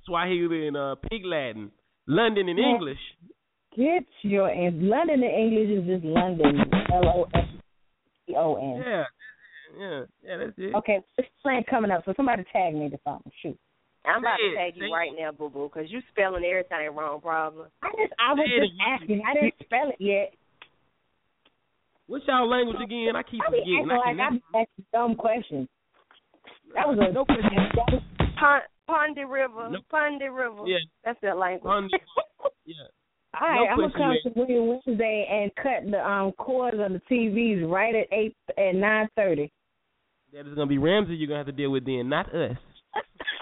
Swahili 0.05 0.67
and 0.67 0.77
uh 0.77 0.95
Pig 1.09 1.25
Latin. 1.25 1.71
London 2.07 2.49
in 2.49 2.57
Yeah. 2.57 2.69
English. 2.69 2.99
Get 3.75 4.05
your 4.23 4.49
in 4.49 4.89
London 4.89 5.23
in 5.23 5.29
English 5.29 5.69
is 5.79 5.85
just 5.87 6.05
London. 6.05 6.59
L 6.93 7.07
O 7.07 7.27
S 7.33 7.45
T 8.27 8.35
O 8.35 8.55
N. 8.55 8.83
Yeah. 8.85 9.03
Yeah. 9.79 10.01
Yeah, 10.23 10.37
that's 10.37 10.53
it. 10.57 10.73
Okay, 10.75 10.99
this 11.17 11.27
plan 11.43 11.63
coming 11.69 11.91
up, 11.91 12.03
so 12.05 12.13
somebody 12.17 12.43
tag 12.51 12.73
me 12.73 12.89
to 12.89 12.97
something. 13.03 13.31
Shoot. 13.41 13.57
I'm 14.15 14.19
about 14.23 14.38
to 14.38 14.56
tag 14.56 14.73
say 14.73 14.80
you 14.81 14.86
it. 14.88 14.95
right 14.95 15.11
now, 15.18 15.31
boo 15.31 15.49
boo, 15.49 15.69
because 15.72 15.90
you 15.91 16.02
spelling 16.11 16.44
everything 16.45 16.95
wrong, 16.95 17.22
probably. 17.22 17.65
I 17.84 17.90
just 17.98 18.14
I 18.19 18.34
was 18.34 18.48
just 18.49 18.73
asking. 18.81 19.22
I 19.27 19.34
didn't 19.34 19.53
spell 19.64 19.90
it 19.90 19.99
yet. 19.99 20.34
What's 22.07 22.26
y'all 22.27 22.49
language 22.49 22.81
again? 22.84 23.15
I 23.15 23.23
keep 23.23 23.40
I 23.45 23.52
be 23.52 23.60
forgetting. 23.60 23.86
acting 23.86 23.91
I 23.91 23.98
like 23.98 24.18
can 24.18 24.19
I 24.19 24.30
be 24.31 24.41
asking 24.56 24.86
dumb 24.91 25.15
questions. 25.15 25.68
That 26.76 26.88
was 26.88 26.98
a 27.02 27.14
No 27.14 27.26
question. 27.26 27.69
Pond, 28.40 28.64
Pondy 28.90 29.30
River, 29.30 29.69
Nope. 29.69 29.84
Pondy 29.94 30.30
River. 30.34 30.65
Yeah. 30.65 30.77
That's 31.06 31.19
their 31.22 31.36
language. 31.36 31.64
Pond- 31.69 31.91
yeah. 32.65 32.76
All 33.40 33.48
right, 33.48 33.65
No 33.65 33.72
I'm 33.72 33.77
gonna 33.77 33.91
come 33.94 34.10
man. 34.10 34.18
to 34.26 34.30
William 34.40 34.80
Wednesday 34.86 35.27
and 35.30 35.53
cut 35.56 35.90
the 35.91 35.99
um 36.03 36.31
cords 36.34 36.77
on 36.80 36.94
the 36.94 37.02
TVs 37.11 37.69
right 37.69 37.94
at 37.94 38.07
eight 38.11 38.36
at 38.57 38.73
nine 38.76 39.07
thirty. 39.15 39.52
That 40.34 40.48
is 40.48 40.53
gonna 40.56 40.65
be 40.68 40.77
Ramsey 40.80 41.15
you're 41.15 41.27
gonna 41.27 41.40
have 41.40 41.45
to 41.48 41.52
deal 41.52 41.69
with 41.72 41.86
then, 41.86 42.10
not 42.10 42.34
us. 42.34 42.57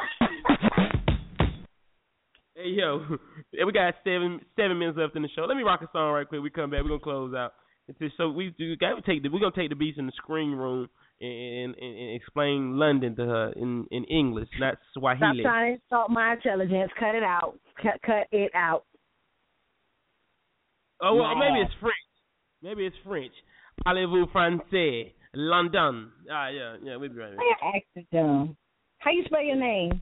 Hey 2.59 2.69
yo, 2.69 3.05
we 3.65 3.71
got 3.71 3.93
seven 4.03 4.41
seven 4.55 4.79
minutes 4.79 4.97
left 4.97 5.15
in 5.15 5.21
the 5.21 5.29
show. 5.35 5.43
Let 5.43 5.57
me 5.57 5.61
rock 5.63 5.81
a 5.83 5.89
song 5.93 6.11
right 6.13 6.27
quick. 6.27 6.41
We 6.41 6.49
come 6.49 6.71
back. 6.71 6.81
We're 6.81 6.89
gonna 6.89 7.01
close 7.01 7.33
out. 7.35 7.53
So 8.17 8.29
we 8.29 8.53
do 8.57 8.75
got 8.77 8.95
to 8.95 9.01
take 9.03 9.21
the 9.21 9.29
we're 9.29 9.39
gonna 9.39 9.51
take 9.55 9.69
the 9.69 9.75
beast 9.75 9.99
in 9.99 10.07
the 10.07 10.11
screen 10.15 10.51
room 10.51 10.89
and, 11.21 11.75
and, 11.75 11.75
and 11.75 12.15
explain 12.15 12.77
London 12.79 13.15
to 13.17 13.25
her 13.25 13.53
in 13.55 13.85
in 13.91 14.05
English, 14.05 14.49
not 14.59 14.77
Stop 14.91 15.17
Swahili. 15.19 15.43
trying 15.43 15.77
to 15.77 15.81
insult 15.83 16.09
my 16.09 16.33
intelligence. 16.33 16.91
Cut 16.99 17.13
it 17.13 17.23
out. 17.23 17.59
Cut 17.81 18.01
cut 18.03 18.25
it 18.31 18.51
out. 18.55 18.83
Oh 20.99 21.13
well, 21.15 21.33
Yeah. 21.33 21.39
maybe 21.39 21.61
it's 21.61 21.73
French. 21.79 21.93
Maybe 22.63 22.87
it's 22.87 22.95
French. 23.05 23.33
Parlez-vous 23.85 24.25
français? 24.33 25.13
London. 25.35 26.09
Ah 26.31 26.47
yeah, 26.49 26.75
yeah, 26.83 26.95
we'll 26.95 27.09
be 27.09 27.15
right 27.19 27.37
back. 27.37 27.83
You 27.95 28.03
dumb? 28.11 28.57
How 28.97 29.11
you 29.11 29.23
spell 29.25 29.43
your 29.43 29.57
name? 29.57 30.01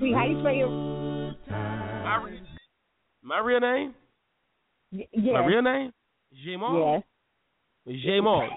How 0.00 0.26
you 0.26 0.40
spell 0.40 0.52
your 0.52 1.34
My, 2.04 2.22
re- 2.22 2.40
my 3.22 3.38
real 3.40 3.60
name? 3.60 3.94
y- 4.92 5.08
yes. 5.12 5.32
My 5.32 5.46
real 5.46 5.62
name? 5.62 5.92
Jamal. 6.44 7.02
Yes. 7.86 8.00
Jamal. 8.04 8.48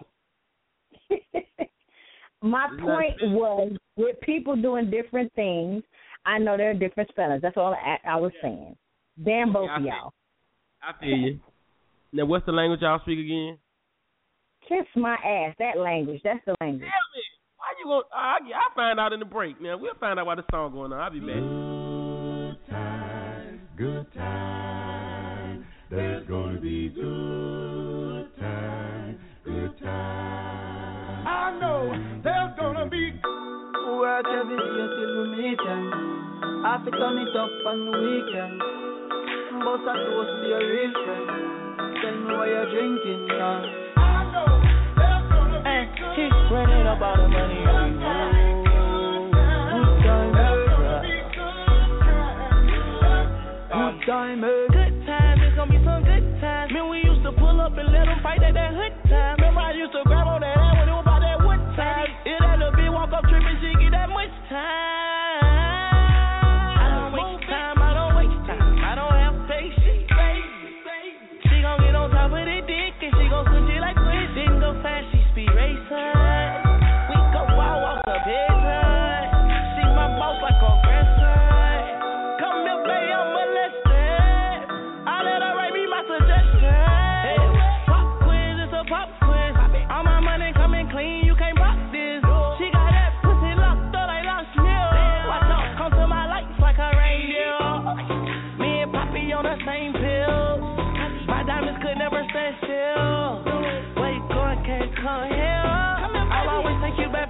My 2.42 2.68
point 2.80 3.16
was 3.34 3.72
with 3.96 4.20
people 4.22 4.56
doing 4.56 4.92
different 4.92 5.34
things, 5.34 5.84
I 6.26 6.38
know 6.38 6.56
there 6.56 6.70
are 6.70 6.74
different 6.76 7.10
spellings. 7.10 7.42
That's 7.42 7.58
all 7.58 7.74
I, 7.74 7.98
I 8.08 8.16
was 8.18 8.32
saying. 8.42 8.76
Damn 9.24 9.52
both 9.52 9.70
Yeah, 9.70 9.78
of 9.78 9.84
y'all. 9.84 10.14
I 10.84 11.00
feel 11.00 11.18
you. 11.18 11.40
Now, 12.14 12.26
what's 12.26 12.46
the 12.46 12.52
language 12.52 12.82
y'all 12.82 13.00
speak 13.00 13.20
again? 13.20 13.58
Kiss 14.70 14.86
my 14.96 15.16
ass. 15.16 15.56
That 15.60 15.78
language. 15.80 16.22
That's 16.24 16.40
the 16.46 16.56
language. 16.62 16.82
Damn 16.82 16.90
it! 16.90 17.24
Why 17.58 17.66
you 17.80 17.86
going? 17.86 18.04
I 18.14 18.38
I 18.54 18.76
find 18.76 19.00
out 19.00 19.14
in 19.14 19.20
the 19.20 19.26
break. 19.26 19.60
Now 19.62 19.78
we'll 19.78 19.96
find 20.00 20.20
out 20.20 20.26
why 20.26 20.36
the 20.36 20.44
song 20.52 20.74
going 20.74 20.94
on. 20.94 21.00
I'll 21.00 21.12
be 21.12 21.20
back. 21.20 21.77
Good 23.78 24.08
time. 24.16 25.64
There's 25.92 26.28
gonna 26.28 26.60
be 26.60 26.90
good 26.90 28.26
time. 28.40 29.20
Good 29.46 29.78
time. 29.84 31.28
I 31.28 31.60
know 31.62 31.94
there's 32.24 32.58
gonna 32.58 32.90
be 32.90 33.14
Work 33.88 34.26
every 34.34 34.58
day 34.58 34.88
till 34.98 35.14
we 35.22 35.30
meet 35.38 35.60
ya. 35.62 35.78
Have 36.66 36.86
to 36.86 36.92
turn 36.92 37.18
it 37.22 37.36
up 37.38 37.54
on 37.70 37.86
the 37.86 37.98
weekend. 38.02 38.58
But 39.62 39.86
I 39.86 39.94
toast 40.10 40.34
to 40.42 40.48
your 40.50 40.60
real 40.60 40.92
friend. 41.06 42.02
Tell 42.02 42.18
me 42.18 42.34
what 42.34 42.48
you're 42.50 42.70
drinking 42.74 43.28
now. 43.28 43.62
Hey, 45.64 45.86
keep 46.18 46.34
running 46.50 46.88
up 46.88 47.02
all 47.02 47.16
the 47.16 47.28
money 47.30 48.07
Time, 54.08 54.40
Good 54.40 55.06
time, 55.06 55.42
it's 55.44 55.54
gonna 55.58 55.70
be 55.70 55.84
some 55.84 56.02
good 56.02 56.24
time. 56.40 56.72
Man, 56.72 56.90
we 56.90 57.04
used 57.04 57.24
to 57.24 57.32
pull 57.34 57.60
up 57.60 57.78
and 57.78 57.92
let 57.92 58.06
them 58.06 58.24
fight 58.24 58.42
at 58.42 58.54
that 58.54 58.72
hood 58.72 58.96
time. 59.10 59.36
Remember, 59.36 59.60
I 59.60 59.74
used 59.74 59.92
to 59.92 60.02
grab 60.06 60.28
on 60.28 60.40
that 60.40 60.57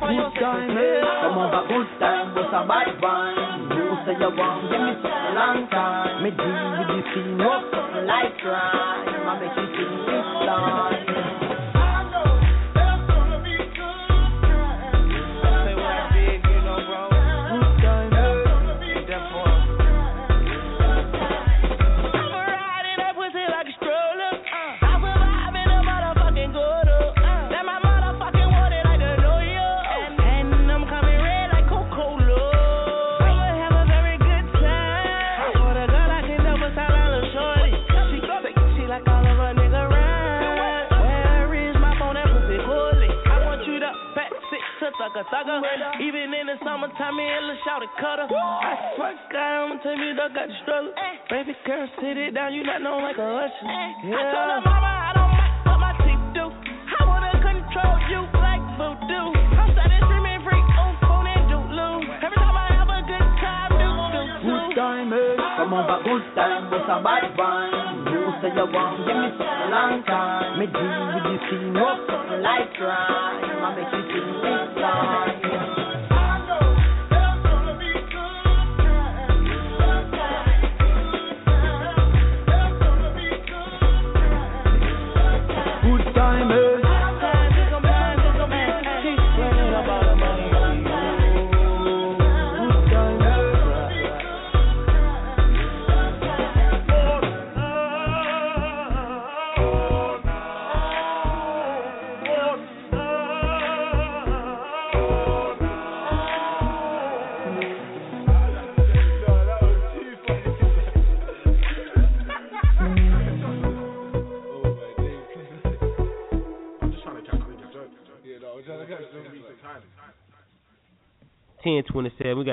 Good 0.07 0.39
time? 0.39 0.71
Come 0.71 1.51
back 1.51 1.67
good 1.67 1.87
time, 1.99 2.33
but 2.33 2.47
a 2.47 2.63
bad 2.63 2.95
wine. 3.03 3.67
You 3.75 3.91
say 4.07 4.15
you 4.15 4.31
want, 4.39 4.71
give 4.71 4.79
me 4.79 4.93
something 5.03 5.35
long 5.35 5.67
time. 5.67 6.23
Me 6.23 6.31
deal 6.31 6.47
with 6.79 6.87
scene, 7.11 7.41
up 7.43 7.67
something 7.75 8.07
like 8.07 8.37
crime. 8.39 9.03
I 9.27 9.35
make 9.35 9.51
you 9.51 9.67
sing 9.67 9.99
this 10.07 10.27
line. 10.47 11.06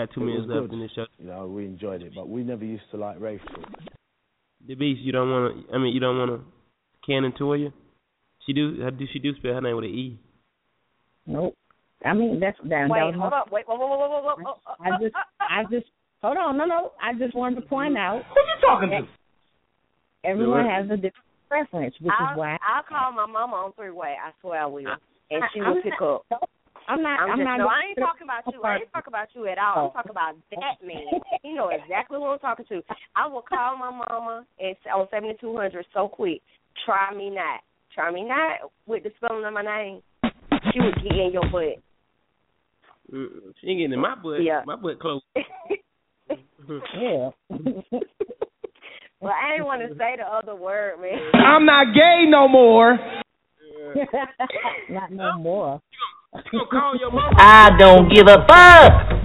Got 0.06 0.14
two 0.14 0.22
It 0.22 0.24
minutes 0.26 0.46
left 0.48 0.72
in 0.72 0.80
the 0.80 0.88
show. 0.94 1.06
You 1.18 1.26
know, 1.26 1.46
we 1.46 1.64
enjoyed 1.64 2.02
it, 2.02 2.12
but 2.14 2.28
we 2.28 2.42
never 2.42 2.64
used 2.64 2.84
to 2.90 2.96
like 2.96 3.20
Rafe. 3.20 3.40
The 4.66 4.74
beast. 4.74 5.00
You 5.02 5.12
don't 5.12 5.30
want 5.30 5.68
to. 5.68 5.74
I 5.74 5.78
mean, 5.78 5.92
you 5.94 6.00
don't 6.00 6.18
want 6.18 6.30
to. 6.30 6.40
Cannon 7.06 7.32
Toya. 7.38 7.72
She 8.46 8.52
do. 8.52 8.80
How 8.82 8.90
do 8.90 9.04
she 9.12 9.18
do 9.18 9.34
spell 9.36 9.54
her 9.54 9.60
name 9.60 9.76
with 9.76 9.84
an 9.84 9.90
E? 9.90 10.18
Nope. 11.26 11.54
I 12.04 12.12
mean 12.12 12.38
that's 12.40 12.58
that. 12.64 12.68
that 12.68 12.88
Wait, 12.90 13.00
was 13.02 13.14
hold 13.18 13.30
my, 13.30 13.38
up. 13.38 13.52
Wait, 13.52 13.66
whoa, 13.66 13.76
whoa, 13.76 13.86
whoa, 13.86 13.96
whoa, 13.98 14.22
whoa, 14.22 14.36
whoa. 14.44 14.74
I 14.80 14.90
just 15.02 15.14
I 15.40 15.62
just 15.70 15.86
hold 16.22 16.36
on. 16.36 16.56
No, 16.58 16.64
no. 16.64 16.92
I 17.02 17.14
just 17.18 17.34
wanted 17.34 17.56
to 17.56 17.62
point 17.62 17.96
out. 17.96 18.22
Who 18.28 18.40
you 18.40 18.60
talking 18.60 18.90
to? 18.90 20.28
Everyone 20.28 20.66
has 20.66 20.84
a 20.86 20.96
different 20.96 21.14
preference, 21.48 21.94
which 22.00 22.12
I'll, 22.18 22.32
is 22.32 22.38
why 22.38 22.58
I'll 22.66 22.82
call 22.82 23.12
my 23.12 23.26
mama 23.26 23.56
on 23.56 23.72
three 23.74 23.90
way. 23.90 24.14
I 24.22 24.32
swear 24.40 24.62
I 24.62 24.66
will, 24.66 24.84
and 25.30 25.44
she 25.54 25.60
I'm 25.60 25.74
will 25.74 25.82
pick 25.82 25.92
not- 26.00 26.24
up. 26.32 26.50
I'm 26.88 27.02
not. 27.02 27.20
I'm, 27.20 27.30
I'm 27.30 27.38
just, 27.38 27.46
not. 27.46 27.56
no, 27.58 27.68
I 27.68 27.80
ain't 27.88 27.98
talking 27.98 28.24
about 28.24 28.44
you. 28.52 28.62
I 28.62 28.76
ain't 28.76 28.92
talking 28.92 29.10
about 29.10 29.28
you 29.34 29.46
at 29.46 29.58
all. 29.58 29.86
I'm 29.86 29.92
talking 29.92 30.10
about 30.10 30.34
oh. 30.36 30.60
that 30.60 30.86
man. 30.86 31.06
You 31.42 31.54
know 31.54 31.70
exactly 31.70 32.18
who 32.18 32.26
I'm 32.26 32.38
talking 32.38 32.66
to. 32.68 32.82
I 33.16 33.26
will 33.26 33.42
call 33.42 33.76
my 33.76 33.90
mama 33.90 34.44
and 34.58 34.76
s- 34.76 34.92
on 34.94 35.06
seventy 35.10 35.34
two 35.40 35.56
hundred 35.56 35.86
so 35.94 36.08
quick. 36.08 36.42
Try 36.84 37.14
me 37.14 37.30
not. 37.30 37.60
Try 37.94 38.10
me 38.10 38.24
not 38.24 38.70
with 38.86 39.04
the 39.04 39.10
spelling 39.16 39.44
of 39.44 39.52
my 39.52 39.62
name. 39.62 40.02
She 40.72 40.80
would 40.80 40.96
get 41.02 41.12
in 41.12 41.30
your 41.32 41.48
butt. 41.50 41.80
Mm-mm. 43.12 43.52
She 43.60 43.68
ain't 43.68 43.78
getting 43.78 43.92
in 43.92 44.00
my 44.00 44.14
butt. 44.14 44.42
Yeah. 44.42 44.62
My 44.66 44.76
butt 44.76 45.00
close. 45.00 45.22
yeah. 46.28 47.30
Well, 49.24 49.32
I 49.32 49.52
didn't 49.52 49.66
want 49.66 49.80
to 49.80 49.96
say 49.96 50.16
the 50.18 50.24
other 50.24 50.54
word, 50.54 51.00
man. 51.00 51.18
I'm 51.34 51.64
not 51.64 51.94
gay 51.94 52.24
no 52.28 52.46
more. 52.46 52.98
not 54.90 55.10
no 55.10 55.38
more. 55.38 55.80
You 56.34 56.42
gonna 56.52 56.70
call 56.70 56.96
your? 56.98 57.10
I 57.38 57.70
don't 57.78 58.08
give 58.12 58.26
a 58.26 58.44
fuck. 58.46 59.24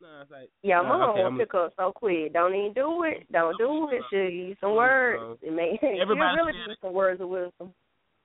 Nah, 0.00 0.22
it's 0.22 0.30
like, 0.30 0.50
Yeah, 0.62 0.80
okay, 0.80 0.88
will 0.88 1.24
I'm- 1.26 1.38
pick 1.38 1.54
up 1.54 1.72
so 1.76 1.92
quick. 1.94 2.32
Don't 2.32 2.54
even 2.54 2.72
do 2.74 3.02
it. 3.04 3.26
Don't 3.32 3.56
do 3.58 3.88
it. 3.92 4.02
She'll 4.10 4.24
give 4.26 4.32
you 4.32 4.56
some 4.60 4.74
words. 4.74 5.38
It 5.42 5.52
may 5.52 5.76
she'll 5.80 6.00
Everybody 6.02 6.36
really 6.36 6.52
said 6.66 6.76
some 6.82 6.92
words 6.92 7.20
of 7.20 7.28
wisdom. 7.28 7.72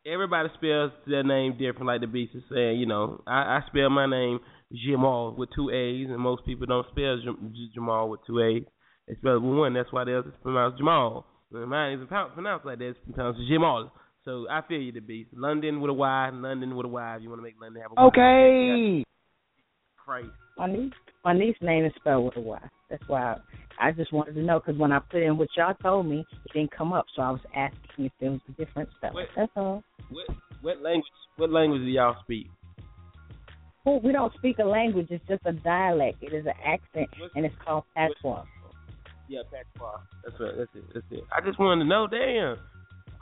everybody 0.06 0.50
spells 0.56 0.92
their 1.08 1.24
name 1.24 1.54
different, 1.54 1.86
like 1.88 2.02
the 2.02 2.08
beast 2.08 2.36
is 2.36 2.44
saying. 2.54 2.80
You 2.80 2.86
know, 2.86 3.22
I, 3.28 3.58
I 3.58 3.62
spell 3.68 3.90
my 3.90 4.06
name 4.08 4.40
Jamal 4.74 5.36
with 5.38 5.50
two 5.56 5.70
A's, 5.70 6.08
and 6.10 6.20
most 6.20 6.46
people 6.46 6.66
don't 6.66 6.88
spell 6.92 7.20
Jam- 7.24 7.52
J- 7.54 7.72
Jamal 7.76 8.10
with 8.10 8.22
two 8.26 8.40
A's. 8.42 8.64
They 9.08 9.16
spell 9.16 9.36
it 9.36 9.42
with 9.42 9.58
one. 9.58 9.74
That's 9.74 9.92
why 9.94 10.04
theirs 10.06 10.26
is 10.26 10.34
pronounced 10.42 10.78
Jamal. 10.80 11.26
And 11.54 11.70
mine 11.70 11.94
isn't 11.94 12.08
pro- 12.08 12.30
pronounced 12.30 12.66
like 12.66 12.80
that. 12.80 12.90
It's 12.90 13.00
pronounced 13.14 13.40
Jamal. 13.48 13.92
So 14.26 14.48
I 14.50 14.62
feel 14.68 14.82
you, 14.82 14.92
the 14.92 15.02
beast. 15.02 15.30
London 15.34 15.80
with 15.82 15.92
a 15.92 15.94
Y, 15.94 16.30
London 16.34 16.76
with 16.76 16.86
a 16.86 16.90
Y. 16.90 17.16
If 17.16 17.22
you 17.22 17.30
want 17.30 17.40
to 17.40 17.44
make 17.44 17.56
London 17.62 17.82
have 17.84 17.92
a 17.92 17.96
Y. 17.96 18.08
Okay. 18.08 19.06
Christ. 20.04 20.30
My 20.58 20.68
niece, 20.68 20.94
my 21.24 21.34
niece's 21.34 21.62
name 21.62 21.86
is 21.86 21.92
spelled 21.96 22.26
with 22.26 22.38
a 22.38 22.42
Y. 22.42 22.60
That's 22.90 23.04
why 23.08 23.36
I, 23.80 23.90
I 23.90 23.92
just 23.92 24.12
wanted 24.12 24.34
to 24.34 24.42
know 24.42 24.60
because 24.60 24.80
when 24.80 24.92
I 24.92 25.00
put 25.00 25.22
in 25.22 25.38
what 25.38 25.50
y'all 25.56 25.76
told 25.76 26.08
me, 26.08 26.26
it 26.46 26.54
didn't 26.54 26.76
come 26.76 26.92
up. 26.92 27.06
So 27.16 27.22
I 27.22 27.30
was 27.32 27.42
asking 27.56 28.06
if 28.06 28.12
there 28.20 28.32
was 28.32 28.42
a 28.50 28.52
different 28.54 28.90
spelling. 28.98 29.16
Wait. 29.16 29.28
That's 29.36 29.52
all. 29.56 29.84
What 30.10 30.26
what 30.62 30.82
language? 30.82 31.06
What 31.38 31.52
language 31.52 31.82
do 31.82 31.88
y'all 31.88 32.16
speak? 32.24 32.48
Well, 33.86 34.00
we 34.04 34.12
don't 34.12 34.34
speak 34.36 34.58
a 34.58 34.64
language. 34.64 35.08
It's 35.12 35.24
just 35.28 35.44
a 35.46 35.54
dialect. 35.54 36.24
It 36.24 36.34
is 36.34 36.48
an 36.48 36.54
accent, 36.66 37.10
and 37.36 37.46
it's 37.46 37.56
called 37.64 37.84
patois. 37.96 38.44
Yeah, 39.28 39.42
patois. 39.52 40.00
That's 40.24 40.40
right. 40.40 40.54
That's 40.58 40.72
it. 40.74 40.84
That's 40.94 41.06
it. 41.12 41.24
I 41.32 41.46
just 41.46 41.60
wanted 41.60 41.84
to 41.84 41.90
know. 41.90 42.08
Damn. 42.08 42.58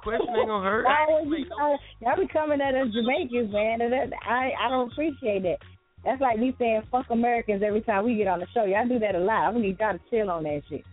Question 0.03 0.35
ain't 0.37 0.47
gonna 0.47 0.63
hurt. 0.69 0.85
Why 0.89 1.05
would 1.09 1.29
you, 1.39 1.45
uh, 1.55 1.77
y'all 2.01 2.19
be 2.19 2.27
coming 2.31 2.59
at 2.61 2.75
us 2.75 2.93
Jamaicans, 2.93 3.51
man, 3.51 3.81
and 3.81 3.91
that, 3.93 4.11
I 4.27 4.51
I 4.59 4.69
don't 4.69 4.91
appreciate 4.91 5.43
that. 5.43 5.57
That's 6.03 6.19
like 6.21 6.37
me 6.37 6.53
saying 6.59 6.83
fuck 6.91 7.05
Americans 7.09 7.63
every 7.65 7.81
time 7.81 8.03
we 8.05 8.15
get 8.15 8.27
on 8.27 8.39
the 8.39 8.47
show. 8.53 8.65
Y'all 8.65 8.87
do 8.87 8.99
that 8.99 9.15
a 9.15 9.19
lot. 9.19 9.55
I 9.55 9.57
need 9.57 9.79
y'all 9.79 9.93
to 9.93 9.99
chill 10.09 10.29
on 10.29 10.43
that 10.43 10.61
shit. 10.69 10.83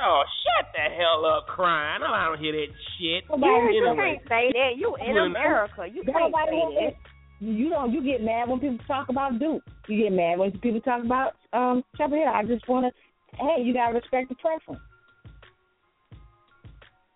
Oh, 0.00 0.22
shut 0.24 0.72
the 0.72 0.88
hell 0.96 1.24
up, 1.26 1.46
crying. 1.46 2.02
I 2.02 2.24
don't 2.28 2.40
hear 2.40 2.52
that 2.52 2.72
shit. 2.98 3.24
You, 3.28 3.36
you 3.36 3.86
Anyway. 3.86 4.16
can't 4.16 4.28
say 4.28 4.52
that. 4.52 4.70
You 4.76 4.96
in 4.96 5.14
Well, 5.14 5.24
America. 5.26 5.84
You 5.86 6.02
can't 6.02 6.32
say 6.32 6.52
wants 6.56 6.76
that. 6.80 6.88
it. 6.88 6.96
You 7.44 7.68
don't. 7.68 7.92
You 7.92 8.02
get 8.02 8.22
mad 8.22 8.48
when 8.48 8.58
people 8.60 8.78
talk 8.86 9.08
about 9.10 9.38
Duke. 9.38 9.62
You 9.88 10.04
get 10.04 10.12
mad 10.12 10.38
when 10.38 10.52
people 10.60 10.80
talk 10.80 11.04
about 11.04 11.32
um 11.52 11.84
Chapel 11.98 12.16
Hill. 12.16 12.32
I 12.32 12.44
just 12.44 12.66
want 12.68 12.86
to. 12.86 13.36
Hey, 13.36 13.62
you 13.62 13.74
gotta 13.74 13.92
respect 13.94 14.28
the 14.30 14.34
preference. 14.36 14.80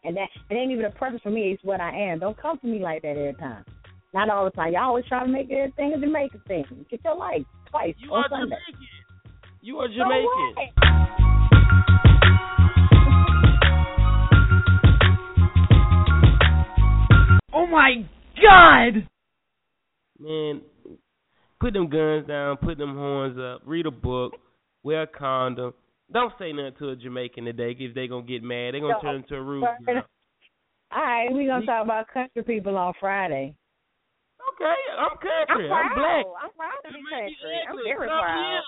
And 0.04 0.16
that 0.16 0.28
it 0.50 0.54
ain't 0.54 0.70
even 0.72 0.84
a 0.84 0.90
preference 0.90 1.22
for 1.22 1.30
me. 1.30 1.52
It's 1.52 1.64
what 1.64 1.80
I 1.80 1.90
am. 2.10 2.18
Don't 2.20 2.40
come 2.40 2.58
to 2.58 2.66
me 2.66 2.78
like 2.78 3.02
that 3.02 3.10
every 3.16 3.34
time. 3.34 3.64
Not 4.14 4.30
all 4.30 4.44
the 4.44 4.50
time. 4.50 4.72
Y'all 4.72 4.84
always 4.84 5.04
try 5.06 5.22
to 5.24 5.28
make 5.30 5.50
everything 5.50 5.92
a 5.94 6.00
Jamaican 6.00 6.42
thing. 6.46 6.64
Get 6.90 7.00
your 7.04 7.16
life 7.16 7.42
twice 7.70 7.94
You 7.98 8.10
on 8.12 8.24
are 8.24 8.28
Sunday. 8.30 8.56
Jamaican. 8.70 8.86
You 9.62 9.78
are 9.78 9.88
Jamaican. 9.88 10.24
what? 10.24 11.76
Oh 17.52 17.66
my 17.66 17.94
God! 18.42 19.06
Man, 20.18 20.60
put 21.58 21.72
them 21.72 21.88
guns 21.88 22.26
down, 22.26 22.56
put 22.58 22.76
them 22.78 22.94
horns 22.94 23.38
up, 23.38 23.62
read 23.66 23.86
a 23.86 23.90
book, 23.90 24.32
wear 24.82 25.02
a 25.02 25.06
condom. 25.06 25.72
Don't 26.12 26.32
say 26.38 26.52
nothing 26.52 26.74
to 26.78 26.90
a 26.90 26.96
Jamaican 26.96 27.44
today 27.44 27.74
if 27.78 27.94
they 27.94 28.06
gonna 28.06 28.22
get 28.26 28.42
mad. 28.42 28.74
they 28.74 28.80
gonna 28.80 28.94
No, 28.94 29.00
turn 29.00 29.16
into 29.16 29.34
a 29.36 29.42
rude 29.42 29.66
girl. 29.84 30.02
All 30.92 31.02
right, 31.02 31.26
we're 31.32 31.48
gonna 31.48 31.66
talk 31.66 31.84
about 31.84 32.06
country 32.08 32.42
people 32.44 32.76
on 32.76 32.94
Friday. 33.00 33.54
Okay, 34.54 34.74
I'm 34.98 35.16
country. 35.18 35.70
I'm 35.70 35.90
proud. 35.90 35.96
black. 35.98 36.24
I'm 36.42 36.52
proud 36.56 36.78
to 36.86 36.92
be 36.94 37.02
country. 37.10 37.34
I'm 37.68 37.74
Exactly. 37.74 37.82
very 37.84 38.08
I'm 38.08 38.22
proud. 38.22 38.46
here. 38.46 38.62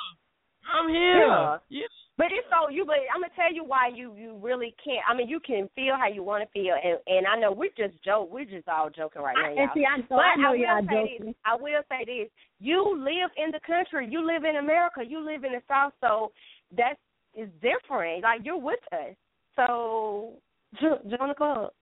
I'm 0.69 0.89
here. 0.89 1.81
Yeah. 1.81 1.87
But 2.19 2.27
it's 2.35 2.49
so 2.51 2.69
you. 2.69 2.85
But 2.85 2.97
I'm 3.15 3.23
gonna 3.23 3.33
tell 3.37 3.55
you 3.55 3.63
why 3.63 3.87
you 3.95 4.13
you 4.19 4.37
really 4.43 4.75
can't. 4.83 5.07
I 5.09 5.15
mean, 5.15 5.29
you 5.29 5.39
can 5.39 5.71
feel 5.77 5.95
how 5.97 6.09
you 6.09 6.25
want 6.25 6.43
to 6.43 6.51
feel, 6.51 6.75
and 6.75 6.99
and 7.07 7.25
I 7.29 7.39
know 7.39 7.53
we're 7.53 7.71
just 7.79 8.03
joke. 8.03 8.29
We're 8.33 8.45
just 8.45 8.67
all 8.67 8.91
joking 8.91 9.23
right 9.23 9.37
now, 9.39 9.47
And 9.49 9.57
y'all. 9.57 9.75
see, 9.75 9.87
I, 9.87 10.03
but 10.09 10.19
I 10.19 10.35
know 10.35 10.51
will 10.51 10.59
y'all 10.59 10.83
say 10.83 11.15
joking. 11.15 11.27
This, 11.27 11.35
I 11.47 11.55
will 11.55 11.83
say 11.89 12.03
this: 12.05 12.29
you 12.59 12.83
live 12.99 13.31
in 13.39 13.53
the 13.53 13.61
country. 13.65 14.09
You 14.11 14.27
live 14.27 14.43
in 14.43 14.57
America. 14.57 15.07
You 15.07 15.25
live 15.25 15.45
in 15.45 15.53
the 15.53 15.63
South. 15.69 15.93
So 16.03 16.33
that's 16.77 16.99
is 17.35 17.49
different. 17.63 18.23
Like 18.23 18.41
you're 18.45 18.59
with 18.59 18.81
us. 18.93 19.15
So 19.57 20.35
join 20.81 21.29
the 21.29 21.35
club. 21.37 21.73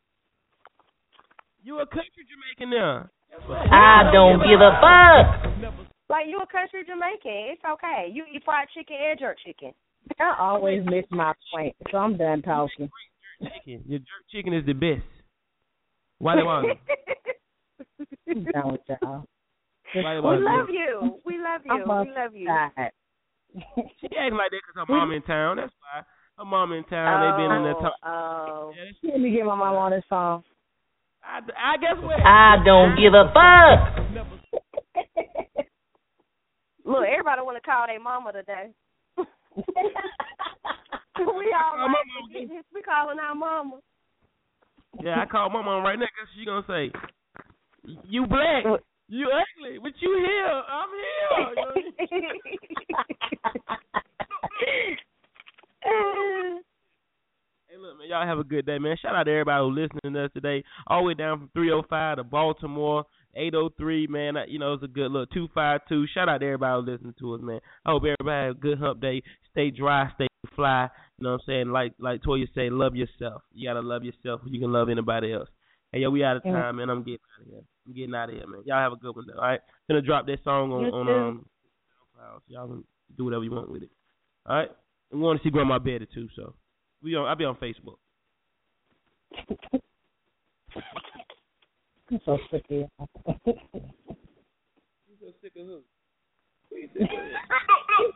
You 1.63 1.81
a 1.81 1.87
country 1.87 2.25
Jamaican 2.29 2.71
now. 2.71 3.09
I 3.49 4.11
don't 4.13 4.39
give 4.39 4.61
a 4.61 4.79
fuck. 4.81 5.75
Like 6.09 6.27
you 6.29 6.39
a 6.39 6.47
country 6.47 6.85
Jamaican. 6.87 7.53
It's 7.53 7.65
okay. 7.65 8.09
You 8.13 8.25
eat 8.33 8.45
fried 8.45 8.69
chicken 8.75 8.97
and 9.11 9.19
jerk 9.19 9.39
chicken. 9.45 9.73
I 10.21 10.37
always 10.39 10.85
miss 10.87 11.05
my 11.11 11.33
point, 11.53 11.75
so 11.91 11.99
I'm 11.99 12.17
done 12.17 12.43
talking. 12.43 12.89
Chicken. 13.43 13.83
Your 13.87 13.99
jerk 13.99 14.25
chicken 14.31 14.55
is 14.55 14.65
the 14.65 14.73
best. 14.73 15.03
Why 16.19 16.37
they 16.37 16.43
want 16.45 16.69
it? 16.69 16.79
I'm 18.29 18.45
done 18.45 18.73
with 18.73 18.81
y'all. 18.89 19.27
We 19.95 20.03
love 20.03 20.69
you. 20.71 21.21
We 21.27 21.39
love 21.39 21.63
you. 21.65 21.73
We 21.75 22.13
love 22.15 22.35
you. 22.35 22.49
Outside. 23.55 23.91
She 24.01 24.07
acting 24.17 24.39
like 24.39 24.51
that 24.51 24.61
because 24.63 24.77
her 24.77 24.87
mom 24.89 25.13
in 25.13 25.23
town. 25.23 25.57
That's 25.57 25.73
why. 25.81 26.03
Her 26.39 26.45
mom 26.45 26.73
in 26.73 26.85
town. 26.85 27.21
They 27.23 27.31
been 27.43 27.53
in 27.57 27.63
there 27.65 27.75
talking. 27.75 28.05
Oh. 28.05 28.73
oh. 28.73 28.73
Let 29.03 29.21
me 29.21 29.31
get 29.31 29.45
my 29.45 29.55
mom 29.55 29.75
on 29.77 29.91
this 29.93 30.05
phone. 30.09 30.43
I, 31.25 31.41
I 31.59 31.77
guess 31.79 31.97
what? 32.03 32.21
I 32.25 32.57
don't 32.65 32.97
give 32.97 33.15
a 33.15 33.33
fuck. 33.35 33.97
Look, 36.85 37.03
everybody 37.03 37.43
want 37.43 37.57
to 37.57 37.67
call 37.67 37.87
their 37.87 37.99
mama 37.99 38.33
today. 38.33 38.71
we 39.17 39.25
all 41.51 41.75
Call 41.75 41.89
my 41.89 41.95
like, 42.33 42.65
we 42.73 42.83
calling 42.83 43.19
our 43.19 43.35
mama. 43.35 43.81
Yeah, 45.03 45.21
I 45.21 45.27
call 45.27 45.51
my 45.51 45.63
mom 45.63 45.83
right 45.83 45.99
now 45.99 46.07
because 46.07 46.29
she 46.37 46.45
gonna 46.45 46.65
say, 46.69 46.93
"You 48.09 48.27
black, 48.27 48.65
you 49.09 49.31
ugly, 49.31 49.79
but 49.83 49.93
you 50.01 50.17
here. 50.19 50.63
I'm 50.69 50.89
here." 50.99 52.07
Hey, 57.69 57.77
look, 57.79 57.99
man, 57.99 58.09
y'all 58.09 58.27
have 58.27 58.39
a 58.39 58.45
good 58.45 58.65
day, 58.67 58.79
man. 58.79 58.97
Shout 59.01 59.15
out 59.15 59.25
to 59.25 59.31
everybody 59.31 59.63
who 59.63 59.71
listening 59.71 60.15
to 60.15 60.25
us 60.25 60.31
today, 60.33 60.65
all 60.87 61.03
the 61.03 61.09
way 61.09 61.15
down 61.15 61.39
from 61.39 61.51
305 61.55 62.17
to 62.17 62.25
Baltimore, 62.25 63.05
803, 63.35 64.07
man. 64.07 64.35
You 64.49 64.59
know, 64.59 64.73
it's 64.75 64.83
a 64.83 64.89
good 64.89 65.11
look. 65.13 65.31
252. 65.31 66.07
Shout 66.15 66.29
out 66.29 66.39
to 66.39 66.47
everybody 66.47 66.81
who 66.81 66.91
listening 66.91 67.15
to 67.19 67.35
us, 67.35 67.41
man. 67.43 67.61
I 67.85 67.91
hope 67.91 68.03
everybody 68.03 68.47
have 68.47 68.57
a 68.57 68.59
good 68.59 68.79
hump 68.79 69.01
day. 69.01 69.23
Stay 69.51 69.71
dry, 69.71 70.11
stay 70.15 70.27
fly. 70.55 70.89
You 71.19 71.25
know 71.25 71.33
what 71.33 71.41
I'm 71.43 71.47
saying? 71.47 71.69
Like 71.69 71.93
like 71.99 72.23
Toya 72.23 72.47
say, 72.55 72.71
love 72.71 72.97
yourself. 72.97 73.43
You 73.53 73.69
gotta 73.69 73.87
love 73.87 74.05
yourself. 74.05 74.41
You 74.47 74.61
can 74.61 74.73
love 74.73 74.89
anybody 74.89 75.33
else. 75.33 75.49
Hey, 75.97 76.03
yo, 76.03 76.11
we 76.11 76.23
out 76.23 76.37
of 76.37 76.43
Yeah. 76.45 76.53
time, 76.53 76.77
man. 76.77 76.91
I'm 76.91 77.03
getting 77.03 77.21
out 77.35 77.41
of 77.41 77.47
here. 77.49 77.63
I'm 77.87 77.93
getting 77.95 78.15
out 78.15 78.29
of 78.29 78.35
here, 78.35 78.47
man. 78.47 78.63
Y'all 78.67 78.77
have 78.77 78.93
a 78.93 78.97
good 78.97 79.17
one, 79.17 79.25
though. 79.27 79.39
All 79.41 79.49
right, 79.49 79.61
gonna 79.89 80.03
drop 80.03 80.27
that 80.27 80.45
song 80.45 80.71
on 80.71 80.85
You 80.85 80.91
on 80.93 81.07
too. 81.07 81.13
um. 81.13 81.49
SoundCloud. 82.19 82.37
So 82.37 82.43
y'all 82.49 82.69
can 82.69 82.85
do 83.17 83.25
whatever 83.25 83.45
you 83.45 83.51
want 83.53 83.71
with 83.71 83.83
it. 83.85 83.91
All 84.45 84.57
right. 84.57 84.71
We 85.11 85.19
want 85.21 85.41
to 85.41 85.43
see 85.43 85.49
Grandma 85.51 85.79
Betty 85.79 86.05
too, 86.13 86.29
so 86.37 86.55
we 87.03 87.15
on. 87.17 87.27
I'll 87.27 87.35
be 87.35 87.47
on 87.47 87.57
Facebook. 87.57 87.97
I'm 92.11 92.21
so 92.27 92.39
sick 92.51 92.67
of 92.69 92.77
you. 92.77 92.89
You 95.09 95.17
so 95.19 95.33
sick 95.41 95.53
of 95.57 95.67
who? 95.67 95.81
you 96.73 96.89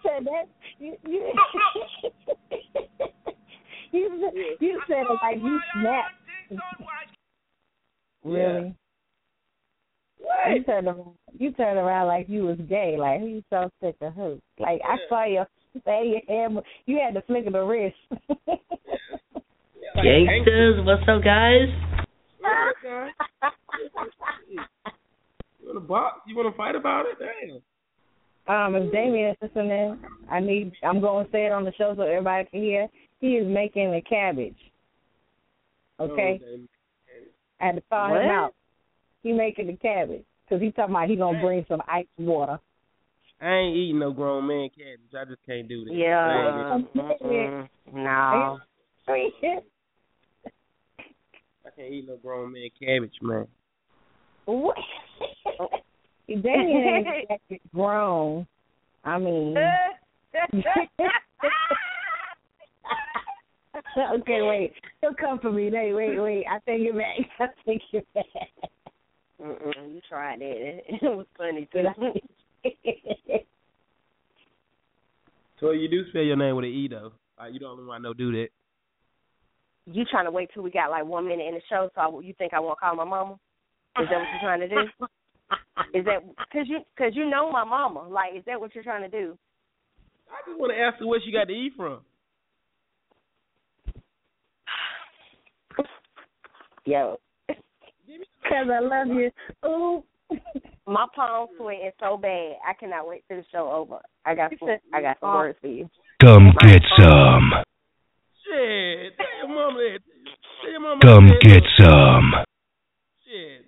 said 0.02 0.26
that. 0.26 0.44
You 0.78 0.96
you, 1.06 1.32
you, 3.92 4.20
said- 4.20 4.34
you 4.60 4.82
said 4.86 5.06
it 5.08 5.18
like 5.22 5.38
you 5.38 5.58
snapped. 5.72 6.14
Really? 8.24 8.74
You 10.52 10.64
turned 10.64 10.86
around. 10.86 11.14
You 11.38 11.52
turned 11.52 11.78
around 11.78 12.08
like 12.08 12.28
you 12.28 12.44
was 12.44 12.58
gay. 12.68 12.96
Like 12.98 13.20
you 13.20 13.42
so 13.50 13.70
sick 13.82 13.96
of 14.00 14.14
who? 14.14 14.40
Like 14.58 14.80
I 14.84 14.96
saw 15.08 15.24
your 15.24 15.46
say 15.84 16.08
your 16.08 16.20
hair. 16.28 16.48
You 16.86 17.00
had 17.04 17.14
the 17.14 17.22
flick 17.26 17.46
of 17.46 17.52
the 17.52 17.62
wrist. 17.62 17.96
Gangsters, 20.02 20.84
what's 20.84 21.02
up, 21.08 21.22
guys? 21.24 21.68
You 25.60 25.66
want 25.66 25.74
to 25.74 25.80
box? 25.80 26.20
You 26.26 26.36
want 26.36 26.52
to 26.52 26.56
fight 26.56 26.74
about 26.74 27.06
it? 27.06 27.18
Damn. 27.18 27.60
Um, 28.46 28.74
if 28.74 28.92
Damien 28.92 29.30
is 29.30 29.36
listening, 29.42 29.98
I 30.30 30.40
need. 30.40 30.72
I'm 30.82 31.00
going 31.00 31.26
to 31.26 31.32
say 31.32 31.46
it 31.46 31.52
on 31.52 31.64
the 31.64 31.72
show 31.76 31.94
so 31.96 32.02
everybody 32.02 32.48
can 32.50 32.62
hear. 32.62 32.88
He 33.20 33.36
is 33.36 33.46
making 33.46 33.94
a 33.94 34.00
cabbage. 34.00 34.56
Okay, 36.00 36.40
I 37.60 37.66
had 37.66 37.74
to 37.76 37.82
call 37.88 38.14
him 38.14 38.30
out. 38.30 38.54
He 39.22 39.32
making 39.32 39.66
the 39.66 39.76
cabbage 39.76 40.24
because 40.44 40.62
he 40.62 40.70
talking 40.72 40.94
about 40.94 41.08
he 41.08 41.16
gonna 41.16 41.40
bring 41.40 41.64
some 41.68 41.82
ice 41.86 42.06
water. 42.18 42.58
I 43.40 43.54
ain't 43.54 43.76
eating 43.76 43.98
no 43.98 44.12
grown 44.12 44.46
man 44.46 44.70
cabbage. 44.70 45.14
I 45.18 45.24
just 45.24 45.44
can't 45.46 45.68
do 45.68 45.84
that. 45.84 45.94
Yeah. 45.94 46.18
I, 46.18 46.76
ain't 46.76 46.94
Mm-mm. 46.94 47.68
No. 47.92 48.58
I 49.08 49.30
can't 51.76 51.92
eat 51.92 52.06
no 52.06 52.16
grown 52.16 52.52
man 52.52 52.68
cabbage, 52.78 53.14
man. 53.22 53.46
What? 54.44 54.76
Oh. 55.58 55.68
Damien 56.28 57.04
ain't 57.50 57.72
grown. 57.74 58.46
I 59.04 59.18
mean. 59.18 59.56
okay, 64.20 64.42
wait. 64.42 64.72
He'll 65.00 65.14
come 65.14 65.38
for 65.38 65.50
me. 65.52 65.70
Wait, 65.70 65.92
wait, 65.92 66.18
wait. 66.18 66.44
I 66.50 66.58
take 66.66 66.80
it 66.82 66.94
back. 66.94 67.28
I 67.40 67.46
take 67.66 67.82
it 67.92 68.06
back. 68.14 68.24
Mm-mm, 69.40 69.94
you 69.94 70.00
tried 70.08 70.38
it. 70.42 70.84
It 70.88 71.02
was 71.02 71.26
funny 71.36 71.68
too. 71.72 71.86
So 75.60 75.72
you 75.72 75.88
do 75.88 76.08
spell 76.08 76.22
your 76.22 76.36
name 76.36 76.56
with 76.56 76.64
an 76.64 76.70
E 76.70 76.88
though. 76.88 77.12
Uh, 77.40 77.46
you 77.46 77.58
don't 77.58 77.86
one 77.86 78.00
I 78.00 78.02
know 78.02 78.14
do 78.14 78.32
that. 78.32 78.48
you 79.86 80.04
trying 80.04 80.26
to 80.26 80.30
wait 80.30 80.50
till 80.52 80.62
we 80.62 80.70
got 80.70 80.90
like 80.90 81.04
one 81.04 81.26
minute 81.26 81.46
in 81.46 81.54
the 81.54 81.60
show, 81.68 81.90
so 81.94 82.00
I, 82.00 82.20
you 82.22 82.34
think 82.38 82.52
I 82.54 82.60
won't 82.60 82.78
call 82.78 82.94
my 82.96 83.04
mama? 83.04 83.34
Is 84.00 84.08
that 84.10 84.18
what 84.18 84.28
you're 84.30 84.40
trying 84.42 84.60
to 84.60 84.68
do? 84.68 84.80
Is 85.98 86.04
that 86.04 86.22
because 86.26 86.68
you 86.68 86.80
because 86.96 87.12
you 87.16 87.28
know 87.28 87.50
my 87.50 87.64
mama? 87.64 88.08
Like, 88.08 88.36
is 88.36 88.44
that 88.46 88.60
what 88.60 88.74
you're 88.74 88.84
trying 88.84 89.02
to 89.02 89.08
do? 89.08 89.36
I 90.30 90.48
just 90.48 90.60
want 90.60 90.72
to 90.72 90.78
ask 90.78 90.98
her 91.00 91.06
where 91.06 91.20
she 91.24 91.32
got 91.32 91.48
the 91.48 91.54
E 91.54 91.70
from. 91.76 92.00
Yo, 96.86 97.18
Because 97.46 98.68
I 98.72 98.80
love 98.80 99.08
you. 99.08 99.30
Ooh. 99.66 100.02
my 100.86 101.06
palm 101.14 101.48
sweating 101.58 101.90
so 102.00 102.16
bad. 102.16 102.54
I 102.66 102.72
cannot 102.78 103.06
wait 103.08 103.24
till 103.28 103.38
the 103.38 103.44
show 103.52 103.70
over. 103.70 103.98
I 104.24 104.34
got 104.34 104.50
some, 104.58 104.68
I 104.92 105.00
got 105.02 105.18
some 105.20 105.34
words 105.34 105.58
for 105.60 105.66
you. 105.68 105.88
Come 106.22 106.52
get 106.60 106.82
some. 106.98 107.52
Shit. 108.44 109.16
Tell 109.16 109.26
your 109.38 109.48
mama 109.48 109.78
that. 109.78 109.98
Tell 110.62 110.70
your 110.70 110.80
mama 110.80 111.00
Come 111.02 111.28
that. 111.28 111.40
get 111.42 111.62
some. 111.78 112.34
Shit. 113.24 113.64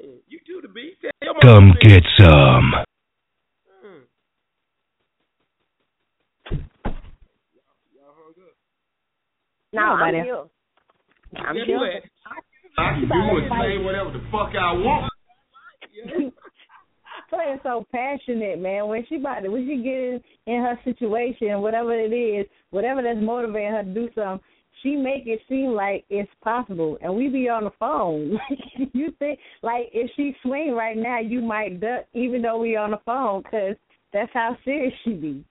Hey, 0.00 0.20
you 0.28 0.40
do 0.46 0.60
the 0.62 0.68
beat. 0.68 0.98
Tell 1.00 1.10
your 1.22 1.34
mama 1.34 1.40
Come 1.42 1.68
that. 1.80 1.88
get 1.88 2.02
some. 2.18 2.72
Hmm. 3.82 3.98
No, 9.72 9.96
Nobody. 9.96 10.18
I'm 10.18 10.24
here. 10.24 10.44
I'm 11.36 11.56
Guess 11.56 11.66
here. 11.66 11.78
what? 11.78 12.02
I 12.78 12.92
can 12.94 13.08
do 13.08 13.14
and 13.14 13.52
say 13.60 13.78
whatever 13.84 14.10
the 14.12 14.22
fuck 14.30 14.50
I 14.58 14.72
want. 14.72 15.12
Playing 17.30 17.60
so 17.62 17.86
passionate, 17.92 18.58
man. 18.60 18.88
When 18.88 19.04
she 19.08 19.16
about 19.16 19.40
to, 19.40 19.48
when 19.48 19.66
she 19.66 19.76
get 19.82 19.94
in, 19.94 20.20
in 20.46 20.62
her 20.62 20.78
situation, 20.84 21.60
whatever 21.62 21.92
it 21.98 22.12
is, 22.12 22.46
whatever 22.70 23.02
that's 23.02 23.18
motivating 23.20 23.72
her 23.72 23.82
to 23.84 23.94
do 23.94 24.08
something, 24.14 24.40
she 24.82 24.96
make 24.96 25.26
it 25.26 25.40
seem 25.48 25.70
like 25.70 26.04
it's 26.10 26.30
possible. 26.42 26.98
And 27.00 27.14
we 27.14 27.28
be 27.28 27.48
on 27.48 27.64
the 27.64 27.70
phone. 27.78 28.38
you 28.92 29.12
think 29.18 29.38
like 29.62 29.88
if 29.92 30.10
she 30.16 30.34
swing 30.42 30.72
right 30.72 30.96
now, 30.96 31.20
you 31.20 31.40
might 31.40 31.80
duck, 31.80 32.04
even 32.12 32.42
though 32.42 32.58
we 32.58 32.76
on 32.76 32.90
the 32.90 33.00
phone, 33.06 33.42
because 33.42 33.76
that's 34.12 34.32
how 34.34 34.56
serious 34.64 34.92
she 35.04 35.12
be. 35.12 35.44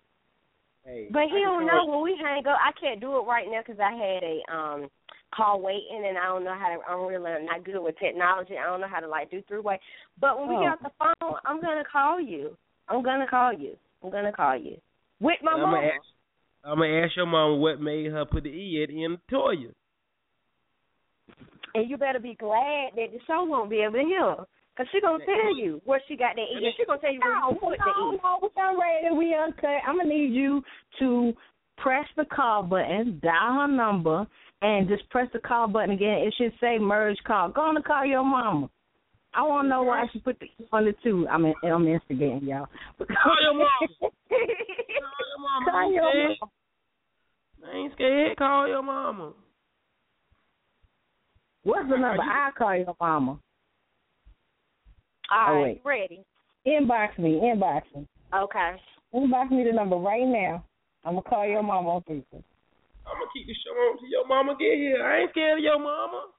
Hey, 0.84 1.08
But 1.12 1.24
he 1.30 1.38
I 1.38 1.46
don't 1.46 1.66
know 1.66 1.86
when 1.88 2.04
we 2.04 2.20
hang 2.22 2.46
up. 2.48 2.58
I 2.60 2.72
can't 2.80 3.00
do 3.00 3.18
it 3.18 3.26
right 3.28 3.48
now 3.50 3.62
because 3.66 3.80
I 3.80 3.92
had 3.92 4.24
a 4.24 4.54
um 4.54 4.90
call 5.36 5.62
waiting, 5.62 6.04
and 6.08 6.18
I 6.18 6.26
don't 6.26 6.44
know 6.44 6.56
how 6.58 6.68
to. 6.70 6.80
I'm 6.90 7.08
really 7.08 7.46
not 7.46 7.64
good 7.64 7.80
with 7.82 7.98
technology. 8.00 8.58
I 8.58 8.66
don't 8.66 8.82
know 8.82 8.88
how 8.88 9.00
to 9.00 9.08
like 9.08 9.32
do 9.32 9.42
three 9.48 9.60
way. 9.60 9.80
But 10.20 10.40
when 10.40 10.50
we 10.50 10.56
Oh. 10.56 10.62
get 10.62 10.74
off 10.74 10.80
the 10.82 10.92
phone, 11.00 11.36
I'm 11.46 11.62
gonna 11.62 11.84
call 11.92 12.20
you. 12.20 12.56
I'm 12.90 13.02
gonna 13.04 13.28
call 13.28 13.54
you. 13.54 13.78
I'm 14.04 14.10
gonna 14.10 14.32
call 14.34 14.58
you 14.58 14.78
with 15.20 15.38
my 15.44 15.54
I'm 15.54 15.62
mom. 15.62 15.76
gonna 15.76 15.88
ask. 15.88 16.06
I'm 16.64 16.78
gonna 16.78 17.02
ask 17.06 17.16
your 17.16 17.26
mama 17.26 17.56
what 17.56 17.80
made 17.82 18.12
her 18.12 18.26
put 18.26 18.44
the 18.44 18.50
E 18.50 18.84
at 18.84 18.90
the 18.90 19.04
end 19.04 19.14
of 19.16 19.20
Toya. 19.32 19.74
And 21.74 21.90
you 21.90 21.98
better 21.98 22.20
be 22.20 22.36
glad 22.36 22.92
that 22.96 23.08
the 23.14 23.20
show 23.26 23.44
won't 23.46 23.70
be 23.70 23.82
able 23.82 23.94
to 23.94 24.04
hear. 24.04 24.36
Cause 24.78 24.88
she 24.92 25.02
gonna 25.02 25.24
tell 25.26 25.56
you 25.56 25.82
where 25.86 26.02
she 26.08 26.16
got 26.16 26.36
that 26.36 26.42
E. 26.42 26.66
And 26.66 26.74
she 26.78 26.86
gonna 26.86 27.00
tell 27.00 27.12
you 27.14 27.20
where 27.20 27.50
you 27.50 27.60
put 27.60 27.78
the 27.78 27.92
no, 27.98 28.14
E. 28.14 28.20
no, 28.24 28.40
we 28.42 28.50
done 28.56 28.80
ready. 28.80 29.16
We 29.16 29.36
uncut. 29.36 29.82
I'm 29.88 29.98
gonna 29.98 30.10
need 30.10 30.34
you 30.34 30.64
to 31.00 31.34
press 31.78 32.06
the 32.16 32.26
call 32.26 32.64
button, 32.64 33.20
dial 33.24 33.54
her 33.54 33.68
number, 33.68 34.28
and 34.62 34.88
just 34.88 35.10
press 35.10 35.28
the 35.34 35.40
call 35.40 35.68
button 35.68 35.92
again. 35.92 36.20
It 36.20 36.34
should 36.38 36.54
say 36.62 36.78
merge 36.78 37.18
call. 37.26 37.50
Go 37.50 37.62
on 37.62 37.76
to 37.76 37.82
call 37.82 38.06
your 38.06 38.24
mama. 38.24 38.70
I 39.34 39.44
want 39.44 39.66
to 39.66 39.70
know 39.70 39.84
why 39.84 40.06
she 40.12 40.20
put 40.20 40.38
the 40.40 40.48
on 40.74 40.84
the 40.86 40.94
two. 41.04 41.26
I 41.30 41.38
mean, 41.38 41.54
I'm 41.64 41.88
instigating 41.88 42.44
y'all. 42.44 42.68
But 43.00 43.08
Call 43.24 43.36
your 43.42 43.54
mama. 43.54 43.88
Call 44.00 44.12
your 44.30 45.40
mama. 45.40 45.72
Call 45.72 45.82
ain't 45.86 45.94
your 45.96 46.12
scared. 46.12 46.38
mama. 46.42 46.52
I 47.74 47.78
ain't 47.78 47.94
scared. 47.94 48.38
Call 48.38 48.68
your 48.68 48.84
mama. 48.84 49.34
What's 51.64 51.90
the 51.90 51.98
number? 51.98 52.22
I'll 52.24 52.52
call 52.52 52.76
your 52.76 52.96
mama. 53.00 53.40
All 55.32 55.48
Oh, 55.50 55.62
right, 55.64 55.76
you 55.84 55.90
ready? 55.90 56.24
Inbox 56.68 57.18
me. 57.18 57.40
Inbox 57.42 57.84
me. 57.96 58.06
Okay. 58.36 58.76
Inbox 59.14 59.50
me 59.52 59.64
the 59.64 59.72
number 59.72 59.96
right 59.96 60.28
now. 60.28 60.66
I'm 61.06 61.14
gonna 61.14 61.22
call 61.24 61.48
your 61.48 61.64
mama 61.64 61.90
on 61.90 62.02
Facebook. 62.04 62.44
I'm 63.08 63.18
gonna 63.18 63.32
keep 63.34 63.48
the 63.48 63.56
show 63.66 63.74
on 63.74 63.98
till 63.98 64.10
your 64.10 64.28
mama 64.28 64.56
get 64.60 64.78
here. 64.78 65.02
I 65.04 65.26
ain't 65.26 65.32
scared 65.32 65.58
of 65.60 65.64
your 65.64 65.80
mama. 65.80 66.32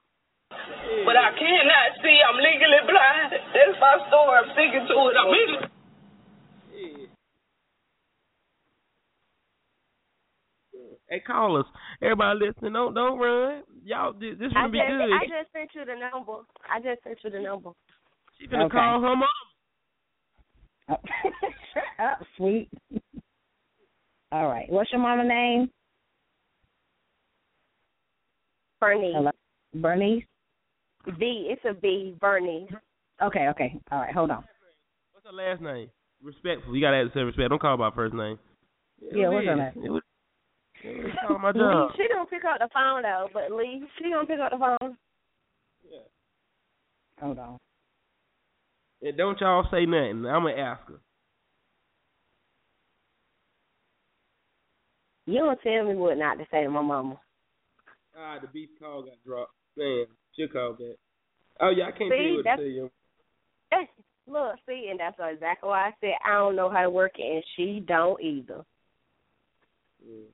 But 1.05 1.17
I 1.17 1.31
cannot 1.35 1.89
see. 2.01 2.17
I'm 2.23 2.37
legally 2.37 2.81
blind. 2.87 3.31
That's 3.33 3.77
my 3.79 3.95
story. 4.07 4.35
I'm 4.39 4.49
sticking 4.53 4.85
to 4.87 4.95
it. 5.09 5.15
I'm 5.19 5.33
in 5.33 5.49
legally. 5.51 5.69
Hey, 11.09 11.19
call 11.19 11.59
us. 11.59 11.65
Everybody 12.01 12.39
listening, 12.47 12.73
don't 12.73 12.93
don't 12.93 13.19
run. 13.19 13.63
Y'all, 13.83 14.13
this 14.13 14.37
this 14.39 14.51
gonna 14.53 14.69
be 14.69 14.79
just, 14.79 14.89
good. 14.89 15.11
I 15.13 15.25
just 15.25 15.51
sent 15.53 15.69
you 15.75 15.85
the 15.85 15.99
number. 15.99 16.41
I 16.69 16.79
just 16.79 17.03
sent 17.03 17.17
you 17.23 17.29
the 17.29 17.39
number. 17.39 17.71
She 18.39 18.47
finna 18.47 18.65
Okay. 18.65 18.77
call 18.77 19.01
her 19.01 19.15
mom. 19.15 19.29
Shut 21.73 21.83
up, 21.99 22.19
sweet. 22.37 22.69
All 24.31 24.47
right. 24.47 24.65
What's 24.69 24.91
your 24.91 25.01
mama 25.01 25.23
name? 25.23 25.69
Bernice. 28.83 29.13
Hello? 29.15 29.31
Bernice. 29.75 30.23
V. 31.17 31.47
It's 31.49 31.61
a 31.63 31.73
V. 31.73 32.15
Bernice. 32.19 32.69
Okay. 33.21 33.47
Okay. 33.49 33.79
All 33.91 33.99
right. 33.99 34.13
Hold 34.13 34.31
on. 34.31 34.43
What's 35.13 35.25
her 35.25 35.31
last 35.31 35.61
name? 35.61 35.89
Respectful. 36.21 36.75
You 36.75 36.81
gotta 36.81 36.97
add 36.97 37.03
to 37.03 37.11
say 37.13 37.21
respect. 37.21 37.49
Don't 37.49 37.61
call 37.61 37.77
by 37.77 37.91
first 37.95 38.13
name. 38.13 38.37
Yeah, 39.01 39.29
what's 39.29 39.45
her 39.45 39.53
it 39.53 39.55
name? 39.55 39.67
is. 39.67 39.85
It 39.85 39.89
was, 39.89 40.01
it 40.83 41.03
was 41.03 41.13
call 41.27 41.39
my 41.39 41.51
Lee, 41.51 41.93
she 41.95 42.07
don't 42.09 42.29
pick 42.29 42.43
up 42.43 42.59
the 42.59 42.69
phone 42.73 43.03
though, 43.03 43.29
but 43.33 43.51
Lee, 43.51 43.83
she 43.97 44.09
don't 44.09 44.27
pick 44.27 44.39
up 44.39 44.51
the 44.51 44.57
phone. 44.57 44.97
Yeah. 45.89 45.99
Hold 47.21 47.39
on. 47.39 47.57
And 49.01 49.17
don't 49.17 49.39
y'all 49.39 49.65
say 49.71 49.85
nothing. 49.85 50.25
I'm 50.25 50.43
gonna 50.43 50.55
ask 50.55 50.81
her. 50.87 50.99
You 55.25 55.39
don't 55.39 55.59
tell 55.61 55.85
me 55.85 55.95
what 55.95 56.17
not 56.17 56.37
to 56.37 56.45
say 56.51 56.63
to 56.63 56.69
my 56.69 56.81
mama. 56.81 57.17
Ah, 58.17 58.37
the 58.41 58.47
beef 58.47 58.69
call 58.79 59.03
got 59.03 59.23
dropped. 59.25 59.53
Man, 59.75 60.05
she 60.35 60.47
called 60.47 60.77
call 60.77 60.87
back. 60.87 60.97
Oh 61.59 61.69
yeah, 61.69 61.85
I 61.85 61.91
can't 61.91 62.11
See, 62.11 62.23
you 62.23 62.43
what 62.43 62.57
to 62.57 62.63
you. 62.63 62.89
Look, 64.25 64.55
see, 64.67 64.87
and 64.89 64.99
that's 64.99 65.17
exactly 65.19 65.67
why 65.67 65.87
I 65.87 65.91
said 65.99 66.13
I 66.25 66.33
don't 66.33 66.55
know 66.55 66.69
how 66.69 66.83
to 66.83 66.89
work 66.89 67.13
it, 67.17 67.23
and 67.23 67.43
she 67.55 67.83
don't 67.85 68.21
either. 68.21 68.63
Yeah. 70.05 70.25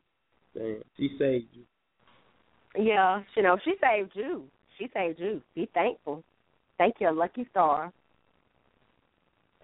Damn, 0.53 0.81
she 0.97 1.09
saved 1.17 1.47
you. 1.53 1.63
Yeah, 2.75 3.23
you 3.35 3.43
know, 3.43 3.57
she 3.63 3.73
saved 3.81 4.11
you. 4.13 4.43
She 4.77 4.89
saved 4.93 5.19
you. 5.19 5.41
Be 5.55 5.69
thankful. 5.73 6.23
Thank 6.77 6.95
your 6.99 7.13
lucky 7.13 7.47
star. 7.49 7.91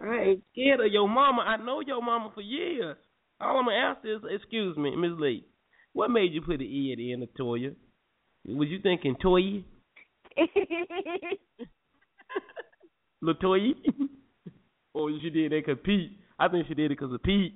I 0.01 0.15
ain't 0.15 0.43
scared 0.51 0.81
of 0.81 0.91
your 0.91 1.07
mama. 1.07 1.43
I 1.43 1.57
know 1.57 1.81
your 1.81 2.01
mama 2.01 2.31
for 2.33 2.41
years. 2.41 2.97
All 3.39 3.57
I'm 3.57 3.65
gonna 3.65 3.77
ask 3.77 3.99
is, 4.03 4.21
excuse 4.29 4.75
me, 4.75 4.95
Miss 4.95 5.11
Lee, 5.19 5.45
what 5.93 6.09
made 6.09 6.33
you 6.33 6.41
put 6.41 6.55
an 6.55 6.61
E 6.63 6.91
at 6.91 6.97
the 6.97 7.13
end 7.13 7.23
of 7.23 7.29
Toya? 7.39 7.75
Was 8.47 8.67
you 8.69 8.79
thinking 8.81 9.15
Toya? 9.15 9.63
Latoya? 13.23 13.73
or 14.93 15.09
she 15.21 15.29
did 15.29 15.51
that 15.51 15.63
because 15.65 15.81
Pete? 15.83 16.11
I 16.37 16.47
think 16.47 16.67
she 16.67 16.73
did 16.73 16.85
it 16.91 16.97
because 16.99 17.13
of 17.13 17.23
Pete. 17.23 17.53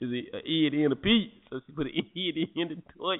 Is 0.00 0.10
it 0.12 0.26
an 0.34 0.40
E 0.46 0.66
at 0.66 0.72
the 0.72 0.82
end 0.84 0.92
of 0.92 1.00
Pete? 1.02 1.32
So 1.50 1.60
she 1.66 1.72
put 1.72 1.86
an 1.86 1.92
E 1.94 2.28
at 2.28 2.34
the 2.54 2.60
end 2.60 2.72
of 2.72 2.78
Toya. 2.98 3.18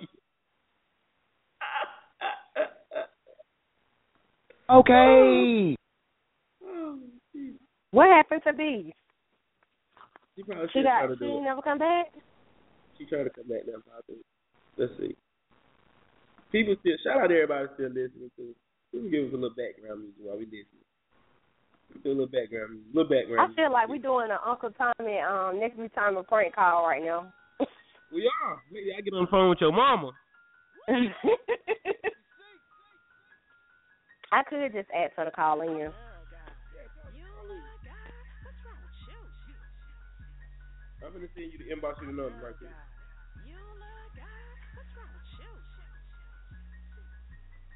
Okay. 4.69 5.77
Oh, 6.65 6.99
what 7.93 8.09
happened 8.09 8.43
to 8.47 8.53
these? 8.57 8.93
She 10.35 10.43
probably 10.43 10.67
She 10.73 10.81
should 10.81 10.85
got. 10.85 11.07
to 11.07 11.15
She 11.15 11.25
do 11.25 11.39
it. 11.39 11.43
never 11.43 11.63
come 11.63 11.79
back. 11.79 12.07
She 12.99 13.05
tried 13.07 13.25
to 13.25 13.31
come 13.31 13.47
back 13.49 13.63
now, 13.67 13.75
probably. 13.89 14.23
Let's 14.77 14.93
see. 14.99 15.17
People 16.57 16.73
still 16.81 16.97
shout 17.05 17.21
out 17.21 17.29
to 17.29 17.37
everybody 17.37 17.69
still 17.77 17.93
listening 17.93 18.33
to. 18.41 18.57
We 18.97 19.01
can 19.05 19.11
give 19.13 19.29
us 19.29 19.37
a 19.37 19.37
little 19.37 19.53
background 19.53 20.09
music 20.09 20.25
while 20.25 20.41
we 20.41 20.49
listen. 20.49 20.81
Do 22.01 22.09
a 22.09 22.17
little 22.17 22.33
background 22.33 22.81
music. 22.81 22.97
little 22.97 23.37
I 23.37 23.53
feel 23.53 23.69
like 23.69 23.93
we're 23.93 24.01
doing 24.01 24.33
an 24.33 24.41
Uncle 24.41 24.73
Tommy 24.73 25.21
um 25.21 25.61
next 25.61 25.77
week 25.77 25.93
time 25.95 26.17
a 26.17 26.25
prank 26.25 26.55
call 26.57 26.89
right 26.89 27.05
now. 27.05 27.29
We 28.15 28.31
are. 28.41 28.63
Maybe 28.73 28.95
I 28.97 29.03
get 29.03 29.13
on 29.13 29.25
the 29.27 29.31
phone 29.31 29.51
with 29.51 29.61
your 29.61 29.73
mama. 29.73 30.13
I 34.33 34.43
could 34.49 34.73
just 34.73 34.89
ask 34.95 35.13
her 35.17 35.25
to 35.27 35.31
call 35.33 35.61
in. 35.61 35.77
You. 35.77 35.93
I'm 41.05 41.13
gonna 41.13 41.27
send 41.35 41.53
you 41.53 41.59
the 41.59 41.75
inbox 41.75 42.01
you 42.01 42.07
the 42.07 42.13
number 42.15 42.41
right 42.41 42.55
there. 42.63 42.71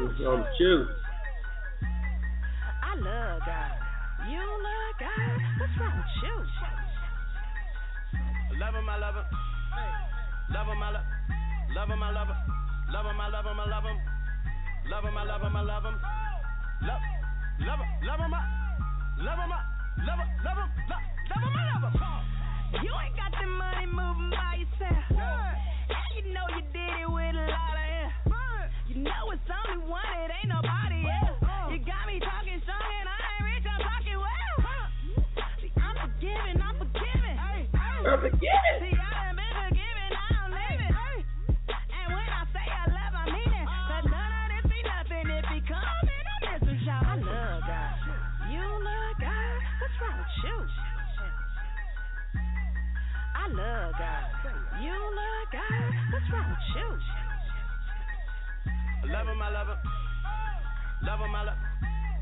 wrong 0.00 0.08
with 0.08 0.18
you? 0.18 0.20
What's 0.20 0.20
wrong 0.20 0.40
with 0.40 0.60
you? 0.60 0.86
I 2.82 2.94
love 2.96 3.40
God. 3.46 3.72
You 4.28 4.40
love 4.40 4.94
God. 5.00 5.38
What's 5.60 5.76
wrong 5.80 5.96
with 5.96 6.16
you? 6.22 6.36
Love 8.58 8.74
him, 8.74 8.88
I 8.88 8.98
love 8.98 9.14
him. 9.14 9.24
Love 10.52 10.66
him, 10.66 10.82
I 10.82 10.90
love 10.90 11.04
Love 11.74 11.88
him, 11.88 12.02
I 12.02 12.10
love 12.10 12.28
him. 12.28 12.36
Love 12.92 13.06
him, 13.06 13.20
I 13.20 13.28
love 13.28 13.46
him, 13.46 13.60
I 13.60 13.66
love 13.68 13.84
him. 13.84 13.98
Love 14.90 15.04
him, 15.04 15.16
I 15.16 15.24
love 15.24 15.42
him, 15.42 15.56
I 15.56 15.62
love 15.62 15.84
him. 15.84 15.96
Love, 16.82 17.00
love 17.60 17.78
him, 17.78 17.88
love 18.02 18.20
him, 18.20 18.34
I 18.34 18.42
love 19.20 19.38
him, 19.38 19.52
I 19.52 19.60
love 20.00 20.18
him, 20.18 20.28
love 20.44 20.58
him, 20.58 20.68
love, 20.88 21.04
love 21.30 21.42
him, 21.44 21.56
I 21.56 21.64
love 21.72 21.92
him. 21.92 22.00
You 22.84 22.92
ain't 23.04 23.16
got 23.16 23.32
the 23.32 23.46
money 23.46 23.86
moving 23.86 24.30
by 24.30 24.56
yourself. 24.56 25.04
And 25.12 26.08
you 26.16 26.32
know 26.32 26.46
you 26.56 26.62
did 26.72 27.00
it 27.00 27.10
with 27.10 27.34
a 27.34 27.46
lot 27.50 27.74
of 27.74 27.84
air. 27.84 27.89
You 28.90 29.06
know 29.06 29.30
it's 29.30 29.46
only 29.46 29.86
one, 29.86 30.02
it 30.18 30.34
ain't 30.34 30.50
nobody 30.50 31.06
else. 31.06 31.38
You 31.70 31.78
got 31.86 32.10
me 32.10 32.18
talking 32.18 32.58
strong 32.66 32.82
and 32.82 33.06
I 33.06 33.18
ain't 33.38 33.44
rich, 33.46 33.62
I'm 33.70 33.78
talking 33.86 34.18
well. 34.18 34.58
See, 35.62 35.70
I'm 35.78 35.94
forgiving, 35.94 36.58
I'm 36.58 36.74
forgiving. 36.74 37.36
I'm 37.38 38.18
forgiving. 38.18 38.78
See, 38.82 38.90
I 38.98 39.30
done 39.30 39.38
been 39.38 39.54
forgiven, 39.62 40.08
now 40.10 40.42
I'm 40.42 40.50
living. 40.50 40.90
And 40.90 42.06
when 42.10 42.28
I 42.34 42.42
say 42.50 42.66
I 42.66 42.84
love, 42.90 43.14
I 43.14 43.24
mean 43.30 43.46
it. 43.54 43.62
Uh-huh. 43.62 43.78
'Cause 43.94 44.06
none 44.10 44.32
of 44.42 44.46
this 44.58 44.66
be 44.74 44.78
nothing 44.82 45.26
if 45.38 45.46
he 45.54 45.58
coming 45.70 46.26
on 46.26 46.40
this 46.50 46.62
is 46.74 46.82
y'all. 46.82 47.06
I 47.06 47.14
love 47.14 47.62
God. 47.62 47.94
You 48.50 48.66
love 48.66 49.14
God. 49.22 49.54
What's 49.78 49.96
wrong 50.02 50.18
with 50.18 50.34
you? 50.42 50.56
I 53.38 53.44
love 53.54 53.92
God. 53.94 54.24
You 54.82 54.98
love 54.98 55.46
God. 55.54 55.90
What's 56.10 56.26
wrong 56.34 56.50
with 56.50 56.74
you? 56.74 56.90
Love 59.04 59.26
him, 59.26 59.42
I 59.42 59.48
love 59.50 59.68
him. 59.68 59.76
Love 61.02 61.20
him, 61.20 61.34
I 61.34 61.42
love 61.44 61.56
him. 61.56 61.70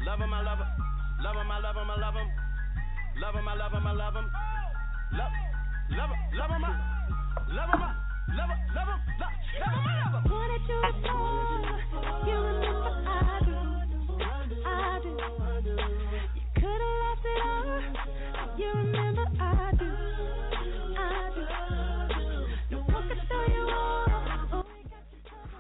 Love 0.07 0.21
him, 0.21 0.33
I 0.33 0.43
love 0.43 0.59
him. 0.59 0.67
Love 1.21 1.37
him, 1.37 1.51
I 1.51 1.59
love 1.59 1.77
him, 1.77 1.91
I 1.91 1.97
love 1.99 2.15
him. 2.15 2.29
Love 3.21 3.35
him, 3.35 3.49
I 3.49 3.55
love 3.55 3.73
him, 3.73 3.87
I 3.87 3.93
love 3.93 4.15
him. 4.15 4.31
Love, 5.11 5.33
love 5.91 6.11
him, 6.11 6.21
love 6.39 6.51
him, 6.51 6.63
love 6.63 7.71
him, 7.71 7.83
love 8.37 8.51
him, 8.51 8.61
love 8.75 8.89
him, 8.89 9.01
love 9.19 9.75
him, 9.75 9.87
I 9.87 9.95
love 10.05 10.15
him. 10.15 10.31
Wanted 10.31 10.63
you 10.69 10.81
more, 11.03 11.67
you 12.29 12.37
remember 12.39 12.93
I 13.05 13.41
do, 13.43 13.57
I 15.41 15.61
do. 15.65 15.75
You 16.35 16.47
could 16.55 16.81
have 16.85 16.99
left 17.03 17.25
it 17.25 17.39
all, 17.43 17.81
you 18.59 18.69
remember. 18.69 19.08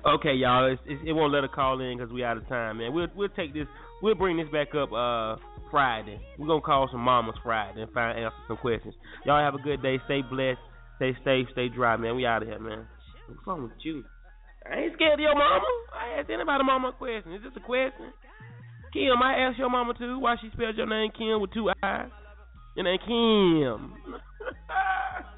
Okay, 0.09 0.32
y'all, 0.32 0.72
it's, 0.72 0.80
it's, 0.86 1.02
it 1.05 1.12
won't 1.12 1.35
let 1.35 1.43
her 1.44 1.52
call 1.52 1.80
in 1.80 1.98
because 1.98 2.10
we 2.10 2.24
out 2.24 2.39
of 2.39 2.48
time, 2.48 2.78
man. 2.78 2.94
We'll 2.94 3.09
we'll 3.14 3.28
take 3.28 3.52
this, 3.52 3.66
we'll 4.02 4.14
bring 4.14 4.39
this 4.39 4.48
back 4.51 4.68
up 4.74 4.90
uh 4.90 5.36
Friday. 5.70 6.18
We're 6.39 6.47
gonna 6.47 6.62
call 6.62 6.89
some 6.90 7.02
mamas 7.02 7.36
Friday 7.43 7.82
and 7.82 7.93
find 7.93 8.18
answer 8.18 8.35
some 8.48 8.56
questions. 8.56 8.94
Y'all 9.26 9.44
have 9.44 9.55
a 9.55 9.62
good 9.62 9.82
day. 9.82 9.98
Stay 10.06 10.22
blessed. 10.22 10.60
Stay 10.97 11.12
safe. 11.24 11.48
Stay 11.52 11.68
dry, 11.68 11.98
man. 11.98 12.16
We 12.16 12.24
out 12.24 12.40
of 12.40 12.48
here, 12.48 12.59
man. 12.59 12.86
What's 13.28 13.47
wrong 13.47 13.64
with 13.64 13.72
you? 13.82 14.02
I 14.64 14.78
ain't 14.80 14.94
scared 14.94 15.14
of 15.14 15.20
your 15.20 15.35
mama. 15.35 15.60
I 15.93 16.20
asked 16.20 16.30
anybody 16.30 16.64
mama 16.64 16.89
a 16.89 16.93
question. 16.93 17.35
Is 17.35 17.43
this 17.43 17.52
a 17.56 17.60
question? 17.60 18.12
Kim, 18.94 19.22
I 19.22 19.35
asked 19.44 19.59
your 19.59 19.68
mama 19.68 19.93
too 19.93 20.18
why 20.18 20.36
she 20.40 20.48
spelled 20.55 20.76
your 20.78 20.89
name 20.89 21.10
Kim 21.16 21.39
with 21.39 21.52
two 21.52 21.68
eyes. 21.82 22.09
Your 22.76 22.85
name 22.85 22.98
Kim. 23.05 23.93